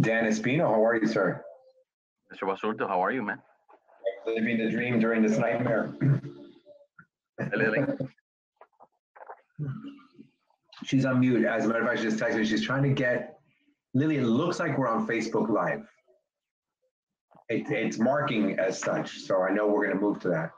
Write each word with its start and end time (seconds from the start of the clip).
Dan 0.00 0.24
Espino, 0.24 0.66
how 0.66 0.84
are 0.84 0.96
you, 0.96 1.06
sir? 1.06 1.44
Mr. 2.32 2.48
Basurto, 2.48 2.88
how 2.88 3.02
are 3.04 3.10
you, 3.10 3.22
man? 3.22 3.38
Living 4.26 4.58
the 4.58 4.70
dream 4.70 4.98
during 4.98 5.22
this 5.22 5.36
nightmare. 5.36 5.92
Lily. 7.56 7.80
She's 10.84 11.04
on 11.04 11.20
mute. 11.20 11.44
As 11.44 11.64
a 11.64 11.68
matter 11.68 11.80
of 11.80 11.86
fact, 11.86 11.98
she 11.98 12.04
just 12.04 12.18
texted 12.18 12.36
me. 12.36 12.46
She's 12.46 12.64
trying 12.64 12.82
to 12.84 12.90
get, 12.90 13.38
Lily, 13.94 14.16
it 14.16 14.24
looks 14.24 14.58
like 14.58 14.78
we're 14.78 14.88
on 14.88 15.06
Facebook 15.06 15.50
Live. 15.50 15.82
It, 17.48 17.68
it's 17.70 17.98
marking 17.98 18.58
as 18.58 18.78
such, 18.78 19.18
so 19.18 19.42
I 19.42 19.50
know 19.52 19.66
we're 19.66 19.86
gonna 19.86 20.00
move 20.00 20.20
to 20.20 20.28
that. 20.28 20.50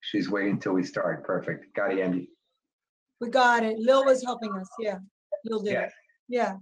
She's 0.00 0.28
waiting 0.28 0.52
until 0.52 0.72
we 0.72 0.82
start. 0.82 1.24
Perfect. 1.24 1.74
Got 1.74 1.92
it, 1.92 2.00
Andy. 2.00 2.28
We 3.20 3.30
got 3.30 3.64
it. 3.64 3.78
Lil 3.78 4.04
was 4.04 4.22
helping 4.22 4.52
us, 4.54 4.68
yeah. 4.78 4.98
Lil 5.44 5.60
did, 5.60 5.72
Yeah. 5.72 5.82
it. 5.86 5.92
yeah. 6.28 6.52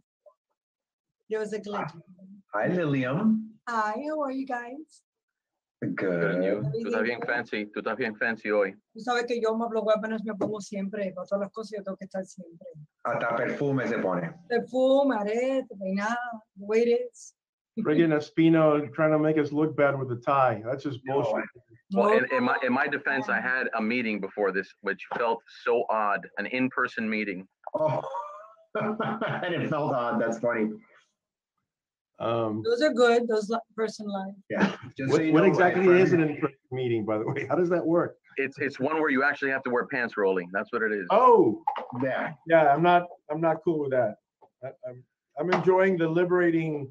There 1.28 1.40
was 1.40 1.52
a 1.52 1.60
glitch. 1.60 1.92
Hi, 2.54 2.68
Lilium. 2.68 3.50
Hi, 3.68 3.94
how 4.08 4.20
are 4.22 4.30
you 4.32 4.46
guys? 4.46 5.02
Good, 5.94 6.24
and 6.36 6.44
you? 6.44 6.62
Good. 6.62 6.82
Tú 6.82 6.88
estás 6.88 7.02
bien 7.02 7.20
fancy, 7.20 7.66
tú 7.66 7.80
estás 7.80 7.96
bien 7.98 8.16
fancy 8.16 8.50
hoy. 8.50 8.74
Tú 8.94 9.00
sabes 9.00 9.26
que 9.26 9.38
yo 9.40 9.54
me 9.56 9.64
hablo 9.64 9.84
apenas 9.90 10.22
me 10.24 10.34
pongo 10.34 10.60
siempre, 10.60 11.12
para 11.14 11.26
todas 11.26 11.42
las 11.42 11.52
cosas 11.52 11.72
yo 11.78 11.84
tengo 11.84 11.96
que 11.98 12.06
estar 12.06 12.24
siempre. 12.24 12.66
Hasta 13.04 13.36
perfume 13.36 13.86
se 13.86 13.98
pone. 13.98 14.32
Perfume, 14.48 15.16
arete, 15.16 15.76
peinado, 15.78 16.16
the 16.56 16.64
way 16.64 16.82
it 16.82 17.10
is. 17.12 17.34
Friggin' 17.80 18.08
Espino 18.12 18.92
trying 18.94 19.10
to 19.10 19.18
make 19.18 19.36
us 19.38 19.52
look 19.52 19.76
bad 19.76 19.98
with 19.98 20.08
the 20.08 20.16
tie. 20.16 20.62
That's 20.64 20.82
just 20.82 21.00
No, 21.04 21.22
bullshit. 21.22 21.44
Well, 21.92 22.12
in, 22.16 22.24
in 22.32 22.42
my, 22.44 22.56
in 22.62 22.72
my 22.72 22.86
defense, 22.88 23.28
I 23.28 23.40
had 23.40 23.68
a 23.76 23.82
meeting 23.82 24.20
before 24.20 24.50
this, 24.50 24.68
which 24.80 25.04
felt 25.16 25.40
so 25.64 25.84
odd, 25.90 26.26
an 26.38 26.46
in-person 26.46 27.08
meeting. 27.08 27.46
Oh. 27.74 28.02
And 28.78 29.54
it 29.54 29.70
felt 29.70 29.94
odd. 29.94 30.20
That's 30.20 30.38
funny. 30.38 30.68
Um, 32.18 32.62
Those 32.64 32.80
are 32.82 32.92
good, 32.92 33.28
those 33.28 33.48
li- 33.50 33.58
person 33.74 34.06
life. 34.06 34.34
Yeah. 34.50 34.74
Just 34.98 35.10
so 35.10 35.16
what 35.18 35.24
you 35.24 35.32
what 35.32 35.40
know, 35.42 35.48
exactly 35.48 35.86
my 35.86 35.96
is 35.98 36.12
an 36.12 36.20
in-person 36.22 36.56
meeting, 36.72 37.04
by 37.04 37.18
the 37.18 37.26
way? 37.26 37.46
How 37.48 37.56
does 37.56 37.68
that 37.70 37.84
work? 37.86 38.16
It's, 38.38 38.58
it's 38.58 38.78
one 38.80 38.96
where 39.00 39.10
you 39.10 39.22
actually 39.22 39.50
have 39.50 39.62
to 39.64 39.70
wear 39.70 39.86
pants 39.86 40.16
rolling. 40.16 40.48
That's 40.52 40.70
what 40.72 40.82
it 40.82 40.92
is. 40.92 41.06
Oh, 41.10 41.62
Yeah. 42.02 42.32
yeah, 42.46 42.68
I'm 42.72 42.82
not, 42.82 43.04
I'm 43.30 43.40
not 43.40 43.56
cool 43.64 43.80
with 43.80 43.90
that. 43.90 44.16
I- 44.64 44.68
I'm, 44.88 45.04
I'm 45.38 45.50
enjoying 45.52 45.98
the 45.98 46.08
liberating, 46.08 46.90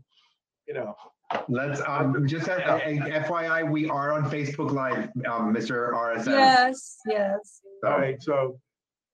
you 0.68 0.74
know, 0.74 0.96
Let's, 1.50 1.82
um, 1.88 2.28
just 2.28 2.48
a- 2.48 2.76
a- 2.88 2.98
a 3.00 3.22
FYI, 3.24 3.64
we 3.70 3.90
are 3.90 4.14
on 4.14 4.30
Facebook 4.30 4.72
Live, 4.72 5.10
um, 5.28 5.54
Mr. 5.54 5.92
RSM. 5.94 6.34
Yes, 6.34 7.00
yes. 7.08 7.62
So, 7.84 7.90
all 7.92 7.98
right, 7.98 8.22
so 8.22 8.60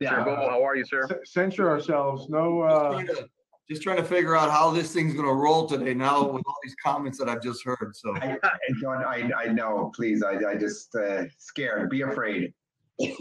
Sir 0.03 0.17
Bovo, 0.23 0.49
how 0.49 0.61
are 0.63 0.75
you, 0.75 0.83
sir? 0.85 1.07
c- 1.07 1.15
censure 1.23 1.69
ourselves, 1.69 2.27
no, 2.29 2.63
Just 2.63 2.75
uh, 2.75 2.91
trying 2.91 3.07
to- 3.07 3.29
Just 3.69 3.81
trying 3.83 3.95
to 3.97 4.03
figure 4.03 4.35
out 4.35 4.51
how 4.51 4.71
this 4.71 4.93
thing's 4.93 5.13
gonna 5.13 5.33
roll 5.33 5.65
today 5.65 5.93
now 5.93 6.23
with 6.29 6.43
all 6.45 6.57
these 6.63 6.75
comments 6.83 7.17
that 7.19 7.29
I've 7.29 7.41
just 7.41 7.63
heard, 7.63 7.93
so. 7.95 8.13
I, 8.17 8.37
I 8.43 8.57
don't, 8.81 9.03
I, 9.05 9.31
I 9.43 9.45
know, 9.47 9.89
please, 9.95 10.21
I, 10.21 10.33
I 10.51 10.55
just, 10.57 10.93
uh, 10.95 11.23
scared, 11.37 11.89
be 11.89 12.01
afraid. 12.01 12.53
Good 12.99 13.13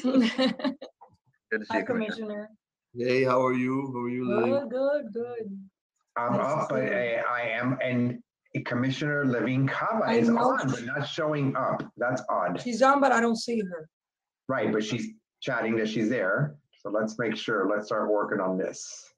to 0.00 1.66
see 1.66 1.66
Hi, 1.70 1.78
you, 1.80 1.84
Commissioner. 1.84 1.86
Commissioner. 1.86 2.48
Hey, 2.96 3.24
how 3.24 3.44
are 3.44 3.52
you? 3.54 3.90
How 3.92 4.00
are 4.02 4.08
you, 4.08 4.28
Lily? 4.28 4.50
Good, 4.50 4.70
good, 4.70 5.12
good. 5.12 5.68
I'm 6.16 6.32
Nice 6.36 6.62
up, 6.62 6.68
but. 6.68 6.82
I, 6.82 7.22
I 7.30 7.40
am, 7.42 7.78
and 7.82 8.18
Commissioner 8.66 9.24
Levine 9.24 9.66
Cava 9.66 10.04
I 10.06 10.14
is 10.14 10.28
know. 10.28 10.38
on, 10.38 10.68
but 10.70 10.84
not 10.84 11.08
showing 11.08 11.56
up. 11.56 11.82
That's 11.96 12.22
odd. 12.28 12.60
She's 12.60 12.82
on, 12.82 13.00
but 13.00 13.12
I 13.12 13.20
don't 13.20 13.36
see 13.36 13.60
her. 13.60 13.88
Right, 14.48 14.70
but 14.70 14.84
she's 14.84 15.06
chatting 15.40 15.76
that 15.76 15.88
she's 15.88 16.10
there. 16.10 16.56
So 16.82 16.90
let's 16.90 17.18
make 17.18 17.36
sure, 17.36 17.68
let's 17.70 17.86
start 17.86 18.10
working 18.10 18.40
on 18.40 18.58
this. 18.58 19.08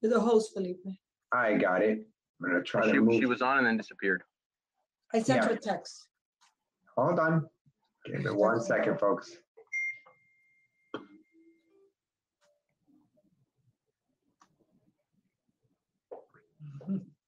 You're 0.00 0.12
the 0.12 0.20
host, 0.20 0.52
Felipe. 0.54 0.84
I 1.32 1.54
got 1.54 1.82
it. 1.82 2.06
I'm 2.40 2.50
gonna 2.50 2.62
try 2.62 2.82
to 2.82 2.88
She, 2.88 2.94
she 2.94 3.00
move. 3.00 3.24
was 3.28 3.42
on 3.42 3.58
and 3.58 3.66
then 3.66 3.76
disappeared. 3.76 4.22
I 5.12 5.22
sent 5.22 5.42
Yeah. 5.42 5.48
her 5.48 5.54
a 5.54 5.58
text. 5.58 6.06
Hold 6.96 7.18
on. 7.18 7.48
Give 8.04 8.22
me 8.22 8.30
one 8.30 8.60
second, 8.60 9.00
folks. 9.00 9.36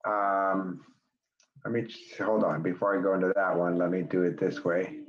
Um, 0.05 0.81
let 1.65 1.73
me, 1.73 1.87
hold 2.17 2.43
on, 2.43 2.63
before 2.63 2.97
I 2.97 3.01
go 3.01 3.13
into 3.13 3.33
that 3.35 3.57
one, 3.57 3.77
let 3.77 3.91
me 3.91 4.01
do 4.01 4.23
it 4.23 4.39
this 4.39 4.63
way. 4.63 4.99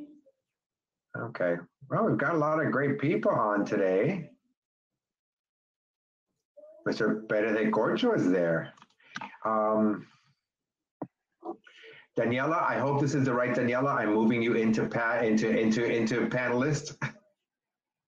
Okay, 1.16 1.56
well, 1.88 2.06
we've 2.06 2.18
got 2.18 2.34
a 2.34 2.38
lot 2.38 2.64
of 2.64 2.70
great 2.72 2.98
people 2.98 3.32
on 3.32 3.64
today. 3.64 4.30
Mr. 6.88 7.26
Benedict 7.28 7.72
Corcho 7.72 8.16
is 8.16 8.30
there. 8.30 8.72
Um, 9.44 10.06
Daniella, 12.16 12.64
I 12.68 12.78
hope 12.78 13.00
this 13.00 13.14
is 13.14 13.24
the 13.24 13.32
right 13.32 13.54
Daniella. 13.54 13.94
I'm 13.94 14.14
moving 14.14 14.42
you 14.42 14.54
into 14.54 14.86
pat, 14.86 15.24
into, 15.24 15.48
into, 15.48 15.84
into 15.84 16.26
panelist. 16.26 16.96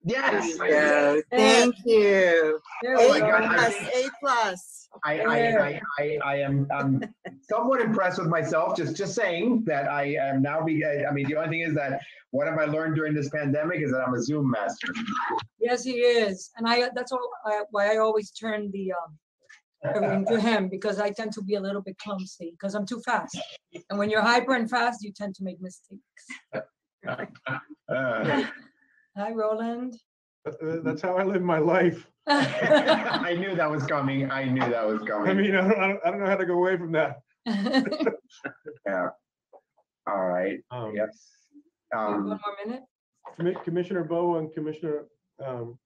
Yes. 0.04 0.58
Yeah, 0.68 1.20
thank 1.30 1.74
you. 1.84 2.60
There 2.82 2.96
Oh 2.98 3.12
we 3.12 3.20
my 3.20 3.26
A 3.26 3.30
God, 3.30 3.42
go. 3.42 3.48
I 3.48 3.54
plus, 3.54 3.74
A 3.94 4.08
plus. 4.20 4.88
I, 5.04 5.20
I, 5.20 5.36
I, 5.38 5.80
I, 5.98 6.18
I 6.24 6.36
am, 6.40 6.66
I'm 6.72 7.00
somewhat 7.48 7.80
impressed 7.80 8.18
with 8.18 8.28
myself, 8.28 8.76
just, 8.76 8.96
just 8.96 9.14
saying 9.14 9.64
that 9.66 9.88
I 9.88 10.14
am 10.20 10.42
now 10.42 10.62
be, 10.64 10.84
I 10.84 11.04
I 11.08 11.12
mean, 11.12 11.26
the 11.28 11.36
only 11.36 11.48
thing 11.50 11.60
is 11.60 11.74
that 11.74 12.00
what 12.30 12.46
have 12.46 12.58
I 12.58 12.64
learned 12.64 12.94
during 12.96 13.14
this 13.14 13.28
pandemic 13.30 13.80
is 13.80 13.90
that 13.92 14.00
I'm 14.06 14.14
a 14.14 14.22
Zoom 14.22 14.50
master. 14.50 14.88
Yes, 15.60 15.84
he 15.84 15.92
is. 16.00 16.50
And 16.56 16.68
I, 16.68 16.88
that's 16.94 17.12
all, 17.12 17.30
I- 17.46 17.62
why 17.70 17.94
I 17.94 17.98
always 17.98 18.30
turn 18.32 18.70
the, 18.72 18.92
um, 18.92 19.18
everything 19.94 20.26
to 20.26 20.40
him, 20.40 20.68
because 20.68 20.98
I 21.00 21.10
tend 21.10 21.32
to 21.34 21.42
be 21.42 21.54
a 21.54 21.60
little 21.60 21.82
bit 21.82 21.96
clumsy, 21.98 22.50
because 22.52 22.74
I'm 22.74 22.86
too 22.86 23.00
fast. 23.04 23.38
And 23.90 23.98
when 23.98 24.10
you're 24.10 24.20
hyper 24.22 24.54
and 24.54 24.68
fast, 24.68 25.02
you 25.02 25.12
tend 25.12 25.34
to 25.36 25.44
make 25.44 25.60
mistakes. 25.60 26.02
Hi, 29.16 29.30
Roland. 29.32 29.94
that's 30.60 31.02
how 31.02 31.16
I 31.16 31.24
live 31.24 31.42
my 31.42 31.58
life. 31.58 32.06
I 32.26 33.36
knew 33.38 33.54
that 33.54 33.70
was 33.70 33.84
coming. 33.84 34.30
I 34.30 34.44
knew 34.44 34.60
that 34.60 34.86
was 34.86 35.02
I 35.02 35.06
coming. 35.06 35.36
mean, 35.36 35.54
I 35.54 35.60
don't, 35.68 35.78
I 35.78 35.86
don't- 35.88 36.00
I 36.06 36.10
don't 36.10 36.20
know 36.20 36.26
how 36.26 36.36
to 36.36 36.46
go 36.46 36.54
away 36.54 36.76
from 36.76 36.92
that. 36.92 37.20
Yeah. 38.86 39.08
All 40.06 40.24
right, 40.26 40.58
Um, 40.70 40.92
yes. 40.94 41.28
One 41.90 42.14
Um, 42.14 42.26
more 42.28 42.38
minute? 42.64 42.82
Commi- 43.38 43.62
Commissioner 43.62 44.02
Bo 44.04 44.36
and 44.38 44.52
Commissioner 44.52 45.04
um, 45.44 45.78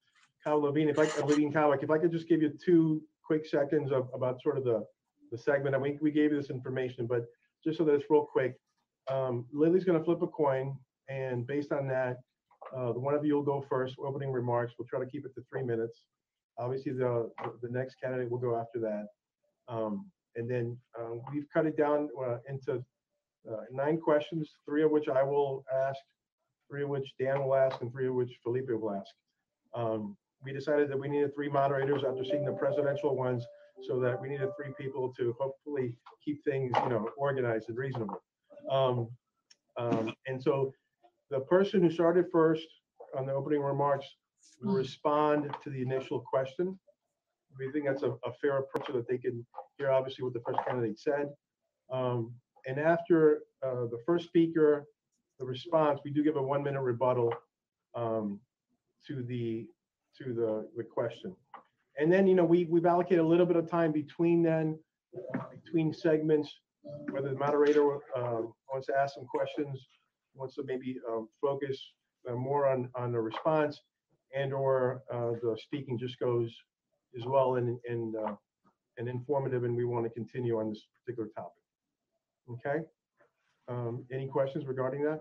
Kyle 0.45 0.61
Levine, 0.61 0.89
if 0.89 0.99
I, 0.99 1.03
uh, 1.21 1.27
Levine 1.27 1.53
Cowick, 1.53 1.83
if 1.83 1.91
I 1.91 1.99
could 1.99 2.13
just 2.13 2.29
give 2.29 2.41
you 2.41 2.53
two 2.65 3.03
quick 3.25 3.45
seconds 3.47 3.91
of, 3.93 4.09
about 4.15 4.41
sort 4.43 4.57
of 4.57 4.65
the, 4.65 4.85
the 5.33 5.37
segment, 5.39 5.75
and 5.75 5.83
we, 5.83 5.99
we 6.01 6.11
gave 6.13 6.31
you 6.33 6.41
this 6.41 6.51
information, 6.51 7.07
but 7.07 7.25
just 7.65 7.77
so 7.79 7.85
that 7.85 7.95
it's 7.95 8.05
real 8.09 8.25
quick. 8.25 8.55
um, 9.11 9.45
Lily's 9.53 9.85
gonna 9.85 10.03
flip 10.05 10.23
a 10.23 10.27
coin, 10.29 10.77
and 11.09 11.47
based 11.47 11.73
on 11.73 11.87
that, 11.89 12.17
uh, 12.75 12.93
the 12.93 12.99
one 13.01 13.15
of 13.15 13.25
you 13.25 13.35
will 13.35 13.43
go 13.43 13.65
first, 13.69 13.97
opening 13.99 14.33
remarks. 14.33 14.75
We'll 14.79 14.89
try 14.89 15.01
to 15.01 15.07
keep 15.07 15.27
it 15.27 15.35
to 15.35 15.43
three 15.51 15.63
minutes. 15.63 16.03
Obviously, 16.59 16.93
the, 16.93 17.31
the 17.61 17.69
next 17.69 17.97
candidate 18.03 18.31
will 18.31 18.39
go 18.39 18.57
after 18.57 18.81
that. 18.81 19.07
Um, 19.69 20.11
And 20.37 20.51
then 20.51 20.77
uh, 20.99 21.15
we've 21.33 21.49
cut 21.53 21.67
it 21.67 21.77
down 21.77 22.09
uh, 22.23 22.39
into 22.49 22.85
uh, 23.51 23.65
nine 23.71 23.99
questions, 24.01 24.45
three 24.67 24.83
of 24.83 24.91
which 24.91 25.09
I 25.09 25.23
will 25.23 25.65
ask, 25.73 26.01
three 26.69 26.83
of 26.83 26.89
which 26.89 27.09
Dan 27.19 27.43
will 27.43 27.55
ask, 27.55 27.81
and 27.81 27.91
three 27.91 28.09
of 28.09 28.15
which 28.15 28.33
Felipe 28.43 28.69
will 28.69 28.93
ask. 28.93 29.13
Um, 29.75 30.17
We 30.45 30.53
decided 30.53 30.91
that 30.91 30.99
we 30.99 31.09
needed 31.09 31.35
three 31.35 31.49
moderators 31.49 32.03
after 32.05 32.25
seeing 32.25 32.45
the 32.45 32.53
presidential 32.53 33.17
ones, 33.17 33.43
so 33.89 34.01
that 34.01 34.21
we 34.21 34.29
needed 34.29 34.51
three 34.57 34.73
people 34.81 35.13
to 35.19 35.35
hopefully 35.41 35.97
keep 36.25 36.39
things, 36.45 36.71
you 36.85 36.91
know, 36.93 37.09
organized 37.17 37.69
and 37.71 37.79
reasonable. 37.79 38.21
Um, 38.71 38.97
um, 39.83 40.15
And 40.29 40.43
so 40.47 40.53
the 41.31 41.41
person 41.41 41.81
who 41.81 41.91
started 41.91 42.27
first 42.33 42.67
on 43.17 43.27
the 43.27 43.33
opening 43.33 43.61
remarks 43.61 44.07
will 44.61 44.75
respond 44.75 45.55
to 45.63 45.71
the 45.71 45.83
initial 45.83 46.21
question. 46.21 46.79
We 47.59 47.73
think 47.73 47.87
that's 47.87 48.03
a, 48.03 48.11
a 48.11 48.33
fair 48.41 48.59
approach 48.59 48.87
so 48.87 48.93
that 48.95 49.09
they 49.09 49.19
can 49.19 49.45
hear 49.79 49.91
obviously 49.91 50.25
what 50.25 50.35
the 50.35 50.41
first 50.41 50.59
candidate 50.67 50.99
said. 50.99 51.29
Um, 51.91 52.33
and 52.67 52.79
after, 52.79 53.43
uh, 53.65 53.87
the 53.87 53.99
first 54.05 54.27
speaker, 54.27 54.87
the 55.39 55.47
response, 55.47 56.01
we 56.05 56.11
do 56.11 56.23
give 56.23 56.37
a 56.37 56.43
one-minute 56.43 56.81
rebuttal, 56.81 57.33
um, 57.95 58.41
to 59.07 59.23
the, 59.23 59.67
to 60.19 60.35
the, 60.35 60.69
the 60.77 60.83
question. 60.83 61.35
And 61.99 62.13
then, 62.13 62.27
you 62.27 62.35
know, 62.35 62.45
we, 62.45 62.65
we've 62.65 62.87
allocated 62.87 63.21
a 63.21 63.27
little 63.27 63.47
bit 63.47 63.57
of 63.57 63.71
time 63.71 63.93
between 63.93 64.43
then, 64.43 64.79
between 65.65 65.95
segments, 65.95 66.53
whether 67.11 67.31
the 67.31 67.37
moderator, 67.37 67.99
um, 68.17 68.53
wants 68.71 68.87
to 68.89 68.97
ask 68.97 69.15
some 69.15 69.27
questions, 69.27 69.87
wants 70.37 70.55
to 70.57 70.63
maybe, 70.65 70.97
um, 71.09 71.29
focus 71.41 71.79
uh, 72.29 72.35
more 72.35 72.69
on, 72.69 72.89
on 72.95 73.13
the 73.13 73.21
response 73.21 73.81
and 74.35 74.53
or, 74.53 75.03
uh, 75.13 75.33
the 75.43 75.57
speaking 75.61 75.99
just 75.99 76.19
goes 76.19 76.55
as 77.17 77.25
well 77.25 77.57
and, 77.57 77.79
and, 77.89 78.17
uh, 78.17 78.35
and 78.99 79.09
informative, 79.09 79.65
and 79.65 79.77
we 79.77 79.85
want 79.85 80.05
to 80.05 80.11
continue 80.11 80.59
on 80.59 80.71
this 80.71 80.83
particular 81.05 81.29
topic. 81.37 81.63
Okay? 82.51 82.85
Um, 83.69 84.05
Any 84.13 84.27
questions 84.27 84.67
regarding 84.67 85.03
that? 85.05 85.21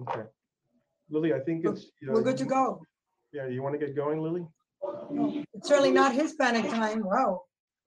Okay. 0.00 0.22
Lily, 1.10 1.34
I 1.34 1.40
think 1.40 1.64
it's. 1.64 1.86
you 2.00 2.08
know, 2.08 2.14
We're 2.14 2.22
good 2.22 2.38
to 2.38 2.44
go. 2.44 2.82
Yeah, 3.32 3.46
you 3.46 3.62
want 3.62 3.78
to 3.78 3.84
get 3.84 3.96
going, 3.96 4.20
Lily? 4.20 4.46
It's 5.54 5.68
certainly 5.68 5.90
not 5.90 6.14
Hispanic 6.14 6.68
time. 6.70 7.02
Wow. 7.04 7.42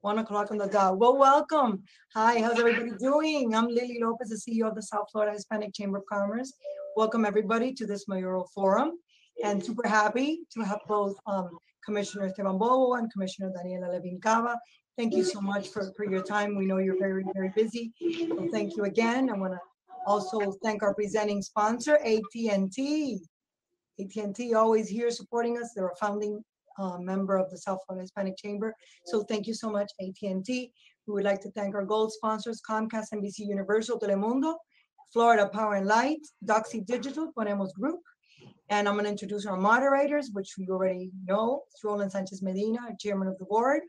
One 0.05 0.19
o'clock 0.19 0.51
on 0.51 0.59
the 0.59 0.67
dot. 0.67 0.99
Well, 0.99 1.17
welcome. 1.17 1.81
Hi, 2.13 2.39
how's 2.39 2.59
everybody 2.59 2.91
doing? 2.99 3.55
I'm 3.55 3.65
Lily 3.65 3.97
Lopez, 3.99 4.29
the 4.29 4.35
CEO 4.35 4.67
of 4.67 4.75
the 4.75 4.83
South 4.83 5.07
Florida 5.11 5.33
Hispanic 5.33 5.73
Chamber 5.73 5.97
of 5.97 6.03
Commerce. 6.05 6.53
Welcome 6.95 7.25
everybody 7.25 7.73
to 7.73 7.87
this 7.87 8.07
mayoral 8.07 8.47
forum 8.53 8.99
and 9.43 9.65
super 9.65 9.87
happy 9.87 10.41
to 10.53 10.61
have 10.61 10.77
both 10.87 11.15
um, 11.25 11.49
Commissioner 11.83 12.27
Esteban 12.27 12.59
Bovo 12.59 12.93
and 12.93 13.11
Commissioner 13.11 13.51
Daniella 13.57 13.93
Levine 13.93 14.21
Cava. 14.21 14.59
Thank 14.95 15.15
you 15.15 15.23
so 15.23 15.41
much 15.41 15.69
for, 15.69 15.91
for 15.97 16.05
your 16.05 16.21
time. 16.21 16.55
We 16.55 16.67
know 16.67 16.77
you're 16.77 16.99
very, 16.99 17.25
very 17.33 17.51
busy. 17.55 17.91
So 18.29 18.47
thank 18.51 18.77
you 18.77 18.83
again. 18.83 19.31
I 19.31 19.33
want 19.35 19.53
to 19.53 19.59
also 20.05 20.51
thank 20.63 20.83
our 20.83 20.93
presenting 20.93 21.41
sponsor, 21.41 21.97
AT&T. 22.05 23.19
AT&T 23.99 24.53
always 24.53 24.87
here 24.87 25.09
supporting 25.09 25.57
us. 25.57 25.71
They're 25.75 25.87
a 25.87 25.95
founding 25.95 26.43
uh, 26.77 26.97
member 26.99 27.37
of 27.37 27.49
the 27.49 27.57
South 27.57 27.79
Florida 27.85 28.03
Hispanic 28.03 28.37
Chamber. 28.37 28.75
So 29.05 29.23
thank 29.23 29.47
you 29.47 29.53
so 29.53 29.69
much, 29.69 29.91
AT&T. 29.99 30.71
We 31.07 31.13
would 31.13 31.23
like 31.23 31.41
to 31.41 31.51
thank 31.51 31.75
our 31.75 31.85
gold 31.85 32.11
sponsors, 32.11 32.61
Comcast, 32.67 33.13
NBC 33.13 33.39
Universal, 33.39 33.99
Telemundo, 33.99 34.55
Florida 35.13 35.47
Power 35.47 35.75
and 35.75 35.87
Light, 35.87 36.19
Doxy 36.43 36.85
Digital, 36.85 37.31
Ponemos 37.37 37.73
Group. 37.73 38.01
And 38.69 38.87
I'm 38.87 38.95
going 38.95 39.05
to 39.05 39.11
introduce 39.11 39.45
our 39.45 39.57
moderators, 39.57 40.31
which 40.33 40.53
you 40.57 40.67
already 40.71 41.11
know. 41.25 41.63
It's 41.71 41.83
Roland 41.83 42.11
Sanchez 42.11 42.41
Medina, 42.41 42.79
Chairman 42.99 43.27
of 43.27 43.37
the 43.37 43.45
Board, 43.45 43.81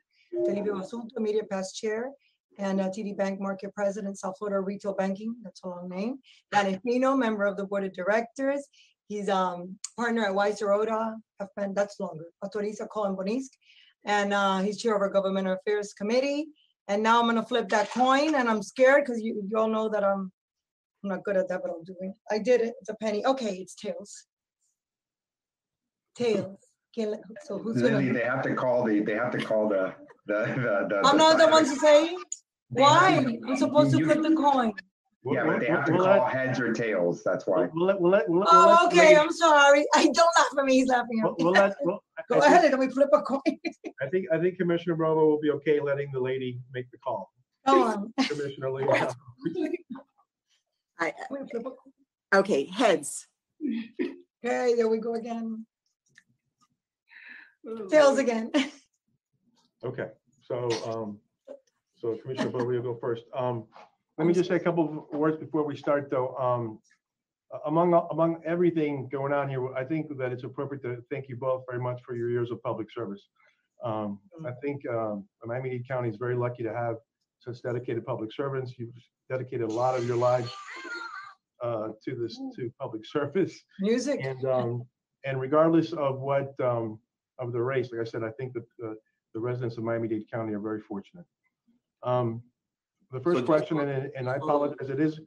Felipe 0.45 0.67
Basurto, 0.67 1.19
Media 1.19 1.43
Past 1.51 1.75
Chair, 1.75 2.11
and 2.59 2.81
uh, 2.81 2.89
TD 2.89 3.17
Bank 3.17 3.41
Market 3.41 3.75
President, 3.75 4.19
South 4.19 4.37
Florida 4.39 4.61
Retail 4.61 4.95
Banking, 4.95 5.35
that's 5.43 5.63
a 5.63 5.69
long 5.69 5.89
name. 5.89 6.19
Pino, 6.85 7.17
Member 7.17 7.45
of 7.45 7.57
the 7.57 7.65
Board 7.65 7.85
of 7.85 7.93
Directors. 7.95 8.67
He's 9.09 9.29
um 9.29 9.79
partner 9.97 10.25
at 10.27 10.35
Weiss 10.35 10.61
Serota, 10.61 11.15
have 11.41 11.49
been, 11.57 11.75
that's 11.75 12.01
longer, 12.01 12.27
Autoriza 12.45 12.89
Cohen 12.89 13.17
Bonisk. 13.17 13.51
And 14.05 14.33
uh, 14.33 14.59
he's 14.61 14.81
chair 14.81 14.95
of 14.95 15.03
our 15.03 15.09
Government 15.11 15.49
Affairs 15.49 15.93
Committee. 15.93 16.47
And 16.89 17.03
now 17.03 17.21
I'm 17.21 17.27
gonna 17.27 17.45
flip 17.45 17.69
that 17.71 17.91
coin 17.91 18.35
and 18.35 18.49
I'm 18.49 18.63
scared 18.63 19.05
because 19.05 19.21
you, 19.23 19.43
you 19.49 19.59
all 19.59 19.69
know 19.69 19.89
that 19.89 20.05
I'm, 20.05 20.31
I'm 21.03 21.11
not 21.11 21.25
good 21.25 21.37
at 21.37 21.49
that, 21.49 21.61
but 21.63 21.71
I'm 21.73 21.85
doing, 21.85 22.15
I 22.31 22.39
did 22.39 22.61
it, 22.61 22.75
it's 22.81 22.89
a 22.89 22.95
penny. 22.97 23.25
Okay, 23.27 23.57
it's 23.57 23.75
tails. 23.75 24.25
Tails. 26.17 26.59
So 27.45 27.59
who's 27.59 27.77
Lily, 27.77 28.07
gonna? 28.07 28.19
they 28.19 28.25
have 28.25 28.43
to 28.43 28.55
call 28.55 28.83
the, 28.85 29.01
they 29.01 29.15
have 29.15 29.31
to 29.33 29.39
call 29.39 29.69
the, 29.69 29.93
the, 30.27 30.47
the. 30.47 30.87
the- 30.89 31.03
I'm 31.05 31.19
not 31.19 31.37
the 31.39 31.47
one 31.49 31.65
to 31.65 31.77
say, 31.77 32.17
why? 32.71 33.23
I'm 33.47 33.57
supposed 33.57 33.91
to 33.93 33.99
you- 33.99 34.07
flip 34.07 34.23
the 34.23 34.35
coin. 34.35 34.73
We'll- 35.27 35.35
Yeah, 35.35 35.45
but 35.45 35.59
they 35.59 35.67
have 35.67 35.85
to 35.87 35.93
we'll- 35.93 36.05
call 36.05 36.15
we'll 36.21 36.25
heads 36.27 36.61
or 36.61 36.73
tails, 36.73 37.25
that's 37.25 37.49
why. 37.49 37.69
We'll 37.75 37.87
let, 37.87 38.01
we'll 38.01 38.13
let. 38.13 38.29
we'll 38.29 38.39
we'll 38.41 38.49
Oh, 38.49 38.79
let 38.85 38.93
okay, 38.93 39.09
Lily- 39.15 39.17
I'm 39.17 39.33
sorry. 39.33 39.85
I 39.97 40.05
don't 40.05 40.31
laugh 40.39 40.47
at 40.57 40.65
me, 40.65 40.75
he's 40.75 40.87
laughing 40.89 41.21
We'll 41.21 41.33
at 41.33 41.39
we'll 41.41 41.53
let, 41.53 41.77
we'll- 41.83 42.05
Go 42.31 42.37
I 42.37 42.41
think- 42.43 42.45
ahead, 42.55 42.71
and 42.71 42.79
we 42.79 42.89
flip 42.91 43.09
a 43.13 43.23
coin. 43.23 43.41
I 44.01 44.07
think, 44.09 44.27
I 44.33 44.39
think 44.39 44.57
Commissioner 44.57 44.95
Bovo 44.95 45.27
will 45.27 45.41
be 45.41 45.51
okay 45.51 45.81
letting 45.81 46.11
the 46.13 46.21
lady 46.21 46.61
make 46.73 46.89
the 46.93 46.99
call. 46.99 47.33
Come 47.67 47.83
on. 47.83 48.13
Commissioner 48.29 48.71
Lee. 48.71 48.87
I, 51.01 51.13
We 51.31 51.39
flip 51.51 51.67
a 51.67 51.71
coin. 51.71 51.93
okay, 52.37 52.65
heads. 52.67 53.27
Okay, 53.65 54.75
there 54.77 54.87
we 54.87 54.99
go 54.99 55.15
again. 55.17 55.67
Tails 57.91 58.19
again. 58.19 58.53
Okay, 59.85 60.09
so, 60.43 60.71
um, 60.89 61.19
so 61.97 62.17
Commissioner 62.23 62.51
Bovo, 62.51 62.71
you'll 62.71 62.83
go 62.83 62.95
first. 63.01 63.25
Um, 63.35 63.65
let 64.19 64.27
me 64.27 64.33
just 64.33 64.49
say 64.49 64.57
a 64.57 64.61
couple 64.61 65.07
of 65.13 65.19
words 65.19 65.37
before 65.37 65.65
we 65.65 65.77
start, 65.77 66.11
though. 66.11 66.35
Um, 66.37 66.79
among, 67.67 67.95
among 68.11 68.41
everything 68.45 69.09
going 69.11 69.33
on 69.33 69.49
here, 69.49 69.73
I 69.75 69.85
think 69.85 70.17
that 70.19 70.33
it's 70.33 70.45
appropriate 70.45 70.83
to 70.83 71.03
thank 71.11 71.29
you 71.29 71.37
both 71.37 71.65
very 71.69 71.83
much 71.83 72.01
for 72.05 72.17
your 72.17 72.31
years 72.31 72.51
of 72.51 72.63
public 72.63 72.89
service. 72.93 73.23
Um, 73.85 74.19
I 74.47 74.53
think, 74.63 74.89
um, 74.89 75.29
Miami-Dade 75.45 75.87
County 75.87 76.09
is 76.09 76.17
very 76.17 76.35
lucky 76.35 76.63
to 76.63 76.73
have 76.73 76.97
such 77.41 77.63
dedicated 77.63 78.07
public 78.07 78.33
servants. 78.33 78.75
You've 78.79 78.91
dedicated 79.31 79.71
a 79.71 79.73
lot 79.73 79.97
of 79.97 80.07
your 80.07 80.17
lives 80.17 80.51
uh, 81.63 81.89
to 82.05 82.15
this, 82.15 82.41
to 82.57 82.71
public 82.81 83.05
service. 83.11 83.55
Music. 83.81 84.21
And, 84.23 84.45
um, 84.47 84.87
and 85.25 85.41
regardless 85.41 85.93
of 85.93 86.21
what, 86.21 86.55
um, 86.61 86.99
of 87.39 87.53
the 87.53 87.61
race, 87.61 87.91
like 87.93 88.01
I 88.01 88.11
said, 88.11 88.25
I 88.25 88.31
think 88.31 88.55
that, 88.55 88.65
uh, 88.85 88.95
the 89.35 89.41
residents 89.41 89.77
of 89.77 89.85
Miami-Dade 89.85 90.25
County 90.33 90.55
are 90.55 90.61
very 90.61 90.81
fortunate. 90.81 91.27
Um, 92.03 92.43
the 93.13 93.21
first 93.21 93.37
just 93.39 93.47
question, 93.47 93.79
and, 93.81 94.11
and 94.17 94.29
I 94.29 94.37
apologize, 94.37 94.89
it 94.91 95.01
is, 95.01 95.21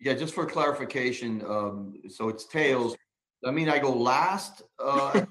Yeah, 0.00 0.14
just 0.14 0.34
for 0.34 0.46
clarification, 0.46 1.42
um, 1.46 1.94
so 2.08 2.28
it's 2.28 2.44
tails. 2.46 2.96
I 3.44 3.50
mean, 3.52 3.68
I 3.68 3.78
go 3.78 3.92
last, 3.92 4.62
uh, 4.78 5.24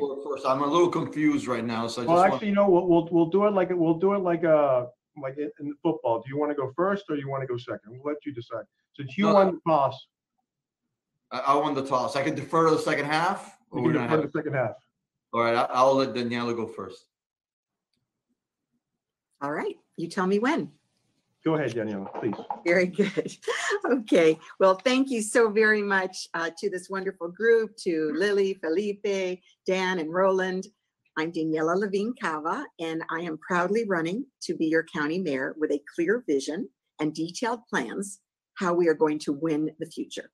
or 0.00 0.22
first. 0.24 0.46
I'm 0.46 0.62
a 0.62 0.66
little 0.66 0.88
confused 0.88 1.46
right 1.46 1.64
now, 1.64 1.86
so 1.86 2.02
I 2.02 2.04
just 2.04 2.08
well, 2.08 2.16
want. 2.16 2.32
actually, 2.32 2.48
you 2.48 2.54
know, 2.54 2.68
we'll, 2.68 2.86
we'll, 2.88 3.08
we'll 3.10 3.26
do 3.30 3.46
it 3.46 3.50
like, 3.52 3.70
we'll 3.70 3.98
do 3.98 4.14
it 4.14 4.18
like, 4.18 4.44
uh, 4.44 4.86
like 5.22 5.36
in 5.36 5.50
in 5.60 5.74
football. 5.82 6.20
Do 6.22 6.30
you 6.30 6.38
want 6.38 6.50
to 6.50 6.54
go 6.54 6.72
first 6.74 7.04
or 7.10 7.16
you 7.16 7.28
want 7.28 7.42
to 7.42 7.46
go 7.46 7.58
second? 7.58 7.90
We'll 7.90 8.00
let 8.14 8.24
you 8.24 8.32
decide. 8.32 8.64
Since 8.96 9.18
you 9.18 9.26
No, 9.26 9.34
won 9.34 9.54
the 9.54 9.60
toss, 9.70 10.06
I, 11.30 11.38
I 11.40 11.54
won 11.56 11.74
the 11.74 11.84
toss. 11.86 12.16
I 12.16 12.22
can 12.22 12.34
defer 12.34 12.68
to 12.68 12.74
the 12.74 12.80
second 12.80 13.04
half? 13.06 13.58
or 13.70 13.80
we 13.82 13.88
we're 13.88 13.92
can 13.92 14.00
gonna 14.02 14.08
defer 14.08 14.22
have- 14.22 14.32
the 14.32 14.38
second 14.38 14.54
half. 14.54 14.72
All 15.34 15.40
right, 15.42 15.54
I- 15.54 15.68
I'll 15.70 15.94
let 15.94 16.14
Daniella 16.14 16.54
go 16.54 16.66
first. 16.66 17.04
All 19.42 19.50
right, 19.50 19.76
you 19.96 20.08
tell 20.08 20.28
me 20.28 20.38
when. 20.38 20.70
Go 21.44 21.56
ahead, 21.56 21.74
Daniella, 21.74 22.08
please. 22.20 22.34
Very 22.64 22.86
good. 22.86 23.36
Okay, 23.90 24.38
well, 24.60 24.76
thank 24.76 25.10
you 25.10 25.20
so 25.20 25.50
very 25.50 25.82
much 25.82 26.28
uh, 26.34 26.50
to 26.58 26.70
this 26.70 26.88
wonderful 26.88 27.28
group, 27.28 27.76
to 27.78 28.12
Lily, 28.14 28.54
Felipe, 28.54 29.40
Dan, 29.66 29.98
and 29.98 30.12
Roland. 30.12 30.66
I'm 31.18 31.32
Daniella 31.32 31.72
Levine 31.72 32.14
Cava, 32.20 32.64
and 32.78 33.02
I 33.10 33.20
am 33.22 33.38
proudly 33.38 33.84
running 33.84 34.24
to 34.42 34.54
be 34.56 34.66
your 34.66 34.84
county 34.84 35.18
mayor 35.18 35.56
with 35.58 35.72
a 35.72 35.82
clear 35.94 36.22
vision 36.28 36.68
and 37.00 37.12
detailed 37.12 37.66
plans 37.68 38.20
how 38.54 38.72
we 38.72 38.86
are 38.88 38.94
going 38.94 39.18
to 39.20 39.32
win 39.32 39.70
the 39.80 39.86
future. 39.86 40.30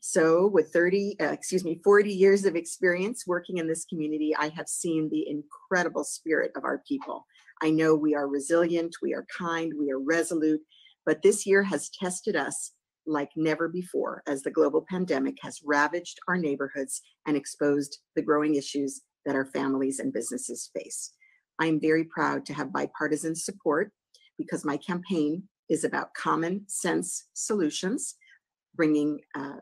So 0.00 0.46
with 0.46 0.72
30, 0.72 1.16
uh, 1.20 1.24
excuse 1.26 1.64
me, 1.64 1.80
40 1.82 2.12
years 2.12 2.44
of 2.44 2.56
experience 2.56 3.24
working 3.26 3.58
in 3.58 3.66
this 3.66 3.86
community, 3.86 4.34
I 4.36 4.48
have 4.48 4.68
seen 4.68 5.08
the 5.08 5.26
incredible 5.28 6.04
spirit 6.04 6.52
of 6.54 6.64
our 6.64 6.82
people. 6.86 7.26
I 7.62 7.70
know 7.70 7.94
we 7.94 8.14
are 8.14 8.28
resilient, 8.28 8.96
we 9.02 9.14
are 9.14 9.26
kind, 9.36 9.72
we 9.78 9.90
are 9.90 9.98
resolute, 9.98 10.60
but 11.04 11.22
this 11.22 11.46
year 11.46 11.62
has 11.62 11.90
tested 11.90 12.36
us 12.36 12.72
like 13.06 13.30
never 13.36 13.68
before 13.68 14.22
as 14.26 14.42
the 14.42 14.50
global 14.50 14.84
pandemic 14.88 15.36
has 15.42 15.60
ravaged 15.64 16.18
our 16.28 16.36
neighborhoods 16.36 17.02
and 17.26 17.36
exposed 17.36 17.98
the 18.16 18.22
growing 18.22 18.54
issues 18.54 19.02
that 19.26 19.34
our 19.34 19.46
families 19.46 19.98
and 19.98 20.12
businesses 20.12 20.70
face. 20.74 21.12
I 21.58 21.66
am 21.66 21.80
very 21.80 22.04
proud 22.04 22.46
to 22.46 22.54
have 22.54 22.72
bipartisan 22.72 23.36
support 23.36 23.92
because 24.38 24.64
my 24.64 24.76
campaign 24.78 25.42
is 25.68 25.84
about 25.84 26.14
common 26.14 26.64
sense 26.66 27.26
solutions, 27.34 28.16
bringing 28.74 29.20
uh, 29.34 29.58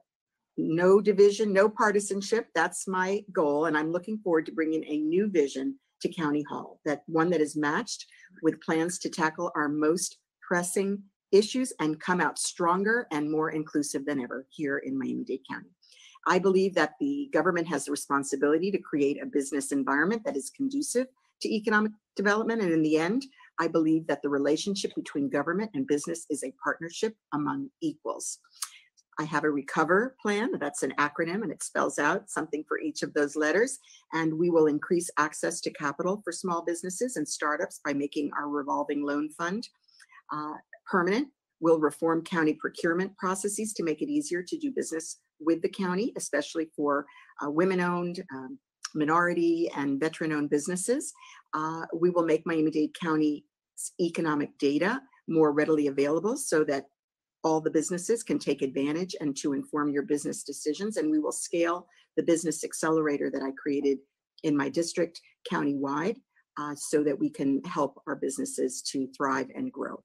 no 0.56 1.00
division, 1.00 1.52
no 1.52 1.68
partisanship. 1.68 2.46
That's 2.54 2.87
my 2.87 3.23
goal. 3.32 3.66
And 3.66 3.76
I'm 3.76 3.92
looking 3.92 4.18
forward 4.18 4.46
to 4.46 4.52
bringing 4.52 4.84
a 4.84 4.99
new 4.99 5.28
vision 5.28 5.78
to 6.02 6.12
County 6.12 6.45
Hall, 6.49 6.81
that 6.85 7.02
one 7.07 7.31
that 7.31 7.40
is 7.40 7.57
matched 7.57 8.07
with 8.43 8.61
plans 8.61 8.99
to 9.00 9.09
tackle 9.09 9.50
our 9.55 9.69
most 9.69 10.19
pressing 10.47 11.02
issues 11.33 11.73
and 11.81 12.00
come 12.00 12.21
out 12.21 12.38
stronger 12.38 13.07
and 13.12 13.31
more 13.31 13.50
inclusive 13.50 14.07
than 14.07 14.21
ever 14.21 14.47
here 14.50 14.78
in 14.78 14.99
Miami-Dade 14.99 15.43
County. 15.50 15.69
I 16.26 16.38
believe 16.38 16.75
that 16.75 16.95
the 17.00 17.28
government 17.33 17.69
has 17.69 17.85
the 17.85 17.90
responsibility 17.90 18.71
to 18.71 18.78
create 18.78 19.23
a 19.23 19.26
business 19.26 19.73
environment 19.73 20.23
that 20.25 20.37
is 20.37 20.50
conducive 20.50 21.07
to 21.43 21.55
economic 21.55 21.93
development. 22.17 22.62
And 22.62 22.73
in 22.73 22.83
the 22.83 22.99
end, 22.99 23.25
I 23.59 23.69
believe 23.69 24.07
that 24.07 24.23
the 24.23 24.28
relationship 24.28 24.95
between 24.95 25.28
government 25.28 25.71
and 25.75 25.87
business 25.87 26.26
is 26.31 26.45
a 26.45 26.55
partnership 26.62 27.14
among 27.33 27.71
equals. 27.81 28.38
I 29.20 29.25
have 29.25 29.44
a 29.44 29.50
recover 29.50 30.14
plan. 30.22 30.52
That's 30.60 30.84
an 30.84 30.94
acronym 30.98 31.42
and 31.42 31.50
it 31.50 31.62
spells 31.62 31.98
out 31.98 32.30
something 32.30 32.64
for 32.68 32.78
each 32.80 33.02
of 33.02 33.12
those 33.14 33.34
letters. 33.34 33.78
And 34.12 34.38
we 34.38 34.48
will 34.48 34.66
increase 34.66 35.10
access 35.18 35.60
to 35.62 35.70
capital 35.70 36.20
for 36.22 36.32
small 36.32 36.64
businesses 36.64 37.16
and 37.16 37.26
startups 37.26 37.80
by 37.84 37.92
making 37.92 38.30
our 38.38 38.48
revolving 38.48 39.02
loan 39.02 39.30
fund 39.30 39.68
uh, 40.32 40.54
permanent. 40.88 41.28
We'll 41.60 41.80
reform 41.80 42.22
county 42.22 42.54
procurement 42.54 43.16
processes 43.16 43.72
to 43.75 43.82
make 43.82 44.02
it 44.02 44.08
easier 44.08 44.42
to 44.44 44.56
do 44.56 44.70
business 44.70 45.18
with 45.40 45.62
the 45.62 45.68
county, 45.68 46.12
especially 46.16 46.70
for 46.76 47.04
uh, 47.44 47.50
women-owned, 47.50 48.25
um, 48.32 48.58
minority 48.94 49.68
and 49.76 49.98
veteran-owned 49.98 50.50
businesses. 50.50 51.12
Uh, 51.54 51.82
we 51.92 52.10
will 52.10 52.25
make 52.25 52.46
Miami-Dade 52.46 52.94
County's 52.94 53.42
economic 54.00 54.56
data 54.58 55.00
more 55.28 55.52
readily 55.52 55.88
available 55.88 56.37
so 56.37 56.62
that 56.64 56.87
all 57.45 57.61
the 57.61 57.71
businesses 57.71 58.23
can 58.23 58.38
take 58.38 58.62
advantage 58.62 59.14
and 59.21 59.37
to 59.37 59.52
inform 59.52 59.90
your 59.90 60.02
business 60.02 60.42
decisions. 60.42 60.97
And 60.97 61.11
we 61.11 61.18
will 61.18 61.33
scale 61.33 61.87
the 62.16 62.23
business 62.23 62.64
accelerator 62.64 63.30
that 63.30 63.42
I 63.42 63.52
created 63.52 63.99
in 64.42 64.57
my 64.57 64.68
district 64.68 65.21
countywide 65.50 66.16
uh, 66.59 66.75
so 66.75 67.04
that 67.04 67.18
we 67.18 67.30
can 67.30 67.62
help 67.64 68.00
our 68.07 68.16
businesses 68.16 68.83
to 68.83 69.09
thrive 69.16 69.49
and 69.54 69.73
grow. 69.73 70.02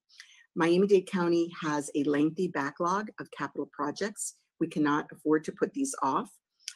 Miami-Dade 0.56 1.08
County 1.08 1.50
has 1.62 1.90
a 1.96 2.04
lengthy 2.04 2.48
backlog 2.48 3.10
of 3.20 3.28
capital 3.36 3.70
projects. 3.74 4.36
We 4.60 4.68
cannot 4.68 5.08
afford 5.12 5.44
to 5.46 5.52
put 5.52 5.74
these 5.74 5.96
off. 6.04 6.30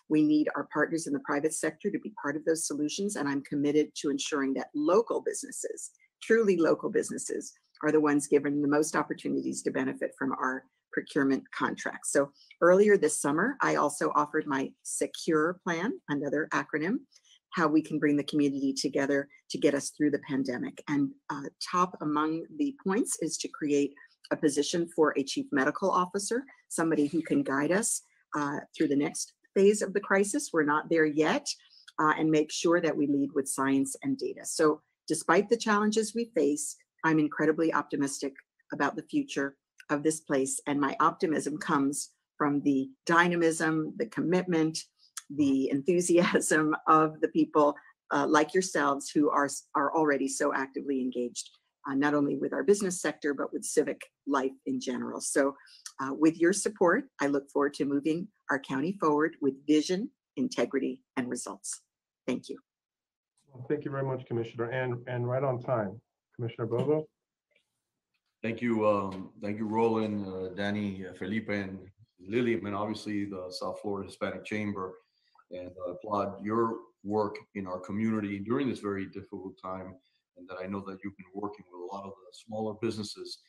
We 0.09 0.23
need 0.23 0.49
our 0.55 0.67
partners 0.73 1.05
in 1.05 1.13
the 1.13 1.19
private 1.19 1.53
sector 1.53 1.91
to 1.91 1.99
be 1.99 2.13
part 2.21 2.35
of 2.35 2.45
those 2.45 2.65
solutions, 2.65 3.17
and 3.17 3.29
I'm 3.29 3.43
committed 3.43 3.91
to 3.97 4.09
ensuring 4.09 4.53
that 4.55 4.69
local 4.73 5.21
businesses, 5.21 5.91
truly 6.23 6.57
local 6.57 6.89
businesses, 6.89 7.53
are 7.83 7.91
the 7.91 7.99
ones 7.99 8.27
given 8.27 8.61
the 8.61 8.67
most 8.67 8.95
opportunities 8.95 9.61
to 9.63 9.71
benefit 9.71 10.11
from 10.17 10.31
our 10.33 10.63
procurement 10.91 11.43
contracts. 11.51 12.11
So 12.11 12.31
earlier 12.61 12.97
this 12.97 13.21
summer, 13.21 13.55
I 13.61 13.75
also 13.75 14.11
offered 14.15 14.47
my 14.47 14.71
Secure 14.83 15.59
Plan, 15.63 15.93
another 16.09 16.47
acronym, 16.53 16.97
how 17.51 17.67
we 17.67 17.81
can 17.81 17.99
bring 17.99 18.17
the 18.17 18.23
community 18.23 18.73
together 18.73 19.27
to 19.51 19.57
get 19.57 19.73
us 19.73 19.91
through 19.91 20.11
the 20.11 20.21
pandemic. 20.27 20.81
And 20.87 21.11
uh, 21.29 21.43
top 21.71 21.97
among 22.01 22.45
the 22.57 22.75
points 22.83 23.17
is 23.21 23.37
to 23.37 23.47
create 23.47 23.93
a 24.31 24.35
position 24.35 24.89
for 24.95 25.13
a 25.17 25.23
chief 25.23 25.45
medical 25.51 25.89
officer, 25.89 26.43
somebody 26.69 27.07
who 27.07 27.21
can 27.21 27.43
guide 27.43 27.71
us 27.71 28.01
uh, 28.35 28.59
through 28.75 28.89
the 28.89 28.95
next 28.95 29.33
phase 29.55 29.81
of 29.81 29.93
the 29.93 29.99
crisis. 29.99 30.49
We're 30.51 30.63
not 30.63 30.89
there 30.89 31.05
yet, 31.05 31.47
uh, 31.99 32.13
and 32.17 32.29
make 32.29 32.51
sure 32.51 32.81
that 32.81 32.95
we 32.95 33.07
lead 33.07 33.29
with 33.33 33.47
science 33.47 33.95
and 34.03 34.17
data. 34.17 34.45
So, 34.45 34.81
despite 35.07 35.49
the 35.49 35.57
challenges 35.57 36.13
we 36.13 36.31
face, 36.35 36.75
I'm 37.03 37.19
incredibly 37.19 37.73
optimistic 37.73 38.33
about 38.73 38.95
the 38.95 39.03
future 39.03 39.55
of 39.89 40.03
this 40.03 40.19
place. 40.21 40.59
And 40.67 40.79
my 40.79 40.95
optimism 40.99 41.57
comes 41.57 42.11
from 42.37 42.61
the 42.61 42.89
dynamism, 43.05 43.93
the 43.97 44.07
commitment, 44.07 44.77
the 45.35 45.69
enthusiasm 45.69 46.75
of 46.87 47.19
the 47.21 47.29
people 47.29 47.75
uh, 48.11 48.25
like 48.27 48.53
yourselves 48.53 49.09
who 49.09 49.29
are, 49.29 49.49
are 49.75 49.93
already 49.95 50.27
so 50.27 50.53
actively 50.53 51.01
engaged, 51.01 51.49
uh, 51.89 51.93
not 51.93 52.13
only 52.13 52.37
with 52.37 52.53
our 52.53 52.63
business 52.63 53.01
sector, 53.01 53.33
but 53.33 53.51
with 53.51 53.63
civic 53.65 54.01
life 54.25 54.51
in 54.65 54.79
general. 54.79 55.19
So, 55.19 55.55
uh, 55.99 56.11
with 56.13 56.37
your 56.37 56.53
support, 56.53 57.05
I 57.19 57.27
look 57.27 57.49
forward 57.49 57.73
to 57.75 57.85
moving 57.85 58.27
our 58.49 58.59
county 58.59 58.95
forward 58.99 59.35
with 59.41 59.55
vision, 59.65 60.09
integrity, 60.37 61.01
and 61.17 61.27
results. 61.27 61.81
Thank 62.27 62.49
you. 62.49 62.57
Thank 63.67 63.83
you 63.83 63.91
very 63.91 64.03
much, 64.03 64.25
Commissioner, 64.25 64.69
and, 64.69 64.99
and 65.07 65.27
right 65.27 65.43
on 65.43 65.59
time. 65.59 65.99
Commissioner 66.37 66.67
Bovo? 66.67 67.07
Thank 68.43 68.61
you, 68.61 68.87
um, 68.87 69.31
thank 69.41 69.57
you, 69.57 69.67
Roland, 69.67 70.27
uh, 70.27 70.49
Danny, 70.55 71.05
uh, 71.07 71.13
Felipe, 71.13 71.49
and 71.49 71.79
Lily, 72.19 72.53
and 72.53 72.75
obviously 72.75 73.25
the 73.25 73.47
South 73.49 73.79
Florida 73.81 74.07
Hispanic 74.07 74.45
Chamber. 74.45 74.93
And 75.49 75.71
I 75.87 75.91
applaud 75.91 76.45
your 76.45 76.77
work 77.03 77.37
in 77.55 77.65
our 77.65 77.79
community 77.79 78.37
during 78.37 78.69
this 78.69 78.79
very 78.79 79.07
difficult 79.07 79.53
time. 79.61 79.95
And 80.37 80.47
that 80.47 80.57
I 80.63 80.67
know 80.67 80.81
that 80.81 80.99
you've 81.03 81.17
been 81.17 81.25
working 81.33 81.65
with 81.71 81.81
a 81.81 81.95
lot 81.95 82.05
of 82.05 82.11
the 82.11 82.37
smaller 82.45 82.75
businesses. 82.79 83.39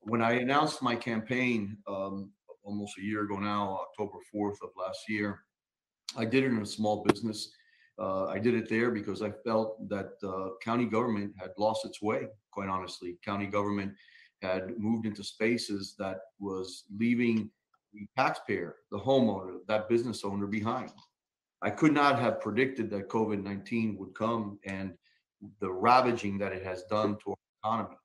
When 0.00 0.22
I 0.22 0.32
announced 0.32 0.82
my 0.82 0.96
campaign, 0.96 1.76
um, 1.86 2.32
almost 2.62 2.96
a 2.98 3.02
year 3.02 3.24
ago 3.24 3.36
now, 3.36 3.80
October 3.82 4.18
fourth 4.32 4.58
of 4.62 4.70
last 4.74 5.00
year, 5.06 5.40
I 6.16 6.24
did 6.24 6.44
it 6.44 6.52
in 6.52 6.62
a 6.62 6.66
small 6.66 7.04
business. 7.04 7.52
Uh, 8.00 8.26
I 8.26 8.38
did 8.38 8.54
it 8.54 8.68
there 8.68 8.90
because 8.90 9.20
I 9.20 9.30
felt 9.30 9.88
that, 9.90 10.12
uh, 10.22 10.56
county 10.62 10.86
government 10.86 11.34
had 11.38 11.50
lost 11.58 11.84
its 11.84 12.00
way, 12.00 12.28
quite 12.50 12.68
honestly. 12.68 13.18
County 13.22 13.46
government 13.46 13.92
had 14.40 14.78
moved 14.78 15.04
into 15.04 15.22
spaces 15.22 15.94
that 15.98 16.20
was 16.38 16.84
leaving 16.98 17.50
the 17.92 18.06
taxpayer, 18.16 18.76
the 18.90 18.98
homeowner, 18.98 19.58
that 19.66 19.88
business 19.88 20.24
owner 20.24 20.46
behind. 20.46 20.92
I 21.62 21.70
could 21.70 21.92
not 21.92 22.18
have 22.18 22.40
predicted 22.40 22.88
that 22.90 23.08
COVID 23.08 23.42
19 23.42 23.98
would 23.98 24.14
come 24.14 24.58
and 24.64 24.94
the 25.60 25.70
ravaging 25.70 26.38
that 26.38 26.52
it 26.52 26.64
has 26.64 26.84
done 26.84 27.18
to 27.18 27.30
our 27.30 27.36
economy. 27.62 27.96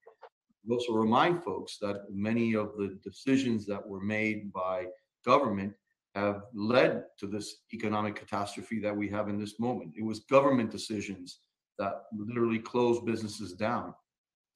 We 0.66 0.76
also 0.76 0.94
remind 0.94 1.44
folks 1.44 1.78
that 1.80 2.04
many 2.10 2.56
of 2.56 2.76
the 2.78 3.00
decisions 3.04 3.66
that 3.68 3.86
were 3.86 4.02
made 4.02 4.52
by 4.52 4.88
government 5.24 5.74
have 6.16 6.44
led 6.54 7.04
to 7.20 7.28
this 7.28 7.58
economic 7.74 8.16
catastrophe 8.16 8.80
that 8.80 8.96
we 8.96 9.10
have 9.10 9.28
in 9.28 9.40
this 9.40 9.60
moment. 9.60 9.94
It 9.98 10.04
was 10.04 10.22
government 10.22 10.72
decisions 10.72 11.42
that 11.78 12.04
literally 12.18 12.60
closed 12.60 13.06
businesses 13.06 13.54
down. 13.54 13.94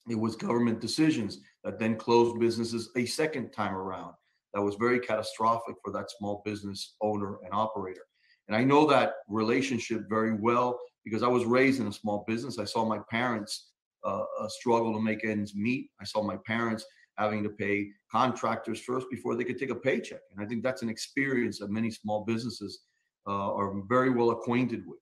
It 0.10 0.16
was 0.16 0.36
government 0.36 0.80
decisions 0.80 1.40
that 1.64 1.78
then 1.78 1.98
closed 1.98 2.40
businesses 2.40 2.90
a 2.96 3.06
second 3.06 3.52
time 3.52 3.76
around. 3.76 4.14
That 4.54 4.62
was 4.62 4.76
very 4.76 5.00
catastrophic 5.00 5.76
for 5.84 5.92
that 5.92 6.10
small 6.10 6.42
business 6.46 6.96
owner 7.02 7.38
and 7.44 7.54
operator. 7.54 8.06
And 8.48 8.56
I 8.56 8.64
know 8.64 8.88
that 8.88 9.14
relationship 9.28 10.04
very 10.10 10.34
well 10.34 10.80
because 11.04 11.24
I 11.24 11.28
was 11.28 11.46
raised 11.46 11.82
in 11.82 11.88
a 11.88 11.94
small 11.94 12.24
business. 12.28 12.58
I 12.58 12.66
saw 12.66 12.86
my 12.86 13.00
parents 13.12 13.70
uh, 14.04 14.24
uh, 14.40 14.48
struggle 14.48 14.94
to 14.94 15.02
make 15.02 15.26
ends 15.26 15.54
meet. 15.56 15.90
I 16.02 16.06
saw 16.06 16.24
my 16.24 16.38
parents 16.48 16.86
having 17.20 17.44
to 17.44 17.50
pay 17.50 17.90
contractors 18.12 18.80
first 18.80 19.08
before 19.12 19.36
they 19.36 19.44
could 19.44 19.60
take 19.60 19.70
a 19.70 19.76
paycheck. 19.76 20.22
And 20.32 20.44
I 20.44 20.48
think 20.48 20.64
that's 20.64 20.82
an 20.82 20.90
experience 20.90 21.60
that 21.60 21.70
many 21.70 21.92
small 21.92 22.24
businesses 22.26 22.80
uh, 23.28 23.54
are 23.54 23.74
very 23.88 24.10
well 24.10 24.32
acquainted 24.32 24.84
with. 24.88 25.00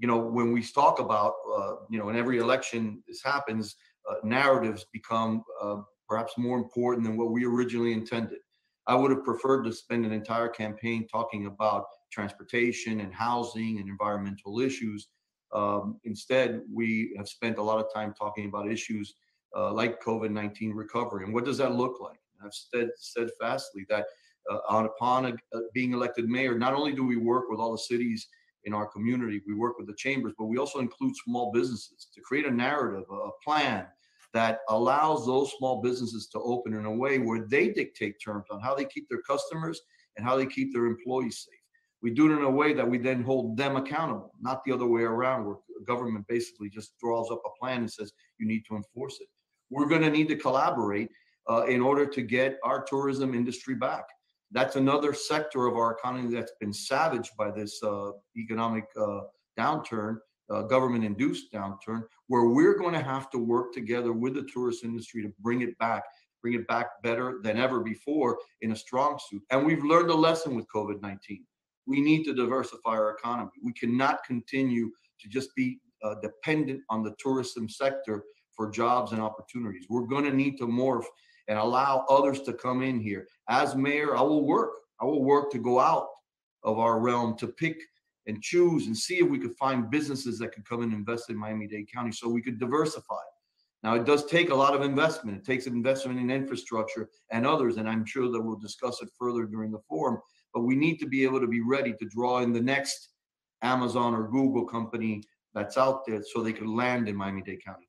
You 0.00 0.08
know, 0.08 0.18
when 0.18 0.52
we 0.52 0.62
talk 0.62 0.98
about, 0.98 1.34
uh, 1.56 1.74
you 1.90 1.98
know, 1.98 2.08
in 2.08 2.16
every 2.16 2.38
election 2.38 3.02
this 3.06 3.22
happens, 3.22 3.76
uh, 4.10 4.14
narratives 4.24 4.86
become 4.92 5.44
uh, 5.62 5.76
perhaps 6.08 6.32
more 6.36 6.58
important 6.58 7.06
than 7.06 7.16
what 7.16 7.30
we 7.30 7.44
originally 7.44 7.92
intended. 7.92 8.38
I 8.86 8.94
would 8.94 9.10
have 9.10 9.24
preferred 9.24 9.62
to 9.64 9.72
spend 9.72 10.04
an 10.04 10.12
entire 10.12 10.48
campaign 10.48 11.06
talking 11.10 11.46
about 11.46 11.84
transportation 12.12 13.00
and 13.00 13.14
housing 13.14 13.78
and 13.78 13.88
environmental 13.88 14.60
issues. 14.60 15.08
Um, 15.54 16.00
instead, 16.04 16.60
we 16.72 17.14
have 17.16 17.28
spent 17.28 17.58
a 17.58 17.62
lot 17.62 17.78
of 17.78 17.86
time 17.94 18.12
talking 18.18 18.46
about 18.46 18.70
issues 18.70 19.14
uh, 19.56 19.72
like 19.72 20.02
COVID-19 20.02 20.72
recovery. 20.74 21.24
And 21.24 21.34
what 21.34 21.44
does 21.44 21.58
that 21.58 21.74
look 21.74 22.00
like? 22.00 22.18
I've 22.44 22.52
said 22.52 22.90
steadfastly 22.96 23.86
that 23.88 24.06
uh, 24.50 24.58
on 24.68 24.86
upon 24.86 25.26
uh, 25.26 25.58
being 25.72 25.92
elected 25.92 26.28
mayor, 26.28 26.58
not 26.58 26.74
only 26.74 26.92
do 26.92 27.04
we 27.04 27.16
work 27.16 27.44
with 27.48 27.60
all 27.60 27.72
the 27.72 27.78
cities 27.78 28.28
in 28.64 28.74
our 28.74 28.86
community, 28.86 29.40
we 29.46 29.54
work 29.54 29.78
with 29.78 29.86
the 29.86 29.94
chambers, 29.94 30.32
but 30.38 30.46
we 30.46 30.58
also 30.58 30.78
include 30.78 31.14
small 31.24 31.52
businesses 31.52 32.08
to 32.14 32.20
create 32.20 32.46
a 32.46 32.50
narrative, 32.50 33.04
a 33.10 33.30
plan 33.42 33.86
that 34.32 34.60
allows 34.68 35.26
those 35.26 35.52
small 35.58 35.80
businesses 35.80 36.26
to 36.26 36.40
open 36.40 36.74
in 36.74 36.86
a 36.86 36.94
way 36.94 37.18
where 37.18 37.46
they 37.46 37.68
dictate 37.68 38.16
terms 38.22 38.46
on 38.50 38.60
how 38.60 38.74
they 38.74 38.84
keep 38.84 39.08
their 39.08 39.22
customers 39.22 39.80
and 40.16 40.26
how 40.26 40.36
they 40.36 40.46
keep 40.46 40.72
their 40.72 40.86
employees 40.86 41.46
safe. 41.48 41.60
We 42.02 42.10
do 42.10 42.30
it 42.30 42.36
in 42.36 42.44
a 42.44 42.50
way 42.50 42.74
that 42.74 42.88
we 42.88 42.98
then 42.98 43.22
hold 43.22 43.56
them 43.56 43.76
accountable, 43.76 44.32
not 44.40 44.62
the 44.64 44.72
other 44.72 44.86
way 44.86 45.02
around, 45.02 45.46
where 45.46 45.56
government 45.86 46.26
basically 46.28 46.68
just 46.68 46.98
draws 46.98 47.30
up 47.30 47.40
a 47.46 47.58
plan 47.58 47.78
and 47.78 47.90
says 47.90 48.12
you 48.38 48.46
need 48.46 48.64
to 48.68 48.76
enforce 48.76 49.20
it. 49.20 49.28
We're 49.74 49.88
going 49.88 50.02
to 50.02 50.10
need 50.10 50.28
to 50.28 50.36
collaborate 50.36 51.10
uh, 51.50 51.64
in 51.64 51.80
order 51.80 52.06
to 52.06 52.22
get 52.22 52.58
our 52.62 52.84
tourism 52.84 53.34
industry 53.34 53.74
back. 53.74 54.04
That's 54.52 54.76
another 54.76 55.12
sector 55.12 55.66
of 55.66 55.74
our 55.74 55.90
economy 55.92 56.32
that's 56.32 56.52
been 56.60 56.72
savaged 56.72 57.36
by 57.36 57.50
this 57.50 57.82
uh, 57.82 58.12
economic 58.36 58.84
uh, 58.96 59.22
downturn, 59.58 60.18
uh, 60.48 60.62
government-induced 60.62 61.52
downturn, 61.52 62.04
where 62.28 62.44
we're 62.44 62.78
going 62.78 62.94
to 62.94 63.02
have 63.02 63.30
to 63.30 63.38
work 63.38 63.72
together 63.72 64.12
with 64.12 64.34
the 64.34 64.46
tourist 64.54 64.84
industry 64.84 65.22
to 65.22 65.32
bring 65.40 65.62
it 65.62 65.76
back, 65.78 66.04
bring 66.40 66.54
it 66.54 66.68
back 66.68 67.02
better 67.02 67.40
than 67.42 67.56
ever 67.56 67.80
before 67.80 68.38
in 68.60 68.70
a 68.70 68.76
strong 68.76 69.18
suit. 69.28 69.42
And 69.50 69.66
we've 69.66 69.82
learned 69.82 70.10
a 70.10 70.14
lesson 70.14 70.54
with 70.54 70.66
COVID-19. 70.72 71.18
We 71.86 72.00
need 72.00 72.22
to 72.24 72.32
diversify 72.32 72.90
our 72.90 73.10
economy. 73.10 73.50
We 73.60 73.72
cannot 73.72 74.22
continue 74.22 74.92
to 75.20 75.28
just 75.28 75.52
be 75.56 75.80
uh, 76.04 76.14
dependent 76.22 76.80
on 76.90 77.02
the 77.02 77.14
tourism 77.18 77.68
sector 77.68 78.22
for 78.56 78.70
jobs 78.70 79.12
and 79.12 79.20
opportunities. 79.20 79.86
We're 79.88 80.06
going 80.06 80.24
to 80.24 80.32
need 80.32 80.58
to 80.58 80.66
morph 80.66 81.04
and 81.48 81.58
allow 81.58 82.04
others 82.08 82.40
to 82.42 82.52
come 82.52 82.82
in 82.82 83.00
here. 83.00 83.26
As 83.48 83.74
mayor, 83.74 84.16
I 84.16 84.22
will 84.22 84.46
work. 84.46 84.70
I 85.00 85.04
will 85.04 85.24
work 85.24 85.50
to 85.52 85.58
go 85.58 85.80
out 85.80 86.06
of 86.62 86.78
our 86.78 86.98
realm 87.00 87.36
to 87.38 87.48
pick 87.48 87.80
and 88.26 88.42
choose 88.42 88.86
and 88.86 88.96
see 88.96 89.18
if 89.18 89.28
we 89.28 89.38
could 89.38 89.54
find 89.56 89.90
businesses 89.90 90.38
that 90.38 90.52
could 90.52 90.66
come 90.66 90.82
and 90.82 90.92
invest 90.92 91.28
in 91.28 91.36
Miami-Dade 91.36 91.92
County 91.92 92.12
so 92.12 92.28
we 92.28 92.40
could 92.40 92.58
diversify. 92.58 93.20
Now, 93.82 93.94
it 93.94 94.06
does 94.06 94.24
take 94.24 94.48
a 94.48 94.54
lot 94.54 94.74
of 94.74 94.80
investment. 94.80 95.36
It 95.36 95.44
takes 95.44 95.66
investment 95.66 96.18
in 96.18 96.30
infrastructure 96.30 97.10
and 97.30 97.46
others, 97.46 97.76
and 97.76 97.86
I'm 97.86 98.06
sure 98.06 98.30
that 98.30 98.40
we'll 98.40 98.56
discuss 98.56 99.02
it 99.02 99.10
further 99.18 99.44
during 99.44 99.70
the 99.70 99.82
forum. 99.86 100.20
But 100.54 100.62
we 100.62 100.74
need 100.74 100.96
to 101.00 101.06
be 101.06 101.22
able 101.22 101.40
to 101.40 101.46
be 101.46 101.60
ready 101.60 101.92
to 101.92 102.06
draw 102.06 102.38
in 102.38 102.54
the 102.54 102.62
next 102.62 103.10
Amazon 103.60 104.14
or 104.14 104.28
Google 104.28 104.64
company 104.64 105.22
that's 105.52 105.76
out 105.76 106.06
there 106.06 106.22
so 106.22 106.42
they 106.42 106.54
could 106.54 106.66
land 106.66 107.10
in 107.10 107.16
Miami-Dade 107.16 107.62
County. 107.62 107.86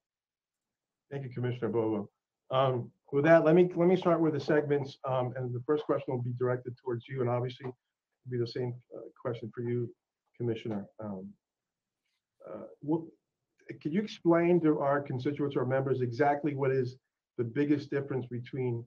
Thank 1.15 1.27
you, 1.27 1.33
Commissioner 1.33 1.69
Bovo. 1.69 2.09
Um, 2.51 2.91
With 3.13 3.23
that, 3.23 3.45
let 3.45 3.55
me, 3.55 3.71
let 3.73 3.87
me 3.87 3.95
start 3.95 4.19
with 4.19 4.33
the 4.33 4.39
segments, 4.39 4.97
um, 5.07 5.31
and 5.37 5.53
the 5.53 5.61
first 5.65 5.85
question 5.85 6.13
will 6.13 6.21
be 6.21 6.33
directed 6.37 6.75
towards 6.75 7.07
you, 7.07 7.21
and 7.21 7.29
obviously 7.29 7.67
it'll 7.67 8.31
be 8.31 8.37
the 8.37 8.45
same 8.45 8.73
uh, 8.93 8.99
question 9.21 9.49
for 9.55 9.61
you, 9.61 9.89
Commissioner. 10.35 10.85
Um, 10.99 11.29
uh, 12.45 12.65
what- 12.81 13.03
Could 13.81 13.93
you 13.93 14.01
explain 14.01 14.59
to 14.63 14.79
our 14.81 14.99
constituents 15.01 15.55
or 15.55 15.65
members 15.65 16.01
exactly 16.01 16.53
what 16.53 16.71
is 16.71 16.97
the 17.37 17.45
biggest 17.45 17.89
difference 17.89 18.25
between 18.25 18.85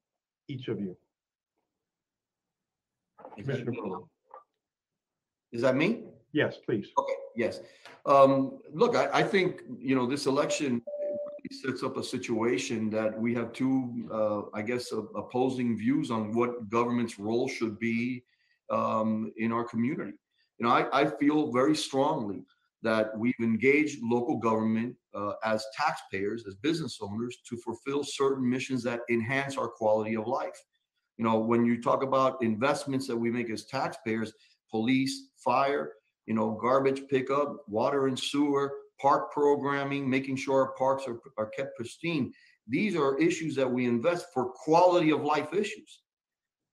each 0.49 0.69
of 0.69 0.79
you? 0.79 0.95
Commissioner 3.39 3.73
Bovo. 3.73 4.11
Is 5.51 5.63
that 5.63 5.77
me? 5.77 6.03
Yes, 6.33 6.59
please. 6.59 6.89
Okay, 6.99 7.15
yes. 7.37 7.61
Um, 8.05 8.59
look, 8.71 8.95
I, 8.97 9.09
I 9.21 9.23
think, 9.23 9.63
you 9.79 9.95
know, 9.97 10.05
this 10.05 10.27
election 10.27 10.83
really 10.85 10.98
sets 11.53 11.83
up 11.83 11.97
a 11.97 12.03
situation 12.03 12.91
that 12.91 13.19
we 13.19 13.35
have 13.35 13.53
two, 13.53 14.09
uh, 14.13 14.43
I 14.55 14.63
guess, 14.63 14.93
uh, 14.93 15.03
opposing 15.15 15.77
views 15.77 16.11
on 16.11 16.33
what 16.33 16.69
government's 16.69 17.19
role 17.19 17.49
should 17.49 17.79
be 17.79 18.25
um, 18.71 19.33
in 19.37 19.53
our 19.53 19.65
community. 19.65 20.13
You 20.59 20.67
know, 20.67 20.73
I, 20.73 21.03
I 21.03 21.07
feel 21.07 21.53
very 21.53 21.77
strongly 21.77 22.45
that 22.83 23.17
we've 23.17 23.35
engaged 23.41 23.99
local 24.03 24.37
government 24.37 24.95
uh, 25.15 25.33
as 25.45 25.65
taxpayers, 25.77 26.45
as 26.47 26.55
business 26.57 26.99
owners, 27.01 27.39
to 27.49 27.57
fulfill 27.57 28.05
certain 28.05 28.49
missions 28.49 28.83
that 28.85 29.01
enhance 29.11 29.57
our 29.57 29.69
quality 29.69 30.17
of 30.17 30.27
life. 30.27 30.59
You 31.17 31.25
know, 31.25 31.39
when 31.39 31.65
you 31.65 31.83
talk 31.83 32.03
about 32.03 32.43
investments 32.43 33.07
that 33.09 33.17
we 33.17 33.31
make 33.31 33.51
as 33.51 33.65
taxpayers, 33.67 34.33
police, 34.71 35.31
fire, 35.37 35.93
you 36.27 36.35
know, 36.35 36.53
garbage 36.61 37.03
pickup, 37.09 37.69
water 37.69 38.07
and 38.07 38.19
sewer, 38.19 38.73
park 39.01 39.33
programming, 39.33 40.09
making 40.09 40.37
sure 40.37 40.63
our 40.63 40.73
parks 40.73 41.05
are, 41.07 41.21
are 41.37 41.51
kept 41.51 41.77
pristine. 41.77 42.33
These 42.67 42.97
are 42.97 43.19
issues 43.19 43.55
that 43.57 43.71
we 43.71 43.87
invest 43.87 44.27
for 44.35 44.51
quality 44.51 45.11
of 45.11 45.23
life 45.23 45.53
issues. 45.53 46.01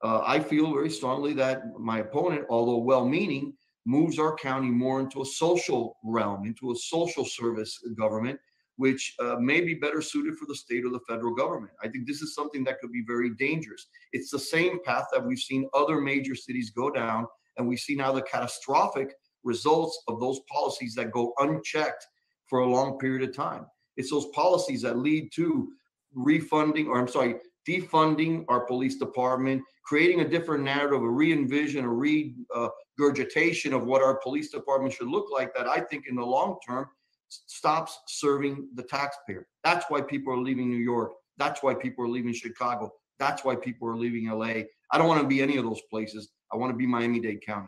Uh, 0.04 0.22
I 0.26 0.40
feel 0.40 0.74
very 0.74 0.90
strongly 0.90 1.34
that 1.34 1.64
my 1.80 2.00
opponent, 2.00 2.46
although 2.50 2.78
well-meaning, 2.78 3.54
moves 3.86 4.20
our 4.20 4.36
county 4.36 4.70
more 4.70 5.00
into 5.00 5.22
a 5.22 5.26
social 5.26 5.98
realm, 6.04 6.46
into 6.46 6.72
a 6.72 6.76
social 6.76 7.24
service 7.24 7.80
government, 7.98 8.40
which 8.78 9.16
uh, 9.20 9.38
may 9.40 9.62
be 9.62 9.74
better 9.74 10.02
suited 10.02 10.36
for 10.38 10.48
the 10.48 10.56
state 10.56 10.84
or 10.86 10.90
the 10.90 11.00
federal 11.08 11.34
government. 11.34 11.72
I 11.82 11.88
think 11.88 12.06
this 12.06 12.22
is 12.22 12.36
something 12.36 12.64
that 12.66 12.80
could 12.80 12.92
be 12.92 13.04
very 13.08 13.32
dangerous. 13.36 13.88
It's 14.12 14.30
the 14.30 14.40
same 14.40 14.80
path 14.84 15.06
that 15.14 15.26
we've 15.26 15.40
seen 15.40 15.70
other 15.74 16.02
major 16.02 16.36
cities 16.36 16.72
go 16.72 16.90
down, 16.90 17.26
and 17.58 17.68
we 17.68 17.78
see 17.78 17.96
now 17.96 18.12
the 18.12 18.24
catastrophic 18.24 19.14
results 19.44 20.04
of 20.08 20.20
those 20.20 20.42
policies 20.52 20.94
that 20.96 21.12
go 21.12 21.34
unchecked 21.40 22.06
for 22.48 22.60
a 22.60 22.68
long 22.68 22.98
period 22.98 23.28
of 23.28 23.36
time. 23.36 23.66
It's 23.98 24.12
those 24.12 24.28
policies 24.28 24.82
that 24.82 24.98
lead 24.98 25.32
to 25.36 25.70
refunding, 26.14 26.88
or 26.88 27.00
I'm 27.00 27.08
sorry, 27.08 27.36
defunding 27.68 28.46
our 28.48 28.66
police 28.66 28.98
department, 28.98 29.62
creating 29.84 30.22
a 30.22 30.28
different 30.28 30.64
narrative, 30.64 31.02
a 31.02 31.10
re-envision, 31.10 31.86
a 31.86 31.90
regurgitation 31.90 33.74
of 33.74 33.86
what 33.86 34.02
our 34.02 34.18
police 34.18 34.52
department 34.52 34.94
should 34.94 35.08
look 35.08 35.28
like 35.32 35.54
that 35.56 35.68
I 35.68 35.80
think 35.80 36.06
in 36.08 36.16
the 36.16 36.26
long 36.26 36.58
term 36.66 36.88
stops 37.30 38.00
serving 38.08 38.70
the 38.76 38.84
taxpayer. 38.84 39.48
That's 39.64 39.86
why 39.90 40.02
people 40.02 40.34
are 40.34 40.38
leaving 40.38 40.70
New 40.70 40.78
York. 40.78 41.14
That's 41.38 41.64
why 41.64 41.74
people 41.74 42.06
are 42.06 42.10
leaving 42.10 42.34
Chicago. 42.34 42.92
That's 43.20 43.44
why 43.44 43.56
people 43.56 43.88
are 43.88 43.98
leaving 43.98 44.30
LA. 44.30 44.64
I 44.92 44.98
don't 44.98 45.08
want 45.08 45.22
to 45.22 45.28
be 45.28 45.42
any 45.42 45.58
of 45.58 45.64
those 45.64 45.82
places. 45.90 46.30
I 46.54 46.58
want 46.58 46.72
to 46.72 46.78
be 46.78 46.86
Miami-Dade 46.86 47.42
County. 47.46 47.68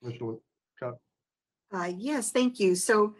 Commissioner 0.00 0.36
Uh, 1.72 1.92
yes, 1.96 2.30
thank 2.30 2.58
you. 2.58 2.74
So, 2.74 3.14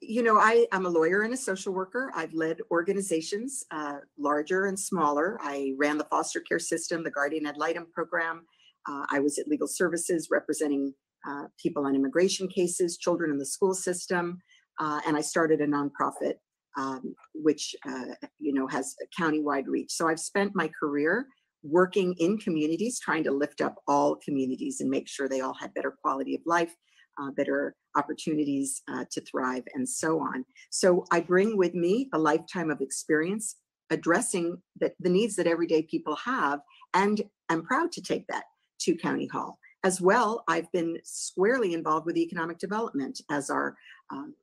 you 0.00 0.22
know, 0.22 0.38
I, 0.38 0.66
I'm 0.72 0.86
a 0.86 0.90
lawyer 0.90 1.22
and 1.22 1.34
a 1.34 1.36
social 1.36 1.72
worker. 1.72 2.10
I've 2.14 2.32
led 2.32 2.58
organizations, 2.70 3.64
uh, 3.70 3.98
larger 4.18 4.66
and 4.66 4.78
smaller. 4.78 5.38
I 5.42 5.74
ran 5.78 5.98
the 5.98 6.04
foster 6.04 6.40
care 6.40 6.58
system, 6.58 7.04
the 7.04 7.10
guardian 7.10 7.46
ad 7.46 7.56
litem 7.56 7.86
program. 7.92 8.46
Uh, 8.88 9.04
I 9.10 9.20
was 9.20 9.38
at 9.38 9.48
legal 9.48 9.68
services 9.68 10.28
representing 10.30 10.94
uh, 11.28 11.44
people 11.62 11.86
on 11.86 11.94
immigration 11.94 12.48
cases, 12.48 12.96
children 12.96 13.30
in 13.30 13.38
the 13.38 13.46
school 13.46 13.74
system. 13.74 14.38
Uh, 14.78 15.00
and 15.06 15.16
I 15.16 15.20
started 15.20 15.60
a 15.60 15.66
nonprofit, 15.66 16.34
um, 16.78 17.14
which, 17.34 17.74
uh, 17.86 18.14
you 18.38 18.54
know, 18.54 18.66
has 18.68 18.94
a 19.02 19.22
countywide 19.22 19.66
reach. 19.66 19.92
So 19.92 20.08
I've 20.08 20.20
spent 20.20 20.52
my 20.54 20.70
career 20.80 21.26
working 21.62 22.14
in 22.18 22.38
communities, 22.38 22.98
trying 22.98 23.24
to 23.24 23.32
lift 23.32 23.60
up 23.60 23.76
all 23.86 24.16
communities 24.16 24.80
and 24.80 24.88
make 24.88 25.08
sure 25.08 25.28
they 25.28 25.42
all 25.42 25.52
had 25.52 25.74
better 25.74 25.94
quality 26.02 26.34
of 26.34 26.40
life 26.46 26.74
uh, 27.20 27.30
better 27.32 27.74
opportunities 27.96 28.82
uh, 28.88 29.04
to 29.10 29.20
thrive, 29.20 29.64
and 29.74 29.88
so 29.88 30.20
on. 30.20 30.44
So 30.70 31.04
I 31.10 31.20
bring 31.20 31.56
with 31.56 31.74
me 31.74 32.08
a 32.12 32.18
lifetime 32.18 32.70
of 32.70 32.80
experience 32.80 33.56
addressing 33.90 34.56
the, 34.78 34.92
the 35.00 35.10
needs 35.10 35.36
that 35.36 35.46
everyday 35.46 35.82
people 35.82 36.16
have, 36.16 36.60
and 36.94 37.20
I'm 37.48 37.62
proud 37.62 37.92
to 37.92 38.02
take 38.02 38.26
that 38.28 38.44
to 38.82 38.96
County 38.96 39.26
Hall. 39.26 39.58
As 39.82 40.00
well, 40.00 40.44
I've 40.46 40.70
been 40.72 40.98
squarely 41.04 41.74
involved 41.74 42.06
with 42.06 42.16
economic 42.16 42.58
development 42.58 43.20
as 43.30 43.50
our 43.50 43.76
um, 44.10 44.34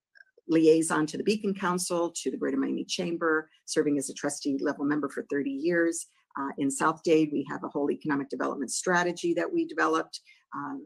liaison 0.47 1.05
to 1.07 1.17
the 1.17 1.23
Beacon 1.23 1.53
Council, 1.53 2.11
to 2.15 2.31
the 2.31 2.37
Greater 2.37 2.57
Miami 2.57 2.85
Chamber, 2.85 3.49
serving 3.65 3.97
as 3.97 4.09
a 4.09 4.13
trustee 4.13 4.57
level 4.59 4.85
member 4.85 5.09
for 5.09 5.25
30 5.29 5.51
years. 5.51 6.07
Uh, 6.39 6.49
in 6.57 6.69
South 6.69 7.01
Dade, 7.03 7.29
we 7.31 7.45
have 7.49 7.63
a 7.63 7.67
whole 7.67 7.91
economic 7.91 8.29
development 8.29 8.71
strategy 8.71 9.33
that 9.33 9.51
we 9.51 9.65
developed. 9.65 10.21
Um, 10.53 10.85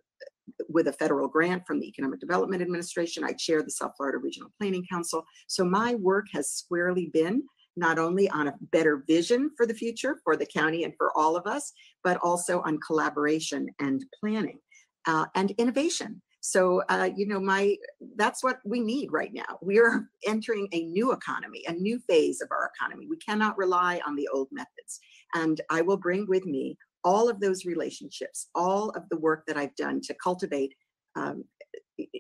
with 0.69 0.88
a 0.88 0.93
federal 0.93 1.28
grant 1.28 1.65
from 1.65 1.80
the 1.80 1.88
Economic 1.88 2.19
Development 2.19 2.62
Administration. 2.62 3.24
I 3.24 3.34
chair 3.34 3.62
the 3.62 3.71
South 3.71 3.93
Florida 3.97 4.17
Regional 4.17 4.52
Planning 4.60 4.86
Council. 4.89 5.24
So 5.47 5.63
my 5.63 5.95
work 5.95 6.26
has 6.34 6.50
squarely 6.50 7.08
been 7.08 7.43
not 7.78 7.97
only 7.97 8.30
on 8.30 8.47
a 8.47 8.56
better 8.71 9.04
vision 9.08 9.52
for 9.56 9.65
the 9.65 9.74
future 9.74 10.19
for 10.24 10.36
the 10.36 10.45
county 10.45 10.84
and 10.84 10.93
for 10.97 11.17
all 11.17 11.36
of 11.36 11.47
us, 11.47 11.71
but 12.04 12.17
also 12.21 12.62
on 12.62 12.80
collaboration 12.86 13.67
and 13.80 14.04
planning 14.19 14.60
uh, 15.08 15.26
and 15.36 15.52
innovation. 15.52 16.21
So, 16.43 16.82
uh, 16.89 17.10
you 17.15 17.28
know, 17.28 17.39
my 17.39 17.76
that's 18.15 18.43
what 18.43 18.60
we 18.65 18.80
need 18.80 19.12
right 19.12 19.32
now. 19.32 19.60
We 19.62 19.80
are 19.80 20.10
entering 20.28 20.67
a 20.71 20.84
new 20.84 21.12
economy, 21.12 21.63
a 21.67 21.74
new 21.74 22.00
phase 22.00 22.41
of 22.41 22.50
our 22.52 22.71
economy. 22.76 23.08
We 23.08 23.17
cannot 23.17 23.58
rely 23.58 24.02
on 24.06 24.15
the 24.15 24.28
old 24.34 24.50
methods. 24.52 25.00
And 25.34 25.62
I 25.69 25.82
will 25.82 25.97
bring 25.97 26.28
with 26.28 26.45
me 26.45 26.78
all 27.04 27.30
of 27.30 27.40
those 27.40 27.66
relationships, 27.66 28.48
all 28.56 28.90
of 28.92 29.08
the 29.10 29.18
work 29.18 29.46
that 29.48 29.58
I've 29.58 29.76
done 29.76 30.02
to 30.02 30.14
cultivate, 30.14 30.74
um, 31.16 31.44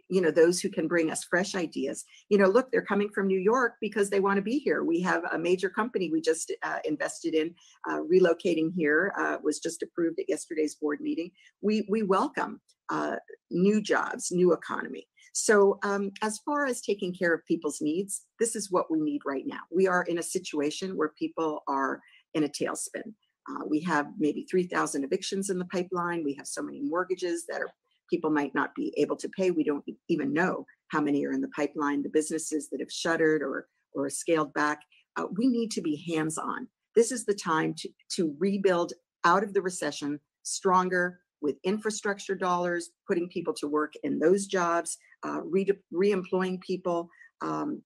you 0.09 0.21
know, 0.21 0.31
those 0.31 0.59
who 0.59 0.69
can 0.69 0.87
bring 0.87 1.09
us 1.09 1.23
fresh 1.23 1.55
ideas. 1.55 2.03
You 2.29 2.37
know, 2.37 2.47
look, 2.47 2.71
they're 2.71 2.83
coming 2.83 3.09
from 3.09 3.27
New 3.27 3.39
York 3.39 3.75
because 3.81 4.09
they 4.09 4.19
want 4.19 4.37
to 4.37 4.41
be 4.41 4.59
here. 4.59 4.83
We 4.83 5.01
have 5.01 5.23
a 5.31 5.39
major 5.39 5.69
company 5.69 6.09
we 6.11 6.21
just 6.21 6.51
uh, 6.63 6.79
invested 6.85 7.33
in 7.33 7.55
uh, 7.89 7.99
relocating 7.99 8.71
here, 8.75 9.13
uh, 9.17 9.37
was 9.43 9.59
just 9.59 9.81
approved 9.81 10.19
at 10.19 10.29
yesterday's 10.29 10.75
board 10.75 11.01
meeting. 11.01 11.31
We 11.61 11.85
we 11.89 12.03
welcome 12.03 12.61
uh, 12.89 13.15
new 13.49 13.81
jobs, 13.81 14.31
new 14.31 14.53
economy. 14.53 15.07
So 15.33 15.79
um, 15.83 16.11
as 16.21 16.39
far 16.39 16.65
as 16.65 16.81
taking 16.81 17.13
care 17.13 17.33
of 17.33 17.45
people's 17.45 17.81
needs, 17.81 18.25
this 18.39 18.55
is 18.55 18.69
what 18.69 18.91
we 18.91 18.99
need 18.99 19.21
right 19.25 19.45
now. 19.47 19.61
We 19.71 19.87
are 19.87 20.03
in 20.03 20.17
a 20.17 20.23
situation 20.23 20.97
where 20.97 21.13
people 21.17 21.63
are 21.67 22.01
in 22.33 22.43
a 22.43 22.49
tailspin. 22.49 23.13
Uh, 23.49 23.65
we 23.67 23.81
have 23.81 24.07
maybe 24.17 24.45
3,000 24.49 25.03
evictions 25.03 25.49
in 25.49 25.57
the 25.57 25.65
pipeline. 25.65 26.23
We 26.23 26.35
have 26.35 26.47
so 26.47 26.61
many 26.61 26.81
mortgages 26.81 27.45
that 27.47 27.61
are 27.61 27.69
people 28.09 28.29
might 28.29 28.53
not 28.53 28.75
be 28.75 28.93
able 28.97 29.15
to 29.15 29.29
pay. 29.29 29.51
We 29.51 29.63
don't 29.63 29.83
even 30.09 30.33
know 30.33 30.65
how 30.89 31.01
many 31.01 31.25
are 31.25 31.31
in 31.31 31.41
the 31.41 31.47
pipeline. 31.49 32.03
The 32.03 32.09
businesses 32.09 32.69
that 32.69 32.79
have 32.79 32.91
shuttered 32.91 33.41
or 33.41 33.67
or 33.93 34.09
scaled 34.09 34.53
back. 34.53 34.79
Uh, 35.17 35.25
we 35.37 35.47
need 35.47 35.69
to 35.71 35.81
be 35.81 36.05
hands-on. 36.13 36.67
This 36.95 37.11
is 37.11 37.25
the 37.25 37.33
time 37.33 37.73
to 37.79 37.89
to 38.15 38.35
rebuild 38.39 38.93
out 39.23 39.43
of 39.43 39.53
the 39.53 39.61
recession 39.61 40.19
stronger 40.43 41.19
with 41.41 41.57
infrastructure 41.63 42.35
dollars, 42.35 42.91
putting 43.07 43.27
people 43.27 43.53
to 43.53 43.67
work 43.67 43.93
in 44.03 44.19
those 44.19 44.45
jobs, 44.45 44.97
uh, 45.25 45.41
re- 45.43 45.67
re-employing 45.91 46.59
people. 46.59 47.09
Um, 47.41 47.81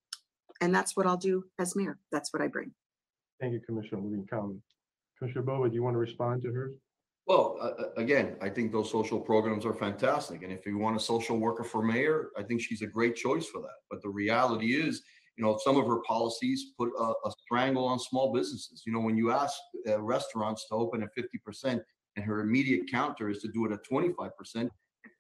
and 0.62 0.76
that's 0.76 0.98
what 0.98 1.06
I'll 1.06 1.18
do 1.18 1.46
as 1.58 1.76
mayor. 1.76 1.98
That's 2.12 2.34
what 2.34 2.42
I 2.42 2.48
bring. 2.48 2.72
Thank 3.40 3.54
you, 3.54 3.62
Commissioner 3.66 4.02
Levine. 4.02 4.28
Commissioner 5.18 5.44
Bovo, 5.44 5.68
do 5.68 5.76
you 5.76 5.84
want 5.84 5.96
to 5.96 6.00
respond 6.00 6.42
to 6.44 6.52
hers? 6.52 6.76
Well, 7.28 7.58
uh, 7.60 7.90
again, 7.98 8.36
I 8.42 8.50
think 8.50 8.72
those 8.72 8.92
social 8.92 9.20
programs 9.20 9.66
are 9.66 9.74
fantastic. 9.74 10.44
And 10.44 10.52
if 10.52 10.66
you 10.66 10.78
want 10.78 10.96
a 10.96 11.00
social 11.00 11.38
worker 11.38 11.64
for 11.64 11.82
mayor, 11.82 12.30
I 12.38 12.44
think 12.44 12.62
she's 12.62 12.84
a 12.84 12.88
great 12.88 13.16
choice 13.16 13.48
for 13.48 13.62
that. 13.62 13.80
But 13.90 14.02
the 14.04 14.10
reality 14.10 14.76
is, 14.76 15.02
you 15.38 15.44
know, 15.44 15.58
some 15.64 15.78
of 15.78 15.88
her 15.88 16.02
policies 16.08 16.74
put 16.78 16.90
a, 16.98 17.04
a 17.04 17.32
strangle 17.44 17.86
on 17.86 18.00
small 18.00 18.32
businesses. 18.32 18.84
You 18.86 18.94
know, 18.94 19.00
when 19.00 19.18
you 19.18 19.32
ask 19.32 19.56
uh, 19.88 20.00
restaurants 20.02 20.68
to 20.70 20.76
open 20.76 21.02
at 21.02 21.10
50% 21.18 21.82
and 22.16 22.26
her 22.26 22.42
immediate 22.42 22.90
counter 22.92 23.30
is 23.30 23.40
to 23.40 23.48
do 23.48 23.66
it 23.66 23.72
at 23.72 23.86
25%, 23.86 24.30
it 24.56 24.72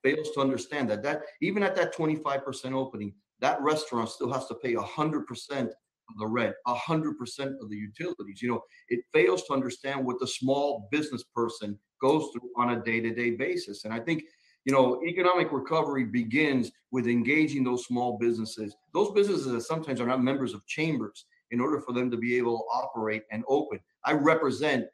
fails 0.03 0.29
to 0.31 0.41
understand 0.41 0.89
that 0.89 1.03
that 1.03 1.23
even 1.41 1.63
at 1.63 1.75
that 1.75 1.95
25% 1.95 2.73
opening, 2.73 3.13
that 3.39 3.61
restaurant 3.61 4.09
still 4.09 4.31
has 4.31 4.47
to 4.47 4.55
pay 4.55 4.75
100% 4.75 5.23
of 5.61 5.73
the 6.17 6.27
rent, 6.27 6.55
100% 6.67 7.13
of 7.61 7.69
the 7.69 7.75
utilities. 7.75 8.41
You 8.41 8.49
know, 8.49 8.61
it 8.89 9.01
fails 9.13 9.43
to 9.43 9.53
understand 9.53 10.05
what 10.05 10.19
the 10.19 10.27
small 10.27 10.87
business 10.91 11.23
person 11.35 11.77
goes 12.01 12.29
through 12.31 12.49
on 12.57 12.71
a 12.71 12.83
day-to-day 12.83 13.31
basis. 13.31 13.85
And 13.85 13.93
I 13.93 13.99
think, 13.99 14.23
you 14.65 14.73
know, 14.73 15.01
economic 15.05 15.51
recovery 15.51 16.05
begins 16.05 16.71
with 16.91 17.07
engaging 17.07 17.63
those 17.63 17.85
small 17.85 18.17
businesses. 18.17 18.75
Those 18.93 19.11
businesses 19.11 19.47
that 19.47 19.61
sometimes 19.61 20.01
are 20.01 20.07
not 20.07 20.23
members 20.23 20.53
of 20.53 20.65
chambers 20.65 21.25
in 21.51 21.61
order 21.61 21.79
for 21.79 21.93
them 21.93 22.09
to 22.11 22.17
be 22.17 22.35
able 22.37 22.57
to 22.57 22.63
operate 22.73 23.23
and 23.31 23.43
open. 23.47 23.79
I 24.03 24.13
represent 24.13 24.85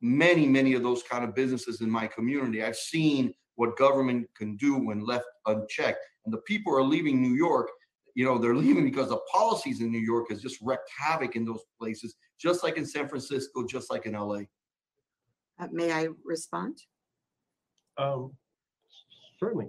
many, 0.00 0.46
many 0.46 0.74
of 0.74 0.82
those 0.82 1.02
kind 1.04 1.24
of 1.24 1.34
businesses 1.34 1.80
in 1.80 1.88
my 1.88 2.06
community. 2.08 2.62
I've 2.62 2.76
seen 2.76 3.32
what 3.54 3.76
government 3.76 4.28
can 4.36 4.56
do 4.56 4.76
when 4.76 5.04
left 5.04 5.26
unchecked. 5.46 6.04
And 6.24 6.34
the 6.34 6.38
people 6.38 6.74
are 6.74 6.82
leaving 6.82 7.20
New 7.20 7.34
York 7.34 7.68
you 8.14 8.24
know 8.24 8.38
they're 8.38 8.54
leaving 8.54 8.84
because 8.84 9.08
the 9.08 9.18
policies 9.32 9.80
in 9.80 9.90
new 9.90 9.98
york 10.00 10.30
has 10.30 10.40
just 10.42 10.58
wreaked 10.62 10.88
havoc 10.98 11.36
in 11.36 11.44
those 11.44 11.62
places 11.78 12.14
just 12.38 12.62
like 12.62 12.76
in 12.76 12.84
san 12.86 13.08
francisco 13.08 13.64
just 13.66 13.90
like 13.90 14.06
in 14.06 14.12
la 14.14 14.38
Uh, 15.58 15.68
may 15.70 15.92
I 15.92 16.08
respond? 16.24 16.74
Um, 17.98 18.32
Certainly. 19.38 19.68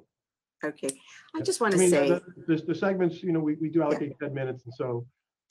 Okay, 0.64 0.90
I 1.36 1.42
just 1.42 1.60
want 1.62 1.74
to 1.74 1.78
mean, 1.80 1.90
the- 1.92 1.98
say, 1.98 2.10
the- 2.10 2.56
The, 2.56 2.64
the 2.72 2.76
segments, 2.76 3.22
you 3.22 3.32
know, 3.34 3.40
we, 3.48 3.56
we 3.56 3.70
do 3.70 3.82
allocate 3.84 4.14
10 4.20 4.34
minutes 4.34 4.64
and 4.66 4.74
so. 4.82 5.06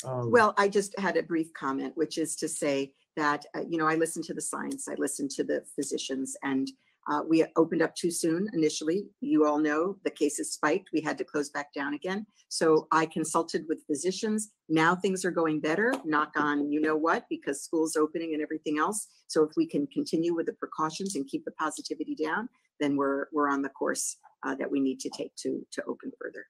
um, 0.08 0.30
well, 0.30 0.54
I 0.56 0.68
just 0.68 0.98
had 0.98 1.16
a 1.16 1.22
brief 1.22 1.52
comment, 1.52 1.92
which 1.96 2.16
is 2.24 2.34
to 2.36 2.48
say 2.48 2.94
that, 3.16 3.44
uh, 3.54 3.60
you 3.70 3.76
know, 3.78 3.86
I 3.86 3.96
listen 3.96 4.22
to 4.28 4.34
the 4.34 4.40
science, 4.52 4.88
I 4.88 4.94
listen 5.06 5.28
to 5.36 5.44
the 5.44 5.58
physicians, 5.76 6.28
and 6.42 6.66
Uh, 7.10 7.20
we 7.28 7.44
opened 7.56 7.82
up 7.82 7.94
too 7.94 8.10
soon 8.10 8.48
initially. 8.52 9.04
You 9.20 9.44
all 9.44 9.58
know 9.58 9.96
the 10.04 10.10
cases 10.10 10.52
spiked. 10.52 10.90
We 10.92 11.00
had 11.00 11.18
to 11.18 11.24
close 11.24 11.50
back 11.50 11.72
down 11.74 11.94
again. 11.94 12.26
So 12.48 12.86
I 12.92 13.06
consulted 13.06 13.64
with 13.68 13.84
physicians. 13.86 14.52
Now 14.68 14.94
things 14.94 15.24
are 15.24 15.30
going 15.32 15.60
better, 15.60 15.92
knock 16.04 16.32
on 16.36 16.70
you 16.70 16.80
know 16.80 16.96
what, 16.96 17.24
because 17.28 17.64
school's 17.64 17.96
opening 17.96 18.34
and 18.34 18.42
everything 18.42 18.78
else. 18.78 19.08
So 19.26 19.42
if 19.42 19.50
we 19.56 19.66
can 19.66 19.86
continue 19.88 20.34
with 20.34 20.46
the 20.46 20.52
precautions 20.52 21.16
and 21.16 21.26
keep 21.26 21.44
the 21.44 21.52
positivity 21.52 22.14
down, 22.14 22.48
then 22.78 22.96
we're, 22.96 23.26
we're 23.32 23.48
on 23.48 23.62
the 23.62 23.68
course 23.70 24.16
uh, 24.46 24.54
that 24.56 24.70
we 24.70 24.80
need 24.80 25.00
to 25.00 25.10
take 25.10 25.34
to, 25.36 25.66
to 25.72 25.82
open 25.88 26.12
further. 26.20 26.46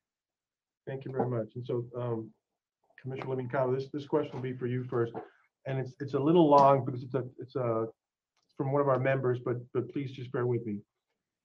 Thank 0.86 1.04
you 1.04 1.12
very 1.12 1.28
much. 1.28 1.48
And 1.54 1.64
so, 1.64 1.86
um, 1.96 2.30
Commissioner 3.00 3.48
Cava, 3.50 3.74
this, 3.74 3.88
this 3.92 4.06
question 4.06 4.34
will 4.34 4.42
be 4.42 4.52
for 4.52 4.66
you 4.66 4.84
first. 4.84 5.12
And 5.66 5.78
it's, 5.78 5.92
it's 6.00 6.14
a 6.14 6.18
little 6.18 6.48
long 6.48 6.84
because 6.84 7.02
it's 7.02 7.14
a, 7.14 7.24
it's 7.38 7.56
a, 7.56 7.86
from 8.62 8.72
one 8.72 8.80
of 8.80 8.88
our 8.88 8.98
members, 8.98 9.40
but, 9.44 9.56
but 9.74 9.90
please 9.92 10.12
just 10.12 10.30
bear 10.30 10.46
with 10.46 10.64
me. 10.64 10.78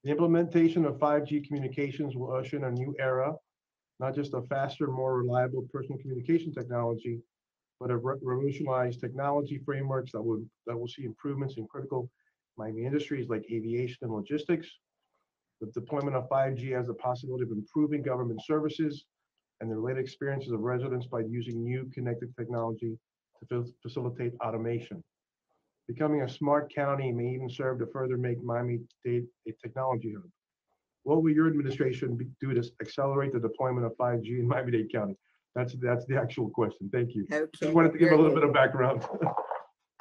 The 0.03 0.11
implementation 0.11 0.85
of 0.85 0.99
5G 0.99 1.47
communications 1.47 2.15
will 2.15 2.31
usher 2.31 2.57
in 2.57 2.65
a 2.65 2.71
new 2.71 2.95
era, 2.99 3.33
not 3.99 4.13
just 4.13 4.35
a 4.35 4.43
faster, 4.43 4.87
more 4.87 5.17
reliable 5.17 5.67
personal 5.73 5.97
communication 5.97 6.53
technology, 6.53 7.19
but 7.79 7.89
a 7.89 7.97
re- 7.97 8.17
revolutionized 8.21 8.99
technology 8.99 9.59
frameworks 9.65 10.11
that 10.11 10.21
will, 10.21 10.43
that 10.67 10.77
will 10.77 10.87
see 10.87 11.05
improvements 11.05 11.55
in 11.57 11.65
critical 11.65 12.07
Miami 12.55 12.85
industries 12.85 13.29
like 13.29 13.43
aviation 13.51 13.97
and 14.03 14.11
logistics. 14.11 14.67
The 15.59 15.71
deployment 15.71 16.15
of 16.15 16.29
5G 16.29 16.75
has 16.75 16.85
the 16.85 16.93
possibility 16.93 17.45
of 17.45 17.51
improving 17.51 18.03
government 18.03 18.43
services 18.45 19.05
and 19.59 19.71
the 19.71 19.75
related 19.75 20.01
experiences 20.01 20.51
of 20.51 20.59
residents 20.59 21.07
by 21.07 21.21
using 21.21 21.63
new 21.63 21.89
connected 21.91 22.35
technology 22.37 22.95
to 23.49 23.65
facilitate 23.81 24.33
automation. 24.43 25.03
Becoming 25.87 26.21
a 26.21 26.29
smart 26.29 26.73
county 26.73 27.11
may 27.11 27.29
even 27.29 27.49
serve 27.49 27.79
to 27.79 27.87
further 27.87 28.17
make 28.17 28.43
Miami-Dade 28.43 29.25
a 29.47 29.51
technology 29.61 30.13
hub. 30.13 30.29
What 31.03 31.23
will 31.23 31.31
your 31.31 31.47
administration 31.47 32.17
be- 32.17 32.27
do 32.41 32.53
to 32.53 32.69
accelerate 32.81 33.31
the 33.31 33.39
deployment 33.39 33.85
of 33.85 33.93
5G 33.97 34.39
in 34.39 34.47
Miami-Dade 34.47 34.91
County? 34.91 35.15
That's, 35.55 35.73
that's 35.81 36.05
the 36.05 36.17
actual 36.17 36.49
question. 36.49 36.89
Thank 36.91 37.15
you. 37.15 37.25
Okay. 37.31 37.49
Just 37.61 37.73
wanted 37.73 37.93
to 37.93 37.97
give 37.97 38.07
a 38.07 38.09
very 38.09 38.21
little 38.21 38.35
good. 38.35 38.41
bit 38.41 38.49
of 38.49 38.53
background. 38.53 39.05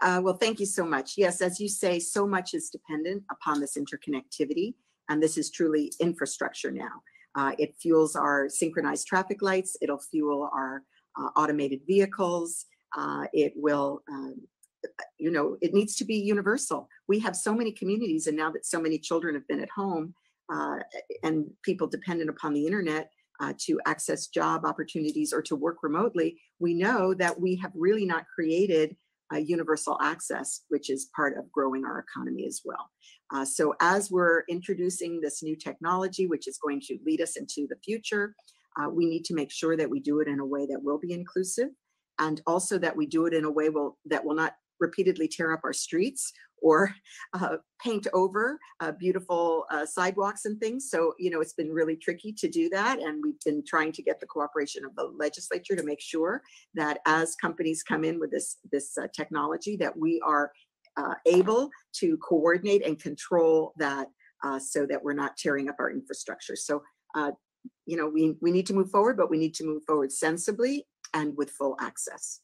Uh, 0.03 0.21
well, 0.23 0.37
thank 0.37 0.61
you 0.61 0.67
so 0.67 0.85
much. 0.85 1.15
Yes, 1.17 1.41
as 1.41 1.59
you 1.59 1.69
say, 1.69 1.99
so 1.99 2.27
much 2.27 2.53
is 2.53 2.69
dependent 2.69 3.23
upon 3.31 3.61
this 3.61 3.79
interconnectivity, 3.79 4.75
and 5.09 5.23
this 5.23 5.39
is 5.39 5.51
truly 5.51 5.91
infrastructure 6.01 6.71
now. 6.71 7.01
Uh, 7.35 7.53
it 7.59 7.75
fuels 7.81 8.15
our 8.15 8.49
synchronized 8.49 9.07
traffic 9.07 9.41
lights. 9.41 9.77
It'll 9.81 9.99
fuel 9.99 10.51
our 10.53 10.83
uh, 11.19 11.29
automated 11.37 11.81
vehicles. 11.87 12.67
Uh, 12.97 13.27
it 13.33 13.53
will, 13.57 14.03
um, 14.11 14.41
you 15.19 15.31
know, 15.31 15.57
it 15.61 15.75
needs 15.75 15.97
to 15.97 16.05
be 16.05 16.17
universal. 16.17 16.89
We 17.09 17.19
have 17.21 17.37
so 17.37 17.55
many 17.55 17.73
communities, 17.73 18.27
and 18.27 18.37
now 18.37 18.51
that 18.53 18.67
so 18.67 18.81
many 18.81 18.99
children 18.99 19.35
have 19.35 19.47
been 19.49 19.61
at 19.61 19.71
home 19.71 20.15
uh, 20.53 20.77
and 21.23 21.47
people 21.63 21.87
dependent 21.87 22.31
upon 22.31 22.55
the 22.55 22.65
internet 22.67 23.11
uh, 23.41 23.53
to 23.59 23.81
access 23.87 24.29
job 24.29 24.65
opportunities 24.65 25.33
or 25.33 25.43
to 25.43 25.57
work 25.57 25.79
remotely, 25.83 26.39
we 26.59 26.75
know 26.75 27.13
that 27.15 27.39
we 27.39 27.57
have 27.57 27.73
really 27.75 28.07
not 28.07 28.25
created 28.35 28.97
universal 29.35 29.99
access, 30.01 30.63
which 30.69 30.89
is 30.89 31.11
part 31.17 31.37
of 31.37 31.51
growing 31.51 31.85
our 31.85 31.99
economy 31.99 32.47
as 32.47 32.63
well. 32.65 32.91
Uh, 33.35 33.45
so 33.45 33.75
as 33.81 34.11
we're 34.11 34.45
introducing 34.49 35.21
this 35.21 35.43
new 35.43 35.57
technology, 35.57 36.27
which 36.27 36.47
is 36.47 36.59
going 36.59 36.81
to 36.81 36.97
lead 37.05 37.21
us 37.21 37.37
into 37.37 37.67
the 37.69 37.77
future, 37.85 38.35
uh, 38.81 38.89
we 38.89 39.07
need 39.07 39.25
to 39.25 39.35
make 39.35 39.51
sure 39.51 39.77
that 39.77 39.91
we 39.91 40.01
do 40.01 40.21
it 40.21 40.29
in 40.29 40.39
a 40.39 40.47
way 40.47 40.67
that 40.67 40.83
will 40.83 40.99
be 40.99 41.13
inclusive 41.13 41.69
and 42.19 42.41
also 42.47 42.79
that 42.79 42.97
we 42.97 43.07
do 43.07 43.27
it 43.27 43.35
in 43.35 43.45
a 43.45 43.51
way 43.51 43.69
will, 43.69 43.99
that 44.07 44.25
will 44.25 44.35
not 44.35 44.55
repeatedly 44.81 45.29
tear 45.29 45.53
up 45.53 45.61
our 45.65 45.73
streets 45.73 46.33
or 46.63 46.95
uh, 47.35 47.57
paint 47.83 48.07
over 48.13 48.59
uh, 48.81 48.93
beautiful 48.93 49.65
uh, 49.71 49.87
sidewalks 49.87 50.45
and 50.45 50.59
things. 50.61 50.89
So, 50.91 51.15
you 51.19 51.31
know, 51.31 51.41
it's 51.41 51.53
been 51.53 51.71
really 51.71 51.97
tricky 51.97 52.33
to 52.33 52.49
do 52.49 52.69
that. 52.71 52.99
And 52.99 53.23
we've 53.23 53.41
been 53.45 53.63
trying 53.67 53.93
to 53.93 54.03
get 54.03 54.21
the 54.21 54.27
cooperation 54.27 54.85
of 54.85 54.95
the 54.97 55.05
legislature 55.05 55.77
to 55.77 55.83
make 55.83 56.01
sure 56.01 56.43
that 56.75 56.99
as 57.07 57.35
companies 57.37 57.83
come 57.83 58.05
in 58.05 58.19
with 58.19 58.31
this, 58.31 58.57
this 58.71 58.97
uh, 58.99 59.07
technology, 59.15 59.77
that 59.77 59.97
we 59.97 60.21
are 60.25 60.53
uh, 60.97 61.15
able 61.27 61.71
to 61.93 62.17
coordinate 62.19 62.85
and 62.85 63.01
control 63.01 63.73
that 63.77 64.09
uh, 64.45 64.59
so 64.59 64.87
that 64.87 65.03
we're 65.03 65.13
not 65.13 65.37
tearing 65.37 65.69
up 65.69 65.77
our 65.79 65.91
infrastructure. 65.91 66.57
So, 66.57 66.83
you 67.87 67.97
know, 67.97 68.09
we, 68.09 68.37
we 68.41 68.53
need 68.53 68.67
to 68.67 68.75
move 68.75 68.91
forward, 68.91 69.17
but 69.17 69.31
we 69.31 69.39
need 69.39 69.55
to 69.55 69.65
move 69.65 69.83
forward 69.85 70.13
sensibly 70.13 70.87
and 71.15 71.37
with 71.37 71.51
full 71.51 71.77
access. 71.81 72.41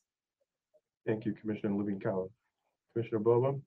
Thank 1.06 1.24
you, 1.24 1.32
Commissioner 1.32 1.74
Levine 1.74 2.00
Cava. 2.00 2.26
Commissioner 2.92 3.18
Bovo? 3.18 3.60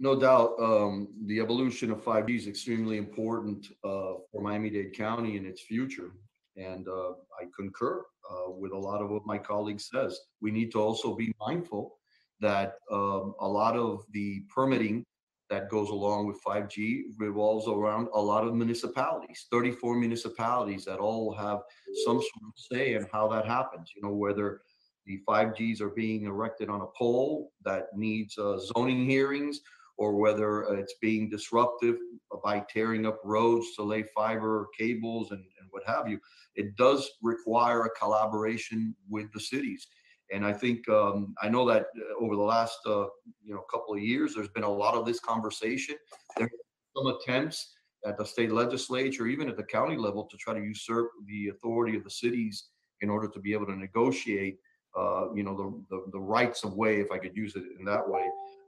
No 0.00 0.18
doubt, 0.18 0.58
um, 0.58 1.08
the 1.26 1.38
evolution 1.38 1.92
of 1.92 2.02
five 2.02 2.26
G 2.26 2.34
is 2.34 2.48
extremely 2.48 2.96
important, 2.96 3.68
uh, 3.84 4.14
for 4.30 4.40
Miami-Dade 4.40 4.94
County 4.94 5.36
and 5.36 5.46
its 5.46 5.62
future. 5.62 6.10
And, 6.56 6.88
uh, 6.88 7.12
I 7.40 7.46
concur, 7.56 8.04
uh, 8.28 8.50
with 8.50 8.72
a 8.72 8.78
lot 8.78 9.00
of 9.00 9.10
what 9.10 9.24
my 9.24 9.38
colleague 9.38 9.80
says. 9.80 10.18
We 10.40 10.50
need 10.50 10.72
to 10.72 10.80
also 10.80 11.14
be 11.14 11.32
mindful 11.38 11.98
that, 12.40 12.78
um, 12.90 13.34
a 13.38 13.48
lot 13.48 13.76
of 13.76 14.04
the 14.10 14.40
permitting 14.52 15.04
that 15.48 15.68
goes 15.68 15.90
along 15.90 16.26
with 16.26 16.40
five 16.40 16.68
G 16.68 17.12
revolves 17.18 17.68
around 17.68 18.08
a 18.14 18.20
lot 18.20 18.44
of 18.44 18.54
municipalities, 18.54 19.46
thirty-four 19.50 19.94
municipalities 19.96 20.84
that 20.86 20.98
all 20.98 21.32
have 21.34 21.60
some 22.04 22.20
sort 22.20 22.44
of 22.46 22.54
say 22.56 22.94
in 22.94 23.06
how 23.12 23.28
that 23.28 23.46
happens, 23.46 23.92
you 23.94 24.02
know, 24.02 24.14
whether 24.14 24.62
the 25.06 25.18
five 25.26 25.54
Gs 25.56 25.80
are 25.80 25.90
being 25.90 26.24
erected 26.24 26.68
on 26.68 26.82
a 26.82 26.86
pole 26.98 27.52
that 27.64 27.86
needs, 27.94 28.38
uh, 28.38 28.58
zoning 28.58 29.04
hearings, 29.04 29.60
or 29.98 30.16
whether 30.16 30.62
it's 30.74 30.94
being 31.00 31.28
disruptive 31.28 31.96
by 32.42 32.64
tearing 32.68 33.06
up 33.06 33.20
roads 33.24 33.74
to 33.76 33.82
lay 33.82 34.04
fiber 34.14 34.68
cables 34.76 35.30
and, 35.30 35.44
and 35.60 35.68
what 35.70 35.82
have 35.86 36.08
you. 36.08 36.18
It 36.54 36.76
does 36.76 37.10
require 37.22 37.84
a 37.84 37.90
collaboration 37.90 38.96
with 39.08 39.32
the 39.32 39.40
cities. 39.40 39.86
And 40.32 40.46
I 40.46 40.52
think, 40.52 40.88
um, 40.88 41.34
I 41.42 41.48
know 41.48 41.66
that 41.68 41.86
uh, 41.96 42.24
over 42.24 42.36
the 42.36 42.42
last, 42.42 42.78
uh, 42.86 43.06
you 43.44 43.54
know, 43.54 43.62
couple 43.70 43.94
of 43.94 44.00
years, 44.00 44.34
there's 44.34 44.48
been 44.48 44.62
a 44.62 44.68
lot 44.68 44.94
of 44.94 45.04
this 45.04 45.20
conversation. 45.20 45.96
There 46.36 46.46
are 46.46 46.50
some 46.96 47.14
attempts 47.14 47.74
at 48.06 48.16
the 48.16 48.24
state 48.24 48.50
legislature, 48.50 49.26
even 49.26 49.48
at 49.48 49.56
the 49.56 49.62
county 49.62 49.96
level, 49.96 50.24
to 50.24 50.36
try 50.38 50.54
to 50.54 50.60
usurp 50.60 51.10
the 51.26 51.48
authority 51.48 51.96
of 51.96 52.04
the 52.04 52.10
cities 52.10 52.68
in 53.02 53.10
order 53.10 53.28
to 53.28 53.40
be 53.40 53.52
able 53.52 53.66
to 53.66 53.76
negotiate, 53.76 54.58
uh, 54.96 55.32
you 55.34 55.42
know, 55.42 55.56
the, 55.56 55.96
the, 55.96 56.10
the 56.12 56.20
rights 56.20 56.64
of 56.64 56.74
way, 56.74 57.00
if 57.00 57.10
I 57.10 57.18
could 57.18 57.36
use 57.36 57.56
it 57.56 57.64
in 57.78 57.84
that 57.86 58.08
way. 58.08 58.24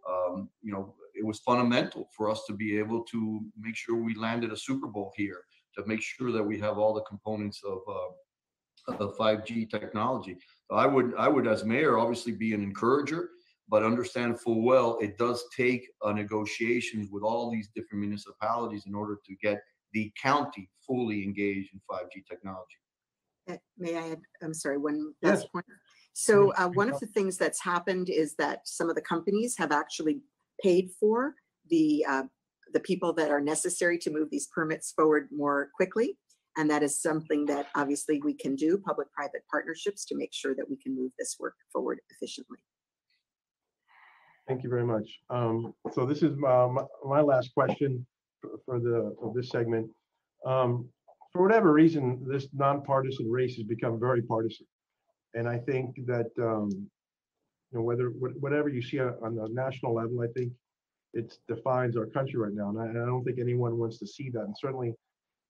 Um, 0.08 0.48
you 0.62 0.72
know, 0.72 0.94
it 1.14 1.24
was 1.24 1.38
fundamental 1.40 2.08
for 2.16 2.30
us 2.30 2.44
to 2.46 2.52
be 2.52 2.78
able 2.78 3.02
to 3.04 3.40
make 3.58 3.76
sure 3.76 3.96
we 3.96 4.14
landed 4.14 4.52
a 4.52 4.56
Super 4.56 4.86
Bowl 4.86 5.12
here, 5.16 5.42
to 5.76 5.86
make 5.86 6.02
sure 6.02 6.32
that 6.32 6.42
we 6.42 6.58
have 6.60 6.78
all 6.78 6.94
the 6.94 7.02
components 7.02 7.62
of, 7.64 7.78
uh, 7.88 8.92
of 8.92 8.98
the 8.98 9.10
5G 9.10 9.70
technology. 9.70 10.36
I 10.70 10.86
would, 10.86 11.14
I 11.16 11.28
would, 11.28 11.46
as 11.46 11.64
mayor, 11.64 11.98
obviously 11.98 12.32
be 12.32 12.52
an 12.54 12.62
encourager, 12.62 13.30
but 13.68 13.82
understand 13.82 14.40
full 14.40 14.62
well, 14.62 14.98
it 15.00 15.16
does 15.16 15.44
take 15.56 15.88
a 16.02 16.12
negotiations 16.12 17.08
with 17.10 17.22
all 17.22 17.50
these 17.50 17.70
different 17.74 18.00
municipalities 18.00 18.84
in 18.86 18.94
order 18.94 19.18
to 19.24 19.34
get 19.42 19.62
the 19.92 20.12
county 20.20 20.68
fully 20.86 21.22
engaged 21.22 21.72
in 21.72 21.80
5G 21.90 22.26
technology. 22.28 22.76
Uh, 23.48 23.56
May 23.78 23.96
I 23.96 24.10
add, 24.12 24.20
I'm 24.42 24.54
sorry, 24.54 24.78
one 24.78 25.14
Yes. 25.22 25.40
last 25.40 25.52
point? 25.52 25.66
So 26.14 26.52
uh, 26.54 26.68
one 26.68 26.88
of 26.88 27.00
the 27.00 27.08
things 27.08 27.36
that's 27.36 27.60
happened 27.60 28.08
is 28.08 28.36
that 28.36 28.60
some 28.66 28.88
of 28.88 28.94
the 28.94 29.02
companies 29.02 29.56
have 29.58 29.72
actually 29.72 30.20
paid 30.62 30.90
for 31.00 31.34
the, 31.68 32.06
uh, 32.08 32.22
the 32.72 32.78
people 32.78 33.12
that 33.14 33.32
are 33.32 33.40
necessary 33.40 33.98
to 33.98 34.10
move 34.12 34.28
these 34.30 34.46
permits 34.54 34.92
forward 34.92 35.28
more 35.36 35.70
quickly. 35.74 36.16
And 36.56 36.70
that 36.70 36.84
is 36.84 37.02
something 37.02 37.46
that 37.46 37.66
obviously 37.74 38.20
we 38.22 38.32
can 38.32 38.54
do, 38.54 38.78
public-private 38.78 39.42
partnerships, 39.50 40.04
to 40.06 40.16
make 40.16 40.32
sure 40.32 40.54
that 40.54 40.70
we 40.70 40.76
can 40.76 40.94
move 40.94 41.10
this 41.18 41.36
work 41.40 41.56
forward 41.72 41.98
efficiently. 42.10 42.58
Thank 44.46 44.62
you 44.62 44.70
very 44.70 44.84
much. 44.86 45.18
Um, 45.30 45.74
so 45.94 46.06
this 46.06 46.22
is 46.22 46.36
my, 46.36 46.68
my- 47.04 47.22
last 47.22 47.52
question 47.54 48.06
for- 48.40 48.60
for 48.64 48.78
the, 48.78 49.16
for 49.18 49.32
this 49.34 49.48
segment. 49.50 49.90
Um, 50.46 50.88
for 51.32 51.42
whatever 51.42 51.72
reason, 51.72 52.24
this 52.30 52.46
nonpartisan 52.52 53.28
race 53.28 53.56
has 53.56 53.64
become 53.64 53.98
very 53.98 54.22
partisan. 54.22 54.66
And 55.34 55.48
I 55.48 55.58
think 55.58 55.96
that, 56.06 56.30
um, 56.38 56.70
you 56.70 57.78
know, 57.78 57.82
whether, 57.82 58.08
whatever 58.08 58.68
you 58.68 58.82
see 58.82 59.00
on 59.00 59.34
the 59.34 59.48
national 59.50 59.94
level, 59.94 60.20
I 60.20 60.28
think 60.28 60.52
it 61.12 61.36
defines 61.48 61.96
our 61.96 62.06
country 62.06 62.38
right 62.38 62.52
now. 62.52 62.68
And 62.70 62.80
I, 62.80 62.86
and 62.86 62.98
I 62.98 63.06
don't 63.06 63.24
think 63.24 63.38
anyone 63.38 63.78
wants 63.78 63.98
to 63.98 64.06
see 64.06 64.30
that. 64.30 64.42
And 64.42 64.54
certainly, 64.58 64.94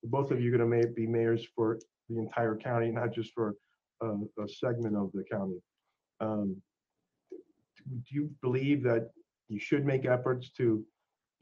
both 0.05 0.31
of 0.31 0.41
you 0.41 0.55
are 0.55 0.59
going 0.59 0.83
to 0.83 0.89
be 0.89 1.07
mayors 1.07 1.47
for 1.55 1.79
the 2.09 2.19
entire 2.19 2.57
county, 2.57 2.91
not 2.91 3.13
just 3.13 3.33
for 3.33 3.55
a, 4.03 4.09
a 4.43 4.49
segment 4.49 4.97
of 4.97 5.11
the 5.13 5.25
county. 5.31 5.59
Um, 6.21 6.57
do 7.89 8.15
you 8.15 8.31
believe 8.43 8.83
that 8.85 9.11
you 9.49 9.59
should 9.59 9.85
make 9.85 10.07
efforts 10.07 10.51
to, 10.57 10.85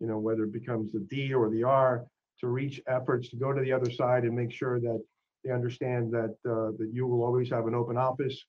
you 0.00 0.06
know, 0.06 0.18
whether 0.18 0.44
it 0.44 0.52
becomes 0.52 0.92
the 0.92 1.00
D 1.00 1.32
or 1.32 1.50
the 1.50 1.62
R, 1.62 2.04
to 2.40 2.46
reach 2.48 2.80
efforts 2.88 3.28
to 3.30 3.36
go 3.36 3.52
to 3.52 3.60
the 3.60 3.72
other 3.72 3.90
side 3.90 4.24
and 4.24 4.34
make 4.34 4.52
sure 4.52 4.80
that 4.80 5.02
they 5.44 5.50
understand 5.50 6.12
that, 6.12 6.36
uh, 6.48 6.72
that 6.78 6.90
you 6.92 7.06
will 7.06 7.24
always 7.24 7.50
have 7.50 7.66
an 7.66 7.74
open 7.74 7.96
office, 7.96 8.44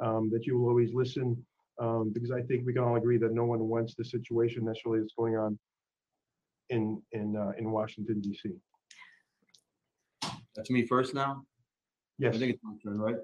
um, 0.00 0.30
that 0.30 0.46
you 0.46 0.58
will 0.58 0.68
always 0.68 0.92
listen, 0.94 1.36
um, 1.78 2.12
because 2.12 2.30
I 2.30 2.42
think 2.42 2.66
we 2.66 2.72
can 2.72 2.82
all 2.82 2.96
agree 2.96 3.18
that 3.18 3.32
no 3.32 3.44
one 3.44 3.60
wants 3.60 3.94
the 3.94 4.04
situation 4.04 4.64
necessarily 4.64 5.00
that's 5.00 5.14
going 5.18 5.36
on 5.36 5.58
in, 6.70 7.02
in, 7.12 7.36
uh, 7.36 7.52
in 7.58 7.70
Washington 7.70 8.22
DC. 8.22 8.52
That's 10.54 10.70
me 10.70 10.86
first 10.86 11.14
now? 11.14 11.42
I 11.42 12.02
Yes. 12.18 12.38
think 12.38 12.54
it's 12.54 12.62
my 12.62 12.72
turn, 12.82 12.98
right? 12.98 13.16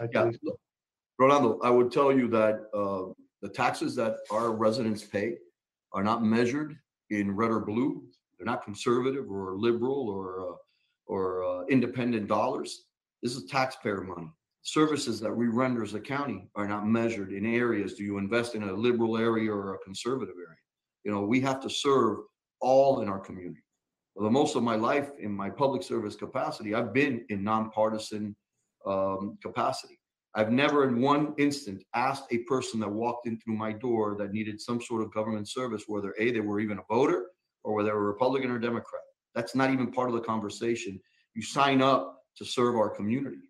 I 0.00 0.08
Yeah, 0.12 0.30
so. 0.44 0.58
Rolando, 1.18 1.60
I 1.62 1.70
would 1.70 1.92
tell 1.92 2.10
you 2.10 2.26
that 2.28 2.68
uh, 2.74 3.12
the 3.40 3.48
taxes 3.48 3.94
that 3.96 4.16
our 4.32 4.50
residents 4.52 5.04
pay 5.04 5.36
are 5.92 6.02
not 6.02 6.24
measured 6.24 6.76
in 7.10 7.30
red 7.36 7.50
or 7.50 7.60
blue. 7.60 8.02
They're 8.36 8.46
not 8.46 8.64
conservative 8.64 9.30
or 9.30 9.56
liberal 9.56 10.08
or, 10.08 10.40
uh, 10.40 10.56
or 11.06 11.44
uh, 11.44 11.64
independent 11.66 12.28
dollars. 12.28 12.84
This 13.22 13.36
is 13.36 13.44
taxpayer 13.44 14.02
money. 14.02 14.30
Services 14.62 15.20
that 15.20 15.34
we 15.34 15.48
render 15.48 15.82
as 15.82 15.94
a 15.94 16.00
county 16.00 16.48
are 16.54 16.68
not 16.68 16.86
measured 16.86 17.32
in 17.32 17.44
areas. 17.44 17.94
Do 17.94 18.04
you 18.04 18.18
invest 18.18 18.54
in 18.54 18.62
a 18.62 18.72
liberal 18.72 19.16
area 19.18 19.52
or 19.52 19.74
a 19.74 19.78
conservative 19.78 20.36
area? 20.36 20.58
You 21.04 21.10
know, 21.10 21.22
we 21.22 21.40
have 21.40 21.60
to 21.62 21.70
serve 21.70 22.18
all 22.60 23.00
in 23.00 23.08
our 23.08 23.18
community. 23.18 23.62
For 24.14 24.22
the 24.22 24.30
most 24.30 24.56
of 24.56 24.62
my 24.62 24.76
life 24.76 25.10
in 25.18 25.32
my 25.32 25.50
public 25.50 25.82
service 25.82 26.14
capacity, 26.14 26.74
I've 26.74 26.92
been 26.92 27.24
in 27.28 27.42
nonpartisan 27.42 28.36
um, 28.86 29.38
capacity. 29.42 29.98
I've 30.34 30.50
never 30.50 30.88
in 30.88 31.00
one 31.00 31.34
instant 31.38 31.82
asked 31.94 32.24
a 32.30 32.38
person 32.38 32.80
that 32.80 32.90
walked 32.90 33.26
in 33.26 33.38
through 33.38 33.56
my 33.56 33.72
door 33.72 34.16
that 34.18 34.32
needed 34.32 34.60
some 34.60 34.80
sort 34.80 35.02
of 35.02 35.12
government 35.12 35.48
service, 35.48 35.84
whether 35.86 36.14
A, 36.18 36.30
they 36.30 36.40
were 36.40 36.60
even 36.60 36.78
a 36.78 36.94
voter 36.94 37.26
or 37.64 37.74
whether 37.74 37.88
they 37.88 37.94
were 37.94 38.06
Republican 38.06 38.50
or 38.50 38.58
Democrat. 38.58 39.02
That's 39.34 39.54
not 39.54 39.70
even 39.70 39.92
part 39.92 40.08
of 40.08 40.14
the 40.14 40.20
conversation. 40.20 41.00
You 41.34 41.42
sign 41.42 41.80
up 41.82 42.22
to 42.36 42.44
serve 42.44 42.76
our 42.76 42.90
community. 42.90 43.48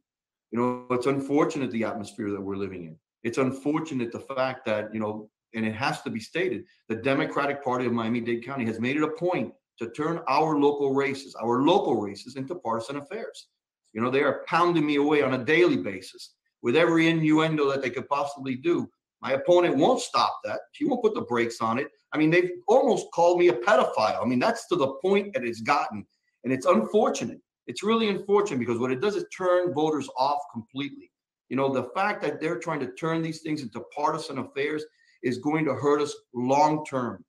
You 0.51 0.59
know, 0.59 0.87
it's 0.91 1.07
unfortunate 1.07 1.71
the 1.71 1.85
atmosphere 1.85 2.31
that 2.31 2.41
we're 2.41 2.57
living 2.57 2.85
in. 2.85 2.97
It's 3.23 3.39
unfortunate 3.39 4.13
the 4.13 4.21
fact 4.21 4.67
that, 4.67 4.93
you 4.93 5.01
know, 5.01 5.31
and 5.55 5.67
it 5.67 5.75
has 5.75 6.03
to 6.03 6.11
be 6.11 6.21
stated, 6.21 6.65
the 6.89 6.97
Democratic 6.97 7.63
Party 7.63 7.87
of 7.87 7.93
Miami-Dade 7.93 8.45
County 8.45 8.65
has 8.67 8.81
made 8.81 8.97
it 8.97 9.03
a 9.03 9.09
point 9.09 9.53
to 9.79 9.91
turn 9.91 10.21
our 10.29 10.59
local 10.59 10.95
races, 10.95 11.35
our 11.35 11.63
local 11.63 12.01
races 12.01 12.37
into 12.37 12.55
partisan 12.55 12.97
affairs. 12.97 13.49
You 13.93 14.01
know, 14.01 14.11
they 14.11 14.23
are 14.23 14.45
pounding 14.47 14.87
me 14.87 14.97
away 14.97 15.23
on 15.23 15.35
a 15.35 15.45
daily 15.45 15.77
basis 15.77 16.35
with 16.63 16.77
every 16.77 17.09
innuendo 17.09 17.71
that 17.71 17.83
they 17.83 17.91
could 17.91 18.09
possibly 18.09 18.57
do. 18.57 18.89
My 19.21 19.33
opponent 19.33 19.77
won't 19.77 20.01
stop 20.01 20.41
that. 20.45 20.61
She 20.73 20.85
won't 20.85 21.03
put 21.03 21.15
the 21.15 21.23
brakes 21.23 21.61
on 21.61 21.79
it. 21.79 21.89
I 22.13 22.19
mean, 22.19 22.31
they've 22.31 22.51
almost 22.69 23.11
called 23.13 23.39
me 23.39 23.49
a 23.49 23.55
pedophile. 23.55 24.23
I 24.23 24.25
mean, 24.27 24.39
that's 24.39 24.67
to 24.69 24.77
the 24.77 24.95
point 25.03 25.33
that 25.35 25.45
it's 25.45 25.61
gotten. 25.61 26.07
And 26.45 26.53
it's 26.53 26.67
unfortunate. 26.67 27.41
It's 27.67 27.83
really 27.83 28.09
unfortunate 28.09 28.59
because 28.59 28.79
what 28.79 28.91
it 28.91 29.01
does 29.01 29.17
is 29.17 29.25
turn 29.37 29.73
voters 29.73 30.09
off 30.19 30.41
completely. 30.53 31.11
You 31.49 31.57
know, 31.57 31.73
the 31.73 31.91
fact 31.95 32.23
that 32.23 32.41
they're 32.41 32.59
trying 32.59 32.81
to 32.81 32.93
turn 32.95 33.23
these 33.23 33.41
things 33.43 33.63
into 33.63 33.81
partisan 33.95 34.39
affairs 34.39 34.85
is 35.23 35.39
going 35.39 35.65
to 35.67 35.75
hurt 35.75 36.01
us 36.01 36.15
long 36.35 36.85
term. 36.85 37.25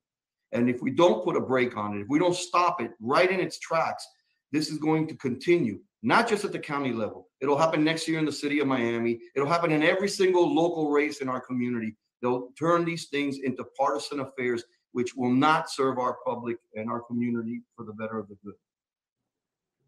And 0.52 0.68
if 0.68 0.80
we 0.82 0.90
don't 0.90 1.24
put 1.24 1.36
a 1.36 1.40
brake 1.40 1.76
on 1.76 1.96
it, 1.96 2.02
if 2.02 2.08
we 2.08 2.18
don't 2.18 2.34
stop 2.34 2.80
it 2.80 2.92
right 3.00 3.30
in 3.30 3.40
its 3.40 3.58
tracks, 3.58 4.06
this 4.52 4.70
is 4.70 4.78
going 4.78 5.08
to 5.08 5.16
continue, 5.16 5.80
not 6.02 6.28
just 6.28 6.44
at 6.44 6.52
the 6.52 6.58
county 6.58 6.92
level. 6.92 7.28
It'll 7.40 7.58
happen 7.58 7.82
next 7.82 8.06
year 8.08 8.18
in 8.18 8.24
the 8.24 8.32
city 8.32 8.60
of 8.60 8.66
Miami. 8.66 9.20
It'll 9.34 9.48
happen 9.48 9.72
in 9.72 9.82
every 9.82 10.08
single 10.08 10.52
local 10.52 10.90
race 10.90 11.20
in 11.20 11.28
our 11.28 11.40
community. 11.40 11.96
They'll 12.24 12.48
turn 12.58 12.86
these 12.86 13.08
things 13.08 13.40
into 13.44 13.64
partisan 13.76 14.20
affairs, 14.20 14.64
which 14.92 15.14
will 15.14 15.30
not 15.30 15.70
serve 15.70 15.98
our 15.98 16.16
public 16.24 16.56
and 16.74 16.88
our 16.88 17.02
community 17.02 17.60
for 17.76 17.84
the 17.84 17.92
better 17.92 18.18
of 18.18 18.28
the 18.28 18.36
good. 18.42 18.54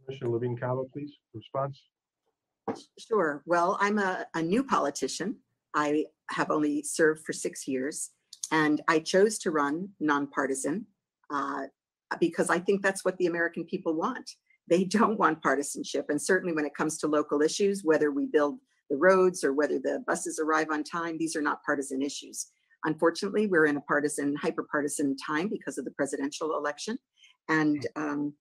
Commissioner 0.04 0.30
Levine 0.30 0.58
Cava, 0.58 0.82
please, 0.92 1.12
response. 1.32 1.82
Sure. 2.98 3.42
Well, 3.46 3.78
I'm 3.80 3.98
a, 3.98 4.26
a 4.34 4.42
new 4.42 4.62
politician. 4.62 5.36
I 5.74 6.04
have 6.28 6.50
only 6.50 6.82
served 6.82 7.24
for 7.24 7.32
six 7.32 7.66
years 7.66 8.10
and 8.52 8.82
I 8.86 8.98
chose 8.98 9.38
to 9.38 9.50
run 9.50 9.88
nonpartisan 9.98 10.84
uh, 11.32 11.62
because 12.20 12.50
I 12.50 12.58
think 12.58 12.82
that's 12.82 13.02
what 13.02 13.16
the 13.16 13.26
American 13.28 13.64
people 13.64 13.94
want. 13.94 14.30
They 14.68 14.84
don't 14.84 15.18
want 15.18 15.42
partisanship. 15.42 16.10
And 16.10 16.20
certainly 16.20 16.54
when 16.54 16.66
it 16.66 16.74
comes 16.74 16.98
to 16.98 17.06
local 17.06 17.40
issues, 17.40 17.82
whether 17.82 18.10
we 18.10 18.26
build 18.26 18.58
the 18.90 18.96
roads 18.96 19.44
or 19.44 19.52
whether 19.52 19.78
the 19.78 20.02
buses 20.06 20.38
arrive 20.38 20.68
on 20.70 20.84
time, 20.84 21.16
these 21.18 21.36
are 21.36 21.42
not 21.42 21.62
partisan 21.64 22.02
issues. 22.02 22.48
Unfortunately, 22.84 23.46
we're 23.46 23.66
in 23.66 23.76
a 23.76 23.80
partisan, 23.82 24.36
hyper-partisan 24.36 25.16
time 25.16 25.48
because 25.48 25.78
of 25.78 25.84
the 25.84 25.90
presidential 25.92 26.56
election. 26.56 26.96
And, 27.48 27.84
um, 27.96 28.34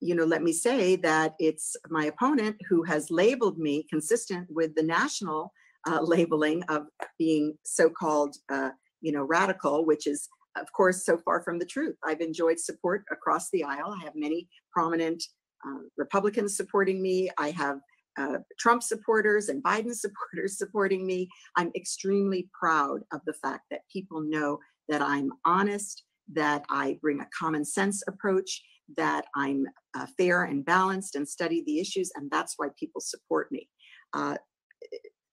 you 0.00 0.14
know, 0.14 0.24
let 0.24 0.42
me 0.42 0.52
say 0.52 0.96
that 0.96 1.34
it's 1.38 1.76
my 1.88 2.06
opponent 2.06 2.56
who 2.68 2.82
has 2.84 3.10
labeled 3.10 3.58
me 3.58 3.86
consistent 3.88 4.46
with 4.50 4.74
the 4.74 4.82
national 4.82 5.52
uh, 5.86 6.00
labeling 6.02 6.62
of 6.64 6.86
being 7.18 7.54
so-called, 7.64 8.36
uh, 8.52 8.70
you 9.00 9.12
know, 9.12 9.22
radical, 9.22 9.86
which 9.86 10.06
is, 10.06 10.28
of 10.56 10.70
course, 10.72 11.04
so 11.06 11.16
far 11.16 11.42
from 11.42 11.58
the 11.58 11.66
truth. 11.66 11.96
I've 12.04 12.20
enjoyed 12.20 12.60
support 12.60 13.04
across 13.10 13.50
the 13.50 13.64
aisle. 13.64 13.96
I 13.98 14.04
have 14.04 14.14
many 14.14 14.48
prominent 14.72 15.22
uh, 15.66 15.80
Republicans 15.96 16.56
supporting 16.56 17.00
me. 17.00 17.30
I 17.38 17.50
have 17.52 17.78
uh, 18.18 18.38
Trump 18.58 18.82
supporters 18.82 19.48
and 19.48 19.62
Biden 19.62 19.94
supporters 19.94 20.58
supporting 20.58 21.06
me. 21.06 21.28
I'm 21.56 21.70
extremely 21.74 22.48
proud 22.58 23.00
of 23.12 23.20
the 23.26 23.34
fact 23.34 23.64
that 23.70 23.82
people 23.92 24.20
know 24.20 24.58
that 24.88 25.02
I'm 25.02 25.32
honest, 25.44 26.04
that 26.32 26.64
I 26.70 26.98
bring 27.00 27.20
a 27.20 27.28
common 27.36 27.64
sense 27.64 28.02
approach, 28.08 28.62
that 28.96 29.26
I'm 29.34 29.66
uh, 29.94 30.06
fair 30.16 30.44
and 30.44 30.64
balanced 30.64 31.16
and 31.16 31.28
study 31.28 31.62
the 31.66 31.80
issues, 31.80 32.10
and 32.14 32.30
that's 32.30 32.54
why 32.56 32.68
people 32.78 33.00
support 33.00 33.50
me. 33.50 33.68
Uh, 34.12 34.36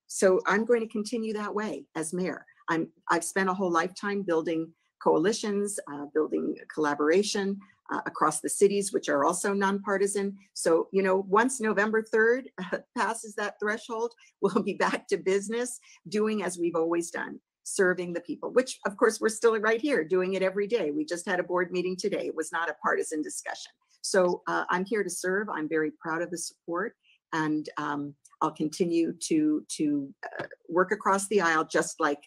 so 0.08 0.39
I'm 0.48 0.65
going 0.65 0.82
to 0.82 0.88
continue 0.88 1.34
that 1.34 1.54
way 1.54 1.86
as 1.96 2.13
mayor. 2.13 2.46
I'm, 2.69 2.89
I've 3.10 3.24
spent 3.24 3.50
a 3.50 3.54
whole 3.54 3.72
lifetime 3.72 4.24
building 4.24 4.72
coalitions, 5.02 5.80
uh, 5.91 6.06
building 6.13 6.56
collaboration 6.74 7.60
uh, 7.91 8.02
across 8.06 8.39
the 8.39 8.50
cities, 8.50 8.93
which 8.93 9.10
are 9.10 9.26
also 9.26 9.54
nonpartisan. 9.54 10.38
So, 10.54 10.88
you 10.91 11.04
know, 11.04 11.26
once 11.28 11.60
November 11.60 12.04
3rd 12.04 12.46
passes 12.98 13.36
that 13.36 13.56
threshold, 13.60 14.13
we'll 14.41 14.63
be 14.63 14.74
back 14.74 15.08
to 15.08 15.17
business, 15.17 15.80
doing 16.08 16.43
as 16.43 16.58
we've 16.58 16.76
always 16.76 17.12
done, 17.12 17.39
serving 17.63 18.13
the 18.13 18.22
people, 18.22 18.52
which 18.52 18.80
of 18.86 18.98
course 18.98 19.19
we're 19.19 19.30
still 19.30 19.60
right 19.60 19.82
here 19.82 20.04
doing 20.04 20.34
it 20.34 20.43
every 20.43 20.67
day. 20.67 20.91
We 20.91 21.06
just 21.06 21.28
had 21.28 21.39
a 21.39 21.43
board 21.43 21.72
meeting 21.72 21.96
today. 21.96 22.28
It 22.28 22.36
was 22.36 22.52
not 22.52 22.69
a 22.69 22.76
partisan 22.84 23.22
discussion. 23.22 23.72
So 24.02 24.41
uh, 24.48 24.65
I'm 24.69 24.86
here 24.86 25.04
to 25.04 25.10
serve. 25.10 25.48
I'm 25.50 25.69
very 25.69 25.91
proud 26.02 26.22
of 26.22 26.30
the 26.30 26.38
support 26.38 26.96
and 27.32 27.67
um, 27.78 28.13
I'll 28.41 28.52
continue 28.52 29.13
to, 29.28 29.65
to 29.78 30.13
uh, 30.39 30.46
work 30.67 30.91
across 30.91 31.28
the 31.30 31.41
aisle 31.41 31.65
just 31.65 32.00
like 32.00 32.19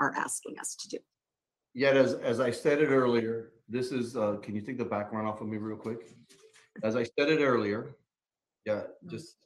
are 0.00 0.14
asking 0.14 0.58
us 0.58 0.74
to 0.76 0.88
do. 0.88 0.98
Yet, 1.74 1.96
as, 1.96 2.14
as 2.14 2.40
I 2.40 2.50
said 2.50 2.80
it 2.80 2.86
earlier, 2.86 3.52
this 3.68 3.92
is, 3.92 4.16
uh, 4.16 4.36
can 4.42 4.54
you 4.54 4.60
take 4.60 4.78
the 4.78 4.84
background 4.84 5.26
off 5.26 5.40
of 5.40 5.48
me 5.48 5.56
real 5.56 5.76
quick? 5.76 6.10
As 6.82 6.96
I 6.96 7.02
said 7.02 7.28
it 7.30 7.42
earlier, 7.42 7.96
yeah, 8.64 8.82
just, 9.06 9.36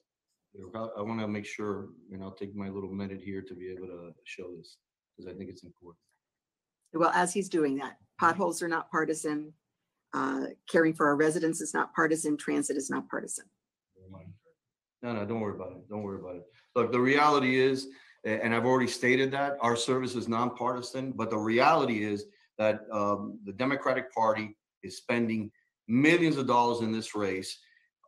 I 0.75 1.03
want 1.03 1.21
to 1.21 1.29
make 1.29 1.47
sure, 1.47 1.91
and 2.13 2.23
I'll 2.23 2.33
take 2.33 2.55
my 2.55 2.69
little 2.69 2.93
minute 2.93 3.21
here 3.21 3.43
to 3.43 3.55
be 3.55 3.71
able 3.71 3.87
to 3.87 4.13
show 4.25 4.55
this, 4.57 4.77
because 5.17 5.33
I 5.33 5.37
think 5.37 5.49
it's 5.49 5.63
important. 5.63 6.01
Well, 6.93 7.13
as 7.15 7.33
he's 7.33 7.49
doing 7.49 7.77
that, 7.77 7.99
potholes 8.19 8.63
are 8.63 8.69
not 8.69 8.91
partisan. 8.91 9.53
Uh, 10.13 10.47
caring 10.69 10.93
for 10.93 11.07
our 11.07 11.15
residents 11.15 11.61
is 11.61 11.73
not 11.73 11.95
partisan. 11.95 12.37
Transit 12.37 12.77
is 12.77 12.91
not 12.91 13.09
partisan. 13.09 13.45
No, 15.03 15.15
no, 15.15 15.25
don't 15.25 15.41
worry 15.41 15.55
about 15.55 15.73
it. 15.73 15.89
Don't 15.89 16.03
worry 16.03 16.19
about 16.19 16.37
it. 16.37 16.43
Look, 16.75 16.93
the 16.93 17.01
reality 17.01 17.59
is, 17.59 17.87
and 18.25 18.55
I've 18.55 18.67
already 18.67 18.89
stated 18.89 19.31
that, 19.31 19.57
our 19.61 19.77
service 19.77 20.15
is 20.15 20.29
nonpartisan, 20.29 21.13
but 21.13 21.31
the 21.31 21.39
reality 21.39 22.05
is 22.05 22.27
that 22.61 22.83
um, 22.93 23.39
the 23.47 23.55
Democratic 23.55 24.13
Party 24.13 24.55
is 24.83 24.99
spending 24.99 25.51
millions 25.89 26.37
of 26.37 26.47
dollars 26.47 26.83
in 26.83 26.93
this 26.93 27.15
race, 27.15 27.59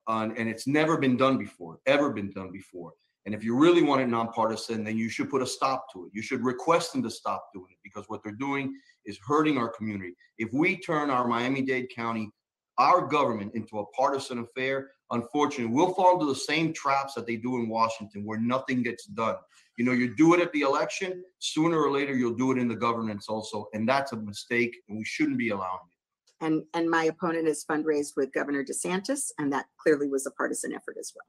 on- 0.07 0.37
and 0.37 0.47
it's 0.49 0.67
never 0.67 0.99
been 0.99 1.17
done 1.17 1.39
before, 1.39 1.79
ever 1.87 2.11
been 2.11 2.31
done 2.31 2.53
before. 2.53 2.93
And 3.25 3.35
if 3.35 3.43
you 3.43 3.57
really 3.57 3.83
want 3.83 4.03
it 4.03 4.09
nonpartisan, 4.09 4.85
then 4.85 4.99
you 4.99 5.09
should 5.09 5.31
put 5.31 5.43
a 5.43 5.47
stop 5.47 5.87
to 5.93 6.05
it. 6.05 6.11
You 6.13 6.21
should 6.21 6.45
request 6.45 6.93
them 6.93 7.03
to 7.05 7.11
stop 7.11 7.49
doing 7.55 7.69
it 7.71 7.79
because 7.83 8.05
what 8.09 8.23
they're 8.23 8.33
doing 8.33 8.75
is 9.07 9.19
hurting 9.27 9.57
our 9.57 9.71
community. 9.71 10.15
If 10.37 10.53
we 10.53 10.77
turn 10.77 11.09
our 11.09 11.27
Miami-Dade 11.27 11.89
County, 11.95 12.31
our 12.79 13.07
government 13.07 13.55
into 13.55 13.79
a 13.79 13.87
partisan 13.87 14.39
affair, 14.41 14.91
unfortunately, 15.13 15.75
we'll 15.75 15.95
fall 15.95 16.15
into 16.15 16.27
the 16.27 16.39
same 16.39 16.73
traps 16.73 17.15
that 17.15 17.27
they 17.27 17.37
do 17.37 17.57
in 17.57 17.69
Washington 17.69 18.25
where 18.25 18.41
nothing 18.41 18.83
gets 18.83 19.05
done. 19.07 19.37
You 19.79 19.85
know, 19.85 19.93
you 19.93 20.15
do 20.17 20.35
it 20.35 20.41
at 20.41 20.53
the 20.53 20.63
election, 20.63 21.23
sooner 21.39 21.81
or 21.81 21.91
later, 21.91 22.15
you'll 22.15 22.35
do 22.35 22.53
it 22.53 22.59
in 22.59 22.69
the 22.69 22.77
governance 22.77 23.29
also. 23.29 23.69
And 23.73 23.89
that's 23.89 24.13
a 24.13 24.17
mistake 24.17 24.77
and 24.89 24.99
we 24.99 25.05
shouldn't 25.05 25.39
be 25.39 25.51
allowing 25.51 25.81
it. 25.87 26.45
And, 26.45 26.65
and 26.75 26.91
my 26.91 27.05
opponent 27.05 27.47
is 27.47 27.65
fundraised 27.65 28.17
with 28.17 28.33
Governor 28.33 28.65
DeSantis, 28.65 29.31
and 29.39 29.53
that 29.53 29.67
clearly 29.81 30.09
was 30.09 30.27
a 30.27 30.33
partisan 30.33 30.73
effort 30.73 30.97
as 30.99 31.13
well. 31.15 31.25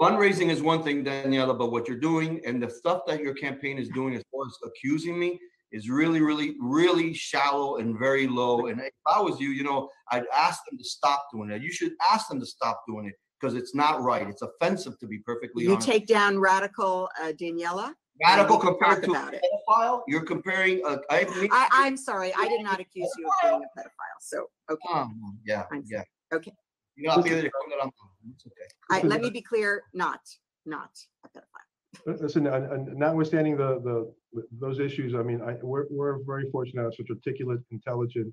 Fundraising 0.00 0.50
is 0.50 0.60
one 0.60 0.82
thing, 0.82 1.02
Daniella, 1.02 1.54
but 1.54 1.72
what 1.72 1.88
you're 1.88 1.98
doing 1.98 2.42
and 2.44 2.62
the 2.62 2.68
stuff 2.68 3.02
that 3.06 3.20
your 3.20 3.34
campaign 3.34 3.78
is 3.78 3.88
doing 3.88 4.14
as 4.14 4.22
far 4.30 4.46
as 4.46 4.56
accusing 4.64 5.18
me 5.18 5.40
is 5.74 5.90
really, 5.90 6.20
really, 6.22 6.54
really 6.60 7.12
shallow 7.12 7.76
and 7.78 7.98
very 7.98 8.26
low. 8.28 8.66
And 8.68 8.80
if 8.80 8.92
I 9.06 9.20
was 9.20 9.40
you, 9.40 9.50
you 9.50 9.64
know, 9.64 9.88
I'd 10.12 10.24
ask 10.34 10.60
them 10.68 10.78
to 10.78 10.84
stop 10.84 11.26
doing 11.32 11.48
that. 11.48 11.60
You 11.62 11.72
should 11.72 11.92
ask 12.12 12.28
them 12.28 12.38
to 12.40 12.46
stop 12.46 12.82
doing 12.86 13.06
it 13.06 13.14
because 13.40 13.54
it's 13.56 13.74
not 13.74 14.00
right. 14.00 14.26
It's 14.28 14.42
offensive 14.42 14.98
to 15.00 15.06
be 15.08 15.18
perfectly 15.18 15.64
You 15.64 15.72
honest. 15.72 15.88
take 15.88 16.06
down 16.06 16.38
radical 16.38 17.10
uh, 17.20 17.32
Daniella, 17.32 17.94
Radical 18.24 18.58
we 18.58 18.66
compared 18.68 19.02
to 19.02 19.10
a 19.10 19.12
about 19.12 19.34
it. 19.34 19.42
pedophile? 19.68 20.02
You're 20.06 20.22
comparing, 20.24 20.80
a- 20.86 21.00
I 21.10 21.24
mean. 21.40 21.48
I, 21.50 21.68
I'm 21.72 21.96
sorry, 21.96 22.32
I 22.38 22.46
did 22.46 22.62
not 22.62 22.78
accuse 22.78 23.10
you 23.18 23.26
of 23.26 23.32
being 23.42 23.54
a 23.64 23.80
pedophile, 23.80 24.20
so, 24.20 24.46
okay. 24.70 24.80
Um, 24.92 25.38
Yeah, 25.44 25.64
I'm 25.72 25.82
yeah. 25.90 26.04
okay. 26.32 26.52
You 26.94 27.08
know, 27.08 27.20
feel 27.22 27.38
it, 27.38 27.46
it's 27.46 28.46
okay. 28.46 28.54
I, 28.88 29.02
let 29.02 29.20
me 29.20 29.30
be 29.30 29.40
clear, 29.42 29.82
not, 29.92 30.20
not 30.64 30.90
a 31.24 31.28
pedophile. 31.28 31.42
Listen, 32.06 32.46
and- 32.46 32.70
and 32.72 32.96
notwithstanding 32.96 33.56
the, 33.56 33.80
the, 33.80 34.42
those 34.60 34.78
issues, 34.78 35.14
I 35.14 35.22
mean, 35.22 35.40
I, 35.40 35.54
we're, 35.62 35.86
we're 35.90 36.18
very 36.24 36.50
fortunate 36.50 36.82
to 36.82 36.84
have 36.88 36.94
such 36.94 37.08
articulate, 37.10 37.60
intelligent 37.70 38.32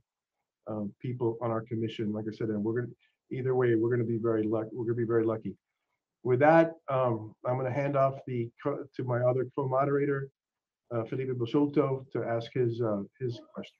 um, 0.68 0.94
people 1.02 1.38
on 1.42 1.52
our 1.52 1.62
commission, 1.62 2.12
like 2.12 2.26
I 2.28 2.36
said, 2.36 2.50
and 2.50 2.64
we're 2.64 2.82
gonna, 2.82 2.94
either 3.32 3.56
way, 3.56 3.76
we're 3.76 3.90
gonna 3.90 4.04
be 4.04 4.18
very 4.18 4.44
lucky, 4.44 4.70
we're 4.74 4.86
gonna 4.86 4.96
be 4.96 5.06
very 5.06 5.24
lucky. 5.26 5.56
With 6.24 6.40
that, 6.40 6.74
um, 6.90 7.34
I'm 7.46 7.58
gonna 7.58 7.72
hand 7.72 7.96
off 7.96 8.16
the, 8.28 8.50
to 8.66 9.04
my 9.04 9.22
other 9.22 9.48
co-moderator, 9.56 10.30
uh, 10.94 11.04
Felipe 11.06 11.30
Basurto, 11.30 12.06
to 12.12 12.24
ask 12.24 12.52
his, 12.54 12.82
uh, 12.82 13.04
his 13.20 13.40
questions. 13.54 13.78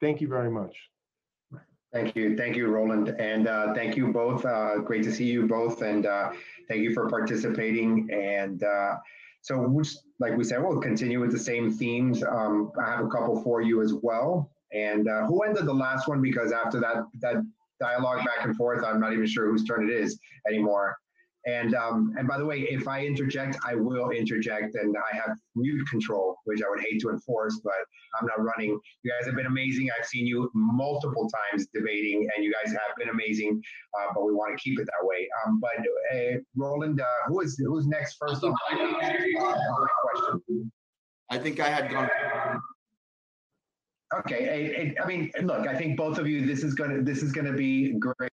Thank 0.00 0.20
you 0.20 0.28
very 0.28 0.50
much. 0.50 0.76
Thank 1.92 2.14
you. 2.16 2.36
Thank 2.36 2.56
you, 2.56 2.66
Roland. 2.68 3.08
And 3.18 3.48
uh, 3.48 3.72
thank 3.74 3.96
you 3.96 4.12
both. 4.12 4.44
Uh, 4.44 4.78
Great 4.78 5.02
to 5.04 5.12
see 5.12 5.24
you 5.24 5.46
both. 5.46 5.80
And 5.82 6.04
uh, 6.04 6.32
thank 6.68 6.82
you 6.82 6.92
for 6.92 7.08
participating. 7.08 8.08
And 8.12 8.62
uh, 8.62 8.96
so, 9.40 9.82
like 10.20 10.36
we 10.36 10.44
said, 10.44 10.62
we'll 10.62 10.80
continue 10.80 11.20
with 11.20 11.32
the 11.32 11.38
same 11.38 11.72
themes. 11.72 12.22
Um, 12.22 12.72
I 12.78 12.90
have 12.90 13.04
a 13.04 13.08
couple 13.08 13.42
for 13.42 13.62
you 13.62 13.80
as 13.80 13.94
well. 13.94 14.50
And 14.72 15.08
uh, 15.08 15.24
who 15.26 15.42
ended 15.44 15.64
the 15.64 15.72
last 15.72 16.08
one? 16.08 16.20
Because 16.20 16.52
after 16.52 16.78
that, 16.80 17.06
that 17.20 17.36
dialogue 17.80 18.18
back 18.18 18.44
and 18.44 18.54
forth, 18.54 18.84
I'm 18.84 19.00
not 19.00 19.14
even 19.14 19.26
sure 19.26 19.50
whose 19.50 19.64
turn 19.64 19.88
it 19.88 19.92
is 19.92 20.18
anymore. 20.46 20.97
And 21.48 21.74
um, 21.74 22.12
and 22.18 22.28
by 22.28 22.36
the 22.36 22.44
way, 22.44 22.58
if 22.78 22.86
I 22.86 23.06
interject, 23.06 23.56
I 23.66 23.74
will 23.74 24.10
interject, 24.10 24.74
and 24.74 24.94
I 25.10 25.16
have 25.16 25.30
mute 25.56 25.88
control, 25.88 26.36
which 26.44 26.60
I 26.62 26.68
would 26.68 26.80
hate 26.80 27.00
to 27.02 27.08
enforce, 27.10 27.58
but 27.64 27.80
I'm 28.20 28.26
not 28.26 28.42
running. 28.44 28.78
You 29.02 29.10
guys 29.12 29.24
have 29.26 29.36
been 29.40 29.46
amazing. 29.46 29.88
I've 29.98 30.06
seen 30.06 30.26
you 30.26 30.50
multiple 30.54 31.26
times 31.38 31.66
debating, 31.72 32.28
and 32.34 32.44
you 32.44 32.52
guys 32.52 32.70
have 32.72 32.92
been 32.98 33.08
amazing. 33.08 33.62
Uh, 33.98 34.12
but 34.14 34.24
we 34.26 34.32
want 34.34 34.56
to 34.56 34.62
keep 34.62 34.78
it 34.78 34.84
that 34.86 35.02
way. 35.06 35.26
Um, 35.46 35.58
but 35.60 35.78
uh, 36.14 36.38
Roland, 36.54 37.00
uh, 37.00 37.04
who 37.28 37.40
is 37.40 37.56
who's 37.66 37.86
next 37.86 38.16
first 38.20 38.44
uh, 38.44 38.52
question? 38.72 38.94
I 41.30 41.38
think 41.38 41.60
I 41.60 41.68
had 41.68 41.90
gone, 41.90 42.08
Okay, 44.20 44.48
I, 44.48 44.82
I- 44.82 45.04
I 45.04 45.06
mean, 45.06 45.30
look, 45.42 45.66
I 45.66 45.76
think 45.76 45.96
both 45.96 46.18
of 46.18 46.26
you, 46.26 46.46
this 46.46 46.64
is 46.64 46.74
gonna, 46.74 47.02
this 47.02 47.22
is 47.22 47.32
gonna 47.32 47.52
be 47.52 47.92
great. 47.98 48.30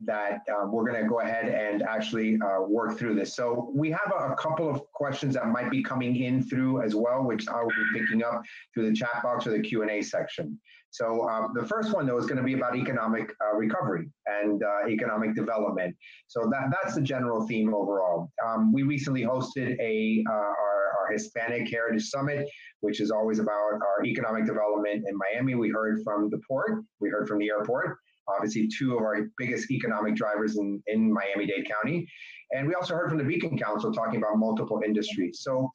That 0.00 0.40
uh, 0.50 0.66
we're 0.66 0.84
gonna 0.84 1.08
go 1.08 1.20
ahead 1.20 1.48
and 1.48 1.82
actually 1.82 2.38
uh, 2.40 2.62
work 2.62 2.98
through 2.98 3.14
this. 3.14 3.36
So 3.36 3.70
we 3.74 3.90
have 3.90 4.12
a, 4.12 4.32
a 4.32 4.36
couple 4.36 4.68
of 4.68 4.82
questions 4.92 5.34
that 5.34 5.46
might 5.48 5.70
be 5.70 5.82
coming 5.82 6.16
in 6.16 6.42
through 6.42 6.82
as 6.82 6.94
well, 6.94 7.22
which 7.24 7.48
I 7.48 7.62
will 7.62 7.68
be 7.68 8.00
picking 8.00 8.22
up 8.22 8.42
through 8.72 8.90
the 8.90 8.96
chat 8.96 9.22
box 9.22 9.46
or 9.46 9.50
the 9.50 9.60
Q 9.60 9.82
and 9.82 9.90
A 9.90 10.02
section. 10.02 10.58
So 10.90 11.28
um, 11.28 11.52
the 11.54 11.66
first 11.66 11.92
one 11.92 12.06
though 12.06 12.18
is 12.18 12.26
gonna 12.26 12.42
be 12.42 12.54
about 12.54 12.76
economic 12.76 13.34
uh, 13.44 13.56
recovery 13.56 14.08
and 14.26 14.62
uh, 14.62 14.88
economic 14.88 15.34
development. 15.34 15.96
So 16.28 16.48
that, 16.52 16.70
that's 16.70 16.94
the 16.94 17.02
general 17.02 17.46
theme 17.46 17.74
overall. 17.74 18.30
Um, 18.46 18.72
we 18.72 18.82
recently 18.82 19.22
hosted 19.22 19.76
a, 19.80 20.24
uh, 20.28 20.32
our, 20.32 20.94
our 21.00 21.12
Hispanic 21.12 21.68
Heritage 21.70 22.04
Summit 22.04 22.48
which 22.84 23.00
is 23.00 23.10
always 23.10 23.38
about 23.38 23.80
our 23.80 24.04
economic 24.04 24.44
development 24.44 25.04
in 25.08 25.16
Miami. 25.16 25.54
We 25.54 25.70
heard 25.70 26.02
from 26.04 26.28
the 26.28 26.38
port, 26.46 26.84
we 27.00 27.08
heard 27.08 27.26
from 27.26 27.38
the 27.38 27.48
airport, 27.48 27.96
obviously 28.28 28.68
two 28.78 28.96
of 28.96 29.02
our 29.02 29.28
biggest 29.38 29.70
economic 29.70 30.14
drivers 30.14 30.56
in, 30.56 30.82
in 30.86 31.12
Miami-Dade 31.12 31.68
County. 31.70 32.06
And 32.52 32.66
we 32.66 32.74
also 32.74 32.94
heard 32.94 33.08
from 33.08 33.18
the 33.18 33.24
Beacon 33.24 33.58
Council 33.58 33.92
talking 33.92 34.16
about 34.16 34.38
multiple 34.38 34.80
industries. 34.84 35.40
So 35.42 35.70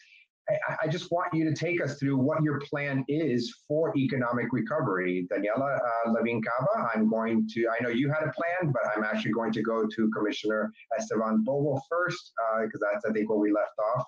I, 0.49 0.75
I 0.83 0.87
just 0.87 1.11
want 1.11 1.33
you 1.33 1.43
to 1.45 1.53
take 1.53 1.83
us 1.83 1.99
through 1.99 2.17
what 2.17 2.41
your 2.41 2.59
plan 2.61 3.05
is 3.07 3.53
for 3.67 3.95
economic 3.97 4.47
recovery. 4.51 5.27
Daniella 5.29 5.75
uh, 5.75 6.11
Levine 6.11 6.41
Cava, 6.41 6.89
I'm 6.95 7.09
going 7.09 7.47
to, 7.53 7.67
I 7.69 7.83
know 7.83 7.89
you 7.89 8.09
had 8.09 8.23
a 8.23 8.31
plan, 8.31 8.71
but 8.71 8.81
I'm 8.95 9.03
actually 9.03 9.31
going 9.31 9.51
to 9.53 9.61
go 9.61 9.85
to 9.85 10.09
Commissioner 10.15 10.71
Esteban 10.97 11.43
Bovo 11.43 11.79
first, 11.89 12.31
because 12.63 12.81
that's, 12.81 13.05
I 13.05 13.11
think, 13.11 13.29
where 13.29 13.39
we 13.39 13.51
left 13.51 13.77
off. 13.95 14.05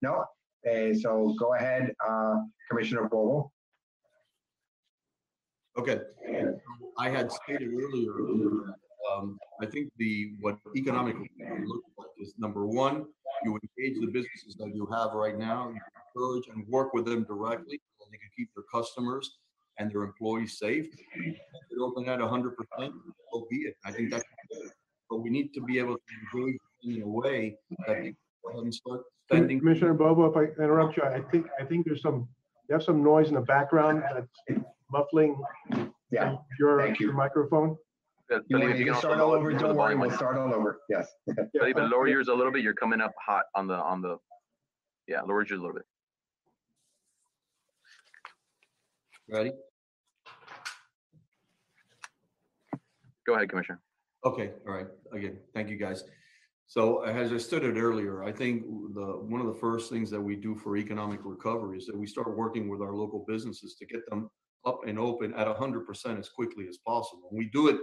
No? 0.00 0.24
Uh, 0.70 0.94
so 0.94 1.34
go 1.38 1.54
ahead, 1.54 1.92
uh, 2.06 2.36
Commissioner 2.70 3.08
Bovo. 3.08 3.50
Okay, 5.78 6.00
I 6.98 7.08
had 7.08 7.32
stated 7.32 7.70
earlier, 7.72 8.12
um, 9.10 9.38
I 9.62 9.66
think 9.66 9.90
the, 9.96 10.32
what 10.40 10.58
economic 10.76 11.16
recovery 11.16 11.66
looks 11.66 11.88
like 11.96 12.08
is 12.20 12.34
number 12.38 12.66
one, 12.66 13.06
you 13.44 13.58
engage 13.78 13.98
the 13.98 14.06
businesses 14.06 14.54
that 14.58 14.74
you 14.74 14.86
have 14.92 15.12
right 15.14 15.38
now, 15.38 15.70
you 15.70 15.80
encourage 16.14 16.44
and 16.54 16.68
work 16.68 16.92
with 16.92 17.06
them 17.06 17.24
directly, 17.24 17.80
so 17.98 18.06
they 18.10 18.18
can 18.18 18.28
keep 18.36 18.50
their 18.54 18.64
customers 18.70 19.38
and 19.78 19.90
their 19.90 20.02
employees 20.02 20.58
safe. 20.58 20.88
If 21.16 21.36
they 21.70 21.76
open 21.80 22.06
at 22.06 22.20
hundred 22.20 22.54
percent, 22.56 22.92
so 23.32 23.46
be 23.50 23.56
it. 23.56 23.76
I 23.86 23.92
think 23.92 24.10
that's, 24.10 24.24
but 25.08 25.22
we 25.22 25.30
need 25.30 25.54
to 25.54 25.62
be 25.62 25.78
able 25.78 25.96
to 25.96 26.38
engage 26.38 26.60
in 26.82 27.02
a 27.02 27.08
way 27.08 27.56
that 27.86 27.86
they 28.02 28.14
go 28.44 28.50
ahead 28.50 28.64
and 28.64 28.74
start 28.74 29.00
spending. 29.26 29.58
Commissioner 29.60 29.94
Bovo, 29.94 30.26
if 30.26 30.36
I 30.36 30.62
interrupt 30.62 30.98
you, 30.98 31.02
I 31.04 31.20
think, 31.30 31.46
I 31.58 31.64
think 31.64 31.86
there's 31.86 32.02
some, 32.02 32.28
you 32.68 32.74
have 32.74 32.82
some 32.82 33.02
noise 33.02 33.28
in 33.28 33.34
the 33.34 33.40
background 33.40 34.02
that's 34.14 34.60
muffling 34.92 35.36
Yeah, 36.10 36.36
your 36.58 36.80
thank 36.80 37.00
you. 37.00 37.06
your 37.06 37.16
microphone. 37.16 37.76
But 38.28 38.44
you 38.48 38.56
Felipe, 38.58 38.68
want 38.68 38.74
if 38.74 38.78
you 38.78 38.84
to 38.84 38.90
can 38.90 38.94
also 38.94 39.08
start 39.08 39.20
all 39.20 39.28
lower 39.30 39.38
over? 39.38 39.52
Don't 39.52 39.76
worry, 39.76 39.96
we'll 39.96 40.10
start 40.10 40.36
all 40.38 40.54
over. 40.54 40.80
Yes. 40.88 41.08
Felipe, 41.56 41.76
uh, 41.76 41.86
lower 41.86 42.06
yours 42.08 42.28
a 42.28 42.34
little 42.34 42.52
bit. 42.52 42.62
You're 42.62 42.74
coming 42.74 43.00
up 43.00 43.12
hot 43.24 43.44
on 43.54 43.66
the, 43.66 43.74
on 43.74 44.00
the, 44.02 44.16
yeah, 45.08 45.22
lower 45.22 45.44
yours 45.46 45.58
a 45.58 45.62
little 45.62 45.74
bit. 45.74 45.84
Ready? 49.28 49.52
Go 53.26 53.34
ahead, 53.34 53.48
Commissioner. 53.48 53.80
Okay, 54.24 54.52
all 54.66 54.74
right, 54.74 54.86
again, 55.12 55.38
thank 55.54 55.68
you, 55.68 55.76
guys. 55.76 56.04
So 56.66 57.02
as 57.02 57.32
I 57.32 57.38
stated 57.38 57.76
earlier, 57.76 58.22
I 58.24 58.32
think 58.32 58.62
the, 58.94 59.18
one 59.28 59.40
of 59.40 59.46
the 59.46 59.54
first 59.54 59.90
things 59.90 60.10
that 60.10 60.20
we 60.20 60.36
do 60.36 60.54
for 60.54 60.76
economic 60.76 61.20
recovery 61.24 61.78
is 61.78 61.86
that 61.86 61.96
we 61.96 62.06
start 62.06 62.36
working 62.36 62.68
with 62.68 62.80
our 62.80 62.94
local 62.94 63.24
businesses 63.28 63.74
to 63.76 63.86
get 63.86 64.08
them 64.08 64.30
up 64.66 64.80
and 64.86 64.98
open 64.98 65.34
at 65.34 65.46
hundred 65.56 65.86
percent 65.86 66.18
as 66.18 66.28
quickly 66.28 66.66
as 66.68 66.78
possible. 66.78 67.28
And 67.30 67.38
We 67.38 67.46
do 67.46 67.68
it 67.68 67.80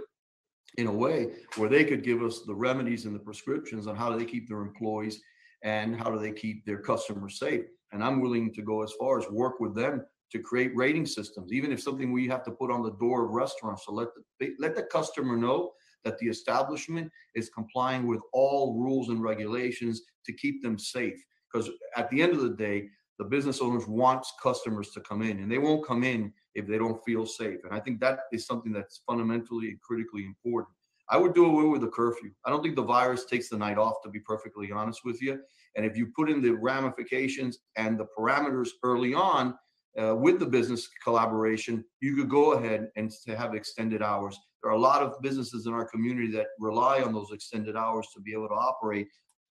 in 0.76 0.86
a 0.86 0.92
way 0.92 1.32
where 1.56 1.68
they 1.68 1.84
could 1.84 2.02
give 2.02 2.22
us 2.22 2.42
the 2.46 2.54
remedies 2.54 3.04
and 3.04 3.14
the 3.14 3.20
prescriptions 3.20 3.86
on 3.86 3.96
how 3.96 4.10
do 4.10 4.18
they 4.18 4.24
keep 4.24 4.48
their 4.48 4.62
employees 4.62 5.20
and 5.62 5.96
how 5.96 6.10
do 6.10 6.18
they 6.18 6.32
keep 6.32 6.64
their 6.64 6.78
customers 6.78 7.38
safe. 7.38 7.64
And 7.92 8.04
I'm 8.04 8.20
willing 8.20 8.52
to 8.54 8.62
go 8.62 8.82
as 8.82 8.92
far 8.98 9.18
as 9.18 9.28
work 9.30 9.60
with 9.60 9.74
them 9.74 10.04
to 10.32 10.38
create 10.38 10.76
rating 10.76 11.06
systems, 11.06 11.52
even 11.52 11.72
if 11.72 11.82
something 11.82 12.12
we 12.12 12.28
have 12.28 12.44
to 12.44 12.52
put 12.52 12.70
on 12.70 12.82
the 12.82 12.92
door 12.92 13.24
of 13.24 13.32
restaurants 13.32 13.84
to 13.86 13.90
let 13.90 14.08
the, 14.38 14.54
let 14.60 14.76
the 14.76 14.84
customer 14.84 15.36
know 15.36 15.72
that 16.04 16.18
the 16.18 16.28
establishment 16.28 17.10
is 17.34 17.50
complying 17.50 18.06
with 18.06 18.20
all 18.32 18.78
rules 18.78 19.08
and 19.08 19.22
regulations 19.22 20.02
to 20.24 20.32
keep 20.32 20.62
them 20.62 20.78
safe. 20.78 21.20
Because 21.52 21.68
at 21.96 22.08
the 22.10 22.22
end 22.22 22.32
of 22.32 22.42
the 22.42 22.50
day, 22.50 22.88
the 23.20 23.26
business 23.26 23.60
owners 23.60 23.86
wants 23.86 24.32
customers 24.42 24.92
to 24.92 25.00
come 25.02 25.20
in 25.20 25.40
and 25.40 25.52
they 25.52 25.58
won't 25.58 25.86
come 25.86 26.04
in 26.04 26.32
if 26.54 26.66
they 26.66 26.78
don't 26.78 27.04
feel 27.04 27.26
safe. 27.26 27.58
And 27.64 27.74
I 27.74 27.78
think 27.78 28.00
that 28.00 28.20
is 28.32 28.46
something 28.46 28.72
that's 28.72 29.02
fundamentally 29.06 29.68
and 29.68 29.80
critically 29.82 30.24
important. 30.24 30.74
I 31.10 31.18
would 31.18 31.34
do 31.34 31.44
away 31.44 31.64
with 31.64 31.82
the 31.82 31.88
curfew. 31.88 32.30
I 32.46 32.50
don't 32.50 32.62
think 32.62 32.76
the 32.76 32.82
virus 32.82 33.26
takes 33.26 33.50
the 33.50 33.58
night 33.58 33.76
off, 33.76 33.96
to 34.04 34.08
be 34.08 34.20
perfectly 34.20 34.72
honest 34.72 35.04
with 35.04 35.20
you. 35.20 35.38
And 35.76 35.84
if 35.84 35.98
you 35.98 36.06
put 36.16 36.30
in 36.30 36.40
the 36.40 36.52
ramifications 36.52 37.58
and 37.76 38.00
the 38.00 38.06
parameters 38.18 38.70
early 38.82 39.12
on 39.12 39.54
uh, 40.00 40.16
with 40.16 40.38
the 40.38 40.46
business 40.46 40.88
collaboration, 41.04 41.84
you 42.00 42.16
could 42.16 42.30
go 42.30 42.54
ahead 42.54 42.88
and 42.96 43.12
have 43.36 43.54
extended 43.54 44.00
hours. 44.00 44.38
There 44.62 44.72
are 44.72 44.76
a 44.76 44.80
lot 44.80 45.02
of 45.02 45.20
businesses 45.20 45.66
in 45.66 45.74
our 45.74 45.84
community 45.84 46.30
that 46.32 46.46
rely 46.58 47.02
on 47.02 47.12
those 47.12 47.32
extended 47.32 47.76
hours 47.76 48.08
to 48.14 48.20
be 48.22 48.32
able 48.32 48.48
to 48.48 48.54
operate. 48.54 49.08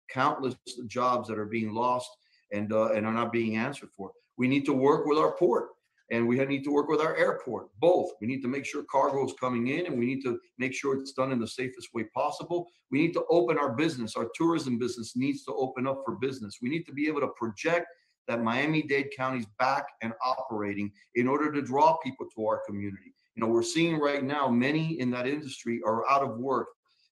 Countless 0.09 0.55
jobs 0.87 1.27
that 1.27 1.37
are 1.37 1.45
being 1.45 1.71
lost 1.71 2.09
and 2.51 2.71
uh, 2.73 2.91
and 2.93 3.05
are 3.05 3.13
not 3.13 3.31
being 3.31 3.57
answered 3.57 3.89
for. 3.95 4.11
We 4.37 4.47
need 4.47 4.65
to 4.65 4.73
work 4.73 5.05
with 5.05 5.17
our 5.17 5.33
port 5.33 5.69
and 6.11 6.27
we 6.27 6.43
need 6.45 6.63
to 6.63 6.71
work 6.71 6.87
with 6.87 7.01
our 7.01 7.15
airport. 7.15 7.67
Both. 7.79 8.11
We 8.19 8.27
need 8.27 8.41
to 8.41 8.47
make 8.47 8.65
sure 8.65 8.83
cargo 8.83 9.25
is 9.25 9.33
coming 9.39 9.67
in 9.67 9.85
and 9.85 9.97
we 9.99 10.05
need 10.05 10.21
to 10.23 10.39
make 10.57 10.73
sure 10.73 10.97
it's 10.97 11.13
done 11.13 11.31
in 11.31 11.39
the 11.39 11.47
safest 11.47 11.89
way 11.93 12.05
possible. 12.15 12.67
We 12.91 12.99
need 12.99 13.13
to 13.13 13.25
open 13.29 13.57
our 13.57 13.73
business. 13.73 14.15
Our 14.15 14.29
tourism 14.35 14.79
business 14.79 15.15
needs 15.15 15.43
to 15.45 15.53
open 15.53 15.85
up 15.85 16.01
for 16.05 16.15
business. 16.15 16.57
We 16.61 16.69
need 16.69 16.85
to 16.87 16.93
be 16.93 17.07
able 17.07 17.21
to 17.21 17.29
project 17.37 17.87
that 18.27 18.43
Miami-Dade 18.43 19.09
County's 19.15 19.47
back 19.57 19.85
and 20.01 20.13
operating 20.23 20.91
in 21.15 21.27
order 21.27 21.51
to 21.51 21.61
draw 21.61 21.97
people 21.97 22.27
to 22.35 22.45
our 22.45 22.61
community. 22.65 23.13
You 23.35 23.41
know, 23.41 23.47
we're 23.47 23.63
seeing 23.63 23.99
right 23.99 24.23
now 24.23 24.47
many 24.47 24.99
in 24.99 25.09
that 25.11 25.27
industry 25.27 25.81
are 25.85 26.09
out 26.09 26.23
of 26.23 26.37
work. 26.37 26.67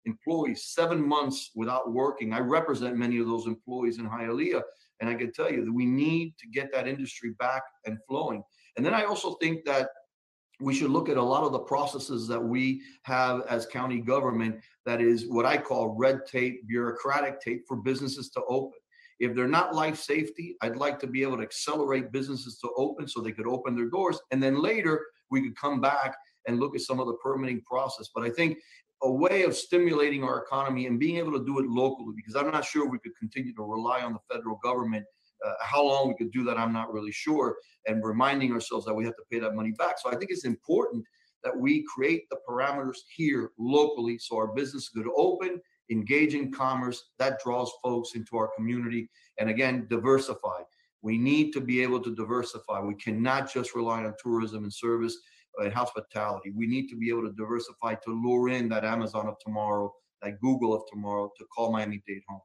Employees 0.06 0.66
seven 0.68 1.06
months 1.06 1.52
without 1.56 1.92
working. 1.92 2.34
I 2.34 2.40
represent 2.40 2.98
many 2.98 3.18
of 3.18 3.28
those 3.28 3.46
employees 3.46 3.98
in 3.98 4.08
Hialeah, 4.08 4.62
and 5.00 5.10
I 5.10 5.16
can 5.16 5.32
tell 5.32 5.52
you 5.52 5.64
that 5.66 5.72
we 5.72 5.86
need 5.86 6.36
to 6.40 6.48
get 6.48 6.72
that 6.74 6.88
industry 6.88 7.32
back 7.40 7.64
and 7.86 7.98
flowing. 8.08 8.44
And 8.76 8.86
then 8.86 8.94
I 8.94 9.04
also 9.04 9.36
think 9.36 9.66
that 9.66 9.90
we 10.60 10.74
should 10.74 10.90
look 10.90 11.08
at 11.08 11.18
a 11.18 11.24
lot 11.24 11.44
of 11.44 11.52
the 11.52 11.60
processes 11.60 12.28
that 12.28 12.44
we 12.44 12.82
have 13.04 13.42
as 13.48 13.66
county 13.66 14.00
government 14.00 14.60
that 14.86 15.02
is 15.02 15.28
what 15.28 15.46
I 15.46 15.58
call 15.58 15.96
red 15.98 16.22
tape, 16.26 16.68
bureaucratic 16.68 17.40
tape 17.42 17.64
for 17.68 17.78
businesses 17.78 18.30
to 18.32 18.42
open. 18.48 18.80
If 19.20 19.36
they're 19.36 19.48
not 19.48 19.76
life 19.76 19.98
safety, 19.98 20.56
I'd 20.62 20.78
like 20.78 21.00
to 21.00 21.08
be 21.08 21.22
able 21.24 21.38
to 21.38 21.44
accelerate 21.44 22.12
businesses 22.12 22.58
to 22.60 22.70
open 22.78 23.08
so 23.08 23.22
they 23.22 23.32
could 23.32 23.48
open 23.48 23.76
their 23.76 23.90
doors. 23.90 24.20
And 24.32 24.42
then 24.42 24.62
later 24.62 25.06
we 25.30 25.42
could 25.42 25.56
come 25.56 25.82
back 25.82 26.16
and 26.48 26.60
look 26.60 26.76
at 26.76 26.82
some 26.82 27.00
of 27.00 27.08
the 27.08 27.16
permitting 27.16 27.62
process. 27.62 28.10
But 28.14 28.24
I 28.24 28.30
think 28.30 28.58
a 29.04 29.12
way 29.12 29.44
of 29.44 29.56
stimulating 29.56 30.24
our 30.24 30.42
economy 30.42 30.88
and 30.88 31.00
being 31.00 31.18
able 31.18 31.32
to 31.34 31.46
do 31.46 31.60
it 31.60 31.68
locally, 31.68 32.14
because 32.16 32.36
I'm 32.36 32.52
not 32.52 32.66
sure 32.66 32.90
we 32.90 33.00
could 33.00 33.16
continue 33.18 33.54
to 33.54 33.64
rely 33.64 34.02
on 34.02 34.14
the 34.14 34.20
federal 34.34 34.60
government. 34.64 35.06
Uh, 35.46 35.54
how 35.62 35.84
long 35.84 36.08
we 36.08 36.16
could 36.16 36.32
do 36.32 36.44
that, 36.46 36.58
I'm 36.58 36.74
not 36.74 36.92
really 36.92 37.12
sure. 37.12 37.58
And 37.86 38.04
reminding 38.04 38.52
ourselves 38.52 38.86
that 38.86 38.94
we 38.94 39.06
have 39.06 39.16
to 39.16 39.24
pay 39.32 39.40
that 39.40 39.54
money 39.54 39.72
back. 39.78 40.00
So 40.00 40.10
I 40.10 40.16
think 40.16 40.32
it's 40.32 40.46
important 40.46 41.06
that 41.44 41.56
we 41.56 41.86
create 41.94 42.24
the 42.32 42.38
parameters 42.50 42.98
here 43.16 43.52
locally 43.60 44.18
so 44.18 44.36
our 44.36 44.48
business 44.48 44.90
could 44.90 45.06
open, 45.16 45.62
engage 45.92 46.34
in 46.34 46.52
commerce. 46.52 47.12
That 47.20 47.40
draws 47.44 47.72
folks 47.84 48.16
into 48.16 48.36
our 48.36 48.50
community. 48.58 49.10
And 49.38 49.50
again, 49.50 49.86
diversify. 49.90 50.64
We 51.04 51.20
need 51.20 51.52
to 51.54 51.62
be 51.62 51.84
able 51.84 52.02
to 52.02 52.16
diversify. 52.16 52.82
We 52.82 52.96
cannot 52.96 53.54
just 53.54 53.76
rely 53.76 54.04
on 54.04 54.16
tourism 54.22 54.64
and 54.64 54.74
service 54.74 55.20
and 55.60 55.74
hospitality. 55.74 56.52
We 56.56 56.68
need 56.68 56.88
to 56.90 56.96
be 56.96 57.10
able 57.10 57.24
to 57.24 57.34
diversify 57.34 57.96
to 57.96 58.12
lure 58.12 58.50
in 58.50 58.70
that 58.70 58.84
Amazon 58.84 59.28
of 59.28 59.36
tomorrow, 59.44 59.94
that 60.22 60.40
Google 60.40 60.74
of 60.74 60.84
tomorrow 60.92 61.32
to 61.38 61.46
call 61.46 61.72
Miami-Dade 61.72 62.22
home. 62.28 62.42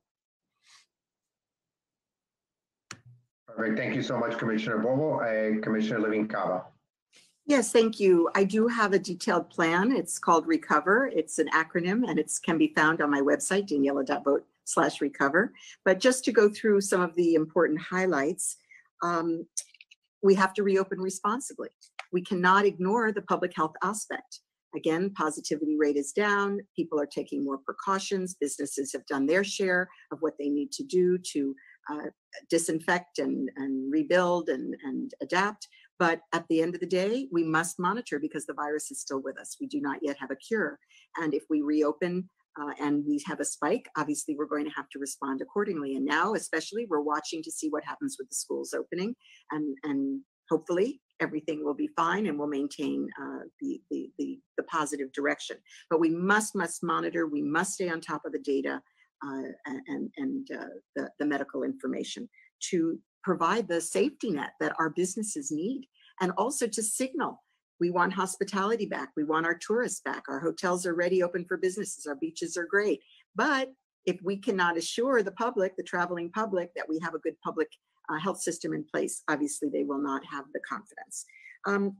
All 3.48 3.56
right, 3.56 3.76
thank 3.76 3.94
you 3.94 4.02
so 4.02 4.18
much, 4.18 4.38
Commissioner 4.38 4.78
Bovo. 4.78 5.20
Uh, 5.20 5.60
Commissioner 5.60 6.00
Levine 6.00 6.26
Cava. 6.26 6.64
Yes, 7.44 7.72
thank 7.72 7.98
you. 7.98 8.30
I 8.34 8.44
do 8.44 8.68
have 8.68 8.92
a 8.92 8.98
detailed 8.98 9.50
plan. 9.50 9.94
It's 9.94 10.18
called 10.18 10.46
Recover. 10.46 11.08
It's 11.08 11.38
an 11.38 11.48
acronym 11.48 12.08
and 12.08 12.18
it 12.18 12.32
can 12.42 12.56
be 12.56 12.72
found 12.74 13.02
on 13.02 13.10
my 13.10 13.20
website, 13.20 13.68
daniela.vote 13.68 14.46
slash 14.64 15.00
recover. 15.00 15.52
But 15.84 15.98
just 15.98 16.24
to 16.24 16.32
go 16.32 16.48
through 16.48 16.80
some 16.82 17.00
of 17.00 17.14
the 17.16 17.34
important 17.34 17.80
highlights, 17.80 18.56
um, 19.02 19.44
we 20.22 20.34
have 20.36 20.54
to 20.54 20.62
reopen 20.62 21.00
responsibly. 21.00 21.70
We 22.12 22.22
cannot 22.22 22.66
ignore 22.66 23.12
the 23.12 23.22
public 23.22 23.52
health 23.56 23.74
aspect. 23.82 24.40
Again, 24.74 25.12
positivity 25.14 25.76
rate 25.78 25.96
is 25.96 26.12
down. 26.12 26.60
People 26.76 26.98
are 27.00 27.06
taking 27.06 27.44
more 27.44 27.58
precautions. 27.58 28.36
Businesses 28.40 28.92
have 28.92 29.04
done 29.06 29.26
their 29.26 29.44
share 29.44 29.88
of 30.12 30.18
what 30.20 30.34
they 30.38 30.48
need 30.48 30.72
to 30.72 30.84
do 30.84 31.18
to 31.32 31.54
uh, 31.90 32.06
disinfect 32.48 33.18
and, 33.18 33.50
and 33.56 33.92
rebuild 33.92 34.48
and, 34.48 34.74
and 34.82 35.10
adapt. 35.20 35.68
But 35.98 36.20
at 36.32 36.46
the 36.48 36.62
end 36.62 36.74
of 36.74 36.80
the 36.80 36.86
day, 36.86 37.28
we 37.30 37.44
must 37.44 37.78
monitor 37.78 38.18
because 38.18 38.46
the 38.46 38.54
virus 38.54 38.90
is 38.90 39.00
still 39.00 39.22
with 39.22 39.38
us. 39.38 39.56
We 39.60 39.66
do 39.66 39.80
not 39.80 39.98
yet 40.02 40.16
have 40.18 40.30
a 40.30 40.36
cure. 40.36 40.78
And 41.18 41.34
if 41.34 41.44
we 41.50 41.60
reopen 41.60 42.28
uh, 42.60 42.72
and 42.80 43.04
we 43.06 43.22
have 43.26 43.40
a 43.40 43.44
spike, 43.44 43.88
obviously 43.96 44.34
we're 44.36 44.46
going 44.46 44.64
to 44.64 44.74
have 44.74 44.88
to 44.92 44.98
respond 44.98 45.42
accordingly. 45.42 45.94
And 45.96 46.04
now, 46.04 46.34
especially, 46.34 46.86
we're 46.88 47.00
watching 47.00 47.42
to 47.42 47.50
see 47.50 47.68
what 47.68 47.84
happens 47.84 48.16
with 48.18 48.28
the 48.30 48.34
schools 48.34 48.74
opening, 48.74 49.14
and 49.50 49.76
and 49.84 50.22
hopefully 50.50 51.00
everything 51.22 51.64
will 51.64 51.74
be 51.74 51.88
fine 51.96 52.26
and 52.26 52.38
we'll 52.38 52.48
maintain 52.48 53.08
uh, 53.20 53.44
the, 53.60 53.80
the 53.90 54.10
the 54.18 54.38
the 54.56 54.64
positive 54.64 55.12
direction. 55.12 55.56
But 55.88 56.00
we 56.00 56.10
must 56.10 56.54
must 56.54 56.82
monitor. 56.82 57.26
We 57.26 57.42
must 57.42 57.74
stay 57.74 57.88
on 57.88 58.00
top 58.00 58.24
of 58.26 58.32
the 58.32 58.40
data 58.40 58.82
uh, 59.26 59.42
and 59.86 60.10
and 60.16 60.48
uh, 60.58 60.74
the 60.96 61.08
the 61.18 61.26
medical 61.26 61.62
information 61.62 62.28
to 62.70 62.98
provide 63.22 63.68
the 63.68 63.80
safety 63.80 64.30
net 64.30 64.52
that 64.60 64.74
our 64.78 64.90
businesses 64.90 65.50
need, 65.50 65.86
and 66.20 66.32
also 66.36 66.66
to 66.66 66.82
signal 66.82 67.42
we 67.82 67.90
want 67.90 68.12
hospitality 68.12 68.86
back. 68.86 69.10
We 69.16 69.24
want 69.24 69.44
our 69.44 69.58
tourists 69.58 70.02
back. 70.04 70.22
Our 70.28 70.38
hotels 70.38 70.86
are 70.86 70.94
ready, 70.94 71.20
open 71.20 71.44
for 71.44 71.56
businesses. 71.56 72.06
Our 72.06 72.14
beaches 72.14 72.56
are 72.56 72.64
great. 72.64 73.00
But 73.34 73.72
if 74.06 74.20
we 74.22 74.36
cannot 74.36 74.76
assure 74.76 75.20
the 75.24 75.32
public, 75.32 75.74
the 75.76 75.82
traveling 75.82 76.30
public, 76.30 76.70
that 76.76 76.88
we 76.88 77.00
have 77.02 77.14
a 77.14 77.18
good 77.18 77.34
public 77.44 77.68
uh, 78.08 78.18
health 78.18 78.40
system 78.40 78.72
in 78.72 78.84
place, 78.84 79.22
obviously 79.28 79.68
they 79.68 79.84
will 79.84 80.02
not 80.02 80.22
have 80.24 80.44
the 80.52 80.60
confidence. 80.60 81.24
Um, 81.66 81.96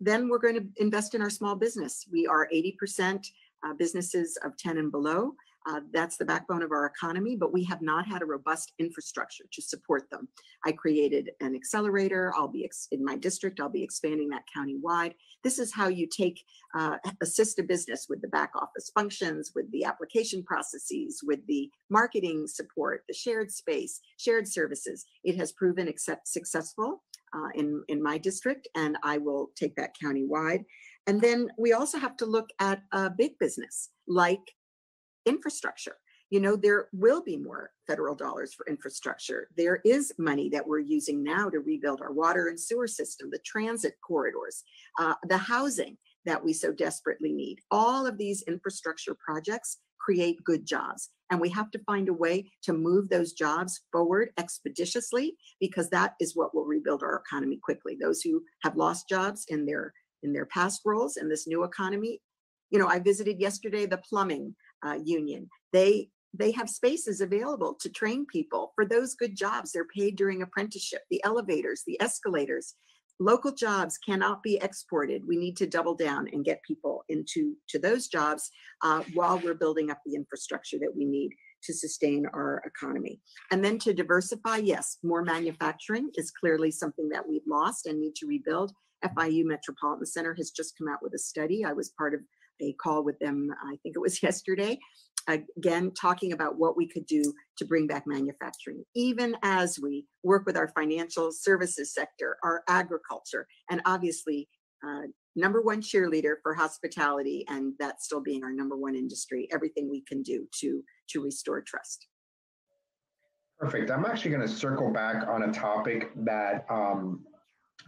then 0.00 0.28
we're 0.28 0.38
going 0.38 0.56
to 0.56 0.66
invest 0.76 1.14
in 1.14 1.22
our 1.22 1.30
small 1.30 1.56
business. 1.56 2.06
We 2.10 2.26
are 2.26 2.48
80% 2.52 3.26
uh, 3.64 3.74
businesses 3.74 4.36
of 4.44 4.56
10 4.56 4.78
and 4.78 4.90
below. 4.90 5.34
Uh, 5.66 5.80
that's 5.92 6.16
the 6.18 6.24
backbone 6.24 6.62
of 6.62 6.72
our 6.72 6.86
economy, 6.86 7.36
but 7.36 7.52
we 7.52 7.64
have 7.64 7.80
not 7.80 8.06
had 8.06 8.20
a 8.22 8.26
robust 8.26 8.72
infrastructure 8.78 9.44
to 9.50 9.62
support 9.62 10.10
them. 10.10 10.28
I 10.66 10.72
created 10.72 11.30
an 11.40 11.54
accelerator. 11.54 12.32
I'll 12.36 12.48
be 12.48 12.64
ex- 12.64 12.88
in 12.92 13.02
my 13.04 13.16
district. 13.16 13.60
I'll 13.60 13.70
be 13.70 13.82
expanding 13.82 14.28
that 14.30 14.44
county-wide. 14.54 15.14
This 15.42 15.58
is 15.58 15.72
how 15.72 15.88
you 15.88 16.06
take 16.06 16.44
uh, 16.78 16.96
assist 17.22 17.58
a 17.58 17.62
business 17.62 18.06
with 18.10 18.20
the 18.20 18.28
back 18.28 18.52
office 18.54 18.90
functions, 18.94 19.52
with 19.54 19.70
the 19.72 19.84
application 19.84 20.42
processes, 20.42 21.20
with 21.24 21.40
the 21.46 21.70
marketing 21.88 22.46
support, 22.46 23.04
the 23.08 23.14
shared 23.14 23.50
space, 23.50 24.00
shared 24.18 24.46
services. 24.46 25.06
It 25.22 25.36
has 25.36 25.52
proven 25.52 25.88
accept- 25.88 26.28
successful 26.28 27.02
uh, 27.34 27.48
in 27.54 27.82
in 27.88 28.02
my 28.02 28.18
district, 28.18 28.68
and 28.76 28.98
I 29.02 29.16
will 29.18 29.50
take 29.56 29.76
that 29.76 29.94
county-wide. 29.98 30.64
And 31.06 31.20
then 31.20 31.48
we 31.58 31.72
also 31.72 31.98
have 31.98 32.16
to 32.18 32.26
look 32.26 32.48
at 32.60 32.82
a 32.92 33.10
big 33.10 33.38
business 33.38 33.90
like 34.06 34.40
infrastructure. 35.26 35.96
You 36.30 36.40
know, 36.40 36.56
there 36.56 36.88
will 36.92 37.22
be 37.22 37.36
more 37.36 37.70
federal 37.86 38.14
dollars 38.14 38.54
for 38.54 38.66
infrastructure. 38.66 39.48
There 39.56 39.80
is 39.84 40.12
money 40.18 40.48
that 40.50 40.66
we're 40.66 40.80
using 40.80 41.22
now 41.22 41.48
to 41.50 41.60
rebuild 41.60 42.00
our 42.00 42.12
water 42.12 42.48
and 42.48 42.58
sewer 42.58 42.88
system, 42.88 43.30
the 43.30 43.38
transit 43.44 43.94
corridors, 44.06 44.64
uh, 44.98 45.14
the 45.28 45.36
housing 45.36 45.96
that 46.24 46.42
we 46.42 46.52
so 46.52 46.72
desperately 46.72 47.32
need. 47.32 47.58
All 47.70 48.06
of 48.06 48.18
these 48.18 48.42
infrastructure 48.48 49.14
projects 49.14 49.78
create 50.04 50.44
good 50.44 50.66
jobs. 50.66 51.10
And 51.30 51.40
we 51.40 51.48
have 51.50 51.70
to 51.70 51.80
find 51.86 52.08
a 52.08 52.12
way 52.12 52.50
to 52.64 52.72
move 52.72 53.08
those 53.08 53.32
jobs 53.32 53.80
forward 53.90 54.30
expeditiously 54.38 55.36
because 55.60 55.88
that 55.90 56.14
is 56.20 56.36
what 56.36 56.54
will 56.54 56.66
rebuild 56.66 57.02
our 57.02 57.22
economy 57.26 57.58
quickly. 57.62 57.96
Those 58.00 58.20
who 58.20 58.42
have 58.62 58.76
lost 58.76 59.08
jobs 59.08 59.46
in 59.48 59.66
their 59.66 59.92
in 60.22 60.32
their 60.32 60.46
past 60.46 60.80
roles 60.84 61.16
in 61.16 61.28
this 61.28 61.46
new 61.46 61.64
economy. 61.64 62.20
You 62.70 62.78
know, 62.78 62.88
I 62.88 62.98
visited 62.98 63.40
yesterday 63.40 63.86
the 63.86 63.98
plumbing 63.98 64.54
uh, 64.84 64.98
union. 65.02 65.48
They 65.72 66.10
they 66.36 66.50
have 66.50 66.68
spaces 66.68 67.20
available 67.20 67.76
to 67.80 67.88
train 67.88 68.26
people 68.26 68.72
for 68.74 68.84
those 68.84 69.14
good 69.14 69.36
jobs. 69.36 69.70
They're 69.70 69.86
paid 69.86 70.16
during 70.16 70.42
apprenticeship. 70.42 71.02
The 71.08 71.22
elevators, 71.22 71.84
the 71.86 72.00
escalators, 72.02 72.74
local 73.20 73.52
jobs 73.52 73.98
cannot 73.98 74.42
be 74.42 74.58
exported. 74.60 75.22
We 75.26 75.36
need 75.36 75.56
to 75.58 75.66
double 75.66 75.94
down 75.94 76.28
and 76.32 76.44
get 76.44 76.62
people 76.66 77.04
into 77.08 77.54
to 77.68 77.78
those 77.78 78.08
jobs 78.08 78.50
uh, 78.82 79.02
while 79.14 79.38
we're 79.38 79.54
building 79.54 79.90
up 79.90 80.00
the 80.04 80.16
infrastructure 80.16 80.78
that 80.80 80.94
we 80.94 81.04
need 81.04 81.30
to 81.64 81.72
sustain 81.72 82.26
our 82.34 82.62
economy. 82.66 83.20
And 83.50 83.64
then 83.64 83.78
to 83.80 83.94
diversify, 83.94 84.58
yes, 84.58 84.98
more 85.02 85.22
manufacturing 85.22 86.10
is 86.16 86.30
clearly 86.30 86.70
something 86.70 87.08
that 87.10 87.26
we've 87.26 87.46
lost 87.46 87.86
and 87.86 88.00
need 88.00 88.14
to 88.16 88.26
rebuild. 88.26 88.72
FIU 89.04 89.44
Metropolitan 89.44 90.06
Center 90.06 90.34
has 90.34 90.50
just 90.50 90.76
come 90.76 90.88
out 90.88 91.02
with 91.02 91.14
a 91.14 91.18
study. 91.18 91.64
I 91.64 91.72
was 91.72 91.90
part 91.90 92.14
of 92.14 92.20
a 92.60 92.72
call 92.74 93.04
with 93.04 93.18
them, 93.18 93.48
I 93.64 93.76
think 93.82 93.96
it 93.96 94.00
was 94.00 94.22
yesterday, 94.22 94.78
again, 95.28 95.92
talking 95.92 96.32
about 96.32 96.58
what 96.58 96.76
we 96.76 96.86
could 96.86 97.06
do 97.06 97.32
to 97.58 97.64
bring 97.64 97.86
back 97.86 98.04
manufacturing, 98.06 98.84
even 98.94 99.36
as 99.42 99.78
we 99.82 100.06
work 100.22 100.44
with 100.46 100.56
our 100.56 100.68
financial 100.68 101.30
services 101.32 101.92
sector, 101.94 102.36
our 102.42 102.62
agriculture, 102.68 103.46
and 103.70 103.80
obviously, 103.86 104.48
uh, 104.86 105.02
number 105.36 105.62
one 105.62 105.80
cheerleader 105.80 106.34
for 106.42 106.54
hospitality, 106.54 107.44
and 107.48 107.72
that 107.78 108.02
still 108.02 108.20
being 108.20 108.44
our 108.44 108.52
number 108.52 108.76
one 108.76 108.94
industry, 108.94 109.48
everything 109.52 109.90
we 109.90 110.02
can 110.02 110.22
do 110.22 110.46
to, 110.60 110.82
to 111.08 111.20
restore 111.22 111.62
trust. 111.62 112.06
Perfect. 113.58 113.90
I'm 113.90 114.04
actually 114.04 114.32
going 114.32 114.46
to 114.46 114.52
circle 114.52 114.92
back 114.92 115.26
on 115.26 115.44
a 115.44 115.52
topic 115.52 116.10
that 116.16 116.66
um, 116.68 117.24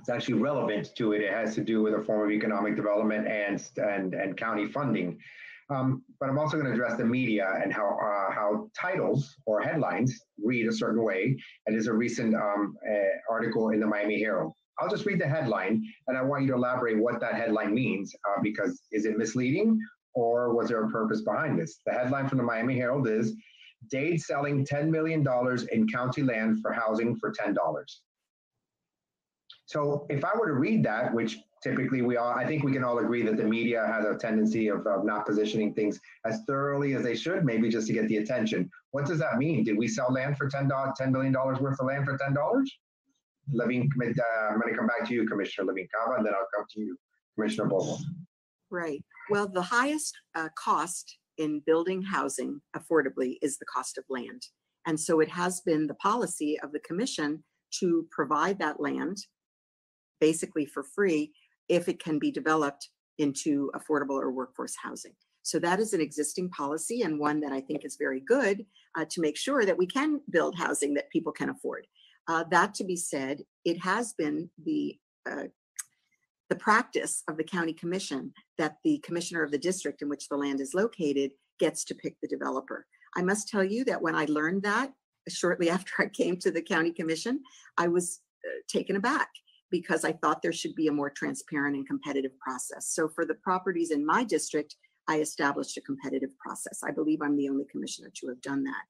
it's 0.01 0.09
actually 0.09 0.35
relevant 0.35 0.91
to 0.97 1.13
it. 1.13 1.23
It 1.23 1.33
has 1.33 1.55
to 1.57 1.63
do 1.63 1.83
with 1.83 1.95
a 1.95 2.03
form 2.03 2.25
of 2.25 2.31
economic 2.31 2.77
development 2.77 3.27
and 3.27 3.63
and 3.77 4.15
and 4.15 4.37
county 4.37 4.67
funding. 4.67 5.19
Um, 5.69 6.03
but 6.21 6.29
I'm 6.29 6.39
also 6.39 6.57
going 6.57 6.67
to 6.67 6.73
address 6.73 6.97
the 6.97 7.05
media 7.05 7.49
and 7.63 7.73
how 7.73 7.89
uh, 7.89 8.33
how 8.33 8.71
titles 8.79 9.35
or 9.47 9.61
headlines 9.61 10.21
read 10.43 10.69
a 10.69 10.73
certain 10.73 11.03
way. 11.03 11.37
And 11.67 11.75
there's 11.75 11.89
a 11.89 11.93
recent 11.93 12.35
um, 12.35 12.77
uh, 12.89 13.33
article 13.33 13.71
in 13.71 13.81
the 13.81 13.87
Miami 13.87 14.21
Herald. 14.21 14.53
I'll 14.79 14.91
just 14.91 15.07
read 15.07 15.21
the 15.21 15.27
headline, 15.27 15.83
and 16.07 16.19
I 16.19 16.23
want 16.23 16.43
you 16.43 16.49
to 16.51 16.55
elaborate 16.55 16.99
what 16.99 17.19
that 17.21 17.35
headline 17.35 17.75
means. 17.75 18.15
Uh, 18.29 18.41
because 18.43 18.83
is 18.93 19.07
it 19.07 19.17
misleading, 19.17 19.81
or 20.15 20.55
was 20.55 20.69
there 20.69 20.85
a 20.85 20.91
purpose 20.91 21.23
behind 21.23 21.59
this? 21.59 21.81
The 21.87 21.93
headline 21.93 22.29
from 22.29 22.39
the 22.39 22.45
Miami 22.45 22.77
Herald 22.77 23.09
is 23.09 23.35
Dade 23.91 24.21
selling 24.21 24.67
$10 24.67 24.89
million 24.89 25.27
in 25.73 25.89
county 25.89 26.23
land 26.23 26.61
for 26.61 26.73
housing 26.73 27.17
for 27.17 27.33
$10. 27.33 27.55
So 29.67 30.07
if 30.09 30.25
I 30.25 30.31
were 30.39 30.47
to 30.47 30.55
read 30.55 30.85
that, 30.85 31.13
which 31.13 31.39
typically 31.63 32.01
we 32.01 32.17
all, 32.17 32.31
I 32.31 32.47
think 32.47 32.63
we 32.63 32.73
can 32.73 32.85
all 32.85 32.99
agree 32.99 33.23
that 33.23 33.37
the 33.37 33.45
media 33.45 33.85
has 33.87 34.05
a 34.05 34.15
tendency 34.17 34.69
of, 34.69 34.87
of 34.87 35.05
not 35.05 35.27
positioning 35.27 35.75
things 35.75 36.01
as 36.25 36.41
thoroughly 36.47 36.95
as 36.95 37.03
they 37.03 37.17
should, 37.17 37.45
maybe 37.45 37.69
just 37.69 37.89
to 37.89 37.93
get 37.93 38.07
the 38.07 38.19
attention. 38.19 38.71
What 38.93 39.07
does 39.07 39.19
that 39.19 39.39
mean? 39.39 39.65
Did 39.65 39.77
we 39.77 39.89
sell 39.89 40.13
land 40.13 40.39
for 40.39 40.49
$10, 40.49 40.71
$10 40.71 41.11
million 41.11 41.33
worth 41.33 41.81
of 41.81 41.87
land 41.87 42.05
for 42.05 42.17
$10? 42.17 42.65
Levine, 43.53 43.91
uh, 44.01 44.23
I'm 44.51 44.61
going 44.61 44.73
to 44.73 44.79
come 44.79 44.87
back 44.87 45.07
to 45.09 45.15
you, 45.15 45.27
Commissioner 45.27 45.67
Levine 45.67 45.89
Cava, 45.95 46.17
and 46.17 46.27
then 46.27 46.33
I'll 46.35 46.47
come 46.55 46.65
to 46.75 46.81
you, 46.81 46.97
Commissioner 47.35 47.69
Bovo. 47.69 47.99
Right. 48.71 49.03
Well, 49.31 49.49
the 49.49 49.63
highest 49.63 50.15
uh, 50.37 50.49
cost 50.57 51.19
in 51.39 51.61
building 51.67 52.03
housing 52.03 52.61
affordably 52.77 53.37
is 53.43 53.59
the 53.59 53.67
cost 53.67 53.99
of 53.99 54.05
land. 54.09 54.43
And 54.87 54.99
so 54.99 55.21
it 55.21 55.29
has 55.31 55.61
been 55.61 55.87
the 55.87 55.95
policy 55.95 56.59
of 56.61 56.73
the 56.73 56.81
commission 56.81 57.43
to 57.81 58.07
provide 58.13 58.59
that 58.61 58.81
land 58.81 59.19
basically 60.21 60.67
for 60.67 60.83
free 60.83 61.33
if 61.69 61.89
it 61.89 62.03
can 62.03 62.19
be 62.19 62.31
developed 62.31 62.89
into 63.19 63.71
affordable 63.75 64.21
or 64.21 64.31
workforce 64.31 64.75
housing. 64.81 65.13
So 65.43 65.59
that 65.61 65.79
is 65.79 65.93
an 65.93 66.01
existing 66.01 66.51
policy 66.51 67.03
and 67.03 67.19
one 67.19 67.41
that 67.41 67.53
I 67.53 67.61
think 67.61 67.85
is 67.85 67.97
very 67.97 68.21
good 68.21 68.67
uh, 68.97 69.05
to 69.11 69.21
make 69.21 69.37
sure 69.37 69.65
that 69.65 69.79
we 69.79 69.87
can 69.87 70.21
build 70.31 70.57
housing 70.57 70.95
that 70.95 71.11
people 71.11 71.33
can 71.33 71.51
afford. 71.51 71.87
Uh, 72.29 72.45
that 72.51 72.75
to 72.75 72.85
be 72.85 72.97
said, 72.97 73.43
it 73.65 73.79
has 73.81 74.13
been 74.15 74.51
the 74.65 74.99
uh, 75.31 75.45
the 76.49 76.57
practice 76.57 77.25
of 77.29 77.37
the 77.37 77.45
county 77.45 77.73
commission 77.73 78.33
that 78.57 78.77
the 78.85 78.99
commissioner 78.99 79.43
of 79.43 79.51
the 79.51 79.59
district 79.59 80.01
in 80.03 80.09
which 80.09 80.29
the 80.29 80.37
land 80.37 80.61
is 80.61 80.75
located 80.75 81.33
gets 81.59 81.85
to 81.85 81.95
pick 81.95 82.15
the 82.21 82.29
developer. 82.29 82.87
I 83.17 83.23
must 83.23 83.49
tell 83.49 83.65
you 83.65 83.85
that 83.87 84.01
when 84.01 84.15
I 84.15 84.27
learned 84.27 84.63
that 84.63 84.93
shortly 85.29 85.71
after 85.77 85.93
I 85.99 86.07
came 86.07 86.37
to 86.39 86.51
the 86.51 86.63
county 86.63 86.93
commission, 86.93 87.41
I 87.77 87.89
was 87.89 88.21
uh, 88.45 88.61
taken 88.69 88.97
aback 88.97 89.29
because 89.71 90.05
I 90.05 90.13
thought 90.13 90.43
there 90.43 90.53
should 90.53 90.75
be 90.75 90.89
a 90.89 90.93
more 90.93 91.11
transparent 91.11 91.77
and 91.77 91.87
competitive 91.87 92.39
process. 92.39 92.89
So 92.95 93.09
for 93.09 93.25
the 93.25 93.35
properties 93.35 93.91
in 93.91 94.05
my 94.05 94.25
district, 94.25 94.77
I 95.09 95.21
established 95.21 95.77
a 95.77 95.83
competitive 95.83 96.37
process. 96.39 96.81
I 96.87 96.91
believe 96.91 97.21
I'm 97.23 97.37
the 97.37 97.49
only 97.49 97.65
commissioner 97.71 98.11
to 98.15 98.29
have 98.29 98.41
done 98.41 98.65
that. 98.65 98.83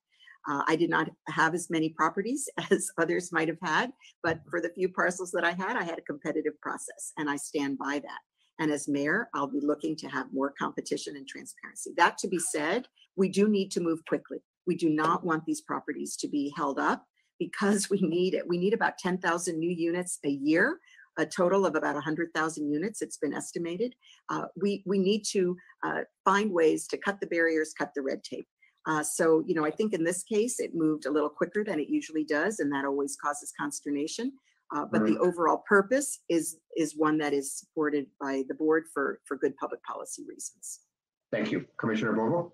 Uh, 0.49 0.63
I 0.69 0.77
did 0.77 0.91
not 0.91 1.09
have 1.29 1.55
as 1.55 1.71
many 1.71 1.89
properties 1.91 2.49
as 2.71 2.91
others 2.99 3.33
might 3.33 3.49
have 3.49 3.61
had, 3.63 3.93
but 4.23 4.41
for 4.49 4.61
the 4.61 4.71
few 4.71 4.89
parcels 4.89 5.33
that 5.33 5.45
I 5.45 5.53
had, 5.53 5.77
I 5.77 5.83
had 5.83 5.99
a 5.99 6.03
competitive 6.03 6.61
process 6.61 7.13
and 7.19 7.29
I 7.29 7.37
stand 7.37 7.79
by 7.79 7.99
that. 7.99 8.21
And 8.59 8.71
as 8.71 8.89
mayor, 8.89 9.29
I'll 9.35 9.49
be 9.49 9.61
looking 9.61 9.97
to 9.97 10.09
have 10.09 10.33
more 10.33 10.55
competition 10.59 11.17
and 11.17 11.29
transparency. 11.29 11.93
That 11.97 12.17
to 12.19 12.29
be 12.29 12.39
said, 12.39 12.87
we 13.17 13.29
do 13.29 13.49
need 13.49 13.71
to 13.73 13.81
move 13.81 14.05
quickly. 14.07 14.39
We 14.67 14.77
do 14.77 14.89
not 14.89 15.25
want 15.25 15.45
these 15.45 15.61
properties 15.61 16.17
to 16.17 16.29
be 16.29 16.53
held 16.57 16.79
up 16.79 17.05
because 17.39 17.91
we 17.91 18.01
need 18.01 18.35
it. 18.35 18.47
We 18.47 18.59
need 18.59 18.75
about 18.75 18.99
10,000 18.99 19.59
new 19.59 19.71
units 19.71 20.19
a 20.25 20.31
year, 20.31 20.79
a 21.19 21.27
total 21.27 21.67
of 21.67 21.75
about 21.75 21.95
100,000 21.95 22.71
units, 22.71 23.03
it's 23.03 23.17
been 23.17 23.35
estimated. 23.35 23.95
Uh, 24.29 24.47
we, 24.61 24.83
we 24.87 24.99
need 24.99 25.25
to 25.31 25.57
uh, 25.85 26.01
find 26.25 26.51
ways 26.51 26.87
to 26.89 26.99
cut 26.99 27.21
the 27.21 27.27
barriers, 27.27 27.75
cut 27.77 27.93
the 27.95 28.03
red 28.03 28.23
tape. 28.23 28.47
Uh, 28.87 29.03
so, 29.03 29.43
you 29.47 29.55
know, 29.55 29.65
I 29.65 29.71
think 29.71 29.95
in 29.95 30.05
this 30.05 30.23
case, 30.23 30.61
it 30.61 30.75
moved 30.75 31.07
a 31.07 31.11
little 31.11 31.29
quicker 31.29 31.65
than 31.65 31.81
it 31.81 31.89
usually 31.89 32.25
does, 32.25 32.61
and 32.61 32.73
that 32.73 32.85
always 32.85 33.17
causes 33.17 33.53
consternation. 33.59 34.33
Uh, 34.75 34.85
but 34.85 35.05
the 35.07 35.17
overall 35.19 35.63
purpose 35.69 36.21
is 36.29 36.57
is 36.77 36.97
one 36.97 37.19
that 37.19 37.33
is 37.33 37.57
supported 37.57 38.07
by 38.21 38.43
the 38.49 38.55
board 38.55 38.83
for 38.93 39.21
for 39.25 39.37
good 39.37 39.57
public 39.59 39.81
policy 39.85 40.25
reasons. 40.29 40.81
Thank 41.31 41.53
you. 41.53 41.67
Commissioner 41.79 42.13
Bovo? 42.15 42.53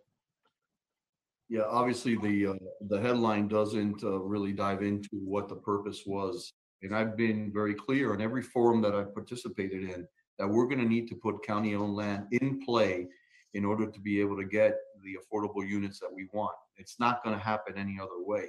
Yeah, 1.52 1.64
obviously, 1.68 2.16
the, 2.16 2.46
uh, 2.46 2.54
the 2.88 2.98
headline 2.98 3.46
doesn't 3.46 4.02
uh, 4.02 4.18
really 4.20 4.52
dive 4.52 4.80
into 4.80 5.10
what 5.12 5.50
the 5.50 5.56
purpose 5.56 6.04
was. 6.06 6.54
And 6.80 6.96
I've 6.96 7.14
been 7.14 7.52
very 7.52 7.74
clear 7.74 8.14
in 8.14 8.22
every 8.22 8.40
forum 8.40 8.80
that 8.80 8.94
I've 8.94 9.12
participated 9.12 9.82
in, 9.82 10.08
that 10.38 10.48
we're 10.48 10.66
gonna 10.66 10.86
need 10.86 11.08
to 11.08 11.14
put 11.14 11.44
county-owned 11.44 11.94
land 11.94 12.24
in 12.30 12.64
play 12.64 13.06
in 13.52 13.66
order 13.66 13.86
to 13.86 14.00
be 14.00 14.18
able 14.18 14.38
to 14.38 14.46
get 14.46 14.78
the 15.04 15.18
affordable 15.20 15.68
units 15.68 16.00
that 16.00 16.10
we 16.10 16.26
want. 16.32 16.56
It's 16.78 16.98
not 16.98 17.22
gonna 17.22 17.38
happen 17.38 17.76
any 17.76 17.98
other 18.00 18.24
way. 18.24 18.46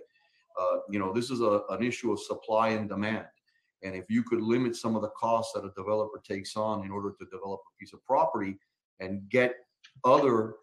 Uh, 0.57 0.77
You 0.89 0.99
know, 0.99 1.11
this 1.11 1.29
is 1.29 1.41
a, 1.41 1.63
an 1.71 1.83
issue 1.83 2.13
of 2.13 2.21
supply 2.21 2.69
and 2.69 2.87
demand. 2.87 3.27
And 3.83 3.95
if 3.95 4.05
you 4.07 4.23
could 4.23 4.41
limit 4.41 4.77
some 4.77 4.95
of 4.95 5.01
the 5.01 5.09
costs 5.09 5.51
that 5.55 5.65
a 5.65 5.73
developer 5.75 6.21
takes 6.25 6.55
on 6.55 6.85
in 6.85 6.89
order 6.89 7.13
to 7.19 7.25
develop 7.25 7.59
a 7.59 7.77
piece 7.77 7.91
of 7.91 8.01
property 8.05 8.57
and 9.01 9.27
get 9.27 9.55
other 10.05 10.55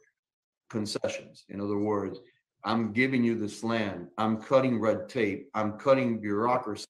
concessions. 0.70 1.44
In 1.48 1.60
other 1.60 1.78
words, 1.78 2.20
I'm 2.64 2.92
giving 2.92 3.24
you 3.24 3.34
this 3.36 3.64
land, 3.64 4.08
I'm 4.18 4.40
cutting 4.40 4.80
red 4.80 5.08
tape, 5.08 5.48
I'm 5.54 5.72
cutting 5.78 6.20
bureaucracy. 6.20 6.86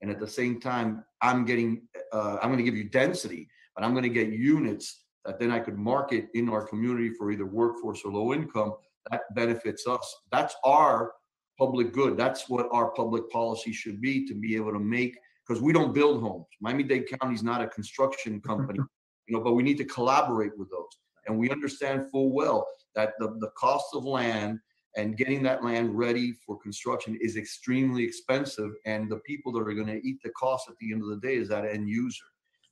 And 0.00 0.10
at 0.10 0.18
the 0.18 0.26
same 0.26 0.60
time, 0.60 1.04
I'm 1.20 1.44
getting, 1.44 1.82
uh, 2.12 2.38
I'm 2.42 2.50
gonna 2.50 2.64
give 2.64 2.76
you 2.76 2.88
density, 2.88 3.48
but 3.76 3.84
I'm 3.84 3.94
gonna 3.94 4.08
get 4.08 4.28
units 4.30 5.04
that 5.24 5.38
then 5.38 5.52
I 5.52 5.60
could 5.60 5.78
market 5.78 6.26
in 6.34 6.48
our 6.48 6.66
community 6.66 7.10
for 7.10 7.30
either 7.30 7.46
workforce 7.46 8.02
or 8.04 8.12
low 8.12 8.34
income. 8.34 8.74
That 9.10 9.22
benefits 9.34 9.86
us. 9.86 10.16
That's 10.32 10.54
our 10.64 11.12
public 11.58 11.92
good. 11.92 12.16
That's 12.16 12.48
what 12.48 12.68
our 12.72 12.90
public 12.90 13.30
policy 13.30 13.72
should 13.72 14.00
be 14.00 14.26
to 14.26 14.34
be 14.34 14.56
able 14.56 14.72
to 14.72 14.80
make, 14.80 15.16
because 15.46 15.62
we 15.62 15.72
don't 15.72 15.94
build 15.94 16.20
homes. 16.20 16.46
Miami-Dade 16.60 17.08
County 17.20 17.34
is 17.34 17.42
not 17.44 17.62
a 17.62 17.68
construction 17.68 18.40
company, 18.40 18.80
you 19.28 19.36
know, 19.36 19.42
but 19.42 19.52
we 19.52 19.62
need 19.62 19.78
to 19.78 19.84
collaborate 19.84 20.56
with 20.58 20.70
those. 20.70 20.98
And 21.26 21.38
we 21.38 21.50
understand 21.50 22.10
full 22.10 22.32
well 22.32 22.66
that 22.94 23.12
the, 23.18 23.36
the 23.40 23.50
cost 23.56 23.94
of 23.94 24.04
land 24.04 24.58
and 24.96 25.16
getting 25.16 25.42
that 25.42 25.64
land 25.64 25.96
ready 25.96 26.34
for 26.44 26.58
construction 26.58 27.18
is 27.20 27.36
extremely 27.36 28.04
expensive. 28.04 28.70
And 28.84 29.10
the 29.10 29.18
people 29.18 29.52
that 29.52 29.60
are 29.60 29.72
gonna 29.72 30.00
eat 30.02 30.18
the 30.22 30.30
cost 30.30 30.68
at 30.68 30.76
the 30.80 30.92
end 30.92 31.02
of 31.02 31.08
the 31.08 31.16
day 31.26 31.36
is 31.36 31.48
that 31.48 31.64
end 31.64 31.88
user. 31.88 32.24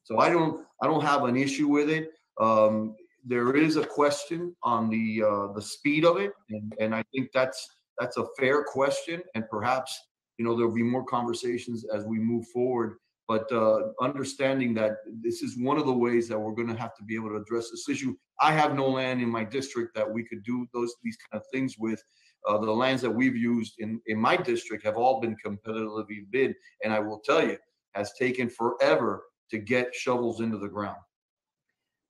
So 0.03 0.19
I 0.19 0.29
don't, 0.29 0.65
I 0.83 0.87
don't 0.87 1.03
have 1.03 1.25
an 1.25 1.37
issue 1.37 1.69
with 1.69 1.89
it. 1.89 2.11
Um, 2.41 2.95
there 3.25 3.55
is 3.57 3.77
a 3.77 3.87
question 3.87 4.55
on 4.63 4.89
the, 4.89 5.23
uh, 5.23 5.53
the 5.53 5.63
speed 5.63 6.05
of 6.05 6.17
it. 6.17 6.33
And, 6.51 6.75
and 6.81 6.95
I 6.95 7.05
think 7.13 7.31
that's, 7.33 7.69
that's 7.99 8.17
a 8.17 8.27
fair 8.39 8.65
question. 8.65 9.23
And 9.35 9.45
perhaps, 9.51 9.99
you 10.39 10.45
know, 10.45 10.57
there'll 10.57 10.75
be 10.75 10.83
more 10.83 11.05
conversations 11.05 11.85
as 11.95 12.05
we 12.05 12.19
move 12.19 12.47
forward. 12.49 12.97
But, 13.31 13.47
uh, 13.53 13.93
understanding 14.01 14.75
that 14.75 14.95
this 15.23 15.41
is 15.41 15.57
one 15.57 15.79
of 15.79 15.87
the 15.87 15.93
ways 16.07 16.27
that 16.29 16.41
we're 16.43 16.59
gonna 16.61 16.81
have 16.85 16.97
to 16.97 17.05
be 17.05 17.15
able 17.15 17.29
to 17.29 17.37
address 17.37 17.71
this 17.71 17.89
issue. 17.89 18.13
I 18.41 18.51
have 18.53 18.75
no 18.75 18.89
land 18.89 19.23
in 19.23 19.31
my 19.39 19.45
district 19.45 19.95
that 19.95 20.11
we 20.15 20.25
could 20.25 20.43
do 20.43 20.67
those, 20.75 20.93
these 21.05 21.17
kind 21.17 21.41
of 21.41 21.47
things 21.53 21.77
with. 21.79 22.03
Uh, 22.49 22.59
the 22.59 22.79
lands 22.85 23.01
that 23.03 23.15
we've 23.21 23.37
used 23.37 23.75
in, 23.79 24.01
in 24.07 24.19
my 24.19 24.37
district 24.37 24.85
have 24.85 24.97
all 24.97 25.21
been 25.21 25.37
competitively 25.47 26.29
bid. 26.31 26.57
And 26.83 26.93
I 26.93 26.99
will 26.99 27.21
tell 27.21 27.47
you, 27.47 27.57
has 27.95 28.13
taken 28.15 28.51
forever 28.51 29.23
to 29.53 29.59
get 29.59 29.95
shovels 29.95 30.41
into 30.41 30.59
the 30.59 30.69
ground. 30.69 30.99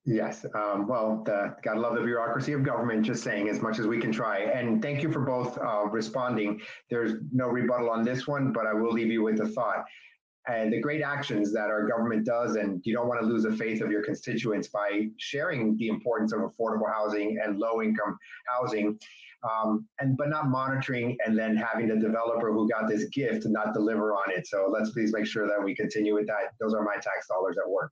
Yes, 0.06 0.46
um, 0.54 0.88
well, 0.88 1.22
the, 1.26 1.54
gotta 1.62 1.80
love 1.80 1.96
the 1.96 2.00
bureaucracy 2.00 2.54
of 2.54 2.62
government, 2.62 3.04
just 3.04 3.22
saying 3.22 3.50
as 3.50 3.60
much 3.60 3.78
as 3.78 3.86
we 3.86 4.00
can 4.00 4.10
try. 4.10 4.38
And 4.38 4.80
thank 4.80 5.02
you 5.02 5.12
for 5.12 5.20
both, 5.20 5.58
uh, 5.58 5.84
responding. 5.84 6.62
There's 6.88 7.12
no 7.30 7.48
rebuttal 7.48 7.90
on 7.90 8.04
this 8.04 8.26
one, 8.26 8.52
but 8.52 8.64
I 8.66 8.72
will 8.72 8.92
leave 8.92 9.08
you 9.08 9.22
with 9.22 9.40
a 9.40 9.48
thought. 9.48 9.84
And 10.48 10.72
the 10.72 10.80
great 10.80 11.02
actions 11.02 11.52
that 11.52 11.68
our 11.70 11.86
government 11.86 12.24
does, 12.24 12.56
and 12.56 12.80
you 12.84 12.94
don't 12.94 13.08
want 13.08 13.20
to 13.20 13.26
lose 13.26 13.42
the 13.42 13.52
faith 13.52 13.82
of 13.82 13.90
your 13.90 14.02
constituents 14.02 14.68
by 14.68 15.08
sharing 15.18 15.76
the 15.76 15.88
importance 15.88 16.32
of 16.32 16.40
affordable 16.40 16.90
housing 16.90 17.38
and 17.44 17.58
low 17.58 17.82
income 17.82 18.16
housing. 18.48 18.98
Um, 19.42 19.86
and 19.98 20.18
but 20.18 20.28
not 20.28 20.50
monitoring 20.50 21.16
and 21.24 21.38
then 21.38 21.56
having 21.56 21.88
the 21.88 21.96
developer 21.96 22.52
who 22.52 22.68
got 22.68 22.86
this 22.90 23.04
gift 23.04 23.46
not 23.46 23.72
deliver 23.72 24.12
on 24.12 24.30
it. 24.30 24.46
So 24.46 24.68
let's 24.70 24.90
please 24.90 25.14
make 25.14 25.24
sure 25.24 25.48
that 25.48 25.64
we 25.64 25.74
continue 25.74 26.14
with 26.14 26.26
that. 26.26 26.52
Those 26.60 26.74
are 26.74 26.82
my 26.82 26.96
tax 26.96 27.26
dollars 27.26 27.56
at 27.56 27.70
work. 27.70 27.90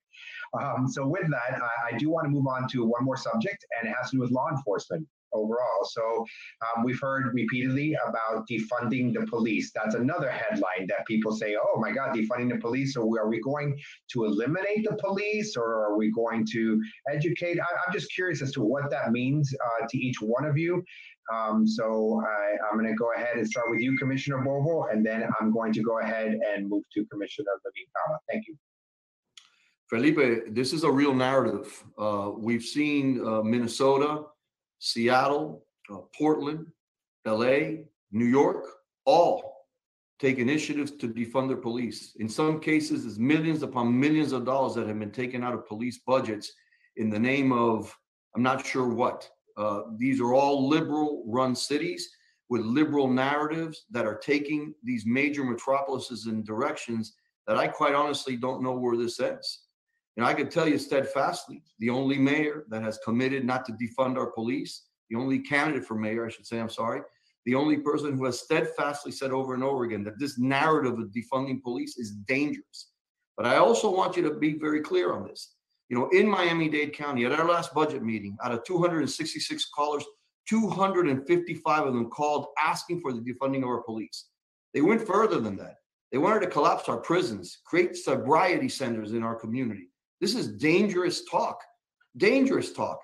Um, 0.61 0.87
so 0.87 1.07
with 1.07 1.27
that, 1.31 1.59
I, 1.59 1.95
I 1.95 1.99
do 1.99 2.11
want 2.11 2.27
to 2.27 2.31
move 2.31 2.47
on 2.47 2.69
to 2.73 2.85
one 2.85 3.03
more 3.03 3.17
subject, 3.17 3.65
and 3.81 3.89
it 3.89 3.95
has 3.99 4.11
to 4.11 4.17
do 4.17 4.21
with 4.21 4.31
law 4.31 4.51
enforcement 4.51 5.07
overall. 5.33 5.85
So 5.85 6.26
um, 6.62 6.85
we've 6.85 7.01
heard 7.01 7.33
repeatedly 7.35 7.97
about 8.07 8.47
defunding 8.49 9.12
the 9.12 9.26
police. 9.26 9.70
That's 9.74 9.95
another 9.95 10.31
headline 10.31 10.87
that 10.89 11.07
people 11.07 11.33
say, 11.33 11.57
"Oh 11.57 11.79
my 11.81 11.93
God, 11.93 12.14
defunding 12.14 12.51
the 12.51 12.61
police." 12.61 12.95
So 12.95 13.03
are 13.16 13.29
we 13.29 13.41
going 13.41 13.79
to 14.12 14.24
eliminate 14.24 14.87
the 14.89 14.97
police, 14.97 15.57
or 15.57 15.85
are 15.85 15.97
we 15.97 16.11
going 16.12 16.47
to 16.53 16.81
educate? 17.12 17.59
I, 17.61 17.87
am 17.87 17.93
just 17.93 18.12
curious 18.12 18.43
as 18.43 18.53
to 18.53 18.62
what 18.62 18.91
that 18.91 19.12
means 19.12 19.55
uh, 19.55 19.87
to 19.89 19.99
each 19.99 20.20
one 20.20 20.45
of 20.45 20.57
you. 20.57 20.83
Um, 21.33 21.66
so 21.66 22.22
I, 22.26 22.57
I'm 22.66 22.79
going 22.79 22.91
to 22.91 22.97
go 22.97 23.12
ahead 23.12 23.37
and 23.37 23.47
start 23.47 23.66
with 23.70 23.81
you, 23.81 23.97
Commissioner 23.99 24.39
Bovo, 24.39 24.85
and 24.91 25.05
then 25.05 25.29
I'm 25.39 25.53
going 25.53 25.72
to 25.74 25.83
go 25.83 26.01
ahead 26.01 26.39
and 26.49 26.68
move 26.68 26.85
to 26.95 27.05
Commissioner 27.07 27.51
Levine. 27.64 28.18
Thank 28.31 28.47
you. 28.49 28.57
Felipe, 29.89 30.55
this 30.55 30.72
is 30.72 30.85
a 30.85 30.91
real 30.91 31.14
narrative. 31.14 31.83
Uh, 31.99 32.31
we've 32.37 32.62
seen 32.62 33.26
uh, 33.26 33.43
Minnesota, 33.43 34.24
Seattle, 34.79 35.64
uh, 35.93 35.99
Portland, 36.16 36.66
LA, 37.24 37.85
New 38.12 38.26
York, 38.26 38.64
all 39.05 39.66
take 40.18 40.39
initiatives 40.39 40.91
to 40.91 41.09
defund 41.09 41.49
their 41.49 41.57
police. 41.57 42.16
In 42.18 42.29
some 42.29 42.61
cases, 42.61 43.07
it's 43.07 43.18
millions 43.18 43.62
upon 43.62 43.99
millions 43.99 44.33
of 44.33 44.45
dollars 44.45 44.74
that 44.74 44.87
have 44.87 44.99
been 44.99 45.11
taken 45.11 45.45
out 45.45 45.55
of 45.55 45.66
police 45.66 46.01
budgets 46.07 46.53
in 46.97 47.09
the 47.09 47.18
name 47.18 47.53
of, 47.53 47.95
I'm 48.35 48.43
not 48.43 48.66
sure 48.66 48.89
what. 48.89 49.29
Uh, 49.57 49.83
these 49.97 50.20
are 50.20 50.35
all 50.35 50.68
liberal 50.68 51.22
run 51.26 51.55
cities 51.55 52.11
with 52.49 52.62
liberal 52.62 53.09
narratives 53.09 53.85
that 53.91 54.07
are 54.07 54.16
taking 54.16 54.74
these 54.83 55.05
major 55.07 55.45
metropolises 55.45 56.26
in 56.26 56.43
directions 56.43 57.14
that 57.47 57.57
I 57.57 57.68
quite 57.68 57.95
honestly 57.95 58.37
don't 58.37 58.62
know 58.62 58.74
where 58.74 58.97
this 58.97 59.20
ends. 59.20 59.68
And 60.19 60.27
I 60.27 60.35
can 60.35 60.49
tell 60.49 60.69
you 60.69 60.79
steadfastly, 60.79 61.62
the 61.79 61.91
only 61.91 62.19
mayor 62.19 62.64
that 62.71 62.83
has 62.83 62.99
committed 63.05 63.45
not 63.45 63.64
to 63.66 63.73
defund 63.73 64.16
our 64.16 64.33
police, 64.33 64.87
the 65.11 65.16
only 65.16 65.39
candidate 65.39 65.85
for 65.85 65.95
mayor, 65.95 66.27
I 66.27 66.29
should 66.29 66.45
say, 66.45 66.59
I'm 66.59 66.69
sorry, 66.69 67.03
the 67.47 67.55
only 67.55 67.79
person 67.79 68.19
who 68.19 68.25
has 68.25 68.41
steadfastly 68.41 69.12
said 69.12 69.31
over 69.31 69.55
and 69.55 69.62
over 69.62 69.85
again 69.85 70.03
that 70.05 70.19
this 70.19 70.37
narrative 70.37 70.99
of 70.99 71.12
defunding 71.12 71.62
police 71.62 71.97
is 71.99 72.11
dangerous. 72.27 72.91
But 73.37 73.47
I 73.47 73.59
also 73.59 73.95
want 73.95 74.16
you 74.16 74.25
to 74.25 74.35
be 74.35 74.59
very 74.59 74.81
clear 74.81 75.12
on 75.12 75.25
this. 75.25 75.55
You 75.89 75.97
know, 75.97 76.09
in 76.09 76.29
Miami-Dade 76.29 76.95
County, 76.95 77.25
at 77.25 77.33
our 77.33 77.49
last 77.49 77.73
budget 77.73 78.03
meeting, 78.03 78.37
out 78.43 78.51
of 78.51 78.64
266 78.64 79.71
callers, 79.73 80.05
255 80.49 81.87
of 81.87 81.95
them 81.95 82.11
called 82.11 82.49
asking 82.61 83.01
for 83.01 83.12
the 83.12 83.21
defunding 83.21 83.62
of 83.62 83.69
our 83.69 83.83
police. 83.83 84.27
They 84.75 84.81
went 84.81 85.07
further 85.07 85.39
than 85.39 85.57
that. 85.59 85.77
They 86.11 86.19
wanted 86.19 86.41
to 86.41 86.49
collapse 86.49 86.89
our 86.89 86.97
prisons, 86.97 87.59
create 87.64 87.97
sobriety 87.97 88.69
centers 88.69 89.12
in 89.12 89.23
our 89.23 89.37
community. 89.37 89.88
This 90.21 90.35
is 90.35 90.49
dangerous 90.49 91.25
talk, 91.25 91.61
dangerous 92.16 92.73
talk, 92.73 93.01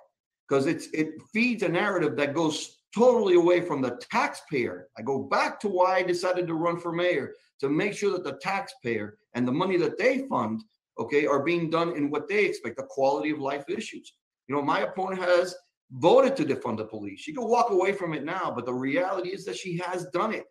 because 0.48 0.66
it's 0.66 0.88
it 0.92 1.10
feeds 1.32 1.62
a 1.62 1.68
narrative 1.68 2.16
that 2.16 2.34
goes 2.34 2.78
totally 2.94 3.34
away 3.34 3.60
from 3.60 3.80
the 3.80 3.98
taxpayer. 4.10 4.88
I 4.98 5.02
go 5.02 5.22
back 5.22 5.58
to 5.60 5.68
why 5.68 5.96
I 5.96 6.02
decided 6.02 6.46
to 6.46 6.54
run 6.54 6.78
for 6.78 6.92
mayor 6.92 7.32
to 7.60 7.68
make 7.68 7.94
sure 7.94 8.12
that 8.12 8.24
the 8.24 8.38
taxpayer 8.40 9.18
and 9.34 9.46
the 9.46 9.52
money 9.52 9.76
that 9.78 9.98
they 9.98 10.26
fund, 10.28 10.62
okay, 10.98 11.26
are 11.26 11.42
being 11.42 11.70
done 11.70 11.96
in 11.96 12.10
what 12.10 12.28
they 12.28 12.44
expect, 12.44 12.76
the 12.76 12.84
quality 12.84 13.30
of 13.30 13.38
life 13.38 13.64
issues. 13.68 14.14
You 14.48 14.54
know, 14.54 14.62
my 14.62 14.80
opponent 14.80 15.22
has 15.22 15.54
voted 15.92 16.36
to 16.36 16.44
defund 16.44 16.78
the 16.78 16.84
police. 16.84 17.20
She 17.20 17.32
can 17.32 17.48
walk 17.48 17.70
away 17.70 17.92
from 17.92 18.14
it 18.14 18.24
now, 18.24 18.52
but 18.54 18.66
the 18.66 18.74
reality 18.74 19.30
is 19.30 19.44
that 19.44 19.56
she 19.56 19.78
has 19.78 20.06
done 20.06 20.32
it. 20.32 20.44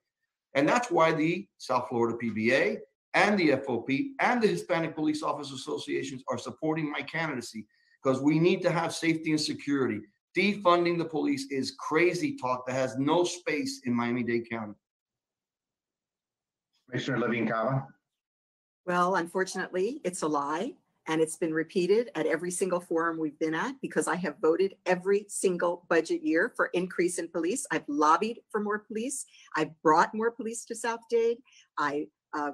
And 0.56 0.68
that's 0.68 0.92
why 0.92 1.12
the 1.12 1.48
South 1.58 1.88
Florida 1.90 2.18
PBA 2.22 2.78
and 3.14 3.38
the 3.38 3.50
FOP 3.50 4.12
and 4.20 4.42
the 4.42 4.48
Hispanic 4.48 4.96
Police 4.96 5.24
Officers 5.24 5.60
Associations 5.60 6.24
are 6.30 6.38
supporting 6.38 6.92
my 6.92 7.02
candidacy 7.02 7.68
because 8.04 8.22
we 8.22 8.40
need 8.40 8.62
to 8.64 8.72
have 8.72 8.94
safety 8.94 9.32
and 9.32 9.40
security. 9.40 10.02
Defunding 10.36 10.98
the 10.98 11.06
police 11.06 11.46
is 11.52 11.76
crazy 11.80 12.36
talk 12.36 12.66
that 12.66 12.74
has 12.74 12.98
no 12.98 13.24
space 13.24 13.82
in 13.86 13.94
Miami-Dade 13.94 14.50
County. 14.50 14.74
Commissioner 16.90 17.20
Levine 17.20 17.48
Cava? 17.48 17.88
Well, 18.86 19.16
unfortunately, 19.16 20.02
it's 20.04 20.24
a 20.24 20.28
lie. 20.28 20.74
And 21.08 21.22
it's 21.22 21.36
been 21.36 21.54
repeated 21.54 22.12
at 22.16 22.26
every 22.26 22.50
single 22.50 22.80
forum 22.80 23.20
we've 23.20 23.38
been 23.38 23.54
at 23.54 23.76
because 23.82 24.08
I 24.08 24.16
have 24.16 24.36
voted 24.42 24.76
every 24.86 25.26
single 25.28 25.86
budget 25.90 26.24
year 26.24 26.54
for 26.56 26.68
increase 26.68 27.20
in 27.20 27.28
police. 27.28 27.68
I've 27.72 27.84
lobbied 27.90 28.40
for 28.50 28.62
more 28.62 28.80
police. 28.80 29.26
I've 29.58 29.72
brought 29.82 30.16
more 30.16 30.32
police 30.32 30.64
to 30.66 30.76
South 30.76 31.02
Dade. 31.10 31.40
I 31.78 32.08
uh, 32.34 32.52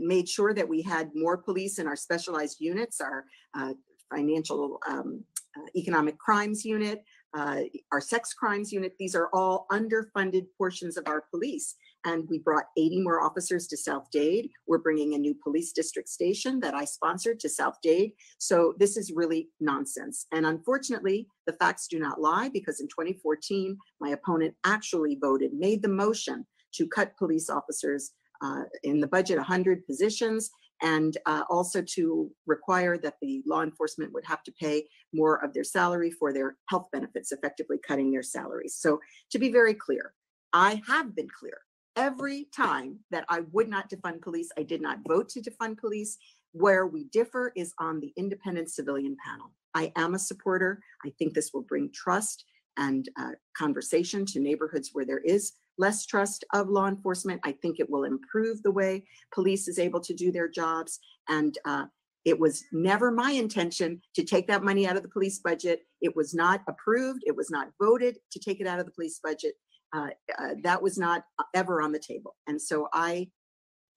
made 0.00 0.28
sure 0.28 0.54
that 0.54 0.68
we 0.68 0.82
had 0.82 1.10
more 1.14 1.36
police 1.36 1.78
in 1.78 1.86
our 1.86 1.96
specialized 1.96 2.60
units, 2.60 3.00
our 3.00 3.24
uh, 3.54 3.72
financial 4.14 4.78
um, 4.88 5.24
uh, 5.56 5.66
economic 5.76 6.18
crimes 6.18 6.64
unit, 6.64 7.04
uh, 7.34 7.60
our 7.92 8.00
sex 8.00 8.34
crimes 8.34 8.72
unit. 8.72 8.94
These 8.98 9.14
are 9.14 9.28
all 9.32 9.66
underfunded 9.70 10.46
portions 10.58 10.96
of 10.96 11.04
our 11.06 11.24
police. 11.30 11.74
And 12.04 12.28
we 12.28 12.38
brought 12.38 12.64
80 12.76 13.02
more 13.02 13.22
officers 13.22 13.66
to 13.68 13.76
South 13.76 14.08
Dade. 14.10 14.50
We're 14.66 14.78
bringing 14.78 15.14
a 15.14 15.18
new 15.18 15.34
police 15.42 15.72
district 15.72 16.08
station 16.08 16.58
that 16.60 16.74
I 16.74 16.84
sponsored 16.84 17.38
to 17.40 17.48
South 17.48 17.76
Dade. 17.82 18.12
So 18.38 18.74
this 18.78 18.96
is 18.96 19.12
really 19.14 19.48
nonsense. 19.60 20.26
And 20.32 20.44
unfortunately, 20.44 21.28
the 21.46 21.52
facts 21.54 21.86
do 21.88 21.98
not 21.98 22.20
lie 22.20 22.50
because 22.52 22.80
in 22.80 22.88
2014, 22.88 23.78
my 24.00 24.10
opponent 24.10 24.54
actually 24.64 25.16
voted, 25.20 25.52
made 25.54 25.82
the 25.82 25.88
motion 25.88 26.44
to 26.74 26.88
cut 26.88 27.16
police 27.16 27.48
officers 27.48 28.12
uh, 28.42 28.64
in 28.82 29.00
the 29.00 29.06
budget 29.06 29.36
100 29.36 29.86
positions 29.86 30.50
and 30.82 31.16
uh, 31.26 31.44
also 31.48 31.80
to 31.80 32.30
require 32.46 32.98
that 32.98 33.14
the 33.22 33.42
law 33.46 33.62
enforcement 33.62 34.12
would 34.12 34.24
have 34.24 34.42
to 34.42 34.52
pay 34.52 34.84
more 35.14 35.42
of 35.44 35.54
their 35.54 35.64
salary 35.64 36.10
for 36.10 36.32
their 36.32 36.56
health 36.68 36.88
benefits, 36.92 37.30
effectively 37.30 37.78
cutting 37.86 38.10
their 38.10 38.22
salaries. 38.22 38.76
So 38.78 39.00
to 39.30 39.38
be 39.38 39.52
very 39.52 39.74
clear, 39.74 40.12
I 40.52 40.82
have 40.88 41.14
been 41.14 41.28
clear 41.28 41.58
every 41.96 42.48
time 42.54 42.98
that 43.10 43.24
I 43.28 43.42
would 43.52 43.68
not 43.68 43.90
defund 43.90 44.22
police. 44.22 44.48
I 44.58 44.62
did 44.62 44.80
not 44.80 44.98
vote 45.06 45.28
to 45.30 45.40
defund 45.40 45.78
police. 45.78 46.18
Where 46.54 46.86
we 46.86 47.04
differ 47.04 47.50
is 47.56 47.72
on 47.78 47.98
the 47.98 48.12
independent 48.14 48.70
civilian 48.70 49.16
panel. 49.24 49.52
I 49.74 49.90
am 49.96 50.14
a 50.14 50.18
supporter. 50.18 50.82
I 51.02 51.10
think 51.18 51.32
this 51.32 51.52
will 51.54 51.62
bring 51.62 51.90
trust 51.94 52.44
and 52.76 53.08
uh, 53.20 53.32
conversation 53.56 54.24
to 54.26 54.40
neighborhoods 54.40 54.90
where 54.92 55.04
there 55.04 55.18
is 55.18 55.52
less 55.78 56.06
trust 56.06 56.44
of 56.52 56.68
law 56.68 56.86
enforcement. 56.88 57.40
I 57.44 57.52
think 57.52 57.80
it 57.80 57.90
will 57.90 58.04
improve 58.04 58.62
the 58.62 58.70
way 58.70 59.04
police 59.32 59.68
is 59.68 59.78
able 59.78 60.00
to 60.00 60.14
do 60.14 60.30
their 60.30 60.48
jobs. 60.48 60.98
And 61.28 61.56
uh, 61.64 61.86
it 62.24 62.38
was 62.38 62.64
never 62.72 63.10
my 63.10 63.32
intention 63.32 64.00
to 64.14 64.22
take 64.22 64.46
that 64.46 64.62
money 64.62 64.86
out 64.86 64.96
of 64.96 65.02
the 65.02 65.08
police 65.08 65.38
budget. 65.38 65.80
It 66.00 66.14
was 66.14 66.34
not 66.34 66.62
approved. 66.68 67.22
It 67.26 67.36
was 67.36 67.50
not 67.50 67.70
voted 67.80 68.18
to 68.30 68.38
take 68.38 68.60
it 68.60 68.66
out 68.66 68.78
of 68.78 68.86
the 68.86 68.92
police 68.92 69.18
budget. 69.22 69.54
Uh, 69.94 70.08
uh, 70.38 70.54
that 70.62 70.80
was 70.80 70.96
not 70.96 71.24
ever 71.54 71.82
on 71.82 71.92
the 71.92 71.98
table. 71.98 72.36
And 72.46 72.60
so 72.60 72.88
I 72.92 73.28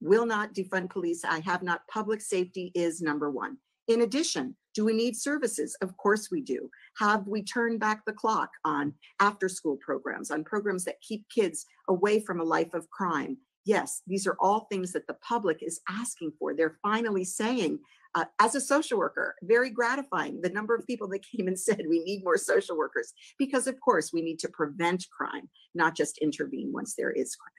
will 0.01 0.25
not 0.25 0.53
defund 0.53 0.89
police. 0.89 1.23
I 1.23 1.39
have 1.39 1.63
not. 1.63 1.81
Public 1.89 2.21
safety 2.21 2.71
is 2.75 3.01
number 3.01 3.29
one. 3.29 3.57
In 3.87 4.01
addition, 4.01 4.55
do 4.75 4.85
we 4.85 4.93
need 4.93 5.15
services? 5.15 5.75
Of 5.81 5.97
course 5.97 6.29
we 6.29 6.41
do. 6.41 6.69
Have 6.99 7.27
we 7.27 7.41
turned 7.41 7.79
back 7.79 8.03
the 8.05 8.13
clock 8.13 8.49
on 8.65 8.93
after 9.19 9.49
school 9.49 9.77
programs, 9.77 10.29
on 10.29 10.43
programs 10.43 10.83
that 10.83 11.01
keep 11.01 11.25
kids 11.33 11.65
away 11.87 12.19
from 12.19 12.41
a 12.41 12.43
life 12.43 12.73
of 12.73 12.89
crime? 12.91 13.37
Yes, 13.63 14.03
these 14.05 14.27
are 14.27 14.35
all 14.39 14.67
things 14.69 14.91
that 14.91 15.07
the 15.07 15.15
public 15.27 15.63
is 15.63 15.79
asking 15.89 16.33
for. 16.37 16.53
They're 16.53 16.77
finally 16.83 17.23
saying, 17.23 17.79
uh, 18.13 18.25
as 18.39 18.53
a 18.53 18.61
social 18.61 18.99
worker, 18.99 19.33
very 19.41 19.71
gratifying, 19.71 20.41
the 20.41 20.49
number 20.49 20.75
of 20.75 20.85
people 20.85 21.07
that 21.09 21.25
came 21.35 21.47
and 21.47 21.59
said 21.59 21.81
we 21.89 22.03
need 22.03 22.23
more 22.23 22.37
social 22.37 22.77
workers, 22.77 23.13
because 23.39 23.65
of 23.65 23.79
course 23.79 24.11
we 24.13 24.21
need 24.21 24.39
to 24.39 24.49
prevent 24.49 25.05
crime, 25.17 25.49
not 25.73 25.95
just 25.95 26.19
intervene 26.19 26.71
once 26.71 26.93
there 26.95 27.11
is 27.11 27.35
crime. 27.35 27.51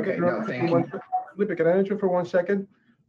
Okay, 0.00 0.18
no, 0.18 0.42
thank 0.46 0.70
you. 0.70 0.90
Felipe, 1.34 1.56
can 1.56 1.66
I 1.66 1.78
interrupt 1.78 2.00
for 2.00 2.08
one 2.08 2.26
second? 2.26 2.66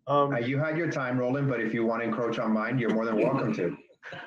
Um, 0.08 0.34
Uh, 0.34 0.40
You 0.40 0.58
had 0.58 0.78
your 0.78 0.92
time, 0.92 1.18
Roland, 1.18 1.48
but 1.50 1.62
if 1.62 1.74
you 1.74 1.86
want 1.86 2.02
to 2.02 2.08
encroach 2.08 2.40
on 2.40 2.52
mine, 2.52 2.78
you're 2.78 2.94
more 2.94 3.06
than 3.06 3.16
welcome 3.22 3.54
to. 3.54 3.78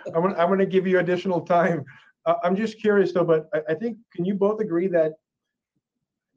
I'm 0.06 0.22
gonna, 0.22 0.34
I'm 0.36 0.48
gonna 0.48 0.66
give 0.66 0.86
you 0.86 0.98
additional 1.00 1.40
time. 1.40 1.84
Uh, 2.26 2.34
I'm 2.42 2.56
just 2.56 2.80
curious 2.80 3.12
though, 3.12 3.24
but 3.24 3.48
I, 3.52 3.60
I 3.70 3.74
think, 3.74 3.98
can 4.12 4.24
you 4.24 4.34
both 4.34 4.60
agree 4.60 4.86
that 4.88 5.12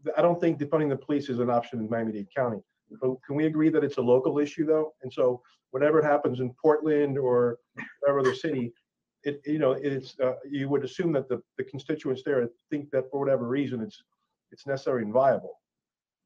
that 0.03 0.17
I 0.17 0.21
don't 0.21 0.39
think 0.39 0.59
defunding 0.59 0.89
the 0.89 0.95
police 0.97 1.29
is 1.29 1.39
an 1.39 1.49
option 1.49 1.79
in 1.79 1.89
Miami-Dade 1.89 2.27
County. 2.35 2.59
But 3.01 3.15
can 3.25 3.35
we 3.35 3.45
agree 3.45 3.69
that 3.69 3.83
it's 3.83 3.97
a 3.97 4.01
local 4.01 4.39
issue 4.39 4.65
though? 4.65 4.93
And 5.03 5.11
so 5.11 5.41
whatever 5.71 6.01
happens 6.01 6.39
in 6.39 6.53
Portland 6.61 7.17
or 7.17 7.57
whatever 8.01 8.19
other 8.19 8.35
city, 8.35 8.73
it, 9.23 9.41
you 9.45 9.59
know, 9.59 9.71
it's, 9.71 10.17
uh, 10.19 10.35
you 10.49 10.69
would 10.69 10.83
assume 10.85 11.11
that 11.13 11.27
the, 11.27 11.41
the 11.57 11.63
constituents 11.63 12.21
there 12.23 12.47
think 12.69 12.89
that 12.91 13.09
for 13.11 13.19
whatever 13.19 13.47
reason, 13.47 13.81
it's, 13.81 14.01
it's 14.51 14.65
necessary 14.65 15.03
and 15.03 15.11
viable. 15.11 15.59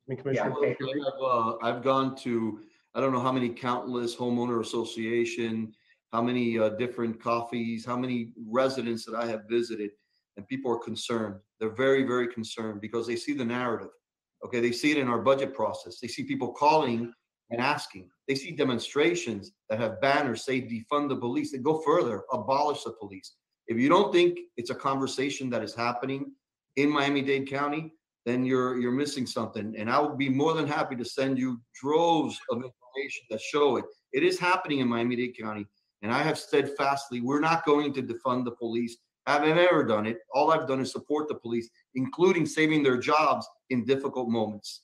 I 0.07 0.11
mean, 0.11 0.19
Commissioner. 0.19 0.53
okay. 0.57 0.75
I've, 0.79 1.23
uh, 1.23 1.55
I've 1.63 1.81
gone 1.81 2.15
to, 2.17 2.59
I 2.93 2.99
don't 2.99 3.13
know 3.13 3.21
how 3.21 3.31
many 3.31 3.49
countless 3.49 4.15
homeowner 4.15 4.59
association, 4.61 5.73
how 6.11 6.21
many 6.21 6.59
uh, 6.59 6.69
different 6.69 7.21
coffees, 7.21 7.85
how 7.85 7.95
many 7.95 8.33
residents 8.47 9.05
that 9.05 9.15
I 9.15 9.25
have 9.27 9.43
visited, 9.49 9.91
and 10.37 10.47
people 10.47 10.71
are 10.71 10.79
concerned. 10.79 11.35
They're 11.59 11.69
very, 11.69 12.03
very 12.03 12.27
concerned 12.27 12.81
because 12.81 13.07
they 13.07 13.15
see 13.15 13.33
the 13.33 13.45
narrative. 13.45 13.89
Okay, 14.45 14.59
they 14.59 14.71
see 14.71 14.91
it 14.91 14.97
in 14.97 15.07
our 15.07 15.19
budget 15.19 15.53
process. 15.53 15.99
They 15.99 16.07
see 16.07 16.23
people 16.23 16.51
calling 16.51 17.13
and 17.51 17.61
asking. 17.61 18.09
They 18.27 18.35
see 18.35 18.51
demonstrations 18.51 19.51
that 19.69 19.79
have 19.79 20.01
banners 20.01 20.43
say 20.43 20.61
defund 20.61 21.09
the 21.09 21.15
police. 21.15 21.51
They 21.51 21.59
go 21.59 21.81
further, 21.81 22.23
abolish 22.33 22.83
the 22.83 22.93
police. 22.93 23.35
If 23.67 23.77
you 23.77 23.87
don't 23.87 24.11
think 24.11 24.39
it's 24.57 24.69
a 24.69 24.75
conversation 24.75 25.49
that 25.51 25.63
is 25.63 25.75
happening 25.75 26.31
in 26.75 26.89
Miami-Dade 26.89 27.47
County, 27.47 27.93
then 28.25 28.45
you're 28.45 28.79
you're 28.79 28.91
missing 28.91 29.25
something. 29.25 29.75
And 29.77 29.89
I 29.89 29.99
would 29.99 30.17
be 30.17 30.29
more 30.29 30.53
than 30.53 30.67
happy 30.67 30.95
to 30.95 31.05
send 31.05 31.37
you 31.37 31.61
droves 31.73 32.39
of 32.49 32.63
information 32.91 33.25
that 33.29 33.41
show 33.41 33.77
it. 33.77 33.85
It 34.13 34.23
is 34.23 34.39
happening 34.39 34.79
in 34.79 34.87
Miami-Dade 34.87 35.37
County. 35.37 35.65
And 36.01 36.11
I 36.11 36.23
have 36.23 36.37
steadfastly, 36.37 37.21
we're 37.21 37.39
not 37.39 37.65
going 37.65 37.93
to 37.93 38.01
defund 38.01 38.45
the 38.45 38.51
police. 38.51 38.97
I 39.27 39.33
haven't 39.33 39.57
ever 39.57 39.83
done 39.83 40.07
it. 40.07 40.17
All 40.33 40.51
I've 40.51 40.67
done 40.67 40.81
is 40.81 40.91
support 40.91 41.27
the 41.27 41.35
police, 41.35 41.69
including 41.93 42.45
saving 42.45 42.81
their 42.81 42.97
jobs 42.97 43.47
in 43.69 43.85
difficult 43.85 44.29
moments. 44.29 44.81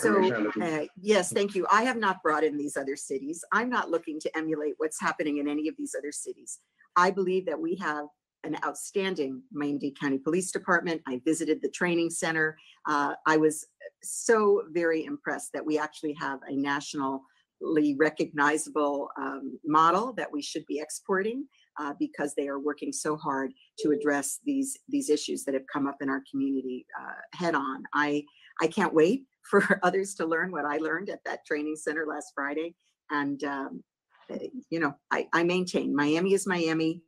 So, 0.00 0.32
uh, 0.60 0.86
yes, 1.00 1.32
thank 1.32 1.54
you. 1.54 1.64
I 1.70 1.82
have 1.82 1.98
not 1.98 2.20
brought 2.22 2.42
in 2.42 2.56
these 2.56 2.76
other 2.76 2.96
cities. 2.96 3.44
I'm 3.52 3.70
not 3.70 3.90
looking 3.90 4.18
to 4.20 4.36
emulate 4.36 4.74
what's 4.78 5.00
happening 5.00 5.38
in 5.38 5.46
any 5.46 5.68
of 5.68 5.76
these 5.76 5.94
other 5.96 6.10
cities. 6.10 6.58
I 6.96 7.12
believe 7.12 7.46
that 7.46 7.60
we 7.60 7.76
have 7.76 8.06
an 8.44 8.56
outstanding 8.64 9.42
Miami-Dade 9.52 9.98
County 9.98 10.18
Police 10.18 10.50
Department. 10.50 11.02
I 11.06 11.20
visited 11.24 11.60
the 11.60 11.70
training 11.70 12.10
center. 12.10 12.56
Uh, 12.88 13.14
I 13.26 13.36
was 13.36 13.66
so 14.02 14.62
very 14.70 15.04
impressed 15.04 15.52
that 15.52 15.64
we 15.64 15.78
actually 15.78 16.14
have 16.14 16.40
a 16.48 16.54
nationally 16.54 17.96
recognizable 17.98 19.08
um, 19.18 19.58
model 19.64 20.12
that 20.14 20.32
we 20.32 20.40
should 20.40 20.64
be 20.66 20.78
exporting 20.78 21.46
uh, 21.80 21.94
because 21.98 22.34
they 22.34 22.48
are 22.48 22.60
working 22.60 22.92
so 22.92 23.16
hard 23.16 23.52
to 23.80 23.90
address 23.90 24.40
these 24.44 24.76
these 24.88 25.10
issues 25.10 25.44
that 25.44 25.54
have 25.54 25.66
come 25.72 25.86
up 25.86 25.96
in 26.00 26.08
our 26.08 26.22
community 26.30 26.86
uh, 27.00 27.36
head 27.36 27.54
on. 27.54 27.82
I 27.94 28.24
I 28.60 28.66
can't 28.66 28.94
wait 28.94 29.24
for 29.48 29.80
others 29.82 30.14
to 30.14 30.26
learn 30.26 30.52
what 30.52 30.64
I 30.64 30.78
learned 30.78 31.10
at 31.10 31.24
that 31.24 31.44
training 31.46 31.76
center 31.76 32.06
last 32.06 32.32
Friday. 32.34 32.74
And, 33.10 33.42
um, 33.44 33.82
eh, 34.30 34.48
you 34.70 34.80
know, 34.80 34.94
I, 35.10 35.26
I 35.32 35.44
maintain 35.44 35.94
Miami 35.94 36.34
is 36.34 36.46
Miami. 36.46 37.02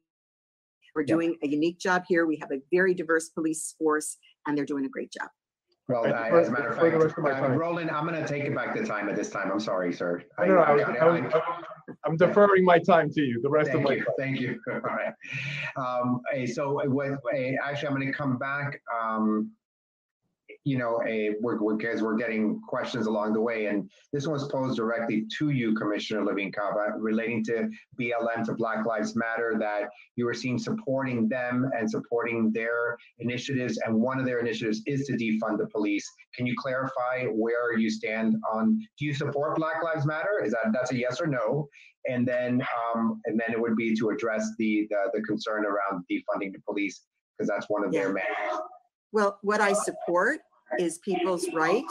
We're 0.94 1.02
Yep. 1.02 1.08
doing 1.08 1.36
a 1.42 1.48
unique 1.48 1.78
job 1.78 2.04
here. 2.08 2.26
We 2.26 2.36
have 2.36 2.50
a 2.52 2.60
very 2.72 2.94
diverse 2.94 3.28
police 3.28 3.74
force 3.78 4.16
and 4.46 4.56
they're 4.56 4.64
doing 4.64 4.84
a 4.84 4.88
great 4.88 5.10
job. 5.12 5.28
Well, 5.88 6.06
I 6.06 6.10
I- 6.28 6.40
as 6.40 6.48
a 6.48 6.52
matter 6.52 6.68
of 6.68 6.76
defer 6.78 7.06
of 7.06 7.18
my 7.18 7.30
fact, 7.32 7.42
uh. 7.50 7.56
Roland, 7.58 7.90
I'm 7.90 8.04
gonna 8.04 8.26
take 8.26 8.44
it 8.44 8.54
back 8.54 8.74
to 8.76 8.84
time 8.84 9.08
at 9.08 9.16
this 9.16 9.28
time. 9.30 9.50
I'm 9.50 9.58
sorry, 9.60 9.92
sir. 9.92 10.22
No, 10.38 10.44
no, 10.46 10.58
I 10.58 10.72
was- 10.72 10.82
I- 10.84 10.96
I 10.96 11.04
was- 11.06 11.32
I- 11.34 11.62
I'm 12.04 12.16
deferring 12.16 12.64
my 12.64 12.78
time 12.78 13.10
to 13.10 13.20
you, 13.20 13.40
the 13.42 13.50
rest 13.50 13.70
of 13.70 13.82
Thank 13.82 13.88
my. 13.88 13.94
you, 13.94 14.06
thank 14.16 14.40
you. 14.40 14.60
All 14.72 14.80
right. 14.80 15.12
Um, 15.76 16.20
eh, 16.32 16.46
so 16.46 16.74
what, 16.88 17.18
eh, 17.34 17.56
actually, 17.60 17.88
I'm 17.88 17.94
gonna 17.94 18.12
come 18.12 18.38
back, 18.38 18.80
um, 19.02 19.50
you 20.64 20.76
know, 20.76 21.00
a, 21.08 21.30
we're, 21.40 21.58
we're, 21.58 21.74
because 21.74 22.02
we're 22.02 22.16
getting 22.16 22.60
questions 22.68 23.06
along 23.06 23.32
the 23.32 23.40
way, 23.40 23.66
and 23.66 23.88
this 24.12 24.26
one 24.26 24.34
was 24.34 24.46
posed 24.48 24.76
directly 24.76 25.24
to 25.38 25.50
you, 25.50 25.74
Commissioner 25.74 26.22
Levine 26.22 26.52
Cava, 26.52 26.92
relating 26.98 27.42
to 27.44 27.68
BLM 27.98 28.44
to 28.44 28.52
Black 28.52 28.84
Lives 28.84 29.16
Matter, 29.16 29.56
that 29.58 29.88
you 30.16 30.26
were 30.26 30.34
seen 30.34 30.58
supporting 30.58 31.28
them 31.28 31.70
and 31.76 31.90
supporting 31.90 32.52
their 32.52 32.98
initiatives, 33.20 33.78
and 33.86 33.94
one 33.94 34.20
of 34.20 34.26
their 34.26 34.38
initiatives 34.40 34.82
is 34.86 35.06
to 35.06 35.14
defund 35.14 35.56
the 35.56 35.66
police. 35.68 36.06
Can 36.34 36.46
you 36.46 36.54
clarify 36.58 37.24
where 37.32 37.78
you 37.78 37.88
stand 37.88 38.36
on, 38.52 38.78
do 38.98 39.06
you 39.06 39.14
support 39.14 39.56
Black 39.56 39.82
Lives 39.82 40.04
Matter? 40.04 40.42
Is 40.44 40.52
that, 40.52 40.72
that's 40.74 40.92
a 40.92 40.96
yes 40.96 41.22
or 41.22 41.26
no? 41.26 41.68
And 42.08 42.28
then, 42.28 42.62
um, 42.94 43.20
and 43.24 43.40
then 43.40 43.52
it 43.52 43.60
would 43.60 43.76
be 43.76 43.94
to 43.96 44.10
address 44.10 44.50
the, 44.58 44.86
the, 44.90 45.10
the 45.14 45.22
concern 45.22 45.64
around 45.64 46.04
defunding 46.10 46.52
the 46.52 46.60
police, 46.66 47.00
because 47.38 47.48
that's 47.48 47.66
one 47.70 47.82
of 47.82 47.92
their 47.92 48.08
Yeah. 48.08 48.12
main. 48.12 48.58
Well, 49.12 49.38
what 49.42 49.60
I 49.60 49.72
support 49.72 50.40
is 50.78 50.98
people's 50.98 51.46
right. 51.52 51.84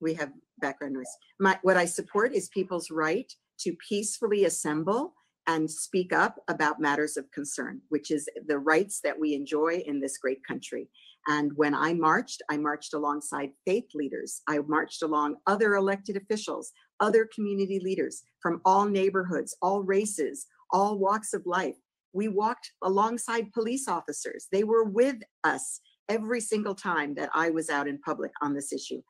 We 0.00 0.14
have 0.14 0.32
background 0.60 0.94
noise. 0.94 1.06
My, 1.38 1.58
what 1.62 1.76
I 1.76 1.84
support 1.84 2.34
is 2.34 2.48
people's 2.48 2.90
right 2.90 3.30
to 3.60 3.76
peacefully 3.88 4.44
assemble 4.44 5.14
and 5.46 5.70
speak 5.70 6.12
up 6.12 6.36
about 6.48 6.80
matters 6.80 7.16
of 7.16 7.30
concern, 7.32 7.80
which 7.88 8.10
is 8.10 8.28
the 8.46 8.58
rights 8.58 9.00
that 9.02 9.18
we 9.18 9.34
enjoy 9.34 9.82
in 9.86 10.00
this 10.00 10.18
great 10.18 10.44
country. 10.46 10.88
And 11.28 11.52
when 11.56 11.74
I 11.74 11.92
marched, 11.92 12.42
I 12.50 12.56
marched 12.56 12.94
alongside 12.94 13.50
faith 13.66 13.86
leaders. 13.94 14.42
I 14.46 14.58
marched 14.66 15.02
along 15.02 15.36
other 15.46 15.74
elected 15.74 16.16
officials, 16.16 16.72
other 17.00 17.28
community 17.34 17.80
leaders 17.82 18.22
from 18.42 18.60
all 18.64 18.86
neighborhoods, 18.86 19.56
all 19.60 19.82
races, 19.82 20.46
all 20.72 20.98
walks 20.98 21.34
of 21.34 21.44
life. 21.46 21.76
We 22.12 22.28
walked 22.28 22.72
alongside 22.82 23.52
police 23.52 23.86
officers. 23.86 24.46
They 24.50 24.64
were 24.64 24.84
with 24.84 25.16
us 25.44 25.80
every 26.10 26.40
single 26.40 26.74
time 26.74 27.14
that 27.14 27.30
I 27.32 27.48
was 27.48 27.70
out 27.70 27.88
in 27.88 27.98
public 27.98 28.32
on 28.42 28.52
this 28.52 28.72
issue. 28.72 29.00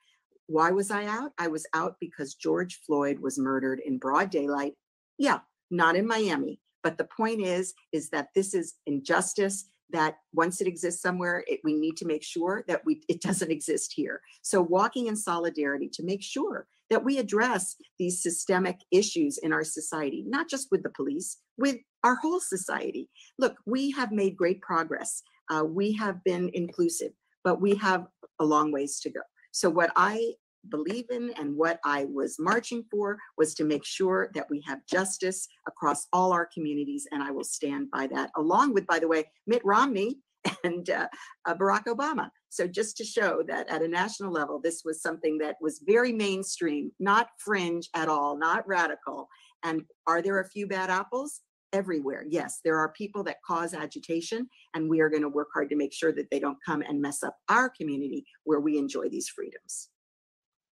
Why 0.46 0.70
was 0.70 0.90
I 0.90 1.06
out? 1.06 1.32
I 1.38 1.48
was 1.48 1.66
out 1.74 1.96
because 1.98 2.34
George 2.34 2.80
Floyd 2.86 3.18
was 3.18 3.38
murdered 3.38 3.80
in 3.84 3.98
broad 3.98 4.30
daylight. 4.30 4.74
Yeah, 5.18 5.38
not 5.70 5.96
in 5.96 6.06
Miami. 6.06 6.60
But 6.82 6.98
the 6.98 7.04
point 7.04 7.40
is, 7.40 7.74
is 7.92 8.10
that 8.10 8.28
this 8.34 8.54
is 8.54 8.74
injustice 8.86 9.70
that 9.92 10.16
once 10.32 10.60
it 10.60 10.66
exists 10.66 11.02
somewhere, 11.02 11.42
it, 11.46 11.60
we 11.64 11.74
need 11.74 11.96
to 11.96 12.06
make 12.06 12.22
sure 12.22 12.64
that 12.68 12.84
we, 12.84 13.02
it 13.08 13.20
doesn't 13.20 13.50
exist 13.50 13.92
here. 13.94 14.20
So 14.42 14.60
walking 14.60 15.06
in 15.06 15.16
solidarity 15.16 15.88
to 15.94 16.04
make 16.04 16.22
sure 16.22 16.66
that 16.90 17.04
we 17.04 17.18
address 17.18 17.76
these 17.98 18.22
systemic 18.22 18.80
issues 18.90 19.38
in 19.38 19.52
our 19.52 19.64
society, 19.64 20.24
not 20.26 20.48
just 20.48 20.68
with 20.70 20.82
the 20.82 20.90
police, 20.90 21.38
with 21.56 21.76
our 22.02 22.16
whole 22.16 22.40
society. 22.40 23.08
Look, 23.38 23.56
we 23.66 23.90
have 23.92 24.12
made 24.12 24.36
great 24.36 24.60
progress. 24.60 25.22
Uh, 25.50 25.64
we 25.64 25.92
have 25.92 26.22
been 26.24 26.50
inclusive, 26.54 27.12
but 27.44 27.60
we 27.60 27.74
have 27.74 28.06
a 28.38 28.44
long 28.44 28.72
ways 28.72 29.00
to 29.00 29.10
go. 29.10 29.20
So 29.52 29.68
what 29.68 29.90
I 29.96 30.34
believe 30.68 31.06
in 31.10 31.32
and 31.38 31.56
what 31.56 31.80
I 31.84 32.04
was 32.04 32.36
marching 32.38 32.84
for 32.90 33.18
was 33.38 33.54
to 33.54 33.64
make 33.64 33.84
sure 33.84 34.30
that 34.34 34.48
we 34.50 34.62
have 34.66 34.86
justice 34.86 35.48
across 35.66 36.06
all 36.12 36.32
our 36.32 36.48
communities, 36.52 37.06
and 37.10 37.22
I 37.22 37.30
will 37.30 37.44
stand 37.44 37.90
by 37.90 38.06
that, 38.08 38.30
along 38.36 38.74
with, 38.74 38.86
by 38.86 38.98
the 38.98 39.08
way, 39.08 39.24
Mitt 39.46 39.62
Romney 39.64 40.18
and 40.64 40.88
uh, 40.90 41.08
uh, 41.46 41.54
Barack 41.54 41.84
Obama. 41.84 42.30
So 42.50 42.66
just 42.66 42.96
to 42.98 43.04
show 43.04 43.42
that 43.46 43.68
at 43.68 43.82
a 43.82 43.88
national 43.88 44.32
level, 44.32 44.60
this 44.62 44.82
was 44.84 45.02
something 45.02 45.38
that 45.38 45.56
was 45.60 45.82
very 45.86 46.12
mainstream, 46.12 46.90
not 46.98 47.28
fringe 47.38 47.88
at 47.94 48.08
all, 48.08 48.36
not 48.36 48.66
radical. 48.66 49.28
And 49.62 49.82
are 50.06 50.22
there 50.22 50.40
a 50.40 50.48
few 50.48 50.66
bad 50.66 50.90
apples? 50.90 51.40
Everywhere. 51.72 52.24
Yes, 52.28 52.60
there 52.64 52.78
are 52.78 52.88
people 52.92 53.22
that 53.24 53.42
cause 53.46 53.74
agitation, 53.74 54.48
and 54.74 54.90
we 54.90 55.00
are 55.00 55.08
going 55.08 55.22
to 55.22 55.28
work 55.28 55.48
hard 55.54 55.68
to 55.70 55.76
make 55.76 55.92
sure 55.92 56.12
that 56.12 56.28
they 56.30 56.40
don't 56.40 56.58
come 56.64 56.82
and 56.82 57.00
mess 57.00 57.22
up 57.22 57.36
our 57.48 57.68
community 57.68 58.24
where 58.44 58.60
we 58.60 58.76
enjoy 58.76 59.08
these 59.08 59.28
freedoms. 59.28 59.88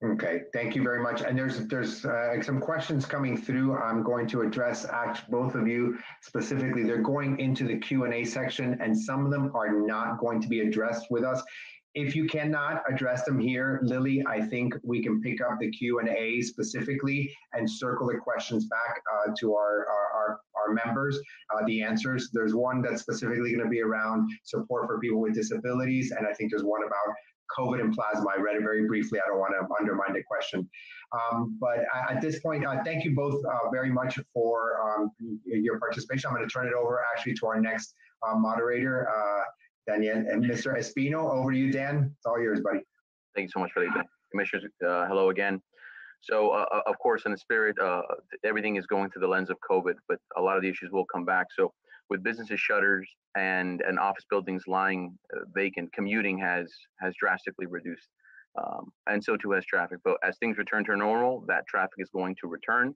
Okay, 0.04 0.42
thank 0.52 0.76
you 0.76 0.82
very 0.82 1.02
much. 1.02 1.22
And 1.22 1.38
there's, 1.38 1.66
there's 1.66 2.04
uh, 2.04 2.42
some 2.42 2.60
questions 2.60 3.06
coming 3.06 3.34
through. 3.34 3.76
I'm 3.76 4.02
going 4.02 4.26
to 4.28 4.42
address 4.42 4.84
act, 4.84 5.30
both 5.30 5.54
of 5.54 5.66
you 5.66 5.98
specifically. 6.20 6.82
They're 6.82 7.00
going 7.00 7.40
into 7.40 7.66
the 7.66 7.78
Q 7.78 8.04
and 8.04 8.12
A 8.12 8.22
section 8.22 8.78
and 8.82 8.96
some 8.96 9.24
of 9.24 9.30
them 9.30 9.50
are 9.54 9.72
not 9.86 10.18
going 10.18 10.42
to 10.42 10.48
be 10.48 10.60
addressed 10.60 11.06
with 11.10 11.24
us. 11.24 11.42
If 11.94 12.14
you 12.14 12.26
cannot 12.26 12.82
address 12.92 13.24
them 13.24 13.40
here, 13.40 13.80
Lily, 13.82 14.22
I 14.26 14.42
think 14.42 14.74
we 14.84 15.02
can 15.02 15.22
pick 15.22 15.40
up 15.40 15.58
the 15.58 15.70
Q 15.70 16.00
and 16.00 16.10
A 16.10 16.42
specifically 16.42 17.34
and 17.54 17.68
circle 17.68 18.06
the 18.08 18.18
questions 18.18 18.66
back 18.66 19.00
uh, 19.10 19.32
to 19.38 19.54
our, 19.54 19.86
our, 19.88 20.05
our, 20.66 20.74
members, 20.74 21.18
uh, 21.54 21.64
the 21.66 21.82
answers. 21.82 22.30
There's 22.32 22.54
one 22.54 22.82
that's 22.82 23.02
specifically 23.02 23.52
going 23.52 23.64
to 23.64 23.70
be 23.70 23.82
around 23.82 24.28
support 24.44 24.86
for 24.86 24.98
people 25.00 25.20
with 25.20 25.34
disabilities. 25.34 26.12
And 26.16 26.26
I 26.26 26.32
think 26.32 26.50
there's 26.50 26.64
one 26.64 26.82
about 26.82 27.14
COVID 27.58 27.80
and 27.80 27.94
plasma. 27.94 28.26
I 28.36 28.40
read 28.40 28.56
it 28.56 28.62
very 28.62 28.86
briefly. 28.86 29.20
I 29.20 29.28
don't 29.28 29.38
want 29.38 29.54
to 29.58 29.66
undermine 29.80 30.14
the 30.14 30.22
question. 30.22 30.68
Um, 31.12 31.56
but 31.60 31.80
at 32.10 32.20
this 32.20 32.40
point, 32.40 32.66
uh, 32.66 32.82
thank 32.84 33.04
you 33.04 33.14
both 33.14 33.44
uh, 33.44 33.70
very 33.70 33.90
much 33.90 34.18
for 34.32 34.80
um, 34.82 35.12
your 35.44 35.78
participation. 35.78 36.28
I'm 36.28 36.36
going 36.36 36.46
to 36.46 36.52
turn 36.52 36.66
it 36.66 36.74
over 36.74 37.04
actually 37.14 37.34
to 37.34 37.46
our 37.46 37.60
next 37.60 37.94
uh, 38.26 38.34
moderator, 38.34 39.08
uh, 39.08 39.44
Daniel 39.86 40.16
and 40.16 40.44
Mr. 40.44 40.76
Espino. 40.76 41.30
Over 41.32 41.52
to 41.52 41.58
you, 41.58 41.70
Dan. 41.70 42.12
It's 42.16 42.26
all 42.26 42.40
yours, 42.40 42.60
buddy. 42.60 42.80
Thank 43.34 43.46
you 43.46 43.50
so 43.54 43.60
much, 43.60 43.70
Felipe. 43.72 43.92
Commissioners, 44.32 44.64
uh, 44.86 45.06
hello 45.06 45.30
again. 45.30 45.62
So, 46.28 46.50
uh, 46.50 46.66
uh, 46.72 46.80
of 46.86 46.98
course, 46.98 47.24
in 47.24 47.32
the 47.32 47.38
spirit, 47.38 47.76
uh, 47.78 48.02
everything 48.44 48.76
is 48.76 48.86
going 48.86 49.10
through 49.10 49.22
the 49.22 49.28
lens 49.28 49.48
of 49.48 49.56
COVID, 49.68 49.94
but 50.08 50.18
a 50.36 50.42
lot 50.42 50.56
of 50.56 50.62
the 50.62 50.68
issues 50.68 50.90
will 50.90 51.04
come 51.04 51.24
back. 51.24 51.46
So, 51.56 51.72
with 52.10 52.22
businesses 52.22 52.60
shutters 52.60 53.08
and 53.36 53.80
and 53.82 53.98
office 53.98 54.24
buildings 54.28 54.64
lying 54.66 55.16
uh, 55.34 55.40
vacant, 55.54 55.92
commuting 55.92 56.38
has 56.38 56.72
has 57.00 57.14
drastically 57.18 57.66
reduced, 57.66 58.08
um, 58.60 58.90
and 59.06 59.22
so 59.22 59.36
too 59.36 59.52
has 59.52 59.64
traffic. 59.64 59.98
But 60.04 60.16
as 60.24 60.36
things 60.38 60.58
return 60.58 60.84
to 60.86 60.96
normal, 60.96 61.44
that 61.46 61.64
traffic 61.68 61.98
is 61.98 62.10
going 62.10 62.34
to 62.40 62.48
return, 62.48 62.94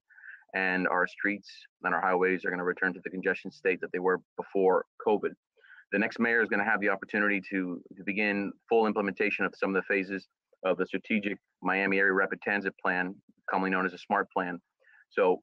and 0.55 0.89
our 0.89 1.07
streets 1.07 1.51
and 1.85 1.95
our 1.95 2.01
highways 2.01 2.45
are 2.45 2.51
going 2.51 2.59
to 2.59 2.65
return 2.65 2.93
to 2.95 3.01
the 3.05 3.11
congestion 3.11 3.53
state 3.53 3.81
that 3.81 3.93
they 3.93 4.01
were 4.01 4.19
before 4.37 4.87
COVID. 5.07 5.31
The 5.93 5.99
next 5.99 6.19
mayor 6.19 6.43
is 6.43 6.49
going 6.49 6.65
to 6.65 6.71
have 6.71 6.81
the 6.81 6.89
opportunity 6.89 7.41
to 7.51 7.81
to 7.97 8.05
begin 8.05 8.53
full 8.69 8.89
implementation 8.89 9.45
of 9.45 9.55
some 9.57 9.71
of 9.71 9.81
the 9.81 9.87
phases 9.87 10.27
of 10.65 10.77
the 10.77 10.87
strategic 10.87 11.39
Miami 11.63 11.99
Area 11.99 12.13
Rapid 12.13 12.41
Transit 12.43 12.75
Plan, 12.83 13.15
commonly 13.49 13.71
known 13.71 13.87
as 13.87 13.93
a 13.93 13.99
SMART 13.99 14.29
Plan. 14.33 14.61
So, 15.11 15.43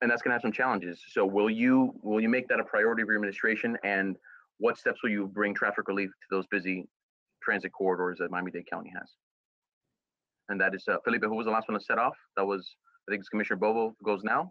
and 0.00 0.10
that's 0.10 0.22
going 0.22 0.30
to 0.30 0.34
have 0.34 0.42
some 0.42 0.52
challenges. 0.52 1.00
So, 1.10 1.24
will 1.24 1.50
you 1.50 1.94
will 2.02 2.20
you 2.20 2.28
make 2.28 2.48
that 2.48 2.60
a 2.60 2.64
priority 2.64 3.02
of 3.02 3.08
your 3.08 3.16
administration? 3.16 3.76
And 3.84 4.16
what 4.58 4.78
steps 4.78 5.02
will 5.02 5.10
you 5.10 5.26
bring 5.26 5.54
traffic 5.54 5.88
relief 5.88 6.10
to 6.10 6.36
those 6.36 6.46
busy 6.50 6.86
transit 7.42 7.72
corridors 7.72 8.18
that 8.20 8.30
Miami-Dade 8.30 8.66
County 8.70 8.92
has? 8.96 9.10
And 10.48 10.60
that 10.60 10.74
is 10.74 10.84
uh, 10.88 10.96
Felipe. 11.04 11.22
Who 11.22 11.34
was 11.34 11.46
the 11.46 11.52
last 11.52 11.68
one 11.68 11.78
to 11.78 11.84
set 11.84 11.98
off? 11.98 12.16
That 12.36 12.44
was 12.44 12.76
I 13.08 13.12
think 13.12 13.20
it's 13.20 13.28
Commissioner 13.28 13.58
Bovo 13.58 13.94
goes 14.04 14.22
now. 14.24 14.50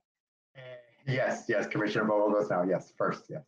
Yes, 1.08 1.46
yes, 1.50 1.68
Commissioner 1.68 2.06
Bovo 2.06 2.32
goes 2.32 2.50
now. 2.50 2.64
Yes, 2.64 2.94
first, 2.98 3.26
yes. 3.30 3.44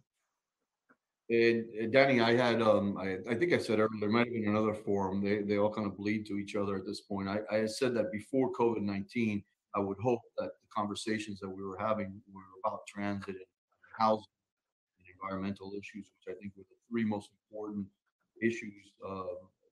And 1.28 1.92
Danny, 1.92 2.22
I 2.22 2.36
had, 2.36 2.62
um, 2.62 2.98
I, 3.00 3.18
I 3.28 3.34
think 3.34 3.52
I 3.52 3.58
said 3.58 3.80
earlier, 3.80 4.00
there 4.00 4.10
might 4.10 4.28
have 4.28 4.34
been 4.34 4.48
another 4.48 4.76
forum. 4.76 5.24
They, 5.24 5.42
they 5.42 5.58
all 5.58 5.74
kind 5.74 5.88
of 5.88 5.98
bleed 5.98 6.28
to 6.28 6.38
each 6.38 6.56
other 6.56 6.76
at 6.76 6.86
this 6.86 7.02
point. 7.02 7.28
I, 7.28 7.40
I 7.52 7.66
said 7.66 7.96
that 7.96 8.12
before 8.12 8.54
COVID-19, 8.54 9.44
I 9.76 9.80
would 9.80 9.98
hope 10.00 10.22
that 10.38 10.52
the 10.62 10.68
conversations 10.74 11.40
that 11.40 11.50
we 11.50 11.64
were 11.64 11.80
having 11.80 12.22
were 12.32 12.42
about 12.64 12.86
transit 12.88 13.30
and 13.30 13.46
housing 13.98 14.26
and 15.00 15.08
environmental 15.20 15.72
issues, 15.74 16.12
which 16.14 16.36
I 16.36 16.38
think 16.40 16.54
were 16.56 16.64
the 16.70 16.76
three 16.90 17.06
most 17.06 17.32
important 17.50 17.88
issues, 18.42 18.94
uh, 19.08 19.24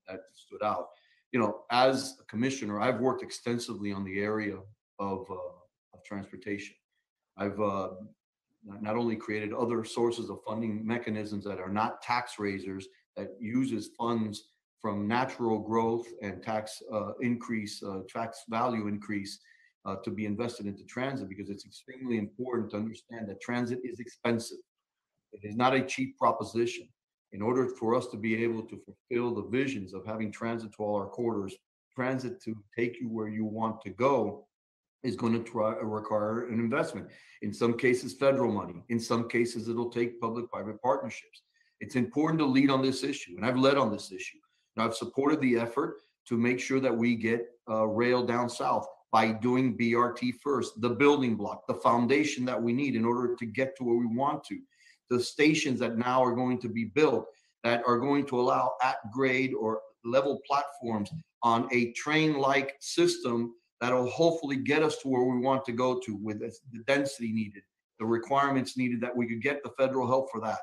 that 0.08 0.22
stood 0.34 0.64
out. 0.64 0.88
You 1.32 1.40
know, 1.40 1.62
as 1.70 2.18
a 2.20 2.26
commissioner, 2.26 2.82
I've 2.82 3.00
worked 3.00 3.22
extensively 3.22 3.92
on 3.92 4.04
the 4.04 4.20
area 4.20 4.58
of, 4.98 5.30
uh, 5.30 5.94
of 5.94 6.04
transportation. 6.04 6.76
I've, 7.38 7.60
uh, 7.60 7.90
not 8.66 8.96
only 8.96 9.16
created 9.16 9.54
other 9.54 9.84
sources 9.84 10.30
of 10.30 10.40
funding 10.48 10.86
mechanisms 10.86 11.44
that 11.46 11.60
are 11.60 11.70
not 11.70 12.02
tax 12.02 12.40
raisers, 12.40 12.88
that 13.16 13.30
uses 13.40 13.92
funds 13.98 14.50
from 14.82 15.08
natural 15.08 15.60
growth 15.60 16.06
and 16.22 16.44
tax 16.44 16.82
uh, 16.92 17.14
increase, 17.22 17.82
uh, 17.84 18.00
tax 18.10 18.44
value 18.50 18.88
increase 18.88 19.40
uh, 19.86 19.96
to 20.04 20.12
be 20.12 20.26
invested 20.26 20.66
into 20.66 20.84
transit 20.86 21.30
because 21.30 21.50
it's 21.50 21.66
extremely 21.66 22.18
important 22.18 22.72
to 22.72 22.78
understand 22.78 23.28
that 23.28 23.42
transit 23.42 23.80
is 23.84 24.00
expensive. 24.00 24.58
It 25.32 25.42
is 25.44 25.56
not 25.56 25.74
a 25.74 25.82
cheap 25.82 26.18
proposition. 26.18 26.88
In 27.32 27.42
order 27.42 27.68
for 27.68 27.96
us 27.96 28.08
to 28.08 28.18
be 28.18 28.44
able 28.44 28.62
to 28.64 28.80
fulfill 28.86 29.34
the 29.34 29.50
visions 29.50 29.94
of 29.94 30.06
having 30.06 30.32
transit 30.32 30.72
to 30.74 30.84
all 30.84 30.96
our 30.96 31.08
quarters, 31.08 31.56
transit 31.96 32.42
to 32.44 32.56
take 32.78 33.00
you 33.00 33.10
where 33.10 33.28
you 33.28 33.46
want 33.46 33.82
to 33.82 33.90
go 33.90 34.46
is 35.04 35.16
going 35.16 35.34
to 35.34 35.44
try 35.44 35.74
require 35.82 36.48
an 36.48 36.60
investment. 36.60 37.08
In 37.42 37.54
some 37.54 37.78
cases 37.78 38.14
federal 38.14 38.52
money. 38.52 38.84
In 38.90 39.00
some 39.00 39.28
cases 39.28 39.68
it'll 39.68 39.90
take 39.90 40.20
public 40.20 40.50
private 40.50 40.82
partnerships. 40.82 41.44
It's 41.80 41.96
important 41.96 42.40
to 42.40 42.46
lead 42.46 42.70
on 42.70 42.82
this 42.82 43.04
issue 43.04 43.34
and 43.38 43.46
i've 43.46 43.58
led 43.58 43.78
on 43.78 43.92
this 43.92 44.12
issue. 44.12 44.38
And 44.76 44.86
i've 44.86 44.96
supported 44.96 45.42
the 45.42 45.58
effort 45.58 45.98
to 46.28 46.38
make 46.38 46.60
sure 46.60 46.80
that 46.80 46.96
we 46.96 47.16
get 47.16 47.46
uh, 47.70 47.86
rail 47.86 48.26
down 48.26 48.50
south 48.50 48.88
by 49.14 49.32
doing 49.32 49.78
BRT 49.78 50.34
first, 50.42 50.82
the 50.82 50.90
building 50.90 51.36
block, 51.36 51.68
the 51.68 51.76
foundation 51.76 52.46
that 52.46 52.62
we 52.62 52.74
need 52.74 52.96
in 52.96 53.06
order 53.06 53.36
to 53.36 53.46
get 53.46 53.78
to 53.78 53.84
where 53.84 53.96
we 53.96 54.08
want 54.08 54.44
to. 54.46 54.60
The 55.12 55.20
stations 55.20 55.80
that 55.82 56.00
now 56.00 56.24
are 56.24 56.34
going 56.34 56.60
to 56.62 56.68
be 56.68 56.86
built 56.86 57.28
that 57.64 57.84
are 57.86 58.00
going 58.00 58.26
to 58.26 58.40
allow 58.40 58.74
at 58.82 58.98
grade 59.14 59.54
or 59.54 59.82
level 60.04 60.42
platforms 60.48 61.12
on 61.44 61.68
a 61.72 61.92
train-like 61.92 62.76
system 62.80 63.54
that'll 63.84 64.10
hopefully 64.10 64.56
get 64.56 64.82
us 64.82 65.00
to 65.00 65.10
where 65.10 65.24
we 65.24 65.40
want 65.40 65.66
to 65.66 65.74
go 65.74 66.00
to 66.00 66.16
with 66.16 66.40
the 66.40 66.84
density 66.88 67.34
needed, 67.34 67.64
the 68.00 68.06
requirements 68.06 68.78
needed 68.78 69.02
that 69.02 69.14
we 69.14 69.28
could 69.28 69.42
get 69.42 69.62
the 69.62 69.72
federal 69.78 70.08
help 70.08 70.32
for 70.32 70.40
that. 70.40 70.60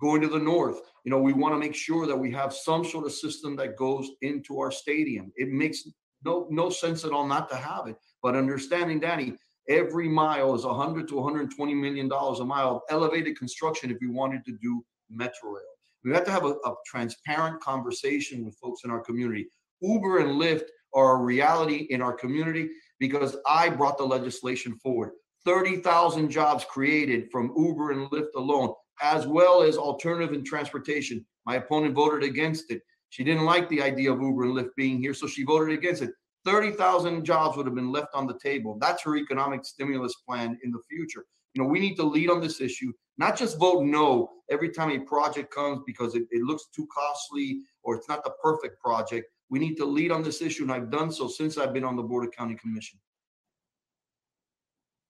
Going 0.00 0.20
to 0.22 0.26
the 0.26 0.40
north, 0.40 0.80
you 1.04 1.12
know, 1.12 1.20
we 1.20 1.32
want 1.32 1.54
to 1.54 1.60
make 1.60 1.76
sure 1.76 2.08
that 2.08 2.16
we 2.16 2.32
have 2.32 2.52
some 2.52 2.84
sort 2.84 3.06
of 3.06 3.12
system 3.12 3.54
that 3.54 3.76
goes 3.76 4.10
into 4.22 4.58
our 4.58 4.72
stadium. 4.72 5.30
It 5.36 5.50
makes 5.50 5.86
no, 6.24 6.48
no 6.50 6.70
sense 6.70 7.04
at 7.04 7.12
all 7.12 7.24
not 7.24 7.48
to 7.50 7.56
have 7.56 7.86
it. 7.86 7.94
But 8.20 8.34
understanding, 8.34 8.98
Danny, 8.98 9.34
every 9.68 10.08
mile 10.08 10.52
is 10.56 10.64
100 10.64 11.06
to 11.06 11.14
120 11.14 11.72
million 11.74 12.08
dollars 12.08 12.40
a 12.40 12.44
mile 12.44 12.76
of 12.76 12.82
elevated 12.90 13.38
construction 13.38 13.92
if 13.92 13.98
we 14.00 14.08
wanted 14.08 14.44
to 14.46 14.58
do 14.60 14.84
metro 15.08 15.50
rail. 15.50 15.62
We 16.02 16.12
have 16.14 16.24
to 16.24 16.32
have 16.32 16.46
a, 16.46 16.54
a 16.64 16.74
transparent 16.84 17.62
conversation 17.62 18.44
with 18.44 18.56
folks 18.56 18.80
in 18.82 18.90
our 18.90 19.00
community. 19.00 19.46
Uber 19.82 20.18
and 20.18 20.40
Lyft 20.40 20.64
are 20.94 21.14
a 21.14 21.22
reality 21.22 21.86
in 21.90 22.02
our 22.02 22.12
community 22.12 22.68
because 22.98 23.36
I 23.46 23.70
brought 23.70 23.98
the 23.98 24.04
legislation 24.04 24.76
forward. 24.76 25.12
30,000 25.44 26.30
jobs 26.30 26.64
created 26.64 27.30
from 27.30 27.52
Uber 27.56 27.92
and 27.92 28.10
Lyft 28.10 28.34
alone, 28.36 28.74
as 29.00 29.26
well 29.26 29.62
as 29.62 29.76
alternative 29.76 30.34
in 30.34 30.44
transportation. 30.44 31.24
My 31.46 31.56
opponent 31.56 31.94
voted 31.94 32.22
against 32.22 32.70
it. 32.70 32.82
She 33.08 33.24
didn't 33.24 33.46
like 33.46 33.68
the 33.68 33.82
idea 33.82 34.12
of 34.12 34.20
Uber 34.20 34.44
and 34.44 34.54
Lyft 34.54 34.74
being 34.76 35.00
here, 35.00 35.14
so 35.14 35.26
she 35.26 35.44
voted 35.44 35.76
against 35.76 36.02
it. 36.02 36.10
30,000 36.44 37.24
jobs 37.24 37.56
would 37.56 37.66
have 37.66 37.74
been 37.74 37.92
left 37.92 38.14
on 38.14 38.26
the 38.26 38.38
table. 38.38 38.78
That's 38.80 39.02
her 39.02 39.16
economic 39.16 39.64
stimulus 39.64 40.14
plan 40.26 40.58
in 40.62 40.70
the 40.70 40.80
future. 40.88 41.24
You 41.54 41.62
know, 41.62 41.68
we 41.68 41.80
need 41.80 41.96
to 41.96 42.04
lead 42.04 42.30
on 42.30 42.40
this 42.40 42.60
issue, 42.60 42.92
not 43.18 43.36
just 43.36 43.58
vote 43.58 43.84
no 43.84 44.30
every 44.50 44.70
time 44.70 44.90
a 44.90 45.00
project 45.00 45.52
comes 45.52 45.80
because 45.86 46.14
it, 46.14 46.24
it 46.30 46.42
looks 46.42 46.66
too 46.74 46.86
costly 46.94 47.60
or 47.82 47.96
it's 47.96 48.08
not 48.08 48.24
the 48.24 48.32
perfect 48.42 48.80
project. 48.80 49.26
We 49.50 49.58
need 49.58 49.74
to 49.76 49.84
lead 49.84 50.12
on 50.12 50.22
this 50.22 50.40
issue, 50.40 50.62
and 50.62 50.72
I've 50.72 50.90
done 50.90 51.10
so 51.10 51.26
since 51.26 51.58
I've 51.58 51.74
been 51.74 51.84
on 51.84 51.96
the 51.96 52.04
Board 52.04 52.24
of 52.24 52.30
County 52.32 52.54
Commission. 52.54 53.00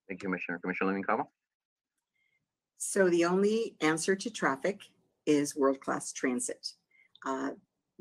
Thank 0.09 0.23
you, 0.23 0.29
Commissioner. 0.29 0.59
Commissioner 0.59 0.93
Limon 0.93 1.27
So 2.79 3.11
the 3.11 3.27
only 3.27 3.77
answer 3.83 4.17
to 4.17 4.31
traffic 4.31 4.81
is 5.27 5.55
world-class 5.55 6.13
transit. 6.13 6.67
Uh, 7.25 7.51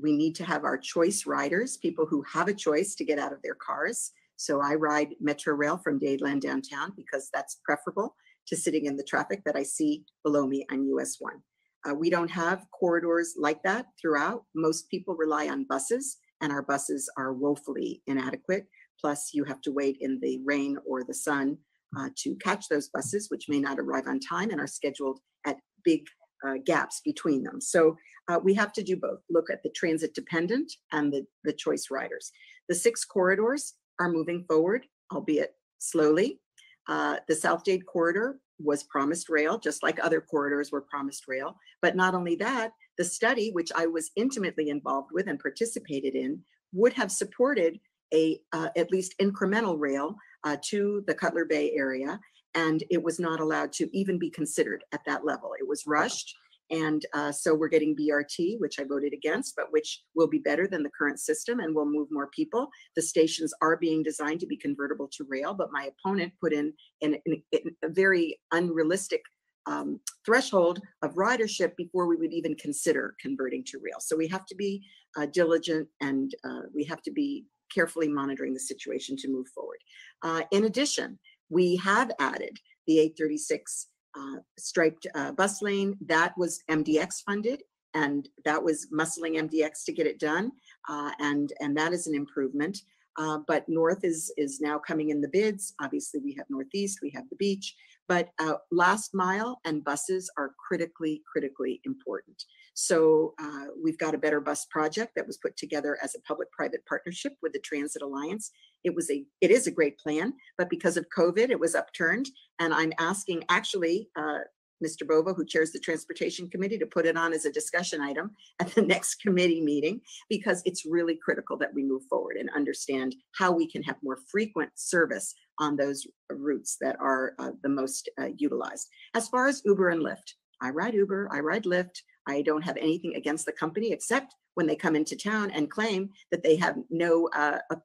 We 0.01 0.15
need 0.15 0.33
to 0.35 0.45
have 0.45 0.63
our 0.63 0.77
choice 0.77 1.25
riders, 1.25 1.75
people 1.75 2.05
who 2.05 2.21
have 2.21 2.47
a 2.47 2.53
choice 2.53 2.95
to 2.95 3.03
get 3.03 3.19
out 3.19 3.33
of 3.33 3.41
their 3.41 3.55
cars. 3.55 4.11
So 4.37 4.61
I 4.61 4.75
ride 4.75 5.15
Metro 5.19 5.53
Rail 5.53 5.77
from 5.77 5.99
Dadeland 5.99 6.39
downtown 6.39 6.93
because 6.95 7.29
that's 7.33 7.59
preferable 7.65 8.15
to 8.47 8.55
sitting 8.55 8.85
in 8.85 8.95
the 8.95 9.03
traffic 9.03 9.43
that 9.43 9.57
I 9.57 9.63
see 9.63 10.05
below 10.23 10.47
me 10.47 10.65
on 10.71 10.87
US 10.95 11.17
one. 11.19 11.43
Uh, 11.85 11.93
we 11.93 12.09
don't 12.09 12.31
have 12.31 12.65
corridors 12.71 13.35
like 13.37 13.61
that 13.63 13.87
throughout. 13.99 14.45
Most 14.55 14.89
people 14.89 15.15
rely 15.15 15.49
on 15.49 15.65
buses 15.65 16.17
and 16.41 16.51
our 16.51 16.61
buses 16.61 17.09
are 17.17 17.33
woefully 17.33 18.01
inadequate. 18.07 18.67
Plus 18.99 19.31
you 19.33 19.43
have 19.45 19.61
to 19.61 19.71
wait 19.71 19.97
in 20.01 20.19
the 20.19 20.41
rain 20.45 20.77
or 20.85 21.03
the 21.03 21.13
sun 21.13 21.57
uh, 21.97 22.09
to 22.17 22.35
catch 22.35 22.67
those 22.67 22.89
buses, 22.89 23.29
which 23.29 23.49
may 23.49 23.59
not 23.59 23.79
arrive 23.79 24.07
on 24.07 24.19
time 24.19 24.51
and 24.51 24.59
are 24.59 24.67
scheduled 24.67 25.19
at 25.45 25.57
big 25.83 26.05
uh, 26.45 26.55
gaps 26.65 27.01
between 27.03 27.43
them. 27.43 27.59
So 27.61 27.97
uh, 28.27 28.39
we 28.43 28.53
have 28.53 28.71
to 28.73 28.83
do 28.83 28.95
both, 28.95 29.19
look 29.29 29.49
at 29.49 29.63
the 29.63 29.69
transit 29.71 30.13
dependent 30.13 30.71
and 30.91 31.11
the, 31.11 31.25
the 31.43 31.53
choice 31.53 31.87
riders. 31.89 32.31
The 32.67 32.75
six 32.75 33.03
corridors 33.05 33.73
are 33.99 34.11
moving 34.11 34.45
forward, 34.47 34.85
albeit 35.11 35.55
slowly. 35.79 36.39
Uh, 36.87 37.17
the 37.27 37.35
South 37.35 37.63
Dade 37.63 37.85
corridor 37.85 38.39
was 38.59 38.83
promised 38.83 39.29
rail, 39.29 39.57
just 39.57 39.83
like 39.83 39.99
other 40.03 40.21
corridors 40.21 40.71
were 40.71 40.81
promised 40.81 41.27
rail. 41.27 41.55
But 41.81 41.95
not 41.95 42.13
only 42.13 42.35
that, 42.35 42.71
the 42.99 43.05
study, 43.05 43.49
which 43.51 43.71
I 43.73 43.87
was 43.87 44.11
intimately 44.17 44.69
involved 44.69 45.11
with 45.13 45.27
and 45.27 45.39
participated 45.39 46.15
in, 46.15 46.43
would 46.73 46.93
have 46.93 47.11
supported 47.11 47.79
a 48.13 48.39
uh, 48.51 48.69
at 48.75 48.91
least 48.91 49.15
incremental 49.21 49.79
rail 49.79 50.15
uh, 50.43 50.57
to 50.65 51.03
the 51.07 51.13
Cutler 51.13 51.45
Bay 51.45 51.71
area, 51.71 52.19
and 52.55 52.83
it 52.91 53.01
was 53.01 53.17
not 53.17 53.39
allowed 53.39 53.71
to 53.73 53.97
even 53.97 54.19
be 54.19 54.29
considered 54.29 54.83
at 54.91 54.99
that 55.05 55.23
level. 55.23 55.51
It 55.57 55.67
was 55.67 55.87
rushed, 55.87 56.35
and 56.71 57.05
uh, 57.13 57.31
so 57.31 57.55
we're 57.55 57.69
getting 57.69 57.95
BRT, 57.95 58.59
which 58.59 58.79
I 58.79 58.83
voted 58.83 59.13
against, 59.13 59.55
but 59.55 59.71
which 59.71 60.03
will 60.13 60.27
be 60.27 60.39
better 60.39 60.67
than 60.67 60.83
the 60.83 60.91
current 60.97 61.21
system 61.21 61.61
and 61.61 61.73
will 61.73 61.89
move 61.89 62.09
more 62.11 62.27
people. 62.35 62.67
The 62.97 63.01
stations 63.01 63.53
are 63.61 63.77
being 63.77 64.03
designed 64.03 64.41
to 64.41 64.47
be 64.47 64.57
convertible 64.57 65.09
to 65.13 65.25
rail, 65.29 65.53
but 65.53 65.71
my 65.71 65.89
opponent 65.93 66.33
put 66.41 66.51
in 66.51 66.73
an, 67.01 67.17
an- 67.25 67.75
a 67.83 67.89
very 67.89 68.39
unrealistic 68.51 69.21
um, 69.65 69.99
threshold 70.25 70.79
of 71.01 71.15
ridership 71.15 71.75
before 71.75 72.07
we 72.07 72.15
would 72.15 72.33
even 72.33 72.55
consider 72.55 73.15
converting 73.19 73.63
to 73.65 73.79
rail. 73.79 73.99
So 73.99 74.15
we 74.15 74.27
have 74.27 74.45
to 74.47 74.55
be 74.55 74.83
uh, 75.17 75.25
diligent 75.27 75.87
and 76.01 76.33
uh, 76.43 76.61
we 76.73 76.83
have 76.85 77.01
to 77.03 77.11
be 77.11 77.45
carefully 77.73 78.07
monitoring 78.07 78.53
the 78.53 78.59
situation 78.59 79.15
to 79.17 79.29
move 79.29 79.47
forward. 79.49 79.79
Uh, 80.23 80.41
in 80.51 80.65
addition, 80.65 81.19
we 81.49 81.75
have 81.77 82.11
added 82.19 82.57
the 82.87 82.99
836 82.99 83.87
uh, 84.17 84.37
striped 84.57 85.07
uh, 85.15 85.31
bus 85.31 85.61
lane. 85.61 85.95
That 86.05 86.37
was 86.37 86.63
MDX 86.69 87.23
funded, 87.25 87.63
and 87.93 88.27
that 88.45 88.63
was 88.63 88.87
muscling 88.93 89.37
MDX 89.37 89.83
to 89.85 89.93
get 89.93 90.07
it 90.07 90.19
done. 90.19 90.51
Uh, 90.87 91.11
and 91.19 91.53
and 91.59 91.77
that 91.77 91.93
is 91.93 92.07
an 92.07 92.15
improvement. 92.15 92.79
Uh, 93.17 93.39
but 93.47 93.67
North 93.67 94.03
is 94.03 94.33
is 94.37 94.59
now 94.61 94.79
coming 94.79 95.09
in 95.09 95.21
the 95.21 95.27
bids. 95.27 95.73
Obviously, 95.81 96.19
we 96.19 96.33
have 96.35 96.47
Northeast, 96.49 96.99
we 97.01 97.11
have 97.11 97.29
the 97.29 97.35
beach, 97.35 97.75
but 98.09 98.29
uh, 98.39 98.55
last 98.71 99.11
mile 99.13 99.61
and 99.63 99.83
buses 99.83 100.29
are 100.37 100.51
critically 100.67 101.21
critically 101.31 101.79
important. 101.85 102.43
So 102.73 103.35
uh, 103.39 103.65
we've 103.81 103.99
got 103.99 104.15
a 104.15 104.17
better 104.17 104.41
bus 104.41 104.65
project 104.65 105.13
that 105.15 105.27
was 105.27 105.37
put 105.37 105.55
together 105.55 105.97
as 106.03 106.15
a 106.15 106.21
public-private 106.21 106.85
partnership 106.87 107.33
with 107.43 107.53
the 107.53 107.59
Transit 107.59 108.01
Alliance. 108.01 108.51
It 108.83 108.95
was 108.95 109.09
a 109.11 109.23
it 109.39 109.51
is 109.51 109.67
a 109.67 109.71
great 109.71 109.97
plan, 109.99 110.33
but 110.57 110.69
because 110.69 110.97
of 110.97 111.05
COVID, 111.15 111.49
it 111.51 111.59
was 111.59 111.75
upturned. 111.75 112.29
And 112.59 112.73
I'm 112.73 112.93
asking 112.99 113.43
actually 113.47 114.09
uh, 114.17 114.39
Mr. 114.83 115.07
Bovo, 115.07 115.33
who 115.33 115.45
chairs 115.45 115.71
the 115.71 115.79
Transportation 115.79 116.49
Committee, 116.49 116.77
to 116.77 116.85
put 116.85 117.05
it 117.05 117.17
on 117.17 117.33
as 117.33 117.45
a 117.45 117.51
discussion 117.51 118.01
item 118.01 118.31
at 118.59 118.73
the 118.73 118.81
next 118.93 119.15
committee 119.15 119.61
meeting 119.61 120.01
because 120.29 120.61
it's 120.65 120.85
really 120.85 121.17
critical 121.21 121.57
that 121.57 121.73
we 121.73 121.83
move 121.83 122.03
forward 122.09 122.37
and 122.37 122.49
understand 122.55 123.15
how 123.37 123.51
we 123.51 123.69
can 123.69 123.83
have 123.83 123.97
more 124.01 124.17
frequent 124.31 124.71
service 124.75 125.35
on 125.59 125.75
those 125.75 126.07
routes 126.31 126.77
that 126.81 126.95
are 126.99 127.33
uh, 127.39 127.51
the 127.63 127.69
most 127.69 128.09
uh, 128.19 128.29
utilized. 128.37 128.87
As 129.13 129.27
far 129.27 129.47
as 129.47 129.61
Uber 129.65 129.89
and 129.89 130.01
Lyft, 130.01 130.33
I 130.61 130.69
ride 130.69 130.93
Uber, 130.93 131.29
I 131.31 131.39
ride 131.39 131.63
Lyft. 131.63 132.01
I 132.27 132.41
don't 132.41 132.63
have 132.63 132.77
anything 132.77 133.15
against 133.15 133.45
the 133.45 133.51
company 133.51 133.91
except 133.91 134.35
when 134.55 134.67
they 134.67 134.75
come 134.75 134.95
into 134.95 135.15
town 135.15 135.51
and 135.51 135.69
claim 135.69 136.09
that 136.31 136.43
they 136.43 136.55
have 136.57 136.75
no, 136.89 137.29
uh, 137.35 137.59
uh, 137.71 137.75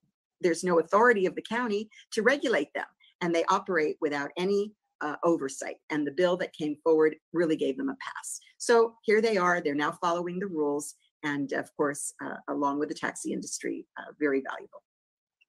there's 0.40 0.64
no 0.64 0.80
authority 0.80 1.26
of 1.26 1.34
the 1.34 1.42
county 1.42 1.88
to 2.12 2.22
regulate 2.22 2.72
them. 2.74 2.86
And 3.20 3.34
they 3.34 3.44
operate 3.48 3.96
without 4.00 4.30
any 4.36 4.72
uh, 5.00 5.16
oversight. 5.22 5.76
And 5.90 6.06
the 6.06 6.12
bill 6.12 6.36
that 6.38 6.52
came 6.52 6.76
forward 6.82 7.16
really 7.32 7.56
gave 7.56 7.76
them 7.76 7.88
a 7.88 7.96
pass. 8.00 8.40
So 8.58 8.94
here 9.04 9.20
they 9.20 9.36
are. 9.36 9.60
They're 9.60 9.74
now 9.74 9.92
following 10.00 10.38
the 10.38 10.46
rules. 10.46 10.94
And 11.22 11.52
of 11.52 11.74
course, 11.76 12.12
uh, 12.22 12.36
along 12.48 12.80
with 12.80 12.88
the 12.88 12.94
taxi 12.94 13.32
industry, 13.32 13.86
uh, 13.98 14.12
very 14.18 14.42
valuable. 14.42 14.82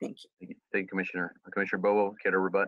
Thank 0.01 0.17
you. 0.39 0.55
Thank 0.71 0.83
you, 0.83 0.87
Commissioner. 0.87 1.33
Commissioner 1.53 1.81
Bovo, 1.81 2.15
care 2.21 2.31
to 2.31 2.39
rebut? 2.39 2.67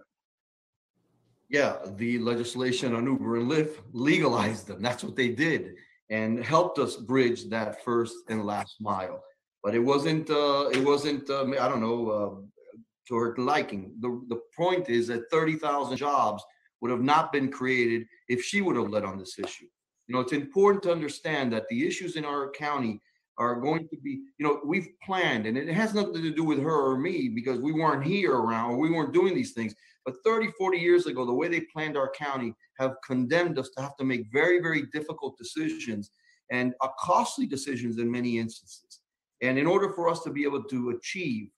Yeah, 1.49 1.77
the 1.95 2.19
legislation 2.19 2.93
on 2.93 3.05
Uber 3.05 3.37
and 3.37 3.51
Lyft 3.51 3.77
legalized 3.93 4.67
them. 4.67 4.81
That's 4.81 5.03
what 5.03 5.15
they 5.15 5.29
did 5.29 5.75
and 6.09 6.43
helped 6.43 6.79
us 6.79 6.95
bridge 6.95 7.45
that 7.45 7.83
first 7.83 8.15
and 8.29 8.45
last 8.45 8.79
mile. 8.79 9.23
But 9.63 9.75
it 9.75 9.79
wasn't, 9.79 10.29
uh, 10.29 10.69
it 10.71 10.83
wasn't, 10.85 11.29
um, 11.29 11.53
I 11.59 11.67
don't 11.67 11.81
know, 11.81 12.09
uh, 12.09 12.79
to 13.07 13.15
her 13.15 13.35
liking. 13.37 13.93
The, 13.99 14.21
the 14.29 14.39
point 14.55 14.89
is 14.89 15.07
that 15.07 15.29
30,000 15.31 15.97
jobs 15.97 16.43
would 16.81 16.91
have 16.91 17.01
not 17.01 17.31
been 17.31 17.51
created 17.51 18.05
if 18.29 18.43
she 18.43 18.61
would 18.61 18.75
have 18.75 18.89
led 18.89 19.03
on 19.03 19.17
this 19.17 19.39
issue. 19.39 19.65
You 20.07 20.15
know, 20.15 20.21
it's 20.21 20.33
important 20.33 20.83
to 20.83 20.91
understand 20.91 21.51
that 21.53 21.67
the 21.69 21.85
issues 21.85 22.15
in 22.15 22.23
our 22.23 22.51
county 22.51 23.01
are 23.37 23.59
going 23.59 23.87
to 23.89 23.97
be, 23.97 24.21
you 24.37 24.45
know, 24.45 24.59
we've 24.65 24.87
planned, 25.03 25.45
and 25.45 25.57
it 25.57 25.69
has 25.69 25.93
nothing 25.93 26.21
to 26.21 26.33
do 26.33 26.43
with 26.43 26.59
her 26.59 26.91
or 26.91 26.97
me 26.97 27.29
because 27.29 27.59
we 27.59 27.71
weren't 27.71 28.03
here 28.03 28.33
around, 28.33 28.71
or 28.71 28.77
we 28.77 28.89
weren't 28.89 29.13
doing 29.13 29.35
these 29.35 29.53
things. 29.53 29.75
But 30.05 30.15
30, 30.23 30.51
40 30.57 30.77
years 30.77 31.05
ago, 31.05 31.25
the 31.25 31.33
way 31.33 31.47
they 31.47 31.61
planned 31.73 31.97
our 31.97 32.11
county 32.11 32.53
have 32.79 32.95
condemned 33.05 33.59
us 33.59 33.69
to 33.75 33.81
have 33.81 33.95
to 33.97 34.05
make 34.05 34.31
very, 34.31 34.59
very 34.59 34.83
difficult 34.93 35.37
decisions 35.37 36.11
and 36.51 36.73
uh, 36.81 36.87
costly 36.99 37.45
decisions 37.45 37.99
in 37.99 38.09
many 38.09 38.39
instances. 38.39 39.01
And 39.41 39.59
in 39.59 39.67
order 39.67 39.91
for 39.93 40.09
us 40.09 40.23
to 40.23 40.31
be 40.31 40.43
able 40.43 40.63
to 40.63 40.91
achieve 40.91 41.49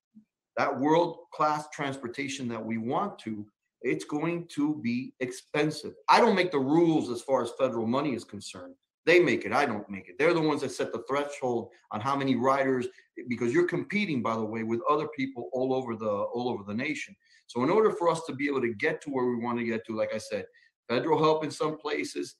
that 0.57 0.77
world-class 0.77 1.69
transportation 1.71 2.47
that 2.49 2.63
we 2.63 2.77
want 2.77 3.17
to, 3.19 3.45
it's 3.81 4.03
going 4.03 4.47
to 4.55 4.75
be 4.81 5.13
expensive. 5.21 5.93
I 6.09 6.19
don't 6.19 6.35
make 6.35 6.51
the 6.51 6.59
rules 6.59 7.09
as 7.09 7.21
far 7.21 7.41
as 7.41 7.51
federal 7.57 7.87
money 7.87 8.13
is 8.13 8.25
concerned. 8.25 8.75
They 9.05 9.19
make 9.19 9.45
it. 9.45 9.53
I 9.53 9.65
don't 9.65 9.89
make 9.89 10.09
it. 10.09 10.17
They're 10.17 10.33
the 10.33 10.41
ones 10.41 10.61
that 10.61 10.71
set 10.71 10.91
the 10.91 11.03
threshold 11.07 11.69
on 11.91 12.01
how 12.01 12.15
many 12.15 12.35
riders, 12.35 12.87
because 13.27 13.53
you're 13.53 13.67
competing, 13.67 14.21
by 14.21 14.35
the 14.35 14.45
way, 14.45 14.63
with 14.63 14.81
other 14.89 15.07
people 15.15 15.49
all 15.53 15.73
over 15.73 15.95
the 15.95 16.09
all 16.09 16.49
over 16.49 16.63
the 16.63 16.73
nation. 16.73 17.15
So 17.47 17.63
in 17.63 17.69
order 17.69 17.91
for 17.91 18.09
us 18.09 18.25
to 18.25 18.33
be 18.33 18.47
able 18.47 18.61
to 18.61 18.73
get 18.73 19.01
to 19.01 19.09
where 19.09 19.25
we 19.25 19.37
want 19.37 19.57
to 19.57 19.65
get 19.65 19.85
to, 19.87 19.95
like 19.95 20.13
I 20.13 20.19
said, 20.19 20.45
federal 20.87 21.17
help 21.17 21.43
in 21.43 21.51
some 21.51 21.77
places, 21.77 22.35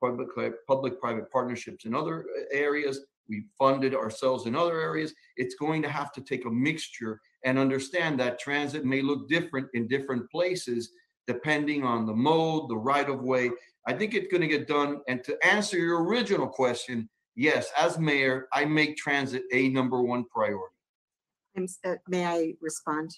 public 0.00 0.28
public 0.68 1.00
private 1.00 1.30
partnerships 1.32 1.84
in 1.84 1.94
other 1.94 2.26
uh, 2.38 2.42
areas, 2.52 3.00
we 3.28 3.44
funded 3.58 3.94
ourselves 3.94 4.46
in 4.46 4.54
other 4.54 4.80
areas. 4.80 5.14
It's 5.36 5.54
going 5.54 5.82
to 5.82 5.88
have 5.88 6.12
to 6.12 6.20
take 6.20 6.44
a 6.44 6.50
mixture 6.50 7.20
and 7.44 7.58
understand 7.58 8.20
that 8.20 8.38
transit 8.38 8.84
may 8.84 9.02
look 9.02 9.28
different 9.28 9.68
in 9.74 9.88
different 9.88 10.30
places 10.30 10.90
depending 11.26 11.84
on 11.84 12.06
the 12.06 12.12
mode, 12.14 12.68
the 12.68 12.76
right 12.76 13.08
of 13.08 13.20
way. 13.22 13.50
I 13.86 13.92
think 13.92 14.14
it's 14.14 14.28
going 14.30 14.40
to 14.40 14.46
get 14.48 14.66
done. 14.66 15.00
And 15.08 15.22
to 15.24 15.36
answer 15.46 15.76
your 15.78 16.02
original 16.04 16.46
question, 16.46 17.08
yes, 17.36 17.70
as 17.78 17.98
mayor, 17.98 18.48
I 18.52 18.64
make 18.64 18.96
transit 18.96 19.42
a 19.52 19.68
number 19.68 20.02
one 20.02 20.24
priority. 20.24 20.74
I'm 21.56 21.66
uh, 21.84 21.94
May 22.08 22.26
I 22.26 22.54
respond? 22.60 23.14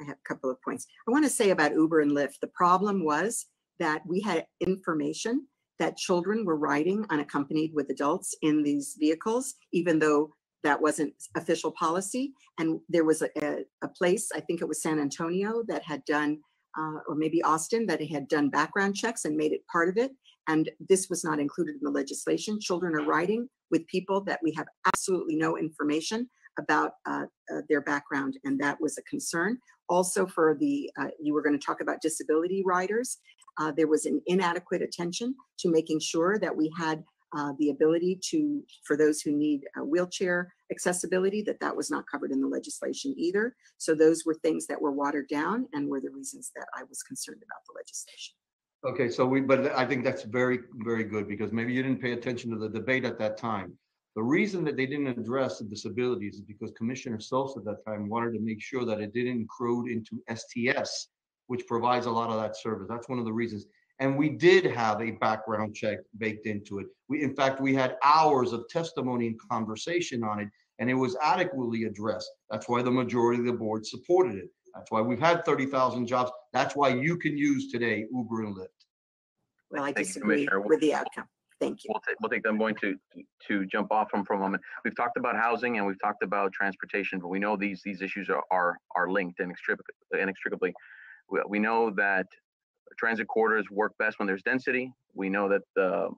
I 0.00 0.04
have 0.04 0.16
a 0.16 0.28
couple 0.28 0.50
of 0.50 0.60
points. 0.62 0.86
I 1.06 1.10
want 1.10 1.24
to 1.24 1.30
say 1.30 1.50
about 1.50 1.72
Uber 1.72 2.00
and 2.00 2.12
Lyft, 2.12 2.40
the 2.40 2.46
problem 2.48 3.04
was 3.04 3.46
that 3.78 4.02
we 4.06 4.20
had 4.20 4.46
information 4.60 5.46
that 5.78 5.96
children 5.96 6.44
were 6.44 6.56
riding 6.56 7.04
unaccompanied 7.10 7.72
with 7.74 7.88
adults 7.90 8.34
in 8.42 8.62
these 8.62 8.96
vehicles, 8.98 9.54
even 9.72 9.98
though 9.98 10.34
that 10.64 10.80
wasn't 10.80 11.14
official 11.36 11.70
policy. 11.70 12.32
And 12.58 12.80
there 12.88 13.04
was 13.04 13.22
a, 13.22 13.28
a- 13.40 13.64
a 13.82 13.88
place, 13.88 14.30
I 14.34 14.40
think 14.40 14.60
it 14.60 14.68
was 14.68 14.82
San 14.82 14.98
Antonio, 14.98 15.62
that 15.68 15.82
had 15.84 16.04
done, 16.04 16.40
uh, 16.78 17.00
or 17.08 17.14
maybe 17.14 17.42
Austin, 17.42 17.86
that 17.86 18.00
had 18.02 18.28
done 18.28 18.48
background 18.50 18.96
checks 18.96 19.24
and 19.24 19.36
made 19.36 19.52
it 19.52 19.66
part 19.70 19.88
of 19.88 19.96
it. 19.96 20.12
And 20.48 20.70
this 20.88 21.08
was 21.10 21.24
not 21.24 21.40
included 21.40 21.74
in 21.74 21.80
the 21.82 21.90
legislation. 21.90 22.60
Children 22.60 22.94
are 22.94 23.04
riding 23.04 23.48
with 23.70 23.86
people 23.88 24.22
that 24.24 24.40
we 24.42 24.52
have 24.54 24.66
absolutely 24.86 25.36
no 25.36 25.58
information 25.58 26.28
about 26.58 26.92
uh, 27.06 27.24
uh, 27.52 27.60
their 27.68 27.80
background, 27.82 28.38
and 28.44 28.58
that 28.60 28.80
was 28.80 28.98
a 28.98 29.02
concern. 29.02 29.58
Also, 29.88 30.26
for 30.26 30.56
the, 30.58 30.90
uh, 31.00 31.08
you 31.20 31.32
were 31.32 31.42
going 31.42 31.58
to 31.58 31.64
talk 31.64 31.80
about 31.80 32.00
disability 32.02 32.62
riders, 32.66 33.18
uh, 33.58 33.72
there 33.76 33.86
was 33.86 34.06
an 34.06 34.20
inadequate 34.26 34.82
attention 34.82 35.34
to 35.58 35.70
making 35.70 36.00
sure 36.00 36.38
that 36.38 36.56
we 36.56 36.70
had 36.78 37.02
uh, 37.36 37.52
the 37.58 37.70
ability 37.70 38.18
to, 38.30 38.62
for 38.84 38.96
those 38.96 39.20
who 39.20 39.32
need 39.32 39.62
wheelchair 39.76 40.52
accessibility, 40.70 41.42
that 41.42 41.60
that 41.60 41.76
was 41.76 41.90
not 41.90 42.04
covered 42.10 42.30
in 42.30 42.40
the 42.40 42.46
legislation 42.46 43.14
either. 43.16 43.54
So 43.76 43.94
those 43.94 44.24
were 44.24 44.34
things 44.34 44.66
that 44.66 44.80
were 44.80 44.92
watered 44.92 45.28
down 45.28 45.66
and 45.72 45.88
were 45.88 46.00
the 46.00 46.10
reasons 46.10 46.50
that 46.56 46.66
I 46.74 46.84
was 46.88 47.02
concerned 47.02 47.42
about 47.42 47.60
the 47.66 47.74
legislation. 47.78 48.34
Okay, 48.86 49.08
so 49.08 49.26
we, 49.26 49.40
but 49.40 49.72
I 49.76 49.84
think 49.84 50.04
that's 50.04 50.22
very, 50.22 50.60
very 50.84 51.04
good 51.04 51.26
because 51.28 51.52
maybe 51.52 51.72
you 51.72 51.82
didn't 51.82 52.00
pay 52.00 52.12
attention 52.12 52.50
to 52.52 52.58
the 52.58 52.68
debate 52.68 53.04
at 53.04 53.18
that 53.18 53.36
time. 53.36 53.76
The 54.14 54.22
reason 54.22 54.64
that 54.64 54.76
they 54.76 54.86
didn't 54.86 55.08
address 55.08 55.58
the 55.58 55.64
disabilities 55.64 56.36
is 56.36 56.40
because 56.40 56.72
Commissioner 56.76 57.20
Sosa 57.20 57.58
at 57.58 57.64
that 57.66 57.84
time 57.84 58.08
wanted 58.08 58.32
to 58.34 58.40
make 58.40 58.62
sure 58.62 58.84
that 58.84 59.00
it 59.00 59.12
didn't 59.12 59.32
include 59.32 59.90
into 59.90 60.22
STS, 60.34 61.08
which 61.48 61.66
provides 61.66 62.06
a 62.06 62.10
lot 62.10 62.30
of 62.30 62.40
that 62.40 62.56
service. 62.56 62.88
That's 62.88 63.08
one 63.08 63.18
of 63.18 63.24
the 63.24 63.32
reasons. 63.32 63.66
And 64.00 64.16
we 64.16 64.28
did 64.28 64.64
have 64.64 65.00
a 65.00 65.12
background 65.12 65.74
check 65.74 65.98
baked 66.18 66.46
into 66.46 66.78
it. 66.78 66.86
We, 67.08 67.22
in 67.22 67.34
fact, 67.34 67.60
we 67.60 67.74
had 67.74 67.96
hours 68.04 68.52
of 68.52 68.68
testimony 68.68 69.26
and 69.26 69.40
conversation 69.50 70.22
on 70.22 70.40
it, 70.40 70.48
and 70.78 70.88
it 70.88 70.94
was 70.94 71.16
adequately 71.22 71.84
addressed. 71.84 72.30
That's 72.50 72.68
why 72.68 72.82
the 72.82 72.90
majority 72.90 73.40
of 73.40 73.46
the 73.46 73.52
board 73.52 73.84
supported 73.84 74.36
it. 74.36 74.50
That's 74.74 74.90
why 74.92 75.00
we've 75.00 75.18
had 75.18 75.44
30,000 75.44 76.06
jobs. 76.06 76.30
That's 76.52 76.76
why 76.76 76.90
you 76.90 77.16
can 77.16 77.36
use 77.36 77.72
today 77.72 78.06
Uber 78.12 78.44
and 78.44 78.56
Lyft. 78.56 78.66
Well, 79.70 79.82
I 79.82 79.86
Thank 79.86 79.98
you, 79.98 80.04
disagree 80.04 80.46
Commissioner. 80.46 80.60
with 80.60 80.80
the 80.80 80.94
outcome. 80.94 81.26
Thank 81.60 81.82
you. 81.82 81.90
We'll 81.92 82.00
take, 82.00 82.20
we'll 82.20 82.30
take, 82.30 82.46
I'm 82.46 82.58
going 82.58 82.76
to, 82.76 82.94
to 83.48 83.66
jump 83.66 83.90
off 83.90 84.10
from 84.10 84.24
for 84.24 84.34
a 84.34 84.38
moment. 84.38 84.62
We've 84.84 84.96
talked 84.96 85.16
about 85.16 85.34
housing 85.34 85.78
and 85.78 85.86
we've 85.86 86.00
talked 86.00 86.22
about 86.22 86.52
transportation, 86.52 87.18
but 87.18 87.28
we 87.28 87.40
know 87.40 87.56
these, 87.56 87.82
these 87.84 88.00
issues 88.00 88.30
are, 88.30 88.44
are, 88.52 88.78
are 88.94 89.10
linked 89.10 89.40
inextricably. 89.40 89.94
inextricably. 90.12 90.72
We, 91.28 91.40
we 91.48 91.58
know 91.58 91.90
that 91.90 92.26
transit 92.98 93.28
corridors 93.28 93.66
work 93.70 93.92
best 93.98 94.18
when 94.18 94.26
there's 94.26 94.42
density. 94.42 94.92
We 95.14 95.28
know 95.28 95.48
that, 95.48 95.82
uh, 95.82 96.08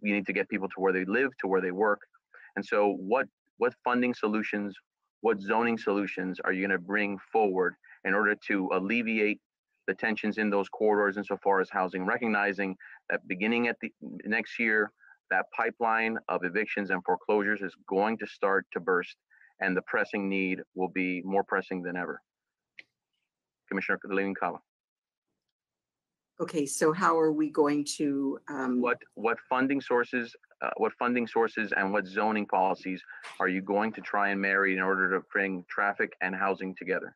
we 0.00 0.12
need 0.12 0.26
to 0.26 0.32
get 0.32 0.48
people 0.48 0.68
to 0.68 0.74
where 0.80 0.92
they 0.92 1.04
live, 1.04 1.30
to 1.40 1.46
where 1.46 1.60
they 1.60 1.70
work. 1.70 2.00
And 2.56 2.64
so 2.64 2.96
what, 2.98 3.26
what 3.58 3.74
funding 3.84 4.14
solutions, 4.14 4.74
what 5.20 5.40
zoning 5.40 5.78
solutions 5.78 6.40
are 6.44 6.52
you 6.52 6.66
gonna 6.66 6.78
bring 6.78 7.18
forward 7.32 7.74
in 8.04 8.14
order 8.14 8.34
to 8.48 8.68
alleviate 8.72 9.40
the 9.86 9.94
tensions 9.94 10.38
in 10.38 10.50
those 10.50 10.68
corridors 10.68 11.16
insofar 11.16 11.60
as 11.60 11.68
housing, 11.70 12.04
recognizing 12.04 12.76
that 13.10 13.26
beginning 13.26 13.68
at 13.68 13.76
the 13.80 13.92
next 14.24 14.58
year, 14.58 14.90
that 15.30 15.46
pipeline 15.56 16.18
of 16.28 16.44
evictions 16.44 16.90
and 16.90 17.02
foreclosures 17.04 17.62
is 17.62 17.74
going 17.88 18.18
to 18.18 18.26
start 18.26 18.66
to 18.72 18.80
burst 18.80 19.16
and 19.60 19.76
the 19.76 19.82
pressing 19.82 20.28
need 20.28 20.60
will 20.74 20.88
be 20.88 21.22
more 21.24 21.44
pressing 21.44 21.82
than 21.82 21.96
ever. 21.96 22.20
Commissioner 23.68 23.98
Levine 24.04 24.34
Cava, 24.34 24.58
Okay, 26.42 26.66
so 26.66 26.92
how 26.92 27.16
are 27.16 27.30
we 27.30 27.50
going 27.50 27.84
to, 27.98 28.36
um, 28.48 28.80
what, 28.80 28.98
what 29.14 29.38
funding 29.48 29.80
sources, 29.80 30.34
uh, 30.60 30.70
what 30.76 30.92
funding 30.98 31.24
sources 31.24 31.72
and 31.76 31.92
what 31.92 32.04
zoning 32.04 32.46
policies 32.46 33.00
are 33.38 33.46
you 33.46 33.62
going 33.62 33.92
to 33.92 34.00
try 34.00 34.30
and 34.30 34.40
marry 34.40 34.76
in 34.76 34.82
order 34.82 35.08
to 35.12 35.24
bring 35.32 35.64
traffic 35.70 36.14
and 36.20 36.34
housing 36.34 36.74
together? 36.74 37.14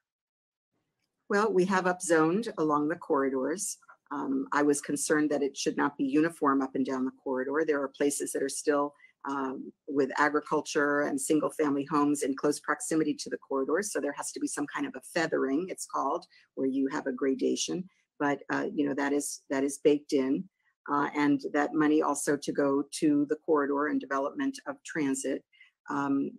Well, 1.29 1.53
we 1.53 1.65
have 1.65 1.87
upzoned 1.87 2.49
along 2.57 2.87
the 2.87 2.95
corridors. 2.95 3.79
Um, 4.13 4.47
I 4.53 4.63
was 4.63 4.81
concerned 4.81 5.29
that 5.31 5.43
it 5.43 5.57
should 5.57 5.77
not 5.77 5.97
be 5.97 6.05
uniform 6.05 6.63
up 6.63 6.77
and 6.77 6.87
down 6.87 7.05
the 7.05 7.11
corridor. 7.25 7.65
There 7.67 7.83
are 7.83 7.89
places 7.89 8.31
that 8.31 8.45
are 8.45 8.49
still 8.49 8.95
um, 9.29 9.73
with 9.89 10.13
agriculture 10.19 11.01
and 11.01 11.21
single-family 11.21 11.89
homes 11.91 12.23
in 12.23 12.37
close 12.37 12.61
proximity 12.61 13.13
to 13.15 13.29
the 13.29 13.39
corridors. 13.39 13.93
So 13.93 14.01
there 14.01 14.15
has 14.17 14.31
to 14.31 14.39
be 14.39 14.47
some 14.47 14.69
kind 14.73 14.87
of 14.87 14.95
a 14.95 15.01
feathering, 15.01 15.67
it's 15.69 15.85
called, 15.85 16.27
where 16.55 16.69
you 16.69 16.87
have 16.93 17.09
a 17.09 17.13
gradation. 17.13 17.89
But, 18.19 18.41
uh, 18.51 18.67
you 18.73 18.87
know, 18.87 18.95
that 18.95 19.13
is, 19.13 19.43
that 19.51 19.65
is 19.65 19.79
baked 19.79 20.13
in. 20.13 20.45
Uh, 20.91 21.09
and 21.17 21.43
that 21.53 21.75
money 21.75 22.01
also 22.01 22.37
to 22.37 22.53
go 22.53 22.85
to 22.93 23.27
the 23.29 23.37
corridor 23.45 23.89
and 23.89 24.01
development 24.01 24.59
of 24.69 24.77
transit. 24.85 25.43
Um, 25.91 26.31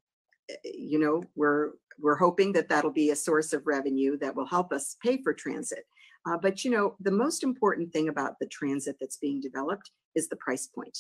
eh, 0.50 0.56
you 0.64 1.00
know, 1.00 1.22
we're, 1.36 1.72
we're 2.00 2.16
hoping 2.16 2.54
that 2.54 2.70
that'll 2.70 2.92
be 2.92 3.10
a 3.10 3.16
source 3.16 3.52
of 3.52 3.68
revenue 3.68 4.18
that 4.20 4.36
will 4.36 4.46
help 4.46 4.72
us 4.72 4.96
pay 5.04 5.22
for 5.22 5.34
transit. 5.34 5.86
Uh, 6.28 6.38
but 6.38 6.64
you 6.64 6.72
know, 6.72 6.96
the 7.00 7.12
most 7.12 7.44
important 7.44 7.92
thing 7.94 8.10
about 8.10 8.40
the 8.40 8.48
transit 8.48 8.98
that's 9.00 9.18
being 9.18 9.40
developed 9.40 9.92
is 10.16 10.28
the 10.28 10.36
price 10.38 10.68
point. 10.68 10.98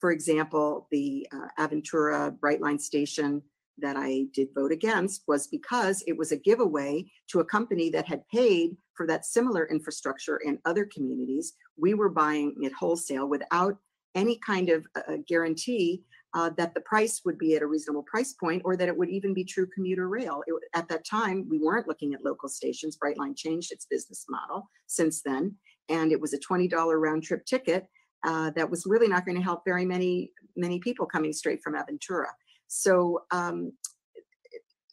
For 0.00 0.10
example, 0.10 0.86
the 0.90 1.26
uh, 1.32 1.48
Aventura 1.58 2.36
Brightline 2.38 2.80
station 2.80 3.42
that 3.78 3.96
I 3.96 4.26
did 4.32 4.48
vote 4.54 4.72
against 4.72 5.22
was 5.26 5.46
because 5.46 6.02
it 6.06 6.16
was 6.16 6.32
a 6.32 6.36
giveaway 6.36 7.04
to 7.28 7.40
a 7.40 7.44
company 7.44 7.90
that 7.90 8.06
had 8.06 8.26
paid 8.28 8.76
for 8.94 9.06
that 9.06 9.26
similar 9.26 9.68
infrastructure 9.68 10.38
in 10.38 10.58
other 10.64 10.86
communities. 10.86 11.54
We 11.76 11.94
were 11.94 12.08
buying 12.08 12.54
it 12.62 12.72
wholesale 12.72 13.28
without 13.28 13.76
any 14.14 14.38
kind 14.38 14.70
of 14.70 14.86
uh, 14.96 15.18
guarantee 15.28 16.02
uh, 16.34 16.50
that 16.56 16.74
the 16.74 16.80
price 16.80 17.22
would 17.24 17.38
be 17.38 17.54
at 17.54 17.62
a 17.62 17.66
reasonable 17.66 18.02
price 18.02 18.32
point 18.34 18.62
or 18.64 18.76
that 18.76 18.88
it 18.88 18.96
would 18.96 19.10
even 19.10 19.32
be 19.32 19.44
true 19.44 19.66
commuter 19.74 20.08
rail. 20.08 20.42
It- 20.46 20.54
at 20.74 20.88
that 20.88 21.04
time, 21.04 21.46
we 21.48 21.58
weren't 21.58 21.88
looking 21.88 22.14
at 22.14 22.24
local 22.24 22.48
stations. 22.48 22.98
Brightline 22.98 23.36
changed 23.36 23.72
its 23.72 23.86
business 23.86 24.26
model 24.28 24.70
since 24.86 25.22
then. 25.22 25.54
And 25.88 26.12
it 26.12 26.20
was 26.20 26.34
a 26.34 26.38
$20 26.38 27.00
round 27.00 27.22
trip 27.22 27.44
ticket 27.46 27.86
uh, 28.24 28.50
that 28.50 28.68
was 28.68 28.84
really 28.86 29.08
not 29.08 29.24
going 29.24 29.36
to 29.36 29.42
help 29.42 29.64
very 29.64 29.84
many, 29.84 30.32
many 30.56 30.78
people 30.78 31.06
coming 31.06 31.32
straight 31.32 31.62
from 31.62 31.74
Aventura. 31.74 32.28
So, 32.68 33.24
um, 33.30 33.72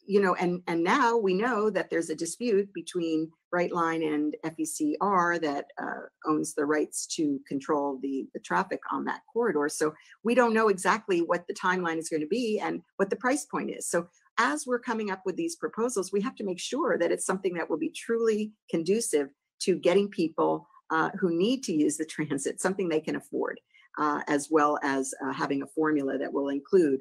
you 0.06 0.20
know, 0.20 0.34
and, 0.34 0.62
and 0.66 0.84
now 0.84 1.16
we 1.16 1.32
know 1.32 1.70
that 1.70 1.88
there's 1.88 2.10
a 2.10 2.14
dispute 2.14 2.72
between 2.74 3.30
Brightline 3.54 4.06
and 4.06 4.36
FECR 4.44 5.40
that 5.40 5.66
uh, 5.80 6.06
owns 6.26 6.54
the 6.54 6.66
rights 6.66 7.06
to 7.16 7.40
control 7.48 7.98
the, 8.02 8.26
the 8.34 8.40
traffic 8.40 8.80
on 8.92 9.04
that 9.04 9.22
corridor. 9.32 9.68
So 9.68 9.94
we 10.22 10.34
don't 10.34 10.52
know 10.52 10.68
exactly 10.68 11.20
what 11.20 11.46
the 11.46 11.54
timeline 11.54 11.98
is 11.98 12.08
going 12.08 12.20
to 12.20 12.28
be 12.28 12.60
and 12.60 12.82
what 12.96 13.10
the 13.10 13.16
price 13.16 13.46
point 13.46 13.70
is. 13.70 13.88
So 13.88 14.08
as 14.38 14.66
we're 14.66 14.80
coming 14.80 15.10
up 15.10 15.22
with 15.24 15.36
these 15.36 15.56
proposals, 15.56 16.12
we 16.12 16.20
have 16.20 16.34
to 16.36 16.44
make 16.44 16.60
sure 16.60 16.98
that 16.98 17.12
it's 17.12 17.26
something 17.26 17.54
that 17.54 17.70
will 17.70 17.78
be 17.78 17.90
truly 17.90 18.52
conducive 18.68 19.28
to 19.60 19.76
getting 19.76 20.08
people 20.08 20.66
uh, 20.90 21.10
who 21.18 21.36
need 21.36 21.62
to 21.64 21.72
use 21.72 21.96
the 21.96 22.04
transit, 22.16 22.60
something 22.60 22.88
they 22.88 23.00
can 23.00 23.16
afford, 23.16 23.60
uh, 23.98 24.20
as 24.26 24.48
well 24.50 24.78
as 24.82 25.14
uh, 25.24 25.32
having 25.32 25.62
a 25.62 25.66
formula 25.68 26.18
that 26.18 26.32
will 26.32 26.48
include 26.48 27.00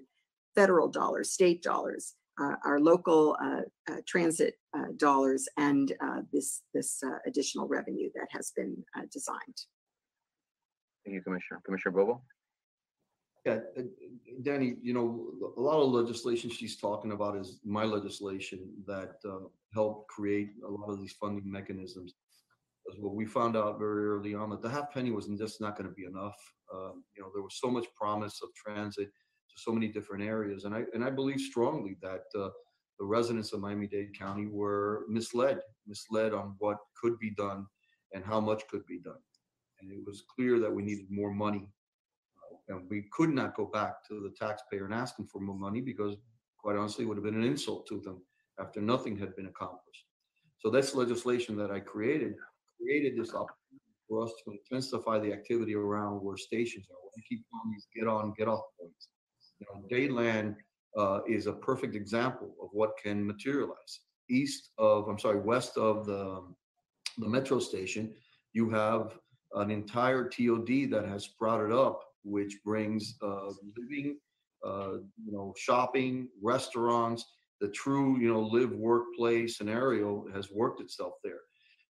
federal 0.55 0.87
dollars, 0.87 1.31
state 1.31 1.61
dollars, 1.61 2.15
uh, 2.41 2.55
our 2.65 2.79
local 2.79 3.35
uh, 3.43 3.61
uh, 3.91 3.97
transit 4.07 4.55
uh, 4.77 4.91
dollars, 4.97 5.47
and 5.57 5.93
uh, 6.03 6.21
this 6.31 6.61
this 6.73 7.01
uh, 7.03 7.17
additional 7.27 7.67
revenue 7.67 8.09
that 8.15 8.27
has 8.31 8.51
been 8.55 8.75
uh, 8.97 9.03
designed. 9.11 9.57
Thank 11.05 11.15
you, 11.15 11.21
Commissioner. 11.21 11.61
Commissioner 11.65 11.95
Bovo? 11.95 12.21
Yeah, 13.45 13.59
Danny, 14.43 14.77
you 14.81 14.93
know, 14.93 15.51
a 15.57 15.59
lot 15.59 15.81
of 15.81 15.91
legislation 15.91 16.49
she's 16.49 16.77
talking 16.77 17.11
about 17.11 17.35
is 17.35 17.59
my 17.65 17.83
legislation 17.83 18.69
that 18.87 19.15
uh, 19.27 19.47
helped 19.73 20.07
create 20.07 20.51
a 20.65 20.71
lot 20.71 20.89
of 20.89 21.01
these 21.01 21.11
funding 21.11 21.51
mechanisms. 21.51 22.13
Because 22.85 23.01
what 23.01 23.15
we 23.15 23.25
found 23.25 23.57
out 23.57 23.79
very 23.79 24.05
early 24.05 24.33
on 24.33 24.49
that 24.51 24.61
the 24.61 24.69
half 24.69 24.93
penny 24.93 25.11
was 25.11 25.27
just 25.27 25.59
not 25.59 25.77
going 25.77 25.89
to 25.89 25.93
be 25.93 26.05
enough. 26.05 26.37
Um, 26.73 27.03
you 27.15 27.21
know, 27.21 27.29
there 27.33 27.43
was 27.43 27.59
so 27.59 27.69
much 27.69 27.85
promise 27.95 28.39
of 28.41 28.49
transit 28.55 29.07
to 29.07 29.11
so 29.55 29.71
many 29.71 29.87
different 29.87 30.23
areas, 30.23 30.65
and 30.65 30.75
I 30.75 30.83
and 30.93 31.03
I 31.03 31.09
believe 31.09 31.39
strongly 31.39 31.97
that 32.01 32.25
uh, 32.35 32.49
the 32.99 33.05
residents 33.05 33.53
of 33.53 33.59
Miami-Dade 33.59 34.17
County 34.17 34.47
were 34.47 35.05
misled, 35.09 35.59
misled 35.87 36.33
on 36.33 36.55
what 36.59 36.77
could 36.99 37.17
be 37.19 37.31
done 37.31 37.65
and 38.13 38.23
how 38.23 38.39
much 38.39 38.67
could 38.67 38.85
be 38.85 38.99
done. 38.99 39.23
And 39.79 39.91
it 39.91 39.99
was 40.05 40.23
clear 40.35 40.59
that 40.59 40.71
we 40.71 40.83
needed 40.83 41.07
more 41.09 41.33
money. 41.33 41.67
Uh, 42.37 42.75
And 42.75 42.89
we 42.89 43.09
could 43.11 43.31
not 43.31 43.55
go 43.55 43.65
back 43.65 43.93
to 44.07 44.13
the 44.21 44.33
taxpayer 44.39 44.85
and 44.85 44.93
ask 44.93 45.17
them 45.17 45.27
for 45.27 45.41
more 45.41 45.57
money 45.57 45.81
because 45.81 46.15
quite 46.63 46.77
honestly, 46.77 47.03
it 47.03 47.07
would 47.07 47.17
have 47.17 47.25
been 47.25 47.35
an 47.35 47.43
insult 47.43 47.85
to 47.87 47.99
them 47.99 48.21
after 48.59 48.79
nothing 48.81 49.17
had 49.17 49.35
been 49.35 49.47
accomplished. 49.47 50.05
So 50.59 50.69
this 50.69 50.95
legislation 50.95 51.57
that 51.57 51.71
I 51.71 51.79
created, 51.81 52.35
created 52.79 53.17
this 53.17 53.33
opportunity 53.33 53.91
for 54.07 54.23
us 54.23 54.31
to 54.45 54.51
intensify 54.51 55.19
the 55.19 55.33
activity 55.33 55.75
around 55.75 56.23
where 56.23 56.37
stations 56.37 56.87
are. 56.89 56.97
We 57.17 57.23
keep 57.27 57.43
on 57.53 57.71
these 57.71 57.87
get 57.93 58.07
on, 58.07 58.33
get 58.37 58.47
off 58.47 58.61
points. 58.79 59.09
Dadeland 59.91 60.55
uh, 60.97 61.22
is 61.28 61.47
a 61.47 61.53
perfect 61.53 61.95
example 61.95 62.55
of 62.61 62.70
what 62.72 62.91
can 63.01 63.26
materialize. 63.26 64.01
East 64.30 64.72
of, 64.78 65.07
I'm 65.07 65.20
sorry, 65.20 65.39
west 65.39 65.78
of 65.78 66.05
the, 66.05 66.41
the 67.18 67.28
metro 67.28 67.59
station, 67.59 68.14
you 68.53 68.70
have 68.70 69.18
an 69.55 69.70
entire 69.72 70.30
TOD 70.30 70.89
that 70.91 71.05
has 71.07 71.26
sprouted 71.26 71.72
up, 71.72 72.01
which 72.24 72.57
brings 72.64 73.16
uh, 73.22 73.49
living, 73.78 74.18
uh, 74.66 74.93
you 75.24 75.32
know, 75.32 75.53
shopping, 75.57 76.30
restaurants, 76.41 77.26
the 77.59 77.70
true, 77.70 78.20
you 78.20 78.32
know, 78.32 78.41
live, 78.41 78.72
work, 78.72 79.03
play 79.18 79.47
scenario 79.47 80.26
has 80.34 80.51
worked 80.51 80.82
itself 80.82 81.14
there. 81.24 81.41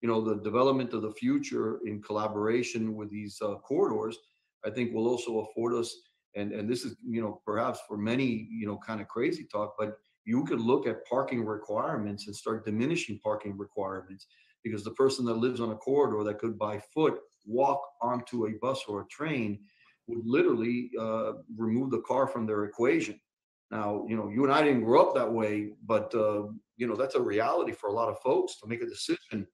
You 0.01 0.09
know, 0.09 0.21
the 0.21 0.41
development 0.41 0.93
of 0.93 1.01
the 1.01 1.11
future 1.11 1.79
in 1.85 2.01
collaboration 2.01 2.95
with 2.95 3.09
these 3.11 3.37
uh, 3.41 3.55
corridors, 3.55 4.17
I 4.65 4.69
think 4.69 4.93
will 4.93 5.07
also 5.07 5.39
afford 5.39 5.75
us, 5.75 5.95
and, 6.35 6.51
and 6.51 6.69
this 6.69 6.85
is, 6.85 6.95
you 7.05 7.21
know, 7.21 7.41
perhaps 7.45 7.79
for 7.87 7.97
many, 7.97 8.47
you 8.49 8.65
know, 8.65 8.77
kind 8.77 9.01
of 9.01 9.07
crazy 9.07 9.45
talk, 9.51 9.75
but 9.77 9.97
you 10.25 10.43
could 10.45 10.61
look 10.61 10.87
at 10.87 11.05
parking 11.05 11.45
requirements 11.45 12.27
and 12.27 12.35
start 12.35 12.65
diminishing 12.65 13.19
parking 13.23 13.57
requirements 13.57 14.27
because 14.63 14.83
the 14.83 14.91
person 14.91 15.25
that 15.25 15.37
lives 15.37 15.59
on 15.59 15.71
a 15.71 15.75
corridor 15.75 16.23
that 16.23 16.39
could 16.39 16.57
by 16.57 16.79
foot 16.93 17.19
walk 17.45 17.81
onto 18.01 18.45
a 18.45 18.51
bus 18.61 18.83
or 18.87 19.01
a 19.01 19.07
train 19.07 19.59
would 20.07 20.25
literally 20.25 20.91
uh, 20.99 21.33
remove 21.57 21.91
the 21.91 22.01
car 22.01 22.27
from 22.27 22.45
their 22.45 22.65
equation. 22.65 23.19
Now, 23.71 24.05
you 24.07 24.15
know, 24.15 24.29
you 24.29 24.43
and 24.43 24.53
I 24.53 24.61
didn't 24.63 24.83
grow 24.83 25.07
up 25.07 25.15
that 25.15 25.31
way, 25.31 25.71
but 25.85 26.13
uh, 26.13 26.43
you 26.75 26.87
know 26.87 26.95
that's 26.95 27.15
a 27.15 27.21
reality 27.21 27.71
for 27.71 27.89
a 27.89 27.93
lot 27.93 28.09
of 28.09 28.19
folks 28.19 28.59
to 28.59 28.67
make 28.67 28.81
a 28.81 28.85
decision 28.85 29.47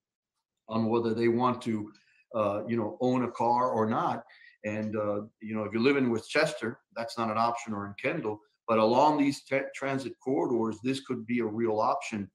on 0.67 0.87
whether 0.87 1.13
they 1.13 1.27
want 1.27 1.61
to, 1.61 1.91
uh, 2.35 2.63
you 2.67 2.75
know, 2.75 2.97
own 2.99 3.23
a 3.23 3.31
car 3.31 3.69
or 3.69 3.85
not. 3.85 4.23
And 4.65 4.95
uh, 4.95 5.21
you 5.41 5.55
know, 5.55 5.63
if 5.63 5.73
you 5.73 5.79
live 5.79 5.97
in 5.97 6.11
Westchester, 6.11 6.79
that's 6.95 7.17
not 7.17 7.29
an 7.29 7.37
option, 7.37 7.73
or 7.73 7.85
in 7.85 7.93
Kendall. 8.01 8.39
But 8.67 8.79
along 8.79 9.17
these 9.17 9.45
tra- 9.45 9.71
transit 9.73 10.13
corridors, 10.23 10.77
this 10.83 10.99
could 10.99 11.25
be 11.25 11.39
a 11.39 11.45
real 11.45 11.79
option. 11.79 12.29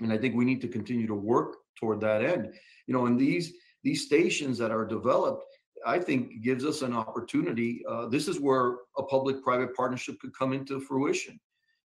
And 0.00 0.12
I 0.12 0.18
think 0.18 0.34
we 0.34 0.44
need 0.44 0.60
to 0.62 0.68
continue 0.68 1.06
to 1.06 1.14
work 1.14 1.56
toward 1.78 2.00
that 2.00 2.24
end. 2.24 2.52
You 2.86 2.94
know, 2.94 3.06
and 3.06 3.18
these 3.18 3.54
these 3.84 4.04
stations 4.06 4.58
that 4.58 4.70
are 4.70 4.86
developed, 4.86 5.44
I 5.86 5.98
think 5.98 6.42
gives 6.42 6.64
us 6.64 6.82
an 6.82 6.92
opportunity. 6.92 7.82
Uh, 7.88 8.06
this 8.06 8.28
is 8.28 8.38
where 8.38 8.76
a 8.98 9.02
public-private 9.02 9.74
partnership 9.74 10.20
could 10.20 10.36
come 10.36 10.52
into 10.52 10.80
fruition. 10.80 11.40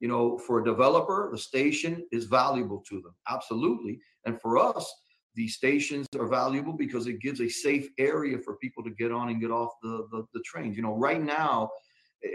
You 0.01 0.09
know, 0.09 0.39
for 0.39 0.61
a 0.61 0.65
developer, 0.65 1.29
the 1.33 1.39
station 1.39 2.07
is 2.13 2.27
valuable 2.27 2.85
to 2.89 3.01
them, 3.01 3.15
absolutely. 3.29 4.01
And 4.27 4.41
for 4.41 4.59
us, 4.59 4.93
the 5.35 5.49
stations 5.49 6.07
are 6.19 6.27
valuable 6.27 6.73
because 6.73 7.07
it 7.07 7.21
gives 7.21 7.41
a 7.41 7.49
safe 7.49 7.89
area 7.99 8.39
for 8.39 8.57
people 8.57 8.83
to 8.85 8.91
get 8.91 9.13
on 9.13 9.29
and 9.29 9.41
get 9.41 9.51
off 9.51 9.71
the, 9.83 10.07
the, 10.11 10.25
the 10.35 10.43
trains. 10.45 10.77
You 10.77 10.83
know, 10.83 10.97
right 10.97 11.23
now, 11.23 11.71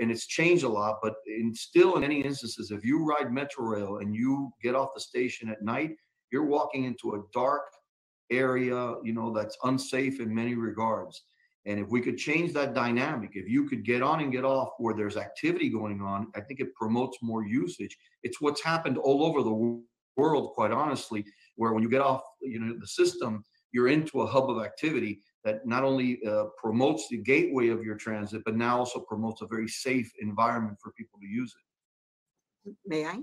and 0.02 0.10
it's 0.10 0.28
changed 0.28 0.64
a 0.64 0.70
lot, 0.70 1.00
but 1.02 1.16
in 1.28 1.54
still 1.54 1.96
in 1.96 2.02
many 2.02 2.22
instances, 2.22 2.72
if 2.72 2.86
you 2.86 3.04
ride 3.04 3.32
Metro 3.32 3.66
Rail 3.66 3.98
and 3.98 4.16
you 4.16 4.52
get 4.62 4.76
off 4.76 4.90
the 4.94 5.02
station 5.02 5.50
at 5.50 5.62
night, 5.62 5.92
you're 6.32 6.46
walking 6.46 6.86
into 6.86 7.16
a 7.16 7.24
dark 7.34 7.64
area, 8.32 8.96
you 9.04 9.14
know, 9.14 9.34
that's 9.34 9.58
unsafe 9.64 10.20
in 10.20 10.34
many 10.34 10.56
regards. 10.56 11.24
And 11.66 11.80
if 11.80 11.90
we 11.90 12.02
could 12.02 12.18
change 12.18 12.52
that 12.54 12.74
dynamic, 12.74 13.32
if 13.34 13.48
you 13.48 13.68
could 13.70 13.86
get 13.86 14.02
on 14.02 14.20
and 14.20 14.32
get 14.32 14.44
off 14.44 14.70
where 14.80 14.94
there's 14.94 15.16
activity 15.16 15.70
going 15.70 16.02
on, 16.02 16.28
I 16.36 16.42
think 16.42 16.60
it 16.60 16.74
promotes 16.76 17.20
more 17.22 17.46
usage. 17.46 17.98
It's 18.24 18.42
what's 18.42 18.62
happened 18.62 18.98
all 18.98 19.24
over 19.24 19.44
the 19.44 19.82
world, 20.18 20.52
quite 20.54 20.72
honestly, 20.72 21.26
where 21.56 21.74
when 21.74 21.84
you 21.84 21.90
get 21.90 22.02
off, 22.02 22.22
you 22.42 22.60
know, 22.60 22.76
the 22.80 22.88
system, 22.88 23.44
you're 23.72 23.88
into 23.88 24.22
a 24.22 24.28
hub 24.28 24.50
of 24.50 24.64
activity 24.64 25.22
that 25.44 25.66
not 25.66 25.84
only 25.84 26.20
uh, 26.26 26.46
promotes 26.58 27.08
the 27.10 27.18
gateway 27.18 27.70
of 27.70 27.84
your 27.84 27.96
transit, 27.96 28.42
but 28.46 28.56
now 28.56 28.78
also 28.78 29.00
promotes 29.00 29.42
a 29.42 29.48
very 29.48 29.68
safe 29.68 30.12
environment 30.20 30.78
for 30.82 30.92
people 30.94 31.20
to 31.20 31.28
use 31.28 31.54
it. 32.66 32.76
May 32.86 33.06
I? 33.06 33.20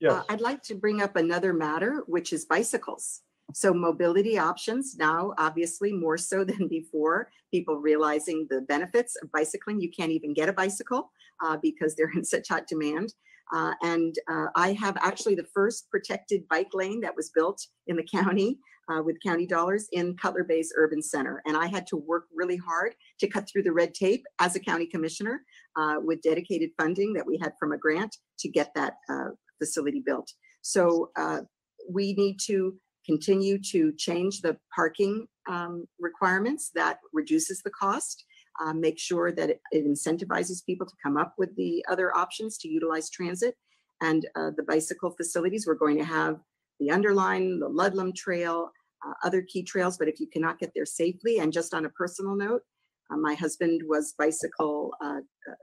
Yes. 0.00 0.12
Uh, 0.12 0.22
I'd 0.30 0.40
like 0.40 0.62
to 0.64 0.74
bring 0.74 1.02
up 1.02 1.16
another 1.16 1.52
matter, 1.52 2.02
which 2.06 2.32
is 2.32 2.44
bicycles. 2.44 3.22
So 3.54 3.74
mobility 3.74 4.38
options 4.38 4.96
now, 4.96 5.34
obviously 5.38 5.92
more 5.92 6.16
so 6.16 6.44
than 6.50 6.68
before, 6.68 7.30
people 7.50 7.76
realizing 7.76 8.46
the 8.48 8.62
benefits 8.62 9.16
of 9.22 9.30
bicycling. 9.32 9.80
You 9.80 9.90
can't 9.90 10.12
even 10.12 10.32
get 10.32 10.48
a 10.48 10.52
bicycle 10.52 11.10
uh, 11.42 11.58
because 11.60 11.94
they're 11.94 12.12
in 12.14 12.24
such 12.24 12.48
hot 12.48 12.66
demand. 12.66 13.14
Uh, 13.54 13.74
and 13.82 14.14
uh, 14.30 14.46
I 14.56 14.72
have 14.72 14.96
actually 15.00 15.34
the 15.34 15.46
first 15.54 15.90
protected 15.90 16.48
bike 16.48 16.70
lane 16.72 17.00
that 17.02 17.16
was 17.16 17.30
built 17.34 17.60
in 17.86 17.96
the 17.96 18.02
county 18.02 18.58
uh, 18.90 19.02
with 19.02 19.16
county 19.24 19.46
dollars 19.46 19.88
in 19.92 20.16
Cutler 20.16 20.44
Bay's 20.44 20.72
urban 20.76 21.02
center. 21.02 21.42
And 21.46 21.56
I 21.56 21.66
had 21.66 21.86
to 21.88 21.96
work 21.96 22.24
really 22.34 22.56
hard 22.56 22.94
to 23.20 23.28
cut 23.28 23.48
through 23.48 23.64
the 23.64 23.72
red 23.72 23.94
tape 23.94 24.24
as 24.40 24.56
a 24.56 24.60
county 24.60 24.86
commissioner 24.86 25.42
uh, 25.76 25.96
with 25.98 26.22
dedicated 26.22 26.70
funding 26.80 27.12
that 27.14 27.26
we 27.26 27.38
had 27.38 27.52
from 27.58 27.72
a 27.72 27.78
grant 27.78 28.16
to 28.40 28.48
get 28.48 28.72
that 28.74 28.94
uh, 29.08 29.30
facility 29.58 30.02
built. 30.04 30.30
So 30.62 31.10
uh, 31.16 31.40
we 31.88 32.14
need 32.14 32.38
to 32.46 32.74
continue 33.04 33.58
to 33.70 33.92
change 33.98 34.40
the 34.40 34.56
parking 34.74 35.26
um, 35.48 35.86
requirements 35.98 36.70
that 36.74 36.98
reduces 37.12 37.60
the 37.62 37.70
cost. 37.70 38.24
Uh, 38.60 38.72
make 38.72 38.98
sure 38.98 39.32
that 39.32 39.50
it, 39.50 39.60
it 39.70 39.86
incentivizes 39.86 40.64
people 40.64 40.86
to 40.86 40.94
come 41.02 41.16
up 41.16 41.34
with 41.38 41.54
the 41.56 41.84
other 41.88 42.14
options 42.16 42.58
to 42.58 42.68
utilize 42.68 43.08
transit. 43.10 43.56
And 44.00 44.26
uh, 44.34 44.50
the 44.56 44.64
bicycle 44.64 45.10
facilities, 45.10 45.66
we're 45.66 45.74
going 45.74 45.96
to 45.98 46.04
have 46.04 46.40
the 46.80 46.90
Underline, 46.90 47.60
the 47.60 47.68
Ludlam 47.68 48.12
Trail, 48.12 48.70
uh, 49.06 49.12
other 49.24 49.42
key 49.42 49.62
trails. 49.62 49.96
But 49.96 50.08
if 50.08 50.20
you 50.20 50.26
cannot 50.26 50.58
get 50.58 50.72
there 50.74 50.84
safely, 50.84 51.38
and 51.38 51.52
just 51.52 51.72
on 51.72 51.84
a 51.84 51.90
personal 51.90 52.34
note, 52.34 52.62
uh, 53.10 53.16
my 53.16 53.34
husband 53.34 53.82
was 53.86 54.14
bicycle 54.18 54.92
uh, 55.02 55.20
uh, 55.48 55.54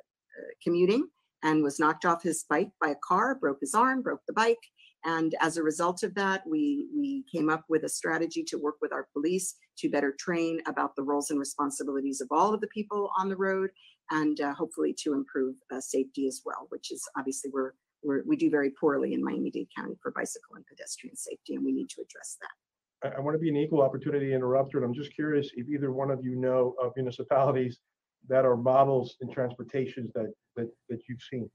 commuting 0.63 1.07
and 1.43 1.63
was 1.63 1.79
knocked 1.79 2.05
off 2.05 2.23
his 2.23 2.45
bike 2.49 2.69
by 2.81 2.89
a 2.89 2.95
car, 3.03 3.35
broke 3.35 3.59
his 3.61 3.73
arm, 3.73 4.01
broke 4.01 4.21
the 4.27 4.33
bike. 4.33 4.57
And 5.05 5.35
as 5.39 5.57
a 5.57 5.63
result 5.63 6.03
of 6.03 6.13
that, 6.15 6.45
we, 6.45 6.87
we 6.93 7.23
came 7.31 7.49
up 7.49 7.63
with 7.69 7.83
a 7.83 7.89
strategy 7.89 8.43
to 8.43 8.57
work 8.57 8.75
with 8.81 8.91
our 8.91 9.07
police 9.13 9.55
to 9.77 9.89
better 9.89 10.13
train 10.19 10.61
about 10.67 10.95
the 10.95 11.03
roles 11.03 11.31
and 11.31 11.39
responsibilities 11.39 12.19
of 12.21 12.27
all 12.31 12.53
of 12.53 12.61
the 12.61 12.67
people 12.67 13.11
on 13.17 13.29
the 13.29 13.37
road 13.37 13.69
and 14.11 14.41
uh, 14.41 14.53
hopefully 14.53 14.93
to 15.03 15.13
improve 15.13 15.55
uh, 15.71 15.79
safety 15.79 16.27
as 16.27 16.41
well, 16.45 16.67
which 16.69 16.91
is 16.91 17.07
obviously 17.17 17.49
we're, 17.53 17.73
we're, 18.03 18.23
we 18.25 18.35
do 18.35 18.49
very 18.49 18.71
poorly 18.71 19.13
in 19.13 19.23
Miami-Dade 19.23 19.67
County 19.75 19.95
for 20.01 20.11
bicycle 20.11 20.55
and 20.55 20.65
pedestrian 20.65 21.15
safety, 21.15 21.55
and 21.55 21.63
we 21.63 21.71
need 21.71 21.89
to 21.89 22.01
address 22.01 22.37
that. 22.41 23.11
I, 23.11 23.17
I 23.17 23.19
want 23.19 23.35
to 23.35 23.39
be 23.39 23.49
an 23.49 23.57
equal 23.57 23.81
opportunity 23.81 24.33
interrupter. 24.33 24.77
and 24.77 24.85
I'm 24.85 24.93
just 24.93 25.13
curious 25.13 25.51
if 25.55 25.69
either 25.69 25.91
one 25.91 26.11
of 26.11 26.23
you 26.23 26.35
know 26.35 26.75
of 26.81 26.91
municipalities 26.95 27.79
that 28.27 28.45
are 28.45 28.57
models 28.57 29.15
in 29.21 29.31
transportations 29.31 30.11
that, 30.13 30.33
that, 30.55 30.69
that 30.89 30.99
you've 31.07 31.21
seen. 31.21 31.49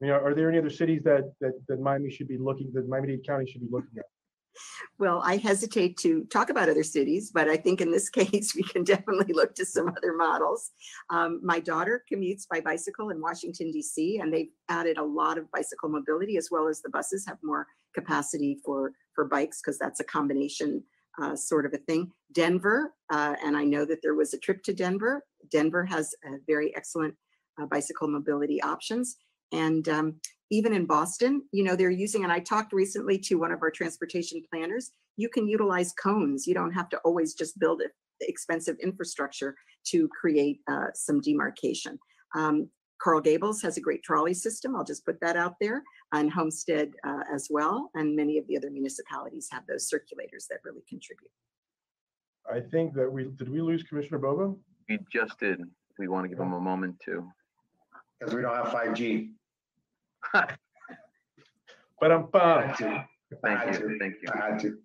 Mean, 0.00 0.10
are, 0.10 0.28
are 0.28 0.34
there 0.34 0.48
any 0.48 0.58
other 0.58 0.70
cities 0.70 1.02
that, 1.04 1.32
that, 1.40 1.52
that 1.68 1.80
Miami 1.80 2.10
should 2.10 2.28
be 2.28 2.36
looking, 2.38 2.70
that 2.74 2.88
Miami-Dade 2.88 3.26
County 3.26 3.50
should 3.50 3.62
be 3.62 3.68
looking 3.70 3.98
at? 3.98 4.04
Well, 4.98 5.20
I 5.24 5.36
hesitate 5.36 5.98
to 5.98 6.24
talk 6.24 6.50
about 6.50 6.68
other 6.68 6.82
cities, 6.82 7.30
but 7.32 7.48
I 7.48 7.56
think 7.56 7.80
in 7.80 7.90
this 7.90 8.08
case, 8.10 8.54
we 8.54 8.62
can 8.62 8.84
definitely 8.84 9.32
look 9.32 9.54
to 9.56 9.64
some 9.66 9.88
other 9.88 10.14
models. 10.16 10.70
Um, 11.10 11.40
my 11.42 11.60
daughter 11.60 12.04
commutes 12.10 12.46
by 12.50 12.60
bicycle 12.60 13.10
in 13.10 13.20
Washington 13.20 13.72
DC, 13.74 14.20
and 14.20 14.32
they've 14.32 14.50
added 14.68 14.98
a 14.98 15.04
lot 15.04 15.38
of 15.38 15.50
bicycle 15.50 15.88
mobility 15.88 16.36
as 16.36 16.48
well 16.50 16.68
as 16.68 16.80
the 16.80 16.90
buses 16.90 17.26
have 17.26 17.38
more 17.42 17.66
capacity 17.94 18.58
for, 18.64 18.92
for 19.14 19.24
bikes 19.24 19.60
because 19.60 19.78
that's 19.78 20.00
a 20.00 20.04
combination 20.04 20.82
uh, 21.20 21.34
sort 21.34 21.64
of 21.64 21.72
a 21.72 21.78
thing. 21.78 22.10
Denver, 22.32 22.94
uh, 23.10 23.36
and 23.42 23.56
I 23.56 23.64
know 23.64 23.86
that 23.86 24.02
there 24.02 24.14
was 24.14 24.34
a 24.34 24.38
trip 24.38 24.62
to 24.64 24.74
Denver. 24.74 25.24
Denver 25.50 25.84
has 25.84 26.14
very 26.46 26.76
excellent 26.76 27.14
uh, 27.60 27.66
bicycle 27.66 28.08
mobility 28.08 28.60
options. 28.62 29.16
And 29.52 29.88
um, 29.88 30.20
even 30.50 30.72
in 30.72 30.86
Boston, 30.86 31.42
you 31.52 31.64
know, 31.64 31.76
they're 31.76 31.90
using, 31.90 32.24
and 32.24 32.32
I 32.32 32.40
talked 32.40 32.72
recently 32.72 33.18
to 33.20 33.36
one 33.36 33.52
of 33.52 33.62
our 33.62 33.70
transportation 33.70 34.42
planners, 34.52 34.90
you 35.16 35.28
can 35.28 35.48
utilize 35.48 35.92
cones. 35.92 36.46
You 36.46 36.54
don't 36.54 36.72
have 36.72 36.88
to 36.90 36.98
always 36.98 37.34
just 37.34 37.58
build 37.58 37.80
it, 37.80 37.92
expensive 38.20 38.76
infrastructure 38.82 39.56
to 39.88 40.08
create 40.08 40.60
uh, 40.68 40.86
some 40.94 41.20
demarcation. 41.20 41.98
Um, 42.34 42.68
Coral 43.02 43.20
Gables 43.20 43.60
has 43.62 43.76
a 43.76 43.80
great 43.80 44.02
trolley 44.02 44.34
system. 44.34 44.74
I'll 44.74 44.84
just 44.84 45.04
put 45.04 45.20
that 45.20 45.36
out 45.36 45.54
there. 45.60 45.82
And 46.12 46.30
Homestead 46.30 46.92
uh, 47.06 47.24
as 47.32 47.48
well. 47.50 47.90
And 47.94 48.16
many 48.16 48.38
of 48.38 48.46
the 48.46 48.56
other 48.56 48.70
municipalities 48.70 49.48
have 49.52 49.66
those 49.66 49.90
circulators 49.90 50.46
that 50.48 50.60
really 50.64 50.82
contribute. 50.88 51.30
I 52.50 52.60
think 52.60 52.94
that 52.94 53.10
we, 53.10 53.24
did 53.24 53.48
we 53.48 53.60
lose 53.60 53.82
Commissioner 53.82 54.18
Bovo? 54.18 54.58
We 54.88 54.98
just 55.12 55.38
did. 55.38 55.60
We 55.98 56.08
want 56.08 56.24
to 56.24 56.28
give 56.28 56.38
him 56.38 56.52
a 56.52 56.60
moment 56.60 57.00
to. 57.06 57.28
Because 58.18 58.34
we 58.34 58.42
don't 58.42 58.54
have 58.54 58.66
5G. 58.66 59.30
But 61.98 62.12
I'm, 62.12 62.28
I 62.34 62.38
uh, 62.38 62.66
had 62.66 62.76
to. 62.76 62.86
I 62.88 63.06
Thank 63.42 63.58
had 63.58 63.74
you, 63.80 63.88
to. 63.88 63.98
thank 63.98 64.14
you. 64.20 64.28
I 64.34 64.50
had 64.50 64.58
to. 64.60 64.78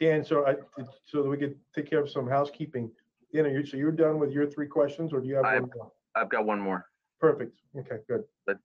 Dan, 0.00 0.24
so 0.24 0.44
I, 0.46 0.56
so 1.06 1.22
that 1.22 1.28
we 1.28 1.36
could 1.36 1.54
take 1.74 1.88
care 1.88 2.00
of 2.00 2.10
some 2.10 2.28
housekeeping. 2.28 2.90
Dan, 3.32 3.46
are 3.46 3.48
you, 3.48 3.64
so 3.64 3.76
you're 3.76 3.92
done 3.92 4.18
with 4.18 4.32
your 4.32 4.50
three 4.50 4.66
questions 4.66 5.12
or 5.12 5.20
do 5.20 5.28
you 5.28 5.36
have 5.36 5.44
I- 5.44 5.60
one 5.60 5.70
more? 5.76 5.92
I've 6.16 6.28
got 6.28 6.44
one 6.46 6.60
more. 6.60 6.84
Perfect. 7.20 7.58
Okay, 7.78 7.96
good. 8.08 8.24
But- 8.46 8.58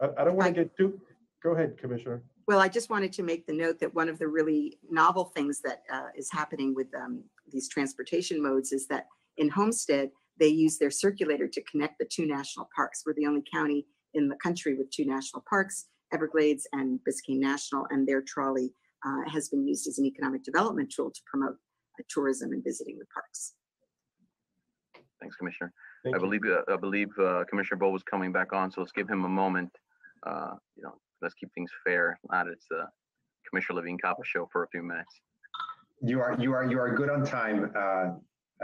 I, 0.00 0.08
I 0.18 0.24
don't 0.24 0.36
want 0.36 0.48
I- 0.48 0.52
to 0.52 0.64
get 0.64 0.76
too, 0.76 1.00
go 1.42 1.52
ahead, 1.52 1.78
Commissioner. 1.78 2.22
Well, 2.46 2.60
I 2.60 2.68
just 2.68 2.90
wanted 2.90 3.12
to 3.14 3.24
make 3.24 3.46
the 3.46 3.52
note 3.52 3.80
that 3.80 3.92
one 3.94 4.08
of 4.08 4.18
the 4.18 4.28
really 4.28 4.78
novel 4.88 5.24
things 5.24 5.60
that 5.62 5.82
uh, 5.92 6.08
is 6.16 6.30
happening 6.30 6.74
with 6.74 6.86
um, 6.94 7.24
these 7.50 7.68
transportation 7.68 8.40
modes 8.40 8.70
is 8.72 8.86
that 8.86 9.06
in 9.36 9.48
Homestead, 9.48 10.10
they 10.38 10.46
use 10.48 10.78
their 10.78 10.90
circulator 10.90 11.48
to 11.48 11.62
connect 11.62 11.98
the 11.98 12.04
two 12.04 12.26
national 12.26 12.68
parks. 12.74 13.02
We're 13.04 13.14
the 13.14 13.26
only 13.26 13.42
county 13.52 13.86
in 14.14 14.28
the 14.28 14.36
country 14.36 14.74
with 14.74 14.90
two 14.90 15.04
national 15.04 15.42
parks, 15.48 15.86
Everglades 16.12 16.68
and 16.72 17.00
Biscayne 17.08 17.40
National, 17.40 17.86
and 17.90 18.06
their 18.06 18.22
trolley 18.22 18.72
uh, 19.04 19.28
has 19.28 19.48
been 19.48 19.66
used 19.66 19.88
as 19.88 19.98
an 19.98 20.04
economic 20.04 20.44
development 20.44 20.92
tool 20.94 21.10
to 21.10 21.20
promote 21.26 21.56
uh, 21.98 22.02
tourism 22.08 22.52
and 22.52 22.62
visiting 22.62 22.98
the 22.98 23.06
parks. 23.12 23.54
Thanks, 25.20 25.34
Commissioner. 25.36 25.72
Thank 26.04 26.14
I 26.14 26.18
believe, 26.18 26.42
uh, 26.46 26.72
I 26.72 26.76
believe 26.76 27.08
uh, 27.18 27.44
Commissioner 27.48 27.78
Bo 27.78 27.90
was 27.90 28.02
coming 28.04 28.30
back 28.30 28.52
on, 28.52 28.70
so 28.70 28.80
let's 28.80 28.92
give 28.92 29.08
him 29.08 29.24
a 29.24 29.28
moment. 29.28 29.70
Uh, 30.22 30.54
You 30.76 30.84
know, 30.84 30.94
let's 31.22 31.34
keep 31.34 31.52
things 31.54 31.70
fair. 31.84 32.12
If 32.12 32.30
Not, 32.30 32.48
it's 32.48 32.66
the 32.70 32.86
Commissioner 33.48 33.76
Levine 33.76 33.98
Cava 33.98 34.22
show 34.24 34.48
for 34.52 34.64
a 34.64 34.68
few 34.68 34.82
minutes. 34.82 35.20
You 36.02 36.20
are, 36.20 36.36
you 36.38 36.52
are, 36.52 36.70
you 36.70 36.78
are 36.78 36.94
good 36.94 37.08
on 37.08 37.24
time, 37.24 37.72
uh, 37.74 38.10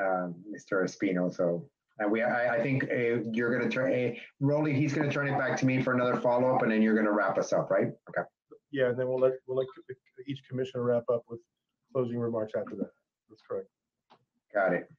uh, 0.01 0.29
Mr. 0.55 0.85
Espino, 0.85 1.35
so. 1.35 1.69
And 1.99 2.11
we, 2.11 2.23
I, 2.23 2.57
I 2.57 2.63
think 2.63 2.85
uh, 2.85 3.23
you're 3.33 3.57
gonna 3.57 3.71
turn, 3.71 3.93
uh, 3.93 4.15
Rolly, 4.41 4.75
he's 4.75 4.93
gonna 4.93 5.13
turn 5.13 5.29
it 5.29 5.39
back 5.39 5.59
to 5.59 5.67
me 5.67 5.83
for 5.83 5.95
another 5.95 6.17
follow-up 6.17 6.63
and 6.63 6.73
then 6.73 6.83
you're 6.83 6.95
gonna 6.95 7.13
wrap 7.13 7.39
us 7.39 7.53
up, 7.53 7.71
right? 7.71 7.89
Okay. 8.09 8.27
Yeah, 8.71 8.89
and 8.89 8.99
then 8.99 9.09
we'll 9.09 9.21
let, 9.21 9.33
we'll 9.47 9.59
let 9.59 9.67
each 10.27 10.41
commissioner 10.49 10.83
wrap 10.83 11.05
up 11.13 11.23
with 11.29 11.41
closing 11.93 12.19
remarks 12.19 12.55
after 12.57 12.77
that. 12.77 12.91
That's 13.29 13.43
correct. 13.49 13.69
Got 14.55 14.73
it. 14.73 14.91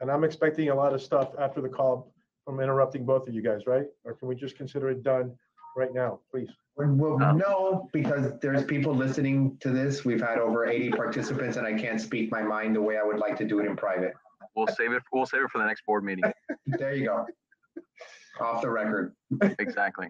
And 0.00 0.10
I'm 0.10 0.24
expecting 0.24 0.70
a 0.70 0.74
lot 0.74 0.92
of 0.92 1.02
stuff 1.02 1.30
after 1.38 1.60
the 1.60 1.68
call 1.68 2.12
from 2.44 2.60
interrupting 2.60 3.04
both 3.04 3.28
of 3.28 3.34
you 3.34 3.42
guys, 3.42 3.66
right? 3.66 3.86
Or 4.04 4.14
can 4.14 4.28
we 4.28 4.34
just 4.34 4.56
consider 4.56 4.90
it 4.90 5.02
done 5.02 5.36
right 5.76 5.92
now, 5.92 6.20
please? 6.30 6.48
Well, 6.88 7.22
Um, 7.22 7.38
no, 7.38 7.88
because 7.92 8.38
there's 8.40 8.64
people 8.64 8.94
listening 8.94 9.56
to 9.60 9.70
this. 9.70 10.04
We've 10.04 10.20
had 10.20 10.38
over 10.38 10.66
80 10.66 10.90
participants 10.90 11.56
and 11.56 11.66
I 11.66 11.74
can't 11.78 12.00
speak 12.00 12.30
my 12.30 12.42
mind 12.42 12.74
the 12.76 12.82
way 12.82 12.96
I 12.98 13.02
would 13.02 13.18
like 13.18 13.36
to 13.38 13.44
do 13.44 13.60
it 13.60 13.66
in 13.66 13.76
private. 13.76 14.14
We'll 14.56 14.66
save 14.68 14.92
it, 14.92 15.02
we'll 15.12 15.26
save 15.26 15.42
it 15.42 15.50
for 15.50 15.58
the 15.58 15.64
next 15.66 15.84
board 15.86 16.04
meeting. 16.04 16.24
There 16.66 16.94
you 16.94 17.04
go. 17.06 17.26
Off 18.40 18.62
the 18.62 18.70
record. 18.70 19.14
Exactly. 19.58 20.08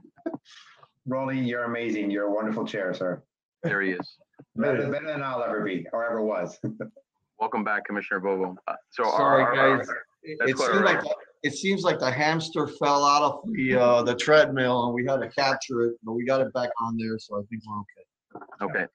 Rolly, 1.06 1.38
you're 1.38 1.64
amazing. 1.64 2.10
You're 2.10 2.26
a 2.26 2.32
wonderful 2.32 2.64
chair, 2.66 2.94
sir. 2.94 3.22
There 3.62 3.80
he 3.82 3.90
is. 3.92 4.16
Better, 4.56 4.88
better 4.90 5.06
than 5.06 5.22
I'll 5.22 5.42
ever 5.42 5.62
be 5.62 5.86
or 5.92 6.04
ever 6.06 6.22
was. 6.22 6.58
Welcome 7.40 7.64
back, 7.64 7.84
Commissioner 7.86 8.20
Bovo. 8.20 8.56
Uh, 8.68 8.74
So 8.90 9.04
our- 9.04 9.16
Sorry, 9.16 9.42
our- 9.42 9.56
our- 9.58 9.76
guys. 9.78 9.88
It 10.22 10.38
it 10.40 10.58
like, 10.58 11.02
the- 11.02 11.14
it 11.42 11.54
seems 11.54 11.82
like 11.82 11.98
the 11.98 12.10
hamster 12.10 12.66
fell 12.66 13.04
out 13.04 13.22
of 13.22 13.40
the, 13.52 13.74
uh, 13.74 14.02
the 14.02 14.14
treadmill 14.14 14.84
and 14.86 14.94
we 14.94 15.06
had 15.06 15.20
to 15.20 15.28
capture 15.30 15.82
it, 15.82 15.94
but 16.02 16.12
we 16.12 16.24
got 16.24 16.40
it 16.40 16.52
back 16.52 16.68
on 16.82 16.96
there, 16.98 17.18
so 17.18 17.36
I 17.36 17.42
think 17.48 17.62
we're 17.66 17.78
okay. 17.80 18.80
Okay. 18.80 18.86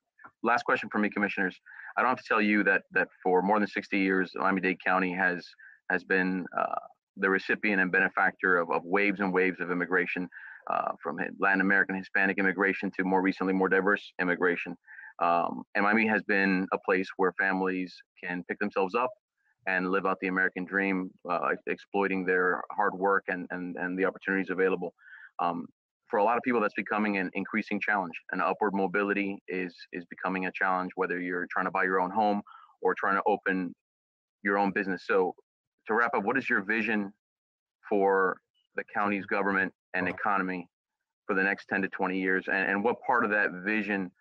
Last 0.43 0.63
question 0.63 0.89
for 0.91 0.99
me, 0.99 1.09
commissioners. 1.09 1.59
I 1.97 2.01
don't 2.01 2.09
have 2.09 2.19
to 2.19 2.27
tell 2.27 2.41
you 2.41 2.63
that, 2.65 2.83
that 2.91 3.07
for 3.23 3.41
more 3.41 3.57
than 3.59 3.67
60 3.67 3.97
years, 3.97 4.31
Miami-Dade 4.35 4.77
County 4.85 5.11
has, 5.13 5.43
has 5.89 6.03
been 6.03 6.45
uh, 6.57 6.75
the 7.17 7.29
recipient 7.29 7.81
and 7.81 7.91
benefactor 7.91 8.57
of, 8.57 8.69
of 8.69 8.83
waves 8.83 9.21
and 9.21 9.33
waves 9.33 9.59
of 9.59 9.71
immigration, 9.71 10.27
uh, 10.71 10.91
from 11.01 11.17
Latin 11.39 11.61
American, 11.61 11.95
Hispanic 11.95 12.37
immigration 12.37 12.91
to 12.97 13.03
more 13.03 13.21
recently, 13.21 13.53
more 13.53 13.69
diverse 13.69 14.13
immigration. 14.21 14.75
Um, 15.21 15.63
And 15.73 15.83
Miami 15.83 16.07
has 16.07 16.21
been 16.23 16.67
a 16.73 16.77
place 16.85 17.07
where 17.17 17.33
families 17.39 17.95
can 18.23 18.43
pick 18.47 18.59
themselves 18.59 18.93
up 18.93 19.09
and 19.67 19.91
live 19.91 20.05
out 20.05 20.17
the 20.21 20.27
American 20.27 20.65
dream, 20.65 21.09
uh, 21.29 21.49
exploiting 21.67 22.25
their 22.25 22.61
hard 22.71 22.93
work 22.93 23.23
and, 23.27 23.47
and, 23.51 23.75
and 23.77 23.97
the 23.97 24.05
opportunities 24.05 24.49
available. 24.49 24.93
Um, 25.39 25.65
for 26.09 26.19
a 26.19 26.23
lot 26.23 26.37
of 26.37 26.43
people 26.43 26.61
that's 26.61 26.73
becoming 26.75 27.17
an 27.17 27.29
increasing 27.33 27.79
challenge. 27.79 28.13
And 28.31 28.41
upward 28.41 28.73
mobility 28.73 29.39
is 29.47 29.75
is 29.91 30.05
becoming 30.05 30.45
a 30.45 30.51
challenge 30.51 30.91
whether 30.95 31.19
you're 31.19 31.47
trying 31.51 31.65
to 31.65 31.71
buy 31.71 31.83
your 31.83 31.99
own 31.99 32.11
home 32.11 32.41
or 32.81 32.93
trying 32.97 33.15
to 33.15 33.23
open 33.25 33.73
your 34.43 34.57
own 34.57 34.71
business. 34.71 35.03
So 35.07 35.33
to 35.87 35.93
wrap 35.93 36.13
up 36.15 36.23
what 36.23 36.37
is 36.37 36.49
your 36.49 36.63
vision 36.63 37.11
for 37.89 38.37
the 38.75 38.83
county's 38.93 39.25
government 39.25 39.73
and 39.93 40.07
economy 40.07 40.67
for 41.27 41.35
the 41.35 41.43
next 41.43 41.67
10 41.69 41.81
to 41.81 41.89
20 41.89 42.19
years? 42.19 42.45
And, 42.47 42.69
and 42.69 42.83
what 42.83 42.97
part 43.05 43.25
of 43.25 43.31
that 43.31 43.49
vision 43.65 44.11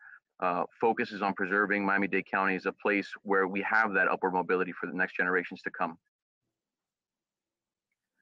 uh, 0.44 0.64
focuses 0.80 1.20
on 1.22 1.32
preserving 1.34 1.84
miami-dade 1.84 2.26
county 2.30 2.54
as 2.54 2.66
a 2.66 2.74
place 2.84 3.08
where 3.22 3.46
we 3.54 3.60
have 3.62 3.92
that 3.92 4.08
upward 4.08 4.34
mobility 4.34 4.72
for 4.78 4.86
the 4.86 4.96
next 5.02 5.16
generations 5.16 5.60
to 5.62 5.70
come 5.70 5.96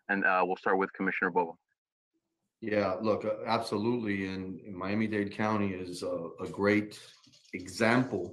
and 0.09 0.24
uh, 0.24 0.43
we'll 0.47 0.57
start 0.65 0.78
with 0.78 0.93
commissioner 0.93 1.31
bovo 1.31 1.55
Yeah, 2.74 2.94
look, 3.09 3.24
uh, 3.24 3.31
absolutely. 3.57 4.27
And 4.32 4.61
and 4.66 4.77
Miami-Dade 4.77 5.32
County 5.44 5.70
is 5.74 6.05
a, 6.05 6.28
a 6.40 6.49
great 6.61 6.90
example 7.55 8.24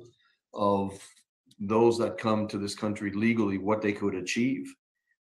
of 0.53 1.02
those 1.60 1.98
that 1.98 2.18
come 2.18 2.48
to 2.48 2.57
this 2.57 2.76
country 2.76 3.11
legally, 3.11 3.57
what 3.57 3.82
they 3.82 3.91
could 3.91 4.16
achieve. 4.16 4.74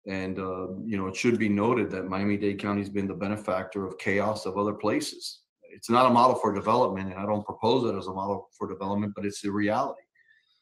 And, 0.08 0.40
uh, 0.40 0.68
you 0.84 0.98
know, 0.98 1.08
it 1.08 1.16
should 1.16 1.38
be 1.38 1.50
noted 1.50 1.90
that 1.92 2.08
Miami-Dade 2.08 2.60
County's 2.60 2.90
been 2.90 3.08
the 3.08 3.14
benefactor 3.14 3.86
of 3.86 3.98
chaos 3.98 4.46
of 4.46 4.58
other 4.58 4.74
places. 4.74 5.43
It's 5.76 5.90
not 5.90 6.10
a 6.10 6.14
model 6.14 6.36
for 6.36 6.54
development, 6.54 7.12
and 7.12 7.20
I 7.20 7.26
don't 7.26 7.46
propose 7.46 7.90
it 7.90 7.98
as 7.98 8.08
a 8.08 8.14
model 8.14 8.50
for 8.58 8.68
development, 8.68 9.14
but 9.16 9.26
it's 9.26 9.42
the 9.42 9.52
reality. 9.52 10.02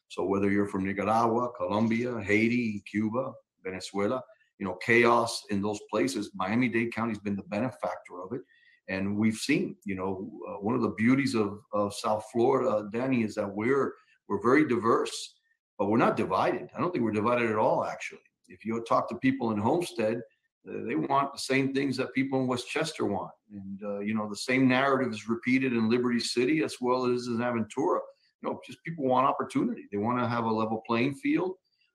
So 0.08 0.24
whether 0.24 0.50
you're 0.50 0.66
from 0.66 0.84
Nicaragua, 0.84 1.50
Colombia, 1.56 2.20
Haiti, 2.20 2.82
Cuba, 2.90 3.32
Venezuela, 3.64 4.22
you 4.58 4.66
know, 4.66 4.74
chaos 4.84 5.42
in 5.50 5.62
those 5.62 5.80
places. 5.90 6.30
Miami-Dade 6.34 6.94
County's 6.94 7.18
been 7.18 7.36
the 7.36 7.42
benefactor 7.44 8.22
of 8.24 8.32
it. 8.32 8.42
And 8.88 9.16
we've 9.16 9.36
seen, 9.36 9.76
you 9.84 9.94
know, 9.94 10.30
uh, 10.48 10.60
one 10.60 10.74
of 10.74 10.82
the 10.82 10.90
beauties 10.90 11.34
of, 11.34 11.60
of 11.72 11.94
South 11.94 12.24
Florida, 12.32 12.88
Danny, 12.92 13.22
is 13.22 13.34
that 13.36 13.48
we're, 13.48 13.94
we're 14.28 14.42
very 14.42 14.66
diverse, 14.68 15.34
but 15.78 15.86
we're 15.86 15.98
not 15.98 16.16
divided. 16.16 16.68
I 16.76 16.80
don't 16.80 16.92
think 16.92 17.04
we're 17.04 17.12
divided 17.12 17.50
at 17.50 17.56
all, 17.56 17.84
actually. 17.84 18.20
If 18.48 18.64
you 18.64 18.82
talk 18.82 19.08
to 19.08 19.16
people 19.16 19.52
in 19.52 19.58
Homestead, 19.58 20.20
they 20.64 20.94
want 20.94 21.32
the 21.32 21.38
same 21.38 21.74
things 21.74 21.96
that 21.96 22.14
people 22.14 22.40
in 22.40 22.46
Westchester 22.46 23.04
want. 23.04 23.32
And, 23.52 23.82
uh, 23.82 23.98
you 24.00 24.14
know, 24.14 24.28
the 24.28 24.36
same 24.36 24.68
narrative 24.68 25.12
is 25.12 25.28
repeated 25.28 25.72
in 25.72 25.90
Liberty 25.90 26.20
City 26.20 26.62
as 26.62 26.76
well 26.80 27.06
as 27.06 27.26
in 27.26 27.38
Aventura. 27.38 28.00
You 28.40 28.50
know, 28.50 28.60
just 28.66 28.82
people 28.84 29.04
want 29.04 29.26
opportunity. 29.26 29.86
They 29.90 29.98
want 29.98 30.18
to 30.18 30.28
have 30.28 30.44
a 30.44 30.50
level 30.50 30.82
playing 30.86 31.14
field. 31.14 31.54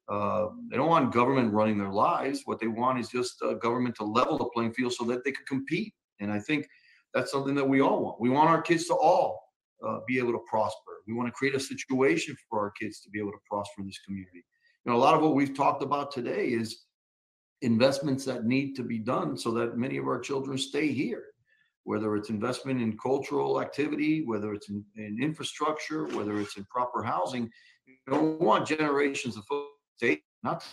Uh, 0.10 0.48
they 0.70 0.78
don't 0.78 0.90
want 0.90 1.14
government 1.14 1.54
running 1.54 1.78
their 1.78 1.92
lives. 1.92 2.42
What 2.46 2.60
they 2.60 2.68
want 2.68 3.00
is 3.00 3.10
just 3.10 3.42
uh, 3.42 3.54
government 3.56 3.96
to 3.96 4.04
level 4.04 4.38
the 4.38 4.50
playing 4.54 4.74
field 4.74 4.94
so 4.94 5.06
that 5.06 5.24
they 5.24 5.32
can 5.32 5.46
compete. 5.46 5.94
And 6.20 6.32
I 6.32 6.40
think 6.40 6.68
that's 7.14 7.32
something 7.32 7.56
that 7.56 7.68
we 7.68 7.82
all 7.82 8.02
want. 8.02 8.22
We 8.22 8.30
want 8.30 8.50
our 8.50 8.62
kids 8.62 8.86
to 8.88 8.96
all 8.96 9.42
uh, 9.86 10.00
be 10.08 10.18
able 10.18 10.34
to 10.34 10.44
prosper. 10.50 10.92
We 11.08 11.14
want 11.14 11.28
to 11.28 11.34
create 11.34 11.56
a 11.56 11.60
situation 11.60 12.36
for 12.50 12.60
our 12.60 12.72
kids 12.72 13.02
to 13.02 13.10
be 13.10 13.20
able 13.20 13.32
to 13.32 13.40
prosper 13.50 13.82
in 13.82 13.88
this 13.88 14.00
community. 14.06 14.44
You 14.86 14.92
know, 14.92 14.98
a 14.98 15.00
lot 15.00 15.16
of 15.16 15.22
what 15.22 15.36
we've 15.36 15.56
talked 15.56 15.84
about 15.84 16.12
today 16.12 16.48
is 16.48 16.86
investments 17.62 18.26
that 18.26 18.46
need 18.46 18.76
to 18.76 18.84
be 18.84 19.00
done 19.00 19.38
so 19.38 19.52
that 19.52 19.78
many 19.78 19.98
of 19.98 20.08
our 20.08 20.20
children 20.20 20.58
stay 20.58 20.88
here. 20.88 21.24
Whether 21.84 22.16
it's 22.18 22.30
investment 22.30 22.82
in 22.82 22.98
cultural 22.98 23.62
activity, 23.62 24.26
whether 24.26 24.54
it's 24.54 24.70
in, 24.70 24.84
in 24.98 25.22
infrastructure, 25.22 26.06
whether 26.08 26.40
it's 26.40 26.58
in 26.58 26.66
proper 26.66 27.02
housing, 27.02 27.50
you 27.86 27.96
don't 28.10 28.42
want 28.42 28.68
generations 28.68 29.38
of 29.38 29.46
folks 29.46 29.72
not 30.44 30.64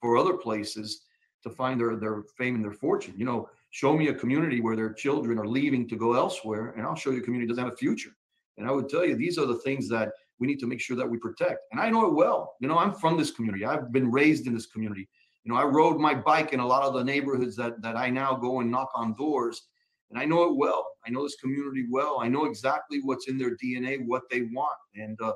for 0.00 0.16
other 0.16 0.34
places 0.34 1.02
to 1.42 1.50
find 1.50 1.80
their, 1.80 1.96
their 1.96 2.22
fame 2.36 2.56
and 2.56 2.64
their 2.64 2.72
fortune. 2.72 3.14
You 3.16 3.24
know, 3.24 3.48
show 3.70 3.96
me 3.96 4.08
a 4.08 4.14
community 4.14 4.60
where 4.60 4.76
their 4.76 4.92
children 4.92 5.38
are 5.38 5.46
leaving 5.46 5.88
to 5.88 5.96
go 5.96 6.14
elsewhere, 6.14 6.74
and 6.76 6.84
I'll 6.84 6.94
show 6.94 7.10
you 7.10 7.18
a 7.18 7.22
community 7.22 7.48
doesn't 7.48 7.64
have 7.64 7.72
a 7.72 7.76
future. 7.76 8.10
And 8.58 8.68
I 8.68 8.72
would 8.72 8.88
tell 8.88 9.04
you, 9.04 9.16
these 9.16 9.38
are 9.38 9.46
the 9.46 9.58
things 9.58 9.88
that 9.88 10.12
we 10.38 10.46
need 10.46 10.58
to 10.60 10.66
make 10.66 10.80
sure 10.80 10.96
that 10.96 11.08
we 11.08 11.18
protect. 11.18 11.60
And 11.70 11.80
I 11.80 11.90
know 11.90 12.06
it 12.06 12.14
well. 12.14 12.54
You 12.60 12.68
know, 12.68 12.78
I'm 12.78 12.94
from 12.94 13.16
this 13.16 13.30
community. 13.30 13.64
I've 13.64 13.92
been 13.92 14.10
raised 14.10 14.46
in 14.46 14.54
this 14.54 14.66
community. 14.66 15.08
You 15.44 15.52
know, 15.52 15.58
I 15.58 15.64
rode 15.64 15.98
my 15.98 16.14
bike 16.14 16.52
in 16.52 16.60
a 16.60 16.66
lot 16.66 16.84
of 16.84 16.94
the 16.94 17.04
neighborhoods 17.04 17.56
that 17.56 17.80
that 17.82 17.96
I 17.96 18.10
now 18.10 18.34
go 18.34 18.60
and 18.60 18.70
knock 18.70 18.90
on 18.94 19.14
doors. 19.14 19.62
And 20.10 20.20
I 20.20 20.26
know 20.26 20.44
it 20.44 20.56
well. 20.56 20.86
I 21.06 21.10
know 21.10 21.22
this 21.22 21.36
community 21.36 21.86
well. 21.90 22.18
I 22.20 22.28
know 22.28 22.44
exactly 22.44 23.00
what's 23.02 23.28
in 23.28 23.38
their 23.38 23.56
DNA, 23.56 24.06
what 24.06 24.22
they 24.30 24.42
want. 24.42 24.76
And, 24.94 25.18
uh, 25.22 25.32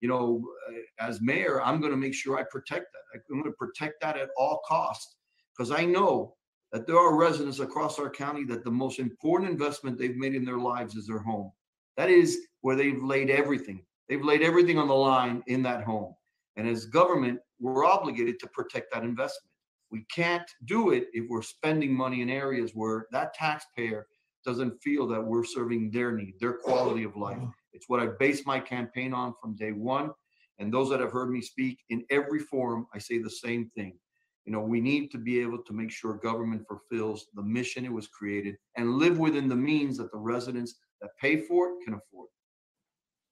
you 0.00 0.08
know, 0.08 0.44
uh, 0.68 1.04
as 1.04 1.20
mayor, 1.20 1.60
I'm 1.60 1.80
going 1.80 1.90
to 1.90 1.98
make 1.98 2.14
sure 2.14 2.38
I 2.38 2.44
protect 2.44 2.86
that. 2.92 3.20
I'm 3.28 3.40
going 3.40 3.50
to 3.50 3.56
protect 3.58 4.00
that 4.02 4.16
at 4.16 4.30
all 4.38 4.60
costs 4.66 5.16
because 5.56 5.72
I 5.72 5.84
know 5.84 6.36
that 6.72 6.86
there 6.86 6.96
are 6.96 7.16
residents 7.16 7.58
across 7.58 7.98
our 7.98 8.08
county 8.08 8.44
that 8.44 8.64
the 8.64 8.70
most 8.70 9.00
important 9.00 9.50
investment 9.50 9.98
they've 9.98 10.16
made 10.16 10.36
in 10.36 10.44
their 10.44 10.58
lives 10.58 10.94
is 10.94 11.08
their 11.08 11.18
home. 11.18 11.50
That 11.96 12.08
is 12.08 12.38
where 12.60 12.76
they've 12.76 13.02
laid 13.02 13.30
everything. 13.30 13.84
They've 14.10 14.24
laid 14.24 14.42
everything 14.42 14.76
on 14.76 14.88
the 14.88 14.94
line 14.94 15.40
in 15.46 15.62
that 15.62 15.84
home. 15.84 16.14
And 16.56 16.66
as 16.66 16.84
government, 16.84 17.38
we're 17.60 17.86
obligated 17.86 18.40
to 18.40 18.48
protect 18.48 18.92
that 18.92 19.04
investment. 19.04 19.52
We 19.92 20.04
can't 20.12 20.50
do 20.64 20.90
it 20.90 21.06
if 21.12 21.26
we're 21.28 21.42
spending 21.42 21.94
money 21.94 22.20
in 22.20 22.28
areas 22.28 22.72
where 22.74 23.06
that 23.12 23.34
taxpayer 23.34 24.08
doesn't 24.44 24.82
feel 24.82 25.06
that 25.06 25.24
we're 25.24 25.44
serving 25.44 25.92
their 25.92 26.10
need, 26.10 26.34
their 26.40 26.54
quality 26.54 27.04
of 27.04 27.14
life. 27.14 27.36
Mm-hmm. 27.36 27.50
It's 27.72 27.88
what 27.88 28.00
I 28.00 28.06
base 28.18 28.44
my 28.44 28.58
campaign 28.58 29.14
on 29.14 29.32
from 29.40 29.54
day 29.54 29.70
one. 29.70 30.10
And 30.58 30.74
those 30.74 30.90
that 30.90 30.98
have 30.98 31.12
heard 31.12 31.30
me 31.30 31.40
speak 31.40 31.78
in 31.90 32.04
every 32.10 32.40
forum, 32.40 32.88
I 32.92 32.98
say 32.98 33.18
the 33.18 33.30
same 33.30 33.70
thing. 33.76 33.96
You 34.44 34.52
know, 34.52 34.60
we 34.60 34.80
need 34.80 35.12
to 35.12 35.18
be 35.18 35.38
able 35.40 35.62
to 35.62 35.72
make 35.72 35.92
sure 35.92 36.14
government 36.14 36.66
fulfills 36.66 37.26
the 37.34 37.42
mission 37.42 37.84
it 37.84 37.92
was 37.92 38.08
created 38.08 38.56
and 38.76 38.98
live 38.98 39.20
within 39.20 39.48
the 39.48 39.54
means 39.54 39.96
that 39.98 40.10
the 40.10 40.18
residents 40.18 40.74
that 41.00 41.10
pay 41.20 41.36
for 41.36 41.68
it 41.68 41.84
can 41.84 41.94
afford. 41.94 42.28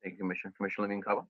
Thank 0.03 0.15
you, 0.15 0.19
Commissioner. 0.19 0.55
Commissioner 0.57 0.87
Levine 0.87 1.03
Cava? 1.03 1.23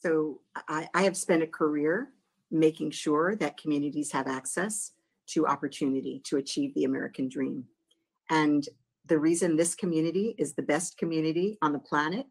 So 0.00 0.40
I, 0.68 0.88
I 0.94 1.02
have 1.02 1.16
spent 1.16 1.42
a 1.42 1.46
career 1.46 2.10
making 2.50 2.90
sure 2.90 3.36
that 3.36 3.56
communities 3.56 4.10
have 4.12 4.26
access 4.26 4.92
to 5.28 5.46
opportunity 5.46 6.20
to 6.24 6.38
achieve 6.38 6.74
the 6.74 6.84
American 6.84 7.28
dream. 7.28 7.64
And 8.30 8.66
the 9.06 9.18
reason 9.18 9.56
this 9.56 9.74
community 9.74 10.34
is 10.38 10.54
the 10.54 10.62
best 10.62 10.96
community 10.98 11.58
on 11.62 11.72
the 11.72 11.78
planet 11.78 12.26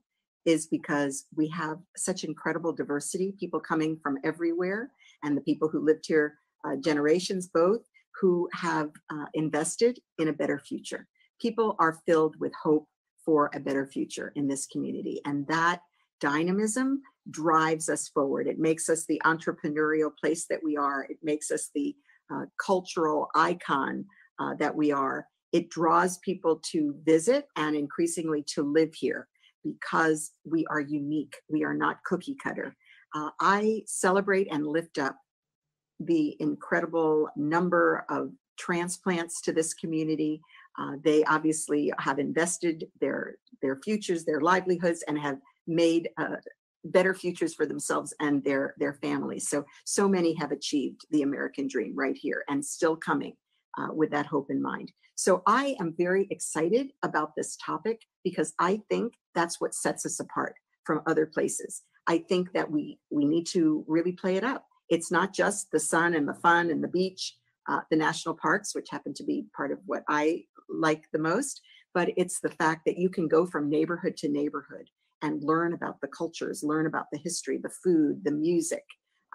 is 0.45 0.67
because 0.67 1.25
we 1.35 1.47
have 1.49 1.77
such 1.95 2.23
incredible 2.23 2.73
diversity, 2.73 3.35
people 3.39 3.59
coming 3.59 3.97
from 4.01 4.17
everywhere, 4.23 4.91
and 5.23 5.37
the 5.37 5.41
people 5.41 5.69
who 5.69 5.85
lived 5.85 6.05
here 6.07 6.37
uh, 6.65 6.75
generations 6.77 7.47
both 7.47 7.81
who 8.19 8.49
have 8.53 8.89
uh, 9.11 9.25
invested 9.33 9.99
in 10.17 10.27
a 10.27 10.33
better 10.33 10.59
future. 10.59 11.07
People 11.41 11.75
are 11.79 11.99
filled 12.05 12.35
with 12.39 12.51
hope 12.61 12.87
for 13.29 13.51
a 13.53 13.59
better 13.59 13.85
future 13.85 14.33
in 14.35 14.47
this 14.47 14.65
community. 14.65 15.21
And 15.23 15.45
that 15.49 15.81
dynamism 16.19 17.03
drives 17.29 17.87
us 17.87 18.07
forward. 18.07 18.47
It 18.47 18.57
makes 18.57 18.89
us 18.89 19.05
the 19.05 19.21
entrepreneurial 19.23 20.09
place 20.19 20.47
that 20.49 20.63
we 20.63 20.75
are. 20.77 21.05
It 21.07 21.19
makes 21.21 21.51
us 21.51 21.69
the 21.75 21.95
uh, 22.33 22.45
cultural 22.59 23.29
icon 23.35 24.05
uh, 24.39 24.55
that 24.55 24.75
we 24.75 24.91
are. 24.91 25.27
It 25.51 25.69
draws 25.69 26.17
people 26.17 26.59
to 26.71 26.95
visit 27.03 27.45
and 27.55 27.75
increasingly 27.75 28.43
to 28.55 28.63
live 28.63 28.95
here 28.95 29.27
because 29.63 30.31
we 30.43 30.65
are 30.71 30.79
unique. 30.79 31.35
We 31.49 31.63
are 31.63 31.75
not 31.75 32.03
cookie 32.05 32.37
cutter. 32.43 32.75
Uh, 33.13 33.29
I 33.39 33.83
celebrate 33.85 34.47
and 34.49 34.65
lift 34.65 34.97
up 34.97 35.15
the 35.99 36.35
incredible 36.39 37.29
number 37.35 38.05
of 38.09 38.31
transplants 38.57 39.39
to 39.41 39.53
this 39.53 39.75
community. 39.75 40.41
Uh, 40.79 40.93
they 41.03 41.23
obviously 41.25 41.91
have 41.99 42.19
invested 42.19 42.87
their 43.01 43.35
their 43.61 43.75
futures, 43.83 44.23
their 44.23 44.41
livelihoods, 44.41 45.03
and 45.07 45.19
have 45.19 45.37
made 45.67 46.09
uh, 46.17 46.37
better 46.85 47.13
futures 47.13 47.53
for 47.53 47.65
themselves 47.65 48.13
and 48.19 48.43
their 48.43 48.75
their 48.77 48.93
families. 48.93 49.49
So 49.49 49.65
so 49.85 50.07
many 50.07 50.33
have 50.35 50.51
achieved 50.51 51.01
the 51.11 51.23
American 51.23 51.67
dream 51.67 51.93
right 51.95 52.17
here 52.17 52.43
and 52.47 52.63
still 52.63 52.95
coming 52.95 53.33
uh, 53.77 53.93
with 53.93 54.11
that 54.11 54.25
hope 54.25 54.49
in 54.49 54.61
mind. 54.61 54.91
So 55.15 55.43
I 55.45 55.75
am 55.81 55.93
very 55.97 56.27
excited 56.31 56.91
about 57.03 57.35
this 57.35 57.57
topic 57.57 58.01
because 58.23 58.53
I 58.59 58.81
think 58.89 59.13
that's 59.35 59.59
what 59.59 59.75
sets 59.75 60.05
us 60.05 60.19
apart 60.19 60.55
from 60.85 61.01
other 61.05 61.25
places. 61.25 61.81
I 62.07 62.19
think 62.19 62.53
that 62.53 62.71
we 62.71 62.99
we 63.11 63.25
need 63.25 63.45
to 63.47 63.83
really 63.87 64.13
play 64.13 64.37
it 64.37 64.45
up. 64.45 64.65
It's 64.89 65.11
not 65.11 65.33
just 65.33 65.71
the 65.71 65.79
sun 65.79 66.13
and 66.13 66.27
the 66.27 66.33
fun 66.33 66.71
and 66.71 66.83
the 66.83 66.87
beach, 66.87 67.35
uh, 67.69 67.81
the 67.91 67.97
national 67.97 68.35
parks, 68.35 68.73
which 68.73 68.89
happen 68.89 69.13
to 69.15 69.23
be 69.23 69.45
part 69.55 69.71
of 69.71 69.79
what 69.85 70.03
I 70.09 70.45
like 70.69 71.05
the 71.11 71.19
most, 71.19 71.61
but 71.93 72.09
it's 72.17 72.39
the 72.39 72.49
fact 72.49 72.81
that 72.85 72.97
you 72.97 73.09
can 73.09 73.27
go 73.27 73.45
from 73.45 73.69
neighborhood 73.69 74.15
to 74.17 74.29
neighborhood 74.29 74.89
and 75.21 75.43
learn 75.43 75.73
about 75.73 75.99
the 76.01 76.07
cultures, 76.07 76.63
learn 76.63 76.85
about 76.85 77.07
the 77.11 77.19
history, 77.19 77.57
the 77.57 77.69
food, 77.83 78.23
the 78.23 78.31
music, 78.31 78.83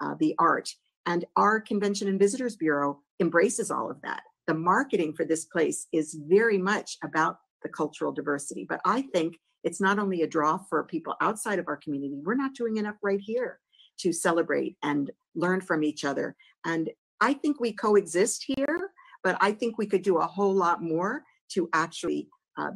uh, 0.01 0.15
the 0.19 0.35
art. 0.39 0.69
And 1.05 1.25
our 1.35 1.59
Convention 1.59 2.07
and 2.07 2.19
Visitors 2.19 2.55
Bureau 2.55 3.01
embraces 3.19 3.69
all 3.69 3.91
of 3.91 4.01
that. 4.01 4.23
The 4.47 4.55
marketing 4.55 5.13
for 5.13 5.25
this 5.25 5.45
place 5.45 5.87
is 5.91 6.17
very 6.27 6.57
much 6.57 6.97
about 7.03 7.37
the 7.61 7.69
cultural 7.69 8.11
diversity. 8.11 8.65
But 8.67 8.81
I 8.85 9.01
think 9.01 9.37
it's 9.63 9.81
not 9.81 9.99
only 9.99 10.21
a 10.21 10.27
draw 10.27 10.57
for 10.69 10.83
people 10.83 11.15
outside 11.21 11.59
of 11.59 11.67
our 11.67 11.77
community, 11.77 12.19
we're 12.23 12.35
not 12.35 12.53
doing 12.53 12.77
enough 12.77 12.97
right 13.01 13.19
here 13.19 13.59
to 13.99 14.13
celebrate 14.13 14.77
and 14.83 15.11
learn 15.35 15.61
from 15.61 15.83
each 15.83 16.05
other. 16.05 16.35
And 16.65 16.89
I 17.21 17.33
think 17.33 17.59
we 17.59 17.71
coexist 17.71 18.43
here, 18.45 18.91
but 19.25 19.37
I 19.41 19.51
think 19.51 19.77
we 19.77 19.87
could 19.87 20.03
do 20.03 20.19
a 20.19 20.27
whole 20.27 20.53
lot 20.53 20.83
more 20.83 21.23
to 21.49 21.67
actually 21.73 22.29
uh, 22.57 22.69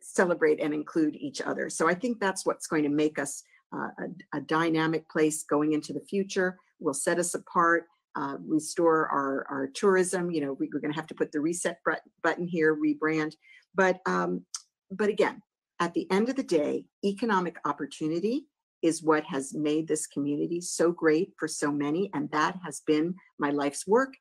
celebrate 0.00 0.60
and 0.60 0.72
include 0.72 1.14
each 1.14 1.42
other. 1.42 1.68
So 1.68 1.86
I 1.86 1.94
think 1.94 2.18
that's 2.18 2.46
what's 2.46 2.66
going 2.66 2.84
to 2.84 2.88
make 2.88 3.18
us 3.18 3.42
uh, 3.72 3.90
a, 4.32 4.38
a, 4.38 4.40
dynamic 4.40 5.06
place 5.10 5.42
going 5.42 5.74
into 5.74 5.92
the 5.92 6.00
future. 6.00 6.58
Will 6.80 6.94
set 6.94 7.18
us 7.18 7.34
apart, 7.34 7.84
uh, 8.16 8.36
restore 8.46 9.08
our, 9.08 9.46
our 9.50 9.68
tourism. 9.74 10.30
You 10.30 10.40
know, 10.40 10.52
we, 10.54 10.68
are 10.68 10.80
going 10.80 10.92
to 10.92 10.98
have 10.98 11.08
to 11.08 11.14
put 11.14 11.32
the 11.32 11.40
reset 11.40 11.80
button 12.22 12.46
here, 12.46 12.74
rebrand. 12.74 13.34
But 13.74 14.00
um, 14.06 14.46
but 14.90 15.10
again, 15.10 15.42
at 15.80 15.92
the 15.92 16.10
end 16.10 16.30
of 16.30 16.36
the 16.36 16.42
day, 16.42 16.86
economic 17.04 17.56
opportunity 17.66 18.46
is 18.80 19.02
what 19.02 19.24
has 19.24 19.52
made 19.52 19.86
this 19.86 20.06
community 20.06 20.62
so 20.62 20.92
great 20.92 21.32
for 21.36 21.46
so 21.46 21.70
many, 21.70 22.10
and 22.14 22.30
that 22.30 22.56
has 22.64 22.80
been 22.86 23.14
my 23.38 23.50
life's 23.50 23.86
work, 23.86 24.14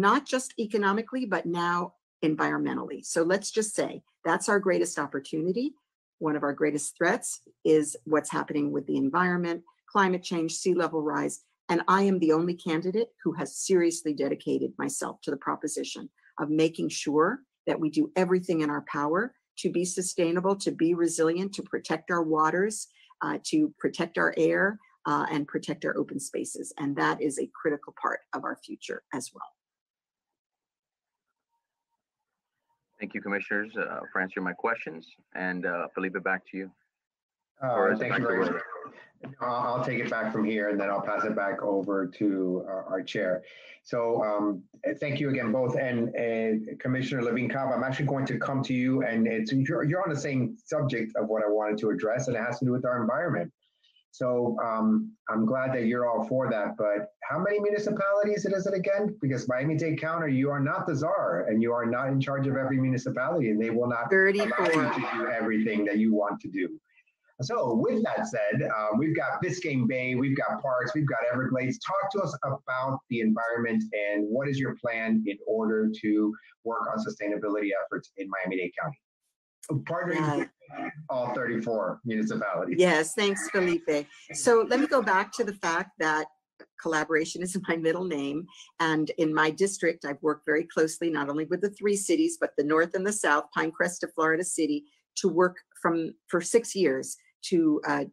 not 0.00 0.26
just 0.26 0.54
economically, 0.58 1.24
but 1.24 1.46
now 1.46 1.94
environmentally. 2.24 3.04
So 3.04 3.22
let's 3.22 3.50
just 3.50 3.74
say 3.74 4.02
that's 4.24 4.48
our 4.48 4.58
greatest 4.58 4.98
opportunity. 4.98 5.74
One 6.18 6.36
of 6.36 6.42
our 6.42 6.52
greatest 6.52 6.96
threats 6.96 7.40
is 7.64 7.96
what's 8.04 8.30
happening 8.30 8.72
with 8.72 8.86
the 8.86 8.96
environment, 8.96 9.62
climate 9.86 10.22
change, 10.22 10.52
sea 10.52 10.74
level 10.74 11.02
rise. 11.02 11.40
And 11.68 11.82
I 11.88 12.02
am 12.02 12.18
the 12.18 12.32
only 12.32 12.54
candidate 12.54 13.08
who 13.22 13.32
has 13.32 13.56
seriously 13.56 14.12
dedicated 14.12 14.72
myself 14.78 15.20
to 15.22 15.30
the 15.30 15.36
proposition 15.36 16.08
of 16.38 16.50
making 16.50 16.88
sure 16.88 17.40
that 17.66 17.78
we 17.78 17.90
do 17.90 18.10
everything 18.16 18.60
in 18.60 18.70
our 18.70 18.84
power 18.90 19.34
to 19.58 19.70
be 19.70 19.84
sustainable, 19.84 20.56
to 20.56 20.72
be 20.72 20.94
resilient, 20.94 21.54
to 21.54 21.62
protect 21.62 22.10
our 22.10 22.22
waters, 22.22 22.88
uh, 23.22 23.38
to 23.44 23.72
protect 23.78 24.18
our 24.18 24.34
air, 24.36 24.78
uh, 25.06 25.26
and 25.30 25.46
protect 25.46 25.84
our 25.84 25.96
open 25.96 26.18
spaces. 26.18 26.72
And 26.78 26.96
that 26.96 27.20
is 27.20 27.38
a 27.38 27.50
critical 27.54 27.94
part 28.00 28.20
of 28.32 28.44
our 28.44 28.58
future 28.64 29.02
as 29.12 29.30
well. 29.32 29.44
Thank 33.04 33.12
you, 33.12 33.20
commissioners, 33.20 33.70
uh, 33.76 34.00
for 34.10 34.22
answering 34.22 34.44
my 34.44 34.54
questions. 34.54 35.06
And 35.34 35.66
uh, 35.66 35.88
Felipe, 35.94 36.24
back 36.24 36.40
to 36.52 36.56
you. 36.56 36.70
Uh, 37.62 37.94
thank 37.98 38.16
you 38.16 38.26
very 38.26 38.46
much. 38.46 38.62
I'll, 39.42 39.74
I'll 39.74 39.84
take 39.84 39.98
it 39.98 40.08
back 40.08 40.32
from 40.32 40.42
here 40.42 40.70
and 40.70 40.80
then 40.80 40.88
I'll 40.88 41.02
pass 41.02 41.22
it 41.24 41.36
back 41.36 41.60
over 41.60 42.06
to 42.06 42.64
our, 42.66 42.86
our 42.86 43.02
chair. 43.02 43.42
So 43.82 44.24
um, 44.24 44.62
uh, 44.88 44.94
thank 44.98 45.20
you 45.20 45.28
again, 45.28 45.52
both. 45.52 45.76
And, 45.76 46.14
and 46.14 46.80
Commissioner 46.80 47.22
Levine 47.22 47.50
Cava, 47.50 47.74
I'm 47.74 47.84
actually 47.84 48.06
going 48.06 48.24
to 48.24 48.38
come 48.38 48.62
to 48.62 48.72
you 48.72 49.02
and 49.02 49.26
it's, 49.26 49.52
you're, 49.52 49.84
you're 49.84 50.02
on 50.02 50.08
the 50.08 50.18
same 50.18 50.56
subject 50.64 51.14
of 51.14 51.28
what 51.28 51.42
I 51.42 51.48
wanted 51.48 51.76
to 51.80 51.90
address 51.90 52.28
and 52.28 52.36
it 52.38 52.40
has 52.40 52.58
to 52.60 52.64
do 52.64 52.72
with 52.72 52.86
our 52.86 53.02
environment. 53.02 53.52
So 54.14 54.56
um, 54.64 55.10
I'm 55.28 55.44
glad 55.44 55.74
that 55.74 55.86
you're 55.86 56.08
all 56.08 56.24
for 56.28 56.48
that. 56.48 56.76
But 56.78 57.08
how 57.28 57.36
many 57.36 57.58
municipalities 57.58 58.44
is 58.44 58.64
it 58.64 58.72
again? 58.72 59.16
Because 59.20 59.48
Miami-Dade 59.48 60.00
County, 60.00 60.32
you 60.32 60.50
are 60.50 60.60
not 60.60 60.86
the 60.86 60.94
czar, 60.94 61.46
and 61.48 61.60
you 61.60 61.72
are 61.72 61.84
not 61.84 62.06
in 62.10 62.20
charge 62.20 62.46
of 62.46 62.56
every 62.56 62.78
municipality, 62.80 63.50
and 63.50 63.60
they 63.60 63.70
will 63.70 63.88
not 63.88 64.12
allow 64.12 64.28
you 64.28 64.94
to 64.94 65.08
do 65.14 65.26
everything 65.26 65.84
that 65.86 65.98
you 65.98 66.14
want 66.14 66.38
to 66.42 66.48
do. 66.48 66.78
So 67.42 67.74
with 67.74 68.04
that 68.04 68.28
said, 68.28 68.62
um, 68.62 68.98
we've 68.98 69.16
got 69.16 69.42
Biscayne 69.42 69.88
Bay, 69.88 70.14
we've 70.14 70.36
got 70.36 70.62
parks, 70.62 70.94
we've 70.94 71.08
got 71.08 71.18
Everglades. 71.32 71.80
Talk 71.80 72.12
to 72.12 72.20
us 72.20 72.38
about 72.44 73.00
the 73.10 73.18
environment 73.18 73.82
and 73.92 74.28
what 74.28 74.46
is 74.46 74.60
your 74.60 74.76
plan 74.76 75.24
in 75.26 75.38
order 75.48 75.90
to 76.02 76.34
work 76.62 76.82
on 76.92 77.04
sustainability 77.04 77.70
efforts 77.84 78.12
in 78.16 78.28
Miami-Dade 78.30 78.70
County? 78.80 79.00
Partnering 79.70 80.38
with 80.38 80.48
all 81.08 81.32
34 81.34 82.00
municipalities. 82.04 82.76
Yes, 82.78 83.14
thanks, 83.14 83.48
Felipe. 83.50 84.06
So 84.32 84.66
let 84.68 84.80
me 84.80 84.86
go 84.86 85.02
back 85.02 85.32
to 85.32 85.44
the 85.44 85.54
fact 85.54 85.90
that 85.98 86.26
collaboration 86.80 87.42
is 87.42 87.56
my 87.68 87.76
middle 87.76 88.04
name. 88.04 88.46
And 88.80 89.10
in 89.18 89.34
my 89.34 89.50
district, 89.50 90.04
I've 90.04 90.22
worked 90.22 90.46
very 90.46 90.64
closely 90.64 91.10
not 91.10 91.28
only 91.28 91.44
with 91.44 91.60
the 91.60 91.70
three 91.70 91.96
cities, 91.96 92.38
but 92.40 92.50
the 92.56 92.64
North 92.64 92.94
and 92.94 93.06
the 93.06 93.12
South, 93.12 93.44
Pinecrest 93.56 94.00
to 94.00 94.08
Florida 94.08 94.44
City, 94.44 94.84
to 95.16 95.28
work 95.28 95.56
from 95.80 96.14
for 96.28 96.40
six 96.40 96.74
years 96.74 97.16
to 97.42 97.80
uh, 97.86 98.04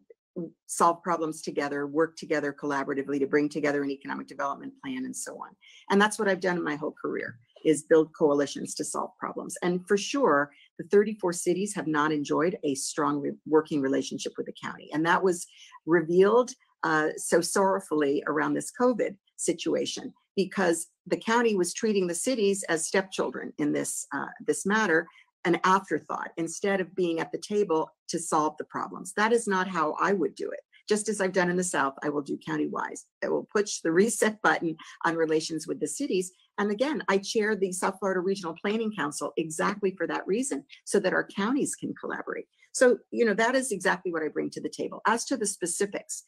solve 0.66 1.02
problems 1.02 1.42
together, 1.42 1.86
work 1.86 2.16
together 2.16 2.54
collaboratively 2.58 3.18
to 3.18 3.26
bring 3.26 3.48
together 3.48 3.82
an 3.82 3.90
economic 3.90 4.26
development 4.26 4.72
plan 4.82 5.04
and 5.04 5.16
so 5.16 5.34
on. 5.34 5.50
And 5.90 6.00
that's 6.00 6.18
what 6.18 6.28
I've 6.28 6.40
done 6.40 6.56
in 6.56 6.64
my 6.64 6.76
whole 6.76 6.94
career. 7.00 7.38
is 7.64 7.84
build 7.84 8.10
coalitions 8.16 8.74
to 8.74 8.84
solve 8.84 9.10
problems. 9.18 9.56
And 9.62 9.86
for 9.86 9.96
sure, 9.96 10.50
the 10.82 10.88
34 10.88 11.32
cities 11.32 11.74
have 11.74 11.86
not 11.86 12.12
enjoyed 12.12 12.58
a 12.64 12.74
strong 12.74 13.20
re- 13.20 13.32
working 13.46 13.80
relationship 13.80 14.32
with 14.36 14.46
the 14.46 14.54
county. 14.62 14.90
And 14.92 15.04
that 15.06 15.22
was 15.22 15.46
revealed 15.86 16.50
uh, 16.82 17.10
so 17.16 17.40
sorrowfully 17.40 18.22
around 18.26 18.54
this 18.54 18.72
COVID 18.80 19.16
situation 19.36 20.12
because 20.36 20.88
the 21.06 21.16
county 21.16 21.54
was 21.54 21.74
treating 21.74 22.06
the 22.06 22.14
cities 22.14 22.64
as 22.68 22.86
stepchildren 22.86 23.52
in 23.58 23.72
this 23.72 24.06
uh, 24.14 24.26
this 24.46 24.64
matter 24.64 25.06
an 25.44 25.58
afterthought 25.64 26.30
instead 26.36 26.80
of 26.80 26.94
being 26.94 27.18
at 27.18 27.32
the 27.32 27.38
table 27.38 27.90
to 28.08 28.18
solve 28.18 28.56
the 28.58 28.64
problems 28.64 29.12
that 29.16 29.32
is 29.32 29.48
not 29.48 29.66
how 29.66 29.96
i 30.00 30.12
would 30.12 30.34
do 30.36 30.48
it 30.48 30.60
just 30.92 31.08
as 31.08 31.20
i've 31.22 31.32
done 31.32 31.50
in 31.50 31.56
the 31.56 31.64
south 31.64 31.94
i 32.02 32.08
will 32.10 32.20
do 32.20 32.38
county-wise. 32.46 33.06
I 33.24 33.28
will 33.28 33.48
push 33.56 33.78
the 33.78 33.92
reset 33.92 34.42
button 34.46 34.76
on 35.06 35.16
relations 35.16 35.66
with 35.66 35.80
the 35.80 35.88
cities. 35.88 36.32
And 36.58 36.70
again 36.70 37.02
i 37.08 37.16
chair 37.18 37.56
the 37.56 37.72
south 37.72 37.96
florida 37.98 38.20
regional 38.20 38.54
planning 38.62 38.92
council 38.94 39.32
exactly 39.36 39.94
for 39.96 40.06
that 40.06 40.26
reason 40.26 40.64
so 40.84 41.00
that 41.00 41.14
our 41.14 41.26
counties 41.26 41.74
can 41.74 41.94
collaborate. 41.98 42.46
So 42.72 42.98
you 43.10 43.24
know 43.24 43.34
that 43.34 43.54
is 43.54 43.72
exactly 43.72 44.12
what 44.12 44.22
i 44.22 44.28
bring 44.28 44.50
to 44.50 44.60
the 44.60 44.76
table. 44.80 45.00
As 45.06 45.24
to 45.26 45.36
the 45.38 45.46
specifics 45.46 46.24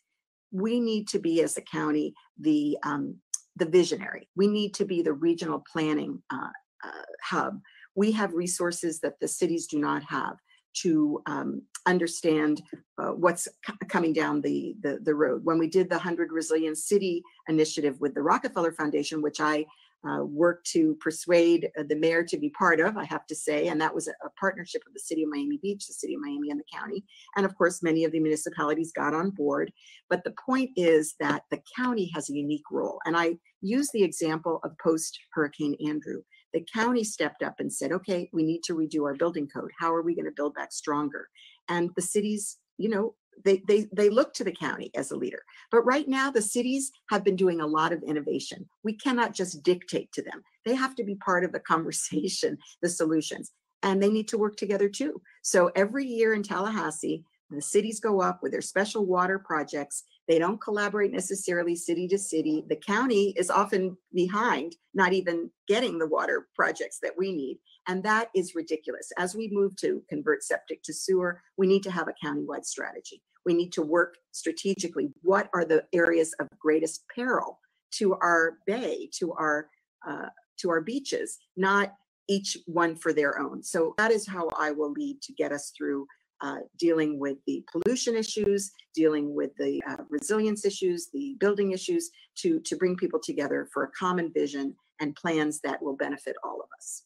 we 0.51 0.79
need 0.81 1.09
to 1.09 1.19
be 1.19 1.43
as 1.43 1.57
a 1.57 1.63
county 1.63 2.15
the 2.39 2.79
um, 2.85 3.17
the 3.57 3.67
visionary. 3.67 4.29
We 4.35 4.47
need 4.47 4.75
to 4.75 4.85
be 4.85 5.03
the 5.03 5.13
regional 5.13 5.63
planning 5.73 6.23
uh, 6.33 6.55
uh, 6.85 7.07
hub. 7.23 7.61
We 7.95 8.13
have 8.13 8.33
resources 8.33 9.01
that 9.01 9.21
the 9.21 9.29
cities 9.29 9.67
do 9.67 9.79
not 9.79 10.03
have 10.05 10.37
to 10.83 11.23
um, 11.27 11.63
understand 11.87 12.63
uh, 12.99 13.11
what's 13.11 13.49
coming 13.89 14.13
down 14.13 14.41
the, 14.41 14.75
the 14.81 14.99
the 15.03 15.15
road. 15.15 15.45
When 15.45 15.59
we 15.59 15.69
did 15.69 15.89
the 15.89 15.97
100 15.97 16.33
Resilient 16.33 16.79
City 16.79 17.23
initiative 17.49 18.01
with 18.01 18.15
the 18.15 18.23
Rockefeller 18.23 18.73
Foundation, 18.73 19.23
which 19.23 19.41
I 19.41 19.67
uh, 20.07 20.23
worked 20.23 20.67
to 20.67 20.95
persuade 21.01 21.71
uh, 21.79 21.83
the 21.89 21.97
mayor 21.97 22.23
to 22.23 22.37
be 22.37 22.51
part 22.51 22.79
of, 22.79 22.97
I 22.97 23.05
have 23.05 23.27
to 23.27 23.35
say, 23.35 23.69
and 23.69 23.81
that 23.81 23.95
was 23.95 24.07
a, 24.07 24.13
a 24.25 24.31
partnership 24.39 24.83
of 24.87 24.93
the 24.93 25.01
city 25.01 25.23
of 25.23 25.31
Miami 25.31 25.59
Beach, 25.63 25.87
the 25.87 25.95
city 25.95 26.15
of 26.15 26.21
Miami, 26.21 26.51
and 26.51 26.61
the 26.61 26.79
county. 26.79 27.05
And 27.37 27.47
of 27.47 27.57
course, 27.57 27.83
many 27.83 28.05
of 28.05 28.13
the 28.13 28.21
municipalities 28.21 28.93
got 28.95 29.15
on 29.15 29.31
board. 29.31 29.73
But 30.11 30.25
the 30.25 30.35
point 30.45 30.71
is 30.77 31.15
that 31.21 31.45
the 31.51 31.61
county 31.75 32.11
has 32.15 32.29
a 32.29 32.35
unique 32.35 32.71
role. 32.71 33.01
And 33.07 33.17
I 33.17 33.37
use 33.63 33.89
the 33.93 34.03
example 34.03 34.61
of 34.63 34.73
post 34.83 35.19
Hurricane 35.33 35.77
Andrew. 35.89 36.23
The 36.55 36.65
county 36.73 37.05
stepped 37.05 37.43
up 37.43 37.57
and 37.59 37.71
said, 37.71 37.93
okay, 37.93 38.31
we 38.33 38.45
need 38.45 38.63
to 38.65 38.75
redo 38.75 39.03
our 39.03 39.15
building 39.15 39.49
code. 39.49 39.73
How 39.79 39.93
are 39.93 40.03
we 40.03 40.15
going 40.15 40.25
to 40.25 40.31
build 40.31 40.55
back 40.55 40.73
stronger? 40.73 41.29
And 41.69 41.91
the 41.97 42.03
cities, 42.03 42.59
you 42.79 42.89
know, 42.89 43.17
they, 43.45 43.63
they, 43.67 43.89
they 43.93 44.09
look 44.09 44.33
to 44.35 44.45
the 44.45 44.53
county 44.53 44.93
as 44.95 45.11
a 45.11 45.17
leader. 45.17 45.43
But 45.73 45.83
right 45.83 46.09
now, 46.09 46.31
the 46.31 46.41
cities 46.41 46.93
have 47.11 47.25
been 47.25 47.35
doing 47.35 47.61
a 47.61 47.67
lot 47.67 47.93
of 47.93 48.03
innovation. 48.05 48.69
We 48.85 48.95
cannot 48.97 49.35
just 49.35 49.65
dictate 49.65 50.13
to 50.13 50.23
them. 50.23 50.43
They 50.65 50.77
have 50.77 50.95
to 50.95 51.05
be 51.05 51.17
part 51.17 51.45
of 51.45 51.51
the 51.53 51.61
conversation, 51.73 52.57
the 52.81 52.89
solutions, 52.89 53.51
and 53.83 54.01
they 54.01 54.11
need 54.11 54.29
to 54.29 54.39
work 54.39 54.57
together 54.57 54.89
too. 54.89 55.21
So 55.43 55.73
every 55.75 56.07
year 56.07 56.35
in 56.35 56.45
Tallahassee, 56.45 57.25
the 57.57 57.63
cities 57.63 58.01
go 58.01 58.21
up 58.21 58.43
with 58.43 58.53
their 58.53 58.61
special 58.61 59.05
water 59.05 59.39
projects. 59.39 60.05
They 60.29 60.39
don't 60.39 60.61
collaborate 60.61 61.13
necessarily 61.13 61.77
city 61.77 62.09
to 62.09 62.19
city. 62.19 62.65
The 62.69 62.77
county 62.77 63.35
is 63.37 63.51
often 63.51 63.97
behind, 64.13 64.77
not 64.95 65.13
even 65.13 65.51
getting 65.69 65.99
the 65.99 66.07
water 66.07 66.49
projects 66.55 66.99
that 67.03 67.13
we 67.17 67.33
need. 67.33 67.59
And 67.87 68.03
that 68.05 68.31
is 68.35 68.55
ridiculous. 68.55 69.13
As 69.19 69.35
we 69.35 69.49
move 69.53 69.77
to 69.77 70.03
convert 70.09 70.43
septic 70.43 70.83
to 70.85 70.95
sewer, 70.95 71.43
we 71.57 71.67
need 71.67 71.83
to 71.83 71.91
have 71.91 72.09
a 72.09 72.27
countywide 72.27 72.65
strategy. 72.65 73.23
We 73.45 73.55
need 73.55 73.73
to 73.73 73.83
work 73.83 74.17
strategically. 74.33 75.11
What 75.23 75.51
are 75.53 75.65
the 75.65 75.85
areas 75.93 76.35
of 76.41 76.49
greatest 76.59 77.05
peril 77.15 77.59
to 77.99 78.15
our 78.15 78.59
bay, 78.67 79.09
to 79.19 79.33
our 79.35 79.69
uh, 80.07 80.29
to 80.59 80.71
our 80.71 80.81
beaches, 80.81 81.39
not 81.57 81.95
each 82.29 82.57
one 82.67 82.97
for 82.97 83.13
their 83.13 83.39
own. 83.39 83.63
So 83.63 83.95
that 83.99 84.11
is 84.11 84.27
how 84.27 84.49
I 84.59 84.71
will 84.71 84.93
lead 84.93 85.21
to 85.23 85.33
get 85.33 85.53
us 85.53 85.73
through 85.77 86.07
uh, 86.41 86.59
dealing 86.79 87.19
with 87.19 87.37
the 87.47 87.65
pollution 87.71 88.15
issues, 88.17 88.73
dealing 88.95 89.35
with 89.35 89.51
the 89.59 89.83
uh, 89.89 89.97
resilience 90.09 90.65
issues, 90.65 91.09
the 91.13 91.37
building 91.41 91.73
issues, 91.73 92.11
to 92.37 92.61
to 92.61 92.77
bring 92.77 92.97
people 92.97 93.21
together 93.21 93.69
for 93.73 93.85
a 93.85 93.91
common 93.99 94.33
vision 94.33 94.75
and 95.01 95.15
plans 95.17 95.61
that 95.61 95.83
will 95.83 95.97
benefit 95.97 96.37
all 96.45 96.61
of 96.61 96.69
us. 96.77 97.05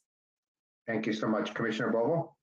Thank 0.87 1.07
you 1.07 1.13
so 1.13 1.27
much. 1.27 1.55
Commissioner 1.55 1.91
Bovo? 1.91 2.35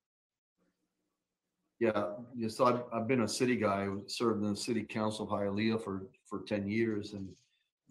Yeah, 1.79 2.13
yeah, 2.35 2.47
so 2.47 2.65
I've, 2.65 2.83
I've 2.93 3.07
been 3.07 3.23
a 3.23 3.27
city 3.27 3.57
guy, 3.57 3.87
served 4.07 4.41
in 4.43 4.49
the 4.49 4.55
city 4.55 4.83
council 4.83 5.25
of 5.25 5.31
Hialeah 5.31 5.83
for, 5.83 6.07
for 6.25 6.43
ten 6.47 6.69
years 6.69 7.13
and 7.13 7.27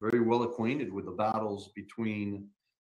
very 0.00 0.20
well 0.20 0.42
acquainted 0.44 0.92
with 0.92 1.04
the 1.04 1.10
battles 1.12 1.70
between, 1.76 2.46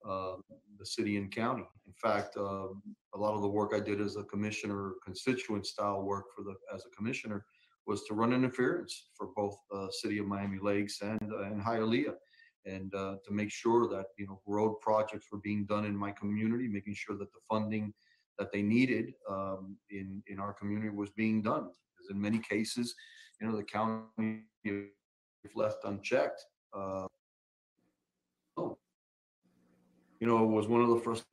uh, 0.08 0.36
the 0.80 0.86
city 0.86 1.18
and 1.18 1.32
county. 1.32 1.68
In 1.86 1.94
fact, 1.94 2.36
uh, 2.38 2.68
a 3.14 3.18
lot 3.18 3.34
of 3.36 3.42
the 3.42 3.48
work 3.48 3.72
I 3.74 3.80
did 3.80 4.02
as 4.02 4.16
a 4.16 4.24
commissioner, 4.24 4.94
constituent 5.04 5.66
style 5.66 6.02
work 6.04 6.26
for 6.36 6.44
the, 6.44 6.56
as 6.74 6.86
a 6.86 6.96
commissioner 6.96 7.46
was 7.86 8.04
to 8.06 8.14
run 8.14 8.34
interference 8.34 9.10
for 9.16 9.28
both, 9.36 9.58
uh, 9.74 9.88
city 9.90 10.18
of 10.18 10.26
Miami 10.26 10.60
Lakes 10.60 11.02
and, 11.02 11.32
uh, 11.32 11.44
and 11.44 11.62
Hialeah. 11.62 12.16
And, 12.66 12.96
uh, 12.96 13.16
to 13.26 13.34
make 13.34 13.52
sure 13.52 13.90
that, 13.90 14.06
you 14.18 14.26
know, 14.26 14.42
road 14.46 14.76
projects 14.80 15.28
were 15.32 15.40
being 15.40 15.66
done 15.66 15.84
in 15.84 15.96
my 15.96 16.12
community, 16.12 16.68
making 16.70 16.94
sure 16.94 17.18
that 17.18 17.34
the 17.34 17.40
funding 17.50 17.94
that 18.40 18.52
they 18.52 18.62
needed 18.62 19.14
um, 19.30 19.78
in 19.90 20.24
in 20.28 20.40
our 20.40 20.54
community 20.54 20.90
was 20.90 21.10
being 21.12 21.42
done. 21.42 21.70
Because 21.96 22.10
in 22.10 22.20
many 22.20 22.40
cases, 22.40 22.96
you 23.40 23.48
know, 23.48 23.56
the 23.56 23.64
county 23.64 24.44
if 24.64 25.56
left 25.56 25.84
unchecked. 25.84 26.46
Uh, 26.74 27.06
oh, 28.58 28.78
you 30.24 30.30
know, 30.30 30.42
it 30.42 30.48
was 30.48 30.70
one 30.70 30.80
of 30.80 30.88
the 30.88 31.00
first 31.02 31.26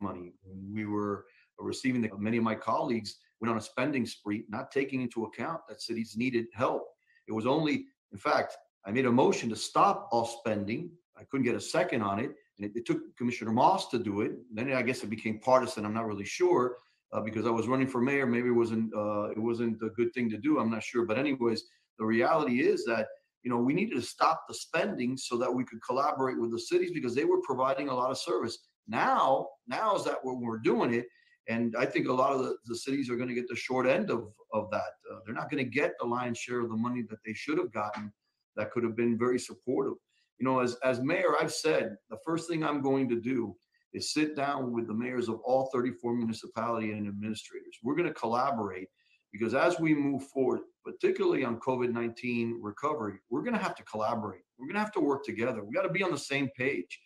money 0.00 0.32
we 0.74 0.84
were 0.84 1.26
receiving 1.60 2.02
the, 2.02 2.10
many 2.18 2.38
of 2.38 2.42
my 2.42 2.56
colleagues 2.56 3.20
went 3.40 3.52
on 3.52 3.56
a 3.56 3.60
spending 3.60 4.04
spree, 4.04 4.42
not 4.48 4.72
taking 4.72 5.00
into 5.00 5.26
account 5.26 5.60
that 5.68 5.80
cities 5.80 6.16
needed 6.16 6.46
help. 6.52 6.88
It 7.28 7.32
was 7.32 7.46
only, 7.46 7.84
in 8.10 8.18
fact, 8.18 8.56
I 8.84 8.90
made 8.90 9.06
a 9.06 9.12
motion 9.12 9.48
to 9.50 9.54
stop 9.54 10.08
all 10.10 10.24
spending. 10.24 10.90
I 11.16 11.22
couldn't 11.30 11.46
get 11.46 11.54
a 11.54 11.60
second 11.60 12.02
on 12.02 12.18
it. 12.18 12.32
And 12.58 12.66
it, 12.66 12.72
it 12.74 12.84
took 12.84 13.16
Commissioner 13.16 13.52
Moss 13.52 13.88
to 13.90 14.00
do 14.00 14.22
it. 14.22 14.32
Then 14.52 14.72
I 14.72 14.82
guess 14.82 15.04
it 15.04 15.08
became 15.08 15.38
partisan. 15.38 15.84
I'm 15.84 15.94
not 15.94 16.08
really 16.08 16.24
sure 16.24 16.78
uh, 17.12 17.20
because 17.20 17.46
I 17.46 17.50
was 17.50 17.68
running 17.68 17.86
for 17.86 18.00
mayor. 18.00 18.26
Maybe 18.26 18.48
it 18.48 18.58
wasn't 18.62 18.92
uh, 18.92 19.28
it 19.30 19.38
wasn't 19.38 19.80
a 19.84 19.90
good 19.90 20.12
thing 20.14 20.28
to 20.30 20.36
do. 20.36 20.58
I'm 20.58 20.72
not 20.72 20.82
sure. 20.82 21.06
But 21.06 21.16
anyways, 21.16 21.62
the 21.96 22.04
reality 22.04 22.62
is 22.62 22.84
that 22.86 23.06
you 23.46 23.52
know 23.52 23.58
we 23.58 23.72
needed 23.72 23.94
to 23.94 24.02
stop 24.02 24.42
the 24.48 24.54
spending 24.54 25.16
so 25.16 25.38
that 25.38 25.54
we 25.54 25.64
could 25.64 25.78
collaborate 25.82 26.38
with 26.38 26.50
the 26.50 26.58
cities 26.58 26.90
because 26.92 27.14
they 27.14 27.24
were 27.24 27.40
providing 27.42 27.88
a 27.88 27.94
lot 27.94 28.10
of 28.10 28.18
service. 28.18 28.58
Now, 28.88 29.48
now 29.66 29.96
is 29.96 30.04
that 30.04 30.18
when 30.22 30.40
we're 30.40 30.58
doing 30.58 30.92
it, 30.92 31.06
and 31.48 31.74
I 31.78 31.86
think 31.86 32.08
a 32.08 32.12
lot 32.12 32.32
of 32.32 32.40
the, 32.42 32.56
the 32.66 32.76
cities 32.76 33.08
are 33.08 33.16
going 33.16 33.28
to 33.28 33.34
get 33.34 33.48
the 33.48 33.56
short 33.56 33.86
end 33.86 34.10
of 34.10 34.32
of 34.52 34.70
that. 34.72 34.90
Uh, 35.10 35.20
they're 35.24 35.34
not 35.34 35.50
going 35.50 35.64
to 35.64 35.70
get 35.70 35.94
the 35.98 36.06
lion's 36.06 36.38
share 36.38 36.60
of 36.60 36.68
the 36.68 36.76
money 36.76 37.02
that 37.08 37.20
they 37.24 37.32
should 37.32 37.58
have 37.58 37.72
gotten. 37.72 38.12
That 38.56 38.70
could 38.72 38.84
have 38.84 38.96
been 38.96 39.16
very 39.16 39.38
supportive 39.38 39.94
you 40.38 40.44
know, 40.44 40.60
as, 40.60 40.76
as 40.84 41.00
mayor, 41.00 41.34
I've 41.40 41.52
said, 41.52 41.96
the 42.10 42.18
first 42.24 42.48
thing 42.48 42.62
I'm 42.62 42.82
going 42.82 43.08
to 43.08 43.20
do 43.20 43.56
is 43.92 44.12
sit 44.12 44.36
down 44.36 44.72
with 44.72 44.86
the 44.86 44.94
mayors 44.94 45.28
of 45.28 45.40
all 45.44 45.70
34 45.72 46.14
municipality 46.14 46.92
and 46.92 47.08
administrators. 47.08 47.78
We're 47.82 47.96
going 47.96 48.08
to 48.08 48.14
collaborate 48.14 48.88
because 49.32 49.54
as 49.54 49.80
we 49.80 49.94
move 49.94 50.24
forward, 50.24 50.60
particularly 50.86 51.44
on 51.44 51.58
COVID-19 51.58 52.58
recovery, 52.60 53.18
we're 53.28 53.42
going 53.42 53.56
to 53.56 53.62
have 53.62 53.74
to 53.74 53.82
collaborate. 53.82 54.42
We're 54.56 54.66
going 54.66 54.76
to 54.76 54.80
have 54.80 54.92
to 54.92 55.00
work 55.00 55.24
together. 55.24 55.64
We 55.64 55.74
got 55.74 55.82
to 55.82 55.90
be 55.90 56.04
on 56.04 56.12
the 56.12 56.18
same 56.18 56.48
page. 56.56 57.00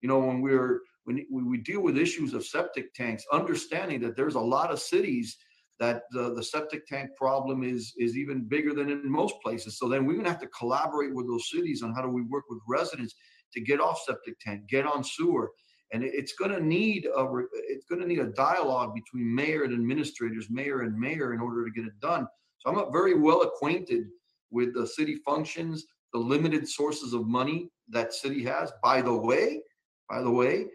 You 0.00 0.08
know, 0.08 0.18
when 0.18 0.40
we're 0.40 0.80
when 1.04 1.24
we 1.30 1.58
deal 1.58 1.80
with 1.82 1.96
issues 1.96 2.34
of 2.34 2.44
septic 2.44 2.92
tanks, 2.92 3.24
understanding 3.32 4.00
that 4.00 4.16
there's 4.16 4.34
a 4.34 4.40
lot 4.40 4.72
of 4.72 4.80
cities 4.80 5.36
that 5.78 6.02
the, 6.10 6.34
the 6.34 6.42
septic 6.42 6.84
tank 6.86 7.10
problem 7.16 7.62
is 7.62 7.92
is 7.96 8.16
even 8.16 8.48
bigger 8.48 8.74
than 8.74 8.90
in 8.90 9.08
most 9.10 9.34
places. 9.42 9.78
So 9.78 9.88
then 9.88 10.04
we're 10.04 10.16
gonna 10.16 10.30
have 10.30 10.40
to 10.40 10.48
collaborate 10.48 11.14
with 11.14 11.28
those 11.28 11.48
cities 11.50 11.82
on 11.82 11.94
how 11.94 12.02
do 12.02 12.08
we 12.08 12.22
work 12.22 12.44
with 12.48 12.58
residents 12.66 13.14
to 13.52 13.60
get 13.60 13.80
off 13.80 14.02
septic 14.04 14.38
tank, 14.40 14.62
get 14.68 14.86
on 14.86 15.04
sewer. 15.04 15.52
And 15.92 16.02
it's 16.02 16.32
gonna 16.32 16.60
need 16.60 17.06
a, 17.06 17.26
it's 17.68 17.84
gonna 17.84 18.06
need 18.06 18.18
a 18.18 18.32
dialogue 18.32 18.94
between 18.94 19.32
mayor 19.32 19.62
and 19.62 19.72
administrators, 19.72 20.48
mayor 20.50 20.80
and 20.82 20.98
mayor 20.98 21.34
in 21.34 21.40
order 21.40 21.64
to 21.64 21.70
get 21.70 21.84
it 21.84 21.98
done. 22.00 22.26
So 22.58 22.70
I'm 22.70 22.78
uh, 22.78 22.90
very 22.90 23.14
well 23.14 23.42
acquainted 23.42 24.06
with 24.50 24.74
the 24.74 24.86
city 24.86 25.16
functions, 25.24 25.86
the 26.12 26.18
limited 26.18 26.68
sources 26.68 27.12
of 27.12 27.26
money 27.26 27.70
that 27.88 28.12
city 28.12 28.42
has. 28.44 28.72
By 28.82 29.02
the 29.02 29.12
way, 29.12 29.60
by 30.08 30.22
the 30.22 30.30
way, 30.30 30.66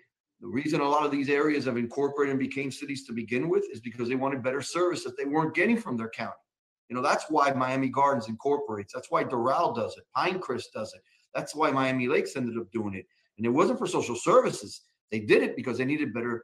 the 0.42 0.48
reason 0.48 0.82
a 0.82 0.90
lot 0.90 1.06
of 1.06 1.12
these 1.12 1.30
areas 1.30 1.66
have 1.66 1.78
incorporated 1.78 2.32
and 2.32 2.40
became 2.40 2.72
cities 2.72 3.06
to 3.06 3.14
begin 3.14 3.48
with 3.48 3.64
is 3.72 3.80
because 3.80 4.10
they 4.10 4.16
wanted 4.16 4.44
better 4.44 4.62
service 4.62 5.04
that 5.04 5.16
they 5.18 5.26
weren't 5.26 5.54
getting 5.54 5.78
from 5.78 5.98
their 5.98 6.10
county. 6.10 6.34
You 6.90 6.96
know, 6.96 7.02
that's 7.02 7.26
why 7.30 7.52
Miami 7.52 7.90
Gardens 7.90 8.28
incorporates. 8.28 8.92
That's 8.94 9.10
why 9.12 9.24
Doral 9.24 9.76
does 9.76 9.96
it. 9.98 10.04
Pinecrest 10.18 10.66
does 10.74 10.94
it. 10.94 11.02
That's 11.34 11.56
why 11.56 11.72
Miami 11.72 12.08
Lakes 12.08 12.36
ended 12.36 12.58
up 12.58 12.72
doing 12.72 12.96
it. 12.96 13.06
And 13.38 13.46
it 13.46 13.50
wasn't 13.50 13.80
for 13.80 13.88
social 13.88 14.16
services. 14.16 14.82
They 15.12 15.20
did 15.20 15.44
it 15.44 15.56
because 15.56 15.78
they 15.78 15.86
needed 15.86 16.14
better 16.14 16.44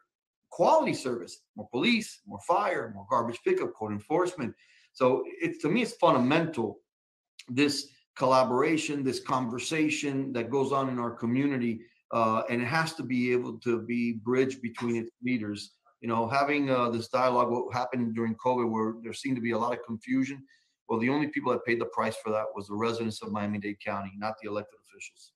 quality 0.49 0.93
service, 0.93 1.41
more 1.55 1.67
police, 1.71 2.21
more 2.25 2.39
fire, 2.47 2.91
more 2.95 3.05
garbage 3.09 3.39
pickup, 3.45 3.73
code 3.75 3.91
enforcement. 3.91 4.53
So 4.93 5.23
it's 5.41 5.61
to 5.61 5.69
me, 5.69 5.83
it's 5.83 5.93
fundamental. 5.93 6.79
This 7.49 7.89
collaboration, 8.17 9.03
this 9.03 9.19
conversation 9.19 10.33
that 10.33 10.49
goes 10.49 10.71
on 10.71 10.89
in 10.89 10.99
our 10.99 11.11
community 11.11 11.81
uh, 12.13 12.43
and 12.49 12.61
it 12.61 12.65
has 12.65 12.93
to 12.93 13.03
be 13.03 13.31
able 13.31 13.57
to 13.59 13.81
be 13.81 14.13
bridged 14.13 14.61
between 14.61 14.95
its 14.95 15.11
leaders. 15.23 15.71
You 16.01 16.07
know, 16.07 16.27
having 16.27 16.69
uh, 16.69 16.89
this 16.89 17.09
dialogue, 17.09 17.49
what 17.49 17.73
happened 17.73 18.15
during 18.15 18.35
COVID, 18.35 18.69
where 18.69 18.95
there 19.01 19.13
seemed 19.13 19.35
to 19.35 19.41
be 19.41 19.51
a 19.51 19.57
lot 19.57 19.73
of 19.73 19.83
confusion. 19.85 20.43
Well, 20.87 20.99
the 20.99 21.09
only 21.09 21.27
people 21.27 21.51
that 21.51 21.65
paid 21.65 21.81
the 21.81 21.85
price 21.85 22.15
for 22.23 22.31
that 22.31 22.45
was 22.55 22.67
the 22.67 22.75
residents 22.75 23.21
of 23.21 23.31
Miami-Dade 23.31 23.79
County, 23.83 24.13
not 24.17 24.35
the 24.41 24.47
elected 24.47 24.79
officials. 24.87 25.33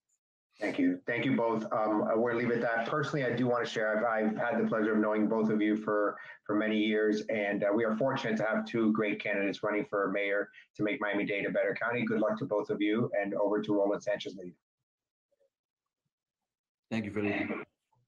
Thank 0.61 0.77
you. 0.77 0.99
Thank 1.07 1.25
you 1.25 1.35
both. 1.35 1.65
Um, 1.73 2.07
we're 2.15 2.35
leave 2.35 2.51
it 2.51 2.57
at 2.57 2.61
that. 2.61 2.87
Personally, 2.87 3.25
I 3.25 3.31
do 3.31 3.47
want 3.47 3.65
to 3.65 3.69
share, 3.69 3.97
I've, 3.97 4.27
I've 4.27 4.37
had 4.37 4.63
the 4.63 4.67
pleasure 4.67 4.93
of 4.93 4.99
knowing 4.99 5.27
both 5.27 5.49
of 5.49 5.59
you 5.59 5.75
for, 5.75 6.15
for 6.45 6.55
many 6.55 6.77
years, 6.77 7.23
and 7.29 7.63
uh, 7.63 7.69
we 7.73 7.83
are 7.83 7.97
fortunate 7.97 8.37
to 8.37 8.43
have 8.43 8.67
two 8.67 8.93
great 8.93 9.21
candidates 9.21 9.63
running 9.63 9.85
for 9.89 10.11
mayor 10.11 10.49
to 10.77 10.83
make 10.83 11.01
Miami-Dade 11.01 11.47
a 11.47 11.49
better 11.49 11.75
county. 11.81 12.05
Good 12.05 12.19
luck 12.19 12.37
to 12.37 12.45
both 12.45 12.69
of 12.69 12.79
you, 12.79 13.09
and 13.19 13.33
over 13.33 13.59
to 13.59 13.73
Roland 13.73 14.03
Sanchez 14.03 14.35
Lead. 14.35 14.53
Thank 16.91 17.05
you, 17.05 17.11
Felipe. 17.11 17.49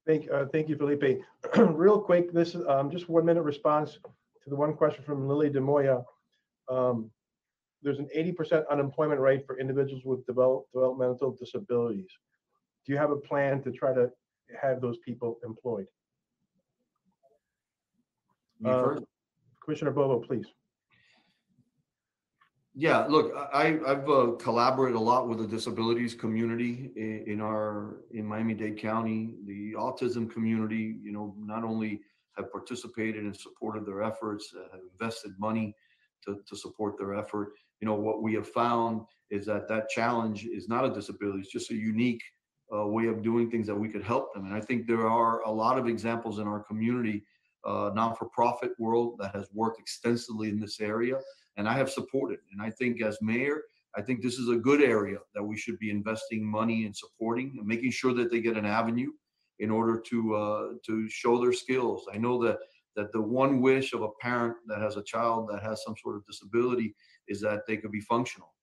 Thank, 0.05 0.29
uh, 0.31 0.45
thank 0.51 0.69
you, 0.69 0.75
Felipe. 0.75 1.23
Real 1.57 1.99
quick, 1.99 2.31
this 2.33 2.53
is, 2.53 2.63
um, 2.67 2.91
just 2.91 3.09
one 3.09 3.25
minute 3.25 3.41
response 3.41 3.93
to 3.93 4.49
the 4.49 4.55
one 4.55 4.75
question 4.75 5.03
from 5.03 5.27
Lily 5.27 5.49
DeMoya. 5.49 6.03
Um, 6.69 7.09
there's 7.81 7.99
an 7.99 8.07
eighty 8.13 8.31
percent 8.31 8.65
unemployment 8.71 9.19
rate 9.19 9.45
for 9.45 9.59
individuals 9.59 10.03
with 10.05 10.25
develop, 10.25 10.65
developmental 10.73 11.31
disabilities. 11.31 12.07
Do 12.85 12.91
you 12.91 12.97
have 12.97 13.11
a 13.11 13.17
plan 13.17 13.61
to 13.63 13.71
try 13.71 13.93
to 13.93 14.11
have 14.61 14.81
those 14.81 14.97
people 15.05 15.39
employed? 15.43 15.87
Uh. 18.63 18.99
Commissioner 19.63 19.91
Bovo, 19.91 20.19
please. 20.19 20.45
Yeah, 22.75 23.05
look, 23.05 23.33
I, 23.53 23.79
I've 23.85 24.09
uh, 24.09 24.31
collaborated 24.39 24.95
a 24.95 24.99
lot 24.99 25.29
with 25.29 25.37
the 25.37 25.47
disabilities 25.47 26.15
community 26.15 26.91
in, 26.95 27.23
in 27.27 27.41
our, 27.41 27.97
in 28.11 28.25
Miami-Dade 28.25 28.77
County. 28.77 29.35
The 29.45 29.73
autism 29.73 30.29
community, 30.29 30.97
you 31.03 31.11
know, 31.11 31.35
not 31.37 31.63
only 31.63 32.01
have 32.35 32.51
participated 32.51 33.23
and 33.23 33.35
supported 33.35 33.85
their 33.85 34.01
efforts, 34.01 34.53
uh, 34.57 34.63
have 34.71 34.81
invested 34.91 35.33
money 35.37 35.75
to, 36.25 36.39
to 36.47 36.55
support 36.55 36.97
their 36.97 37.13
effort. 37.13 37.53
You 37.79 37.87
know, 37.87 37.93
what 37.93 38.23
we 38.23 38.33
have 38.33 38.47
found 38.49 39.01
is 39.29 39.45
that 39.45 39.67
that 39.67 39.89
challenge 39.89 40.45
is 40.45 40.67
not 40.67 40.83
a 40.83 40.91
disability, 40.91 41.39
it's 41.39 41.51
just 41.51 41.69
a 41.69 41.75
unique 41.75 42.23
uh, 42.73 42.87
way 42.87 43.07
of 43.07 43.21
doing 43.21 43.49
things 43.51 43.67
that 43.67 43.75
we 43.75 43.89
could 43.89 44.03
help 44.03 44.33
them. 44.33 44.45
And 44.45 44.53
I 44.53 44.61
think 44.61 44.87
there 44.87 45.07
are 45.07 45.41
a 45.41 45.51
lot 45.51 45.77
of 45.77 45.87
examples 45.87 46.39
in 46.39 46.47
our 46.47 46.63
community, 46.63 47.23
uh, 47.65 47.91
non-for-profit 47.93 48.71
world 48.79 49.15
that 49.19 49.35
has 49.35 49.47
worked 49.53 49.79
extensively 49.79 50.49
in 50.49 50.59
this 50.59 50.79
area 50.79 51.19
and 51.57 51.67
I 51.67 51.73
have 51.73 51.89
supported. 51.89 52.39
And 52.51 52.61
I 52.61 52.69
think 52.69 53.01
as 53.01 53.17
mayor, 53.21 53.61
I 53.95 54.01
think 54.01 54.21
this 54.21 54.39
is 54.39 54.49
a 54.49 54.55
good 54.55 54.81
area 54.81 55.19
that 55.35 55.43
we 55.43 55.57
should 55.57 55.77
be 55.79 55.91
investing 55.91 56.43
money 56.43 56.85
and 56.85 56.95
supporting 56.95 57.55
and 57.57 57.67
making 57.67 57.91
sure 57.91 58.13
that 58.13 58.31
they 58.31 58.41
get 58.41 58.57
an 58.57 58.65
avenue 58.65 59.11
in 59.59 59.69
order 59.69 59.99
to 59.99 60.35
uh, 60.35 60.67
to 60.85 61.07
show 61.09 61.39
their 61.39 61.53
skills. 61.53 62.05
I 62.11 62.17
know 62.17 62.43
that 62.43 62.57
that 62.95 63.11
the 63.11 63.21
one 63.21 63.61
wish 63.61 63.93
of 63.93 64.01
a 64.01 64.09
parent 64.19 64.55
that 64.67 64.81
has 64.81 64.97
a 64.97 65.03
child 65.03 65.49
that 65.49 65.61
has 65.61 65.83
some 65.83 65.95
sort 66.01 66.15
of 66.15 66.25
disability 66.25 66.95
is 67.27 67.39
that 67.41 67.61
they 67.67 67.77
could 67.77 67.91
be 67.91 68.01
functional. 68.01 68.53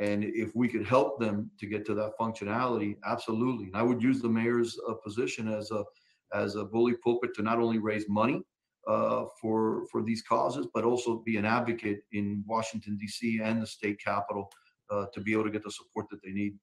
And 0.00 0.24
if 0.24 0.56
we 0.56 0.66
could 0.66 0.86
help 0.86 1.20
them 1.20 1.50
to 1.60 1.66
get 1.66 1.84
to 1.86 1.94
that 1.94 2.12
functionality, 2.18 2.96
absolutely. 3.04 3.66
And 3.66 3.76
I 3.76 3.82
would 3.82 4.02
use 4.02 4.20
the 4.20 4.30
mayor's 4.30 4.78
uh, 4.88 4.94
position 4.94 5.46
as 5.46 5.70
a 5.70 5.84
as 6.32 6.54
a 6.54 6.64
bully 6.64 6.94
pulpit 6.94 7.34
to 7.34 7.42
not 7.42 7.58
only 7.58 7.78
raise 7.78 8.08
money 8.08 8.42
uh, 8.88 9.26
for 9.40 9.84
for 9.92 10.02
these 10.02 10.22
causes, 10.22 10.66
but 10.72 10.84
also 10.84 11.18
be 11.18 11.36
an 11.36 11.44
advocate 11.44 12.00
in 12.12 12.42
Washington 12.46 12.96
D.C. 12.96 13.40
and 13.42 13.60
the 13.60 13.66
state 13.66 14.00
capitol 14.02 14.50
uh, 14.90 15.04
to 15.12 15.20
be 15.20 15.32
able 15.32 15.44
to 15.44 15.50
get 15.50 15.62
the 15.62 15.70
support 15.70 16.06
that 16.10 16.22
they 16.24 16.30
need. 16.30 16.58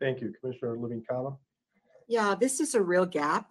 Thank 0.00 0.20
you, 0.20 0.32
Commissioner 0.40 0.76
Levine 0.78 1.04
Cava. 1.08 1.36
Yeah, 2.08 2.34
this 2.34 2.58
is 2.58 2.74
a 2.74 2.82
real 2.82 3.06
gap 3.06 3.50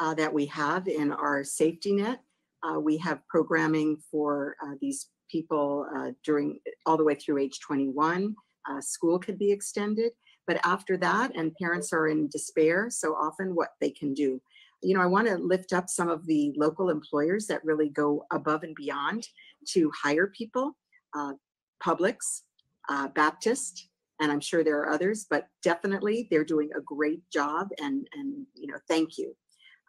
uh, 0.00 0.14
that 0.14 0.32
we 0.32 0.46
have 0.46 0.88
in 0.88 1.12
our 1.12 1.44
safety 1.44 1.92
net. 1.92 2.20
Uh, 2.62 2.80
we 2.80 2.96
have 2.98 3.20
programming 3.28 3.98
for 4.10 4.56
uh, 4.64 4.74
these 4.80 5.10
people 5.30 5.86
uh, 5.94 6.10
during 6.24 6.58
all 6.86 6.96
the 6.96 7.04
way 7.04 7.14
through 7.14 7.38
age 7.38 7.60
21. 7.60 8.34
Uh, 8.68 8.80
school 8.80 9.18
could 9.18 9.38
be 9.38 9.50
extended, 9.50 10.12
but 10.46 10.60
after 10.64 10.96
that, 10.96 11.34
and 11.36 11.54
parents 11.56 11.92
are 11.92 12.08
in 12.08 12.28
despair 12.28 12.88
so 12.90 13.14
often 13.14 13.54
what 13.54 13.70
they 13.80 13.90
can 13.90 14.14
do. 14.14 14.40
You 14.82 14.94
know, 14.94 15.02
I 15.02 15.06
want 15.06 15.26
to 15.26 15.36
lift 15.36 15.72
up 15.72 15.88
some 15.88 16.08
of 16.08 16.26
the 16.26 16.52
local 16.56 16.90
employers 16.90 17.46
that 17.46 17.64
really 17.64 17.88
go 17.88 18.26
above 18.32 18.62
and 18.62 18.74
beyond 18.74 19.26
to 19.70 19.90
hire 20.02 20.28
people. 20.28 20.76
Uh, 21.16 21.32
Publix, 21.82 22.42
uh, 22.88 23.08
Baptist, 23.08 23.88
and 24.20 24.30
I'm 24.32 24.40
sure 24.40 24.64
there 24.64 24.80
are 24.80 24.90
others, 24.90 25.26
but 25.28 25.48
definitely 25.62 26.28
they're 26.30 26.44
doing 26.44 26.70
a 26.76 26.80
great 26.80 27.22
job 27.30 27.68
and, 27.80 28.06
and, 28.14 28.46
you 28.54 28.66
know, 28.66 28.78
thank 28.88 29.16
you. 29.16 29.34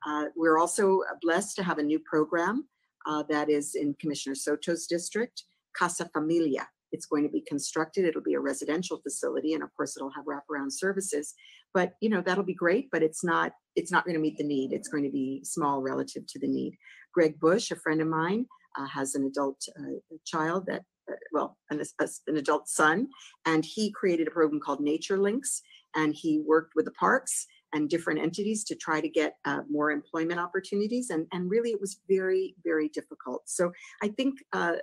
Uh, 0.07 0.26
we're 0.35 0.60
also 0.60 1.01
blessed 1.22 1.56
to 1.57 1.64
have 1.64 1.77
a 1.77 1.84
new 1.84 1.99
program 1.99 2.68
uh, 3.06 3.23
that 3.30 3.49
is 3.49 3.76
in 3.76 3.95
Commissioner 3.95 4.35
Soto's 4.35 4.88
district, 4.88 5.43
Casa 5.76 6.10
Familia. 6.14 6.68
It's 6.91 7.06
going 7.06 7.24
to 7.24 7.30
be 7.30 7.41
constructed. 7.41 8.06
It'll 8.06 8.22
be 8.22 8.34
a 8.34 8.40
residential 8.40 8.99
facility, 9.02 9.53
and 9.53 9.64
of 9.64 9.70
course, 9.76 9.95
it'll 9.95 10.11
have 10.11 10.26
wraparound 10.26 10.72
services. 10.72 11.34
But 11.74 11.94
you 12.02 12.10
know 12.10 12.22
that'll 12.22 12.44
be 12.44 12.53
great, 12.53 12.90
but 12.91 13.03
it's 13.03 13.24
not. 13.24 13.52
It's 13.76 13.91
not 13.91 14.06
going 14.06 14.16
to 14.16 14.22
meet 14.22 14.38
the 14.38 14.44
need. 14.44 14.74
It's 14.74 14.88
going 14.90 15.03
to 15.03 15.11
be 15.11 15.41
small 15.44 15.82
relative 15.82 16.26
to 16.28 16.40
the 16.40 16.48
need. 16.48 16.78
Greg 17.14 17.40
Bush, 17.40 17.72
a 17.72 17.76
friend 17.76 18.02
of 18.02 18.07
mine, 18.07 18.45
uh, 18.78 18.88
has 18.88 19.16
an 19.16 19.26
adult 19.26 19.61
uh, 19.80 20.18
child 20.26 20.66
that, 20.68 20.84
uh, 21.11 21.16
well, 21.32 21.57
an, 21.70 21.82
an 22.28 22.38
adult 22.38 22.68
son, 22.68 23.07
and 23.45 23.66
he 23.66 23.91
created 23.91 24.28
a 24.28 24.32
program 24.32 24.60
called 24.60 24.80
Nature 24.80 25.18
Links, 25.18 25.61
and 25.95 26.14
he 26.16 26.40
worked 26.40 26.74
with 26.76 26.86
the 26.86 26.91
parks 26.91 27.48
and 27.74 27.90
different 27.90 28.20
entities 28.20 28.64
to 28.64 28.76
try 28.76 28.99
to 28.99 29.10
get 29.10 29.36
uh, 29.45 29.61
more 29.70 29.91
employment 29.91 30.40
opportunities. 30.40 31.11
And, 31.11 31.28
and 31.32 31.52
really, 31.52 31.70
it 31.70 31.80
was 31.80 32.02
very, 32.07 32.56
very 32.64 32.90
difficult. 32.90 33.44
So 33.45 33.72
I 34.02 34.07
think, 34.07 34.40
uh, 34.53 34.78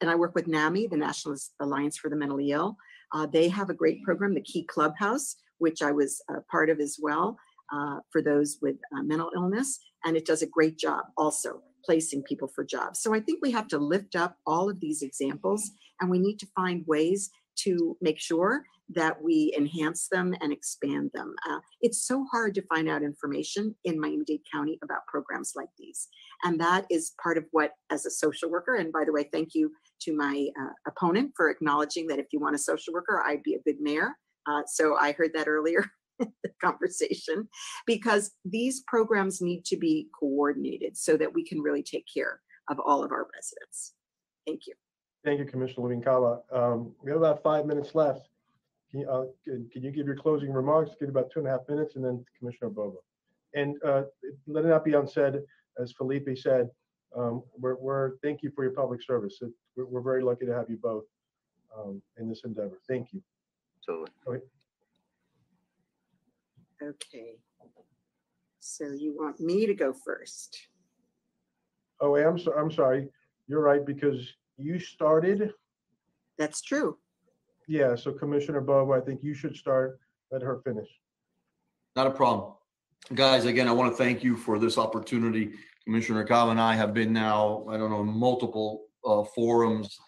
and 0.00 0.10
I 0.10 0.14
work 0.14 0.34
with 0.34 0.46
NAMI, 0.46 0.88
the 0.88 0.96
National 0.96 1.36
Alliance 1.60 1.96
for 1.96 2.08
the 2.08 2.16
Mentally 2.16 2.50
Ill. 2.50 2.76
Uh, 3.12 3.26
they 3.26 3.48
have 3.48 3.70
a 3.70 3.74
great 3.74 4.02
program, 4.02 4.34
the 4.34 4.40
Key 4.40 4.64
Clubhouse, 4.64 5.36
which 5.58 5.82
I 5.82 5.92
was 5.92 6.22
a 6.28 6.40
part 6.42 6.70
of 6.70 6.80
as 6.80 6.98
well 7.00 7.38
uh, 7.72 8.00
for 8.10 8.22
those 8.22 8.58
with 8.60 8.76
uh, 8.96 9.02
mental 9.02 9.30
illness. 9.34 9.78
And 10.04 10.16
it 10.16 10.26
does 10.26 10.42
a 10.42 10.46
great 10.46 10.78
job 10.78 11.06
also 11.16 11.62
placing 11.84 12.22
people 12.22 12.48
for 12.48 12.64
jobs. 12.64 13.00
So 13.00 13.14
I 13.14 13.20
think 13.20 13.40
we 13.40 13.50
have 13.52 13.68
to 13.68 13.78
lift 13.78 14.14
up 14.16 14.36
all 14.46 14.68
of 14.68 14.80
these 14.80 15.02
examples 15.02 15.70
and 16.00 16.10
we 16.10 16.18
need 16.18 16.38
to 16.40 16.48
find 16.54 16.84
ways 16.86 17.30
to 17.64 17.96
make 18.00 18.18
sure 18.18 18.64
that 18.90 19.22
we 19.22 19.54
enhance 19.56 20.08
them 20.08 20.34
and 20.40 20.52
expand 20.52 21.10
them. 21.12 21.34
Uh, 21.48 21.58
it's 21.80 22.06
so 22.06 22.24
hard 22.30 22.54
to 22.54 22.62
find 22.62 22.88
out 22.88 23.02
information 23.02 23.74
in 23.84 24.00
Miami-Dade 24.00 24.40
County 24.50 24.78
about 24.82 25.06
programs 25.06 25.52
like 25.54 25.68
these. 25.78 26.08
And 26.42 26.58
that 26.60 26.86
is 26.90 27.14
part 27.22 27.36
of 27.36 27.44
what, 27.50 27.72
as 27.90 28.06
a 28.06 28.10
social 28.10 28.50
worker, 28.50 28.76
and 28.76 28.92
by 28.92 29.04
the 29.04 29.12
way, 29.12 29.28
thank 29.30 29.54
you 29.54 29.72
to 30.02 30.16
my 30.16 30.48
uh, 30.60 30.70
opponent 30.86 31.32
for 31.36 31.50
acknowledging 31.50 32.06
that 32.06 32.18
if 32.18 32.26
you 32.32 32.40
want 32.40 32.54
a 32.54 32.58
social 32.58 32.94
worker, 32.94 33.22
I'd 33.26 33.42
be 33.42 33.54
a 33.54 33.62
good 33.62 33.80
mayor. 33.80 34.12
Uh, 34.48 34.62
so 34.66 34.96
I 34.96 35.12
heard 35.12 35.32
that 35.34 35.48
earlier 35.48 35.84
in 36.18 36.32
the 36.42 36.50
conversation, 36.62 37.48
because 37.86 38.32
these 38.44 38.82
programs 38.86 39.42
need 39.42 39.64
to 39.66 39.76
be 39.76 40.08
coordinated 40.18 40.96
so 40.96 41.16
that 41.18 41.34
we 41.34 41.44
can 41.44 41.60
really 41.60 41.82
take 41.82 42.06
care 42.12 42.40
of 42.70 42.80
all 42.80 43.04
of 43.04 43.12
our 43.12 43.26
residents. 43.34 43.92
Thank 44.46 44.62
you. 44.66 44.74
Thank 45.24 45.40
you, 45.40 45.44
Commissioner 45.46 45.84
Levine 45.88 46.02
Cava. 46.02 46.40
Um, 46.52 46.92
we 47.02 47.10
have 47.10 47.18
about 47.18 47.42
five 47.42 47.66
minutes 47.66 47.94
left. 47.94 48.28
Can 48.90 49.00
you, 49.00 49.10
uh, 49.10 49.24
can, 49.44 49.68
can 49.72 49.82
you 49.82 49.90
give 49.90 50.06
your 50.06 50.16
closing 50.16 50.52
remarks? 50.52 50.92
Give 50.98 51.08
about 51.08 51.30
two 51.30 51.40
and 51.40 51.48
a 51.48 51.50
half 51.50 51.60
minutes 51.68 51.96
and 51.96 52.04
then 52.04 52.24
Commissioner 52.38 52.70
Bovo. 52.70 53.02
And, 53.54 53.76
uh, 53.84 54.02
let 54.46 54.64
it 54.64 54.68
not 54.68 54.84
be 54.84 54.94
unsaid, 54.94 55.34
as 55.80 55.92
Felipe 55.92 56.28
said, 56.38 56.70
um, 57.16 57.42
we're, 57.58 57.76
we're, 57.76 58.16
thank 58.22 58.42
you 58.42 58.50
for 58.54 58.62
your 58.64 58.72
public 58.72 59.02
service. 59.02 59.38
It- 59.42 59.52
We're, 59.76 59.86
we're 59.86 60.00
very 60.02 60.22
lucky 60.22 60.46
to 60.46 60.54
have 60.54 60.68
you 60.70 60.76
both, 60.76 61.04
um, 61.76 62.02
in 62.18 62.28
this 62.28 62.42
endeavor. 62.44 62.78
Thank 62.88 63.12
you. 63.12 63.22
So 63.80 64.04
Okay. 66.82 67.36
So 68.60 68.84
you 68.92 69.16
want 69.16 69.40
me 69.40 69.66
to 69.66 69.74
go 69.74 69.92
first? 69.92 70.68
Oh, 72.00 72.14
I'm 72.16 72.38
so, 72.38 72.52
I'm 72.52 72.70
sorry. 72.70 73.08
You're 73.48 73.62
right, 73.62 73.84
because 73.84 74.20
you 74.58 74.78
started. 74.78 75.52
That's 76.36 76.60
true. 76.60 76.98
Yeah, 77.66 77.94
so 77.94 78.12
Commissioner 78.12 78.60
Bovo, 78.60 78.92
I 78.92 79.00
think 79.00 79.22
you 79.22 79.34
should 79.34 79.56
start. 79.56 80.00
Let 80.32 80.42
her 80.42 80.60
finish. 80.64 80.88
Not 81.96 82.06
a 82.06 82.10
problem. 82.10 82.54
Guys, 83.14 83.44
again, 83.44 83.68
I 83.68 83.72
want 83.72 83.92
to 83.92 83.96
thank 83.96 84.22
you 84.22 84.36
for 84.36 84.58
this 84.58 84.76
opportunity. 84.76 85.52
Commissioner 85.84 86.24
Cava 86.24 86.50
and 86.50 86.60
I 86.60 86.74
have 86.74 86.92
been 86.92 87.12
now, 87.12 87.64
I 87.70 87.76
don't 87.76 87.90
know, 87.90 88.04
multiple 88.04 88.86
uh, 89.04 89.24
forums 89.34 89.98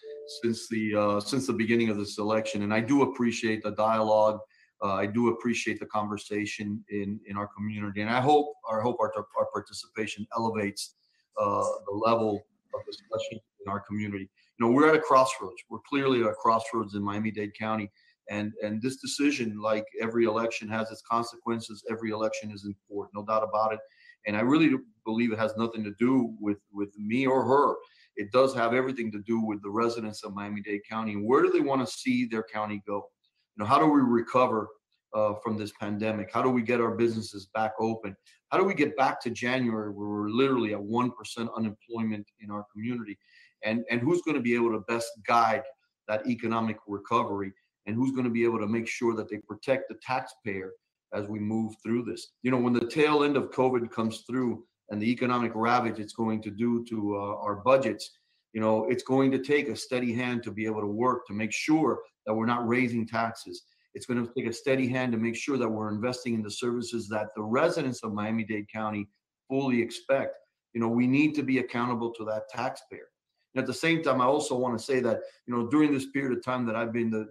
since 0.43 0.67
the, 0.67 0.95
uh, 0.95 1.19
since 1.19 1.47
the 1.47 1.53
beginning 1.53 1.89
of 1.89 1.97
this 1.97 2.17
election. 2.17 2.63
And 2.63 2.73
I 2.73 2.79
do 2.81 3.03
appreciate 3.03 3.63
the 3.63 3.71
dialogue. 3.71 4.39
Uh, 4.83 4.93
I 4.93 5.05
do 5.05 5.29
appreciate 5.29 5.79
the 5.79 5.85
conversation 5.87 6.83
in, 6.89 7.19
in 7.27 7.37
our 7.37 7.47
community. 7.47 8.01
And 8.01 8.09
I 8.09 8.19
hope, 8.19 8.53
I 8.71 8.81
hope 8.81 8.97
our, 8.99 9.11
our 9.37 9.47
participation 9.53 10.27
elevates 10.35 10.95
uh, 11.39 11.63
the 11.87 11.93
level 11.93 12.43
of 12.73 12.85
discussion 12.85 13.39
in 13.65 13.71
our 13.71 13.79
community. 13.79 14.29
You 14.57 14.65
know, 14.65 14.71
we're 14.71 14.89
at 14.89 14.95
a 14.95 14.99
crossroads. 14.99 15.61
We're 15.69 15.79
clearly 15.87 16.21
at 16.21 16.27
a 16.27 16.33
crossroads 16.33 16.95
in 16.95 17.03
Miami-Dade 17.03 17.53
County. 17.57 17.91
And, 18.29 18.53
and 18.63 18.81
this 18.81 18.97
decision, 18.97 19.59
like 19.59 19.85
every 19.99 20.25
election 20.25 20.69
has 20.69 20.91
its 20.91 21.01
consequences, 21.01 21.83
every 21.89 22.11
election 22.11 22.51
is 22.51 22.65
important, 22.65 23.15
no 23.15 23.25
doubt 23.25 23.43
about 23.43 23.73
it. 23.73 23.79
And 24.27 24.37
I 24.37 24.41
really 24.41 24.77
believe 25.05 25.31
it 25.31 25.39
has 25.39 25.55
nothing 25.57 25.83
to 25.83 25.93
do 25.99 26.35
with, 26.39 26.59
with 26.71 26.95
me 26.97 27.25
or 27.25 27.43
her. 27.43 27.75
It 28.15 28.31
does 28.31 28.53
have 28.53 28.73
everything 28.73 29.11
to 29.13 29.19
do 29.19 29.41
with 29.41 29.61
the 29.63 29.69
residents 29.69 30.23
of 30.23 30.33
Miami-Dade 30.33 30.81
County. 30.89 31.13
Where 31.13 31.41
do 31.41 31.49
they 31.49 31.61
want 31.61 31.85
to 31.85 31.91
see 31.91 32.25
their 32.25 32.43
county 32.43 32.81
go? 32.85 33.09
You 33.55 33.63
know, 33.63 33.65
how 33.65 33.79
do 33.79 33.87
we 33.87 34.01
recover 34.01 34.69
uh, 35.13 35.33
from 35.43 35.57
this 35.57 35.71
pandemic? 35.79 36.29
How 36.31 36.41
do 36.41 36.49
we 36.49 36.61
get 36.61 36.79
our 36.79 36.91
businesses 36.91 37.47
back 37.53 37.73
open? 37.79 38.15
How 38.49 38.57
do 38.57 38.63
we 38.63 38.73
get 38.73 38.95
back 38.97 39.21
to 39.21 39.29
January 39.29 39.91
where 39.91 40.07
we're 40.07 40.29
literally 40.29 40.73
at 40.73 40.79
1% 40.79 41.11
unemployment 41.55 42.27
in 42.41 42.51
our 42.51 42.65
community? 42.71 43.17
And, 43.63 43.83
and 43.89 44.01
who's 44.01 44.21
going 44.21 44.35
to 44.35 44.41
be 44.41 44.55
able 44.55 44.71
to 44.71 44.79
best 44.87 45.09
guide 45.27 45.63
that 46.07 46.27
economic 46.27 46.77
recovery? 46.87 47.53
And 47.85 47.95
who's 47.95 48.11
going 48.11 48.25
to 48.25 48.31
be 48.31 48.43
able 48.43 48.59
to 48.59 48.67
make 48.67 48.87
sure 48.87 49.15
that 49.15 49.29
they 49.29 49.37
protect 49.37 49.89
the 49.89 49.95
taxpayer 50.05 50.71
as 51.13 51.27
we 51.27 51.39
move 51.39 51.73
through 51.83 52.03
this? 52.03 52.33
You 52.43 52.51
know, 52.51 52.57
when 52.57 52.73
the 52.73 52.87
tail 52.87 53.23
end 53.23 53.37
of 53.37 53.51
COVID 53.51 53.91
comes 53.91 54.23
through 54.29 54.63
and 54.89 55.01
the 55.01 55.09
economic 55.11 55.51
ravage 55.55 55.99
it's 55.99 56.13
going 56.13 56.41
to 56.43 56.51
do 56.51 56.85
to 56.89 57.15
uh, 57.15 57.35
our 57.43 57.55
budgets, 57.55 58.11
you 58.53 58.61
know, 58.61 58.85
it's 58.85 59.03
going 59.03 59.31
to 59.31 59.39
take 59.39 59.69
a 59.69 59.75
steady 59.75 60.13
hand 60.13 60.43
to 60.43 60.51
be 60.51 60.65
able 60.65 60.81
to 60.81 60.87
work 60.87 61.25
to 61.27 61.33
make 61.33 61.53
sure 61.53 62.01
that 62.25 62.33
we're 62.33 62.45
not 62.45 62.67
raising 62.67 63.07
taxes. 63.07 63.63
It's 63.93 64.05
going 64.05 64.25
to 64.25 64.31
take 64.33 64.49
a 64.49 64.53
steady 64.53 64.87
hand 64.87 65.11
to 65.13 65.17
make 65.17 65.35
sure 65.35 65.57
that 65.57 65.69
we're 65.69 65.89
investing 65.89 66.33
in 66.33 66.41
the 66.41 66.51
services 66.51 67.07
that 67.09 67.27
the 67.35 67.43
residents 67.43 68.03
of 68.03 68.13
Miami-Dade 68.13 68.67
County 68.71 69.07
fully 69.49 69.81
expect. 69.81 70.35
You 70.73 70.81
know, 70.81 70.87
we 70.87 71.07
need 71.07 71.35
to 71.35 71.43
be 71.43 71.59
accountable 71.59 72.13
to 72.13 72.25
that 72.25 72.47
taxpayer. 72.49 73.07
And 73.53 73.61
at 73.61 73.67
the 73.67 73.73
same 73.73 74.01
time, 74.01 74.21
I 74.21 74.25
also 74.25 74.57
want 74.57 74.77
to 74.77 74.83
say 74.83 74.99
that, 75.01 75.19
you 75.45 75.55
know, 75.55 75.67
during 75.67 75.93
this 75.93 76.07
period 76.07 76.37
of 76.37 76.43
time 76.43 76.65
that 76.65 76.75
I've 76.75 76.93
been 76.93 77.09
the, 77.09 77.27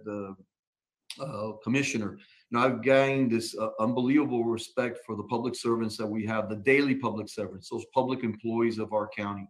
the 1.17 1.23
uh, 1.23 1.53
commissioner, 1.63 2.17
you 2.49 2.57
know, 2.57 2.65
I've 2.65 2.83
gained 2.83 3.31
this 3.31 3.57
uh, 3.57 3.69
unbelievable 3.79 4.43
respect 4.43 4.99
for 5.05 5.15
the 5.15 5.23
public 5.23 5.55
servants 5.55 5.97
that 5.97 6.07
we 6.07 6.25
have, 6.25 6.49
the 6.49 6.57
daily 6.57 6.95
public 6.95 7.29
servants, 7.29 7.69
those 7.69 7.85
public 7.93 8.23
employees 8.23 8.77
of 8.77 8.93
our 8.93 9.09
county, 9.15 9.47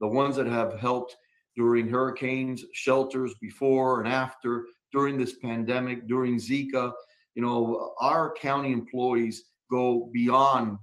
the 0.00 0.08
ones 0.08 0.36
that 0.36 0.46
have 0.46 0.78
helped 0.78 1.16
during 1.56 1.88
hurricanes, 1.88 2.64
shelters 2.72 3.34
before 3.40 4.00
and 4.00 4.08
after, 4.08 4.66
during 4.92 5.16
this 5.16 5.34
pandemic, 5.34 6.06
during 6.06 6.36
Zika. 6.36 6.92
You 7.34 7.42
know, 7.42 7.94
our 8.00 8.32
county 8.34 8.72
employees 8.72 9.44
go 9.70 10.10
beyond 10.12 10.78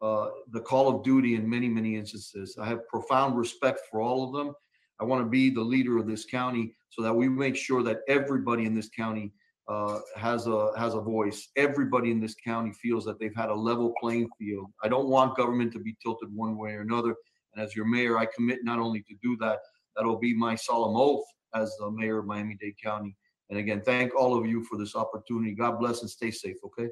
uh, 0.00 0.30
the 0.50 0.60
call 0.60 0.88
of 0.88 1.04
duty 1.04 1.36
in 1.36 1.48
many, 1.48 1.68
many 1.68 1.96
instances. 1.96 2.56
I 2.60 2.66
have 2.66 2.86
profound 2.88 3.38
respect 3.38 3.80
for 3.90 4.00
all 4.00 4.24
of 4.24 4.32
them. 4.32 4.54
I 5.02 5.04
want 5.04 5.20
to 5.20 5.28
be 5.28 5.50
the 5.50 5.60
leader 5.60 5.98
of 5.98 6.06
this 6.06 6.24
county 6.24 6.76
so 6.88 7.02
that 7.02 7.12
we 7.12 7.28
make 7.28 7.56
sure 7.56 7.82
that 7.82 8.02
everybody 8.06 8.66
in 8.66 8.74
this 8.74 8.88
county 8.88 9.32
uh, 9.66 9.98
has 10.16 10.46
a 10.46 10.70
has 10.78 10.94
a 10.94 11.00
voice. 11.00 11.48
Everybody 11.56 12.12
in 12.12 12.20
this 12.20 12.36
county 12.36 12.72
feels 12.80 13.04
that 13.06 13.18
they've 13.18 13.34
had 13.34 13.48
a 13.48 13.54
level 13.54 13.92
playing 14.00 14.28
field. 14.38 14.70
I 14.80 14.86
don't 14.86 15.08
want 15.08 15.36
government 15.36 15.72
to 15.72 15.80
be 15.80 15.96
tilted 16.00 16.28
one 16.32 16.56
way 16.56 16.74
or 16.74 16.82
another. 16.82 17.16
And 17.52 17.64
as 17.64 17.74
your 17.74 17.84
mayor, 17.84 18.16
I 18.16 18.26
commit 18.26 18.60
not 18.62 18.78
only 18.78 19.00
to 19.02 19.14
do 19.20 19.36
that, 19.38 19.58
that'll 19.96 20.20
be 20.20 20.34
my 20.34 20.54
solemn 20.54 20.96
oath 20.96 21.24
as 21.52 21.74
the 21.80 21.90
mayor 21.90 22.20
of 22.20 22.26
Miami-Dade 22.26 22.76
County. 22.80 23.16
And 23.50 23.58
again, 23.58 23.82
thank 23.84 24.14
all 24.14 24.38
of 24.38 24.46
you 24.46 24.62
for 24.64 24.78
this 24.78 24.94
opportunity. 24.94 25.52
God 25.52 25.80
bless 25.80 26.02
and 26.02 26.08
stay 26.08 26.30
safe, 26.30 26.56
okay? 26.64 26.88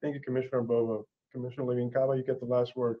Thank 0.00 0.14
you, 0.14 0.20
Commissioner 0.20 0.62
Bovo. 0.62 1.04
Commissioner 1.32 1.66
Levine 1.66 1.90
Cava, 1.90 2.16
you 2.16 2.22
get 2.22 2.38
the 2.38 2.46
last 2.46 2.76
word. 2.76 2.98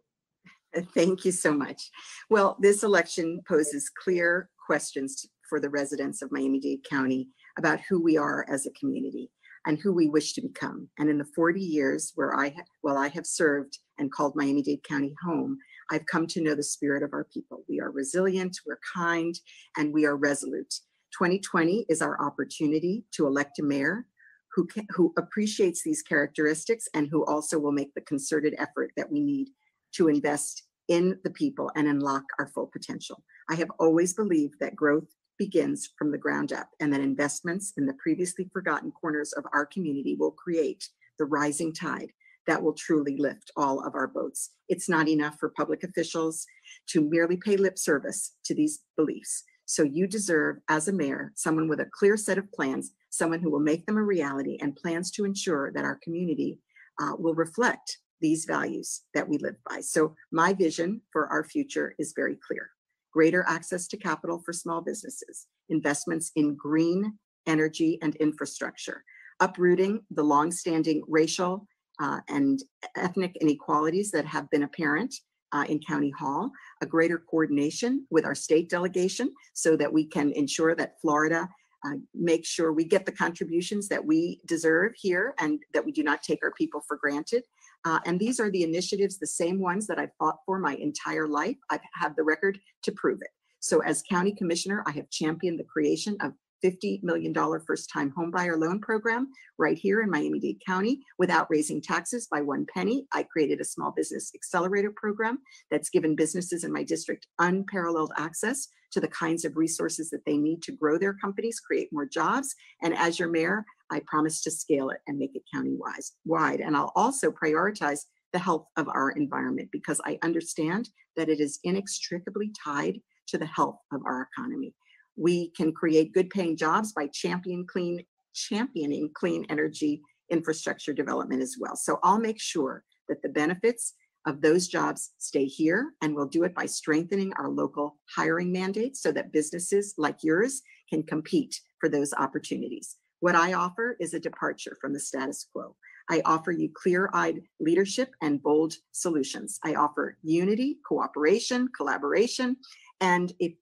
Uh, 0.76 0.82
Thank 0.94 1.24
you 1.24 1.32
so 1.32 1.52
much. 1.52 1.90
Well, 2.28 2.56
this 2.60 2.82
election 2.82 3.40
poses 3.46 3.90
clear 4.02 4.48
questions 4.66 5.26
for 5.48 5.60
the 5.60 5.70
residents 5.70 6.22
of 6.22 6.30
Miami-Dade 6.32 6.84
County 6.88 7.28
about 7.58 7.80
who 7.88 8.00
we 8.02 8.16
are 8.16 8.46
as 8.48 8.66
a 8.66 8.78
community 8.78 9.30
and 9.66 9.78
who 9.78 9.92
we 9.92 10.08
wish 10.08 10.32
to 10.34 10.40
become. 10.40 10.88
And 10.98 11.10
in 11.10 11.18
the 11.18 11.26
40 11.34 11.60
years 11.60 12.12
where 12.14 12.34
I, 12.34 12.54
well, 12.82 12.96
I 12.96 13.08
have 13.08 13.26
served 13.26 13.78
and 13.98 14.10
called 14.10 14.36
Miami-Dade 14.36 14.84
County 14.84 15.14
home, 15.22 15.58
I've 15.90 16.06
come 16.06 16.26
to 16.28 16.40
know 16.40 16.54
the 16.54 16.62
spirit 16.62 17.02
of 17.02 17.12
our 17.12 17.24
people. 17.24 17.64
We 17.68 17.80
are 17.80 17.90
resilient, 17.90 18.56
we're 18.64 18.78
kind, 18.94 19.34
and 19.76 19.92
we 19.92 20.06
are 20.06 20.16
resolute. 20.16 20.72
2020 21.18 21.86
is 21.88 22.00
our 22.00 22.24
opportunity 22.24 23.04
to 23.12 23.26
elect 23.26 23.58
a 23.58 23.62
mayor 23.64 24.06
who, 24.54 24.66
ca- 24.66 24.86
who 24.90 25.12
appreciates 25.18 25.82
these 25.82 26.02
characteristics 26.02 26.88
and 26.94 27.08
who 27.08 27.24
also 27.26 27.58
will 27.58 27.72
make 27.72 27.92
the 27.94 28.00
concerted 28.00 28.54
effort 28.58 28.92
that 28.96 29.10
we 29.10 29.20
need 29.20 29.48
to 29.92 30.08
invest 30.08 30.64
in 30.88 31.18
the 31.24 31.30
people 31.30 31.70
and 31.76 31.86
unlock 31.86 32.24
our 32.38 32.48
full 32.48 32.66
potential. 32.66 33.22
I 33.48 33.54
have 33.54 33.70
always 33.78 34.14
believed 34.14 34.54
that 34.60 34.76
growth 34.76 35.08
begins 35.38 35.88
from 35.96 36.10
the 36.10 36.18
ground 36.18 36.52
up 36.52 36.68
and 36.80 36.92
that 36.92 37.00
investments 37.00 37.72
in 37.76 37.86
the 37.86 37.94
previously 37.94 38.50
forgotten 38.52 38.92
corners 38.92 39.32
of 39.32 39.44
our 39.52 39.64
community 39.66 40.16
will 40.18 40.32
create 40.32 40.88
the 41.18 41.24
rising 41.24 41.72
tide 41.72 42.10
that 42.46 42.62
will 42.62 42.72
truly 42.72 43.16
lift 43.16 43.50
all 43.56 43.86
of 43.86 43.94
our 43.94 44.08
boats. 44.08 44.50
It's 44.68 44.88
not 44.88 45.08
enough 45.08 45.36
for 45.38 45.50
public 45.50 45.84
officials 45.84 46.44
to 46.88 47.08
merely 47.08 47.36
pay 47.36 47.56
lip 47.56 47.78
service 47.78 48.34
to 48.44 48.54
these 48.54 48.80
beliefs. 48.96 49.44
So 49.66 49.84
you 49.84 50.08
deserve, 50.08 50.56
as 50.68 50.88
a 50.88 50.92
mayor, 50.92 51.32
someone 51.36 51.68
with 51.68 51.78
a 51.78 51.88
clear 51.92 52.16
set 52.16 52.38
of 52.38 52.50
plans, 52.52 52.90
someone 53.10 53.40
who 53.40 53.50
will 53.50 53.60
make 53.60 53.86
them 53.86 53.96
a 53.96 54.02
reality 54.02 54.58
and 54.60 54.74
plans 54.74 55.12
to 55.12 55.24
ensure 55.24 55.70
that 55.72 55.84
our 55.84 56.00
community 56.02 56.58
uh, 57.00 57.12
will 57.16 57.34
reflect 57.34 57.98
these 58.20 58.44
values 58.44 59.02
that 59.14 59.28
we 59.28 59.38
live 59.38 59.56
by. 59.68 59.80
So 59.80 60.14
my 60.32 60.52
vision 60.52 61.00
for 61.12 61.26
our 61.28 61.44
future 61.44 61.94
is 61.98 62.12
very 62.14 62.36
clear. 62.46 62.70
Greater 63.12 63.44
access 63.48 63.86
to 63.88 63.96
capital 63.96 64.40
for 64.44 64.52
small 64.52 64.80
businesses, 64.80 65.46
investments 65.68 66.30
in 66.36 66.54
green 66.54 67.18
energy 67.46 67.98
and 68.02 68.14
infrastructure, 68.16 69.02
uprooting 69.40 70.00
the 70.10 70.22
longstanding 70.22 71.02
racial 71.08 71.66
uh, 72.00 72.20
and 72.28 72.62
ethnic 72.96 73.36
inequalities 73.40 74.10
that 74.10 74.24
have 74.24 74.48
been 74.50 74.62
apparent 74.62 75.14
uh, 75.52 75.64
in 75.68 75.80
County 75.80 76.10
Hall, 76.10 76.50
a 76.80 76.86
greater 76.86 77.18
coordination 77.18 78.06
with 78.10 78.24
our 78.24 78.34
state 78.34 78.70
delegation 78.70 79.32
so 79.54 79.76
that 79.76 79.92
we 79.92 80.06
can 80.06 80.32
ensure 80.32 80.74
that 80.74 81.00
Florida 81.00 81.48
uh, 81.84 81.94
make 82.14 82.44
sure 82.44 82.72
we 82.72 82.84
get 82.84 83.06
the 83.06 83.12
contributions 83.12 83.88
that 83.88 84.04
we 84.04 84.40
deserve 84.46 84.92
here 84.96 85.34
and 85.38 85.60
that 85.72 85.84
we 85.84 85.92
do 85.92 86.02
not 86.02 86.22
take 86.22 86.40
our 86.42 86.52
people 86.52 86.82
for 86.86 86.96
granted. 86.98 87.42
Uh, 87.84 88.00
and 88.06 88.18
these 88.18 88.40
are 88.40 88.50
the 88.50 88.62
initiatives, 88.62 89.18
the 89.18 89.26
same 89.26 89.58
ones 89.60 89.86
that 89.86 89.98
I've 89.98 90.14
fought 90.18 90.38
for 90.44 90.58
my 90.58 90.74
entire 90.76 91.26
life. 91.26 91.56
I 91.70 91.80
have 91.94 92.16
the 92.16 92.22
record 92.22 92.58
to 92.82 92.92
prove 92.92 93.20
it. 93.22 93.30
So 93.60 93.80
as 93.80 94.02
county 94.02 94.32
commissioner, 94.32 94.82
I 94.86 94.92
have 94.92 95.10
championed 95.10 95.58
the 95.58 95.64
creation 95.64 96.16
of 96.20 96.32
$50 96.64 97.02
million 97.02 97.34
first-time 97.66 98.12
homebuyer 98.16 98.58
loan 98.58 98.80
program 98.80 99.28
right 99.58 99.78
here 99.78 100.02
in 100.02 100.10
Miami-Dade 100.10 100.60
County 100.66 101.00
without 101.18 101.46
raising 101.50 101.80
taxes 101.80 102.28
by 102.30 102.42
one 102.42 102.66
penny. 102.74 103.06
I 103.12 103.22
created 103.22 103.60
a 103.60 103.64
small 103.64 103.92
business 103.92 104.30
accelerator 104.34 104.92
program 104.94 105.38
that's 105.70 105.90
given 105.90 106.16
businesses 106.16 106.64
in 106.64 106.72
my 106.72 106.82
district 106.82 107.26
unparalleled 107.38 108.12
access 108.16 108.68
to 108.92 109.00
the 109.00 109.08
kinds 109.08 109.44
of 109.44 109.56
resources 109.56 110.10
that 110.10 110.24
they 110.26 110.36
need 110.36 110.62
to 110.62 110.72
grow 110.72 110.98
their 110.98 111.14
companies, 111.14 111.60
create 111.60 111.88
more 111.92 112.06
jobs. 112.06 112.54
And 112.82 112.94
as 112.96 113.18
your 113.18 113.28
mayor, 113.28 113.64
I 113.90 114.00
promise 114.06 114.42
to 114.42 114.50
scale 114.50 114.90
it 114.90 115.00
and 115.06 115.18
make 115.18 115.34
it 115.34 115.42
county-wide. 115.52 116.02
Wide. 116.24 116.60
And 116.60 116.76
I'll 116.76 116.92
also 116.94 117.30
prioritize 117.30 118.00
the 118.32 118.38
health 118.38 118.66
of 118.76 118.88
our 118.88 119.10
environment 119.10 119.70
because 119.72 120.00
I 120.04 120.18
understand 120.22 120.88
that 121.16 121.28
it 121.28 121.40
is 121.40 121.58
inextricably 121.64 122.52
tied 122.64 123.00
to 123.28 123.38
the 123.38 123.46
health 123.46 123.78
of 123.92 124.02
our 124.06 124.28
economy. 124.32 124.74
We 125.16 125.50
can 125.50 125.72
create 125.72 126.14
good 126.14 126.30
paying 126.30 126.56
jobs 126.56 126.92
by 126.92 127.08
championing 127.12 127.66
clean, 127.66 128.04
championing 128.34 129.10
clean 129.14 129.44
energy 129.48 130.02
infrastructure 130.30 130.92
development 130.92 131.42
as 131.42 131.56
well. 131.58 131.74
So 131.74 131.98
I'll 132.02 132.20
make 132.20 132.40
sure 132.40 132.84
that 133.08 133.20
the 133.22 133.28
benefits 133.28 133.94
of 134.26 134.40
those 134.40 134.68
jobs 134.68 135.10
stay 135.18 135.46
here 135.46 135.92
and 136.02 136.14
we'll 136.14 136.28
do 136.28 136.44
it 136.44 136.54
by 136.54 136.66
strengthening 136.66 137.32
our 137.38 137.48
local 137.48 137.96
hiring 138.14 138.52
mandates 138.52 139.02
so 139.02 139.10
that 139.12 139.32
businesses 139.32 139.94
like 139.98 140.18
yours 140.22 140.62
can 140.88 141.02
compete 141.02 141.60
for 141.80 141.88
those 141.88 142.12
opportunities. 142.12 142.96
What 143.20 143.34
I 143.34 143.52
offer 143.52 143.96
is 144.00 144.14
a 144.14 144.20
departure 144.20 144.76
from 144.80 144.92
the 144.92 145.00
status 145.00 145.46
quo. 145.52 145.76
I 146.08 146.22
offer 146.24 146.50
you 146.50 146.70
clear-eyed 146.74 147.42
leadership 147.60 148.10
and 148.22 148.42
bold 148.42 148.74
solutions. 148.92 149.58
I 149.62 149.74
offer 149.74 150.16
unity, 150.22 150.78
cooperation, 150.86 151.68
collaboration, 151.76 152.56
and 153.00 153.32
if 153.38 153.52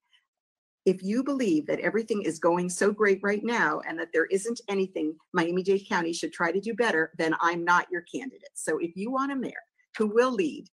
if 0.87 1.03
you 1.03 1.23
believe 1.23 1.67
that 1.67 1.81
everything 1.81 2.23
is 2.23 2.39
going 2.39 2.71
so 2.71 2.91
great 2.91 3.21
right 3.23 3.45
now 3.45 3.83
and 3.87 3.99
that 3.99 4.09
there 4.15 4.25
isn't 4.27 4.59
anything 4.71 5.15
Miami-Dade 5.35 5.87
County 5.87 6.15
should 6.15 6.33
try 6.33 6.51
to 6.51 6.61
do 6.61 6.73
better, 6.73 7.13
then 7.19 7.35
I'm 7.43 7.63
not 7.63 7.91
your 7.91 8.03
candidate. 8.11 8.49
So 8.55 8.79
if 8.79 8.97
you 8.97 9.11
want 9.11 9.33
a 9.33 9.37
mayor 9.37 9.53
who 9.99 10.07
will 10.07 10.33
lead 10.33 10.67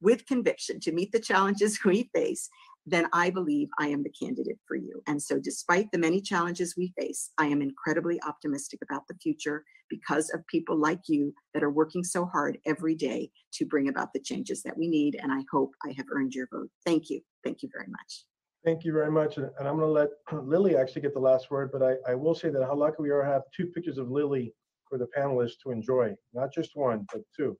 with 0.00 0.24
conviction 0.24 0.80
to 0.80 0.92
meet 0.92 1.12
the 1.12 1.20
challenges 1.20 1.80
we 1.84 2.08
face, 2.14 2.48
then 2.90 3.06
I 3.12 3.30
believe 3.30 3.68
I 3.78 3.88
am 3.88 4.02
the 4.02 4.10
candidate 4.10 4.58
for 4.66 4.76
you. 4.76 5.02
And 5.06 5.22
so 5.22 5.38
despite 5.38 5.90
the 5.92 5.98
many 5.98 6.20
challenges 6.20 6.74
we 6.76 6.92
face, 6.98 7.30
I 7.38 7.46
am 7.46 7.62
incredibly 7.62 8.20
optimistic 8.22 8.80
about 8.82 9.06
the 9.08 9.16
future 9.22 9.64
because 9.90 10.30
of 10.30 10.46
people 10.46 10.76
like 10.76 11.00
you 11.08 11.32
that 11.54 11.62
are 11.62 11.70
working 11.70 12.04
so 12.04 12.26
hard 12.26 12.58
every 12.66 12.94
day 12.94 13.30
to 13.54 13.66
bring 13.66 13.88
about 13.88 14.12
the 14.12 14.20
changes 14.20 14.62
that 14.62 14.76
we 14.76 14.88
need. 14.88 15.18
And 15.20 15.32
I 15.32 15.42
hope 15.50 15.72
I 15.84 15.92
have 15.96 16.06
earned 16.12 16.34
your 16.34 16.48
vote. 16.52 16.68
Thank 16.84 17.10
you. 17.10 17.20
Thank 17.44 17.62
you 17.62 17.68
very 17.72 17.88
much. 17.88 18.24
Thank 18.64 18.84
you 18.84 18.92
very 18.92 19.10
much. 19.10 19.36
And 19.36 19.50
and 19.58 19.68
I'm 19.68 19.78
going 19.78 19.86
to 19.88 19.92
let 19.92 20.08
Lily 20.46 20.76
actually 20.76 21.02
get 21.02 21.14
the 21.14 21.20
last 21.20 21.50
word, 21.50 21.70
but 21.72 21.82
I, 21.82 22.10
I 22.10 22.14
will 22.14 22.34
say 22.34 22.50
that 22.50 22.64
how 22.64 22.74
lucky 22.74 22.96
we 23.00 23.10
are 23.10 23.22
to 23.22 23.28
have 23.28 23.42
two 23.56 23.66
pictures 23.66 23.98
of 23.98 24.10
Lily 24.10 24.52
for 24.88 24.98
the 24.98 25.08
panelists 25.16 25.60
to 25.62 25.70
enjoy, 25.70 26.14
not 26.32 26.52
just 26.52 26.70
one, 26.74 27.06
but 27.12 27.22
two. 27.36 27.56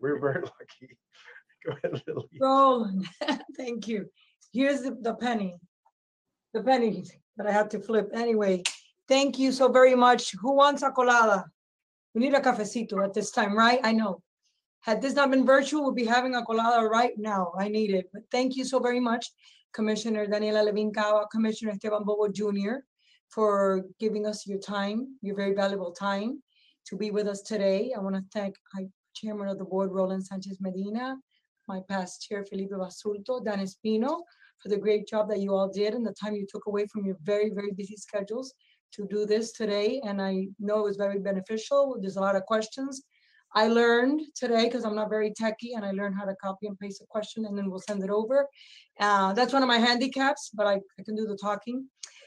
We're 0.00 0.18
very 0.18 0.42
lucky. 0.42 0.96
Go 1.64 1.72
ahead, 1.72 2.02
Lily. 2.06 2.28
Roland, 2.40 3.06
thank 3.56 3.86
you. 3.86 4.06
Here's 4.52 4.82
the, 4.82 4.96
the 5.00 5.14
penny. 5.14 5.56
The 6.52 6.62
penny 6.62 7.04
that 7.36 7.46
I 7.46 7.52
had 7.52 7.70
to 7.70 7.80
flip. 7.80 8.10
Anyway, 8.14 8.62
thank 9.08 9.38
you 9.38 9.50
so 9.50 9.72
very 9.72 9.94
much. 9.94 10.32
Who 10.40 10.54
wants 10.54 10.82
a 10.82 10.90
colada? 10.90 11.46
We 12.14 12.20
need 12.20 12.34
a 12.34 12.40
cafecito 12.40 13.02
at 13.02 13.14
this 13.14 13.30
time, 13.30 13.56
right? 13.56 13.80
I 13.82 13.92
know. 13.92 14.22
Had 14.80 15.00
this 15.00 15.14
not 15.14 15.30
been 15.30 15.46
virtual, 15.46 15.86
we'd 15.86 16.04
be 16.04 16.04
having 16.04 16.34
a 16.34 16.44
colada 16.44 16.86
right 16.86 17.12
now. 17.16 17.52
I 17.58 17.68
need 17.68 17.92
it. 17.92 18.10
But 18.12 18.22
thank 18.30 18.56
you 18.56 18.64
so 18.64 18.78
very 18.78 19.00
much, 19.00 19.30
Commissioner 19.72 20.26
Daniella 20.26 20.64
Levine 20.64 20.92
Cava, 20.92 21.26
Commissioner 21.30 21.72
Esteban 21.72 22.04
Bovo 22.04 22.28
Jr., 22.28 22.84
for 23.30 23.86
giving 23.98 24.26
us 24.26 24.46
your 24.46 24.58
time, 24.58 25.16
your 25.22 25.34
very 25.34 25.54
valuable 25.54 25.92
time 25.92 26.42
to 26.86 26.96
be 26.96 27.10
with 27.10 27.26
us 27.26 27.40
today. 27.40 27.92
I 27.96 28.00
want 28.00 28.16
to 28.16 28.22
thank 28.32 28.56
I- 28.76 28.88
Chairman 29.14 29.48
of 29.48 29.58
the 29.58 29.64
Board, 29.64 29.92
Roland 29.92 30.26
Sanchez 30.26 30.58
Medina, 30.60 31.16
my 31.68 31.80
past 31.88 32.22
chair, 32.22 32.44
Felipe 32.44 32.72
Basurto, 32.72 33.44
Dan 33.44 33.60
Espino, 33.60 34.20
for 34.62 34.68
the 34.68 34.76
great 34.76 35.08
job 35.08 35.28
that 35.28 35.40
you 35.40 35.54
all 35.54 35.68
did 35.68 35.94
and 35.94 36.06
the 36.06 36.12
time 36.12 36.34
you 36.34 36.46
took 36.48 36.66
away 36.66 36.86
from 36.86 37.04
your 37.04 37.16
very, 37.22 37.50
very 37.50 37.72
busy 37.72 37.96
schedules 37.96 38.54
to 38.92 39.06
do 39.08 39.26
this 39.26 39.52
today. 39.52 40.00
And 40.04 40.20
I 40.22 40.48
know 40.60 40.80
it 40.80 40.84
was 40.84 40.96
very 40.96 41.18
beneficial. 41.18 41.96
There's 42.00 42.16
a 42.16 42.20
lot 42.20 42.36
of 42.36 42.44
questions. 42.44 43.02
I 43.54 43.66
learned 43.66 44.22
today, 44.34 44.64
because 44.64 44.84
I'm 44.84 44.94
not 44.94 45.10
very 45.10 45.32
techy, 45.36 45.74
and 45.74 45.84
I 45.84 45.90
learned 45.90 46.14
how 46.16 46.24
to 46.24 46.34
copy 46.36 46.66
and 46.68 46.78
paste 46.78 47.02
a 47.02 47.06
question 47.06 47.44
and 47.44 47.56
then 47.56 47.70
we'll 47.70 47.80
send 47.80 48.02
it 48.02 48.08
over. 48.08 48.46
Uh, 48.98 49.32
that's 49.34 49.52
one 49.52 49.62
of 49.62 49.68
my 49.68 49.78
handicaps, 49.78 50.50
but 50.54 50.66
I, 50.66 50.74
I 50.74 51.02
can 51.04 51.16
do 51.16 51.26
the 51.26 51.36
talking. 51.36 51.86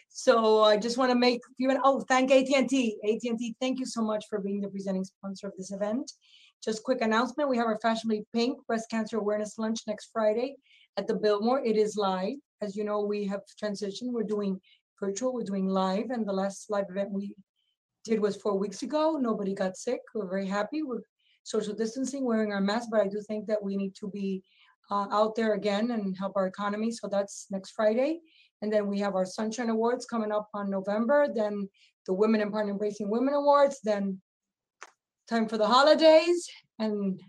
So 0.09 0.63
I 0.63 0.77
just 0.77 0.97
want 0.97 1.11
to 1.11 1.17
make 1.17 1.41
you, 1.57 1.77
oh, 1.83 2.01
thank 2.07 2.31
AT&T. 2.31 2.97
AT&T, 3.03 3.55
thank 3.59 3.79
you 3.79 3.85
so 3.85 4.01
much 4.01 4.25
for 4.29 4.39
being 4.39 4.61
the 4.61 4.69
presenting 4.69 5.03
sponsor 5.03 5.47
of 5.47 5.53
this 5.57 5.71
event. 5.71 6.11
Just 6.63 6.83
quick 6.83 7.01
announcement, 7.01 7.49
we 7.49 7.57
have 7.57 7.67
our 7.67 7.79
Fashionably 7.81 8.25
Pink 8.33 8.65
Breast 8.65 8.89
Cancer 8.89 9.17
Awareness 9.17 9.57
Lunch 9.57 9.81
next 9.87 10.09
Friday 10.13 10.55
at 10.97 11.07
the 11.07 11.15
Biltmore. 11.15 11.63
It 11.63 11.77
is 11.77 11.95
live. 11.95 12.35
As 12.61 12.75
you 12.75 12.83
know, 12.83 13.01
we 13.01 13.25
have 13.25 13.41
transitioned. 13.61 14.11
We're 14.11 14.23
doing 14.23 14.59
virtual, 14.99 15.33
we're 15.33 15.43
doing 15.43 15.67
live, 15.67 16.09
and 16.09 16.27
the 16.27 16.33
last 16.33 16.69
live 16.69 16.85
event 16.89 17.11
we 17.11 17.35
did 18.05 18.19
was 18.19 18.35
four 18.35 18.57
weeks 18.57 18.81
ago. 18.83 19.17
Nobody 19.19 19.53
got 19.53 19.77
sick. 19.77 19.99
We're 20.13 20.29
very 20.29 20.47
happy. 20.47 20.83
We're 20.83 21.01
social 21.43 21.73
distancing, 21.73 22.25
wearing 22.25 22.53
our 22.53 22.61
masks, 22.61 22.87
but 22.89 23.01
I 23.01 23.07
do 23.07 23.21
think 23.27 23.47
that 23.47 23.61
we 23.61 23.75
need 23.75 23.93
to 23.95 24.09
be 24.09 24.41
uh, 24.89 25.07
out 25.11 25.35
there 25.35 25.53
again 25.53 25.91
and 25.91 26.15
help 26.17 26.33
our 26.35 26.47
economy. 26.47 26.91
So 26.91 27.07
that's 27.07 27.47
next 27.51 27.71
Friday. 27.71 28.19
And 28.61 28.71
then 28.71 28.87
we 28.87 28.99
have 28.99 29.15
our 29.15 29.25
Sunshine 29.25 29.69
Awards 29.69 30.05
coming 30.05 30.31
up 30.31 30.47
on 30.53 30.69
November, 30.69 31.27
then 31.33 31.67
the 32.05 32.13
Women 32.13 32.41
in 32.41 32.51
Partner 32.51 32.71
Embracing 32.71 33.09
Women 33.09 33.33
Awards, 33.33 33.79
then 33.83 34.21
time 35.27 35.47
for 35.47 35.57
the 35.57 35.67
holidays 35.67 36.47
and 36.79 37.19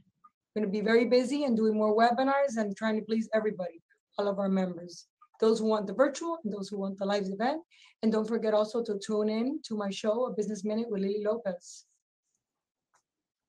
going 0.56 0.66
to 0.66 0.72
be 0.72 0.80
very 0.80 1.04
busy 1.04 1.44
and 1.44 1.54
doing 1.54 1.74
more 1.74 1.94
webinars 1.94 2.56
and 2.56 2.74
trying 2.74 2.98
to 2.98 3.04
please 3.04 3.28
everybody, 3.34 3.82
all 4.18 4.26
of 4.26 4.38
our 4.38 4.48
members. 4.48 5.06
Those 5.38 5.58
who 5.58 5.66
want 5.66 5.86
the 5.86 5.92
virtual 5.92 6.38
and 6.42 6.52
those 6.52 6.70
who 6.70 6.78
want 6.78 6.98
the 6.98 7.04
live 7.04 7.26
event. 7.26 7.60
And 8.02 8.10
don't 8.10 8.26
forget 8.26 8.54
also 8.54 8.82
to 8.84 8.98
tune 8.98 9.28
in 9.28 9.60
to 9.66 9.76
my 9.76 9.90
show, 9.90 10.26
A 10.26 10.32
Business 10.32 10.64
Minute 10.64 10.86
with 10.88 11.02
Lily 11.02 11.22
Lopez. 11.22 11.84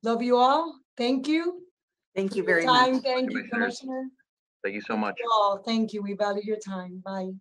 Love 0.04 0.22
you 0.22 0.36
all. 0.36 0.80
Thank 0.98 1.30
you. 1.30 1.64
Thank 2.14 2.36
you 2.36 2.44
very 2.44 2.66
much. 2.66 3.02
Thank 3.04 3.32
you, 3.32 3.44
Commissioner. 3.46 4.10
Thank 4.64 4.76
you 4.76 4.82
so 4.82 4.98
much. 4.98 5.16
Oh, 5.26 5.62
thank 5.66 5.94
you. 5.94 6.02
We 6.02 6.14
value 6.14 6.42
your 6.44 6.58
time. 6.58 7.02
Bye. 7.06 7.32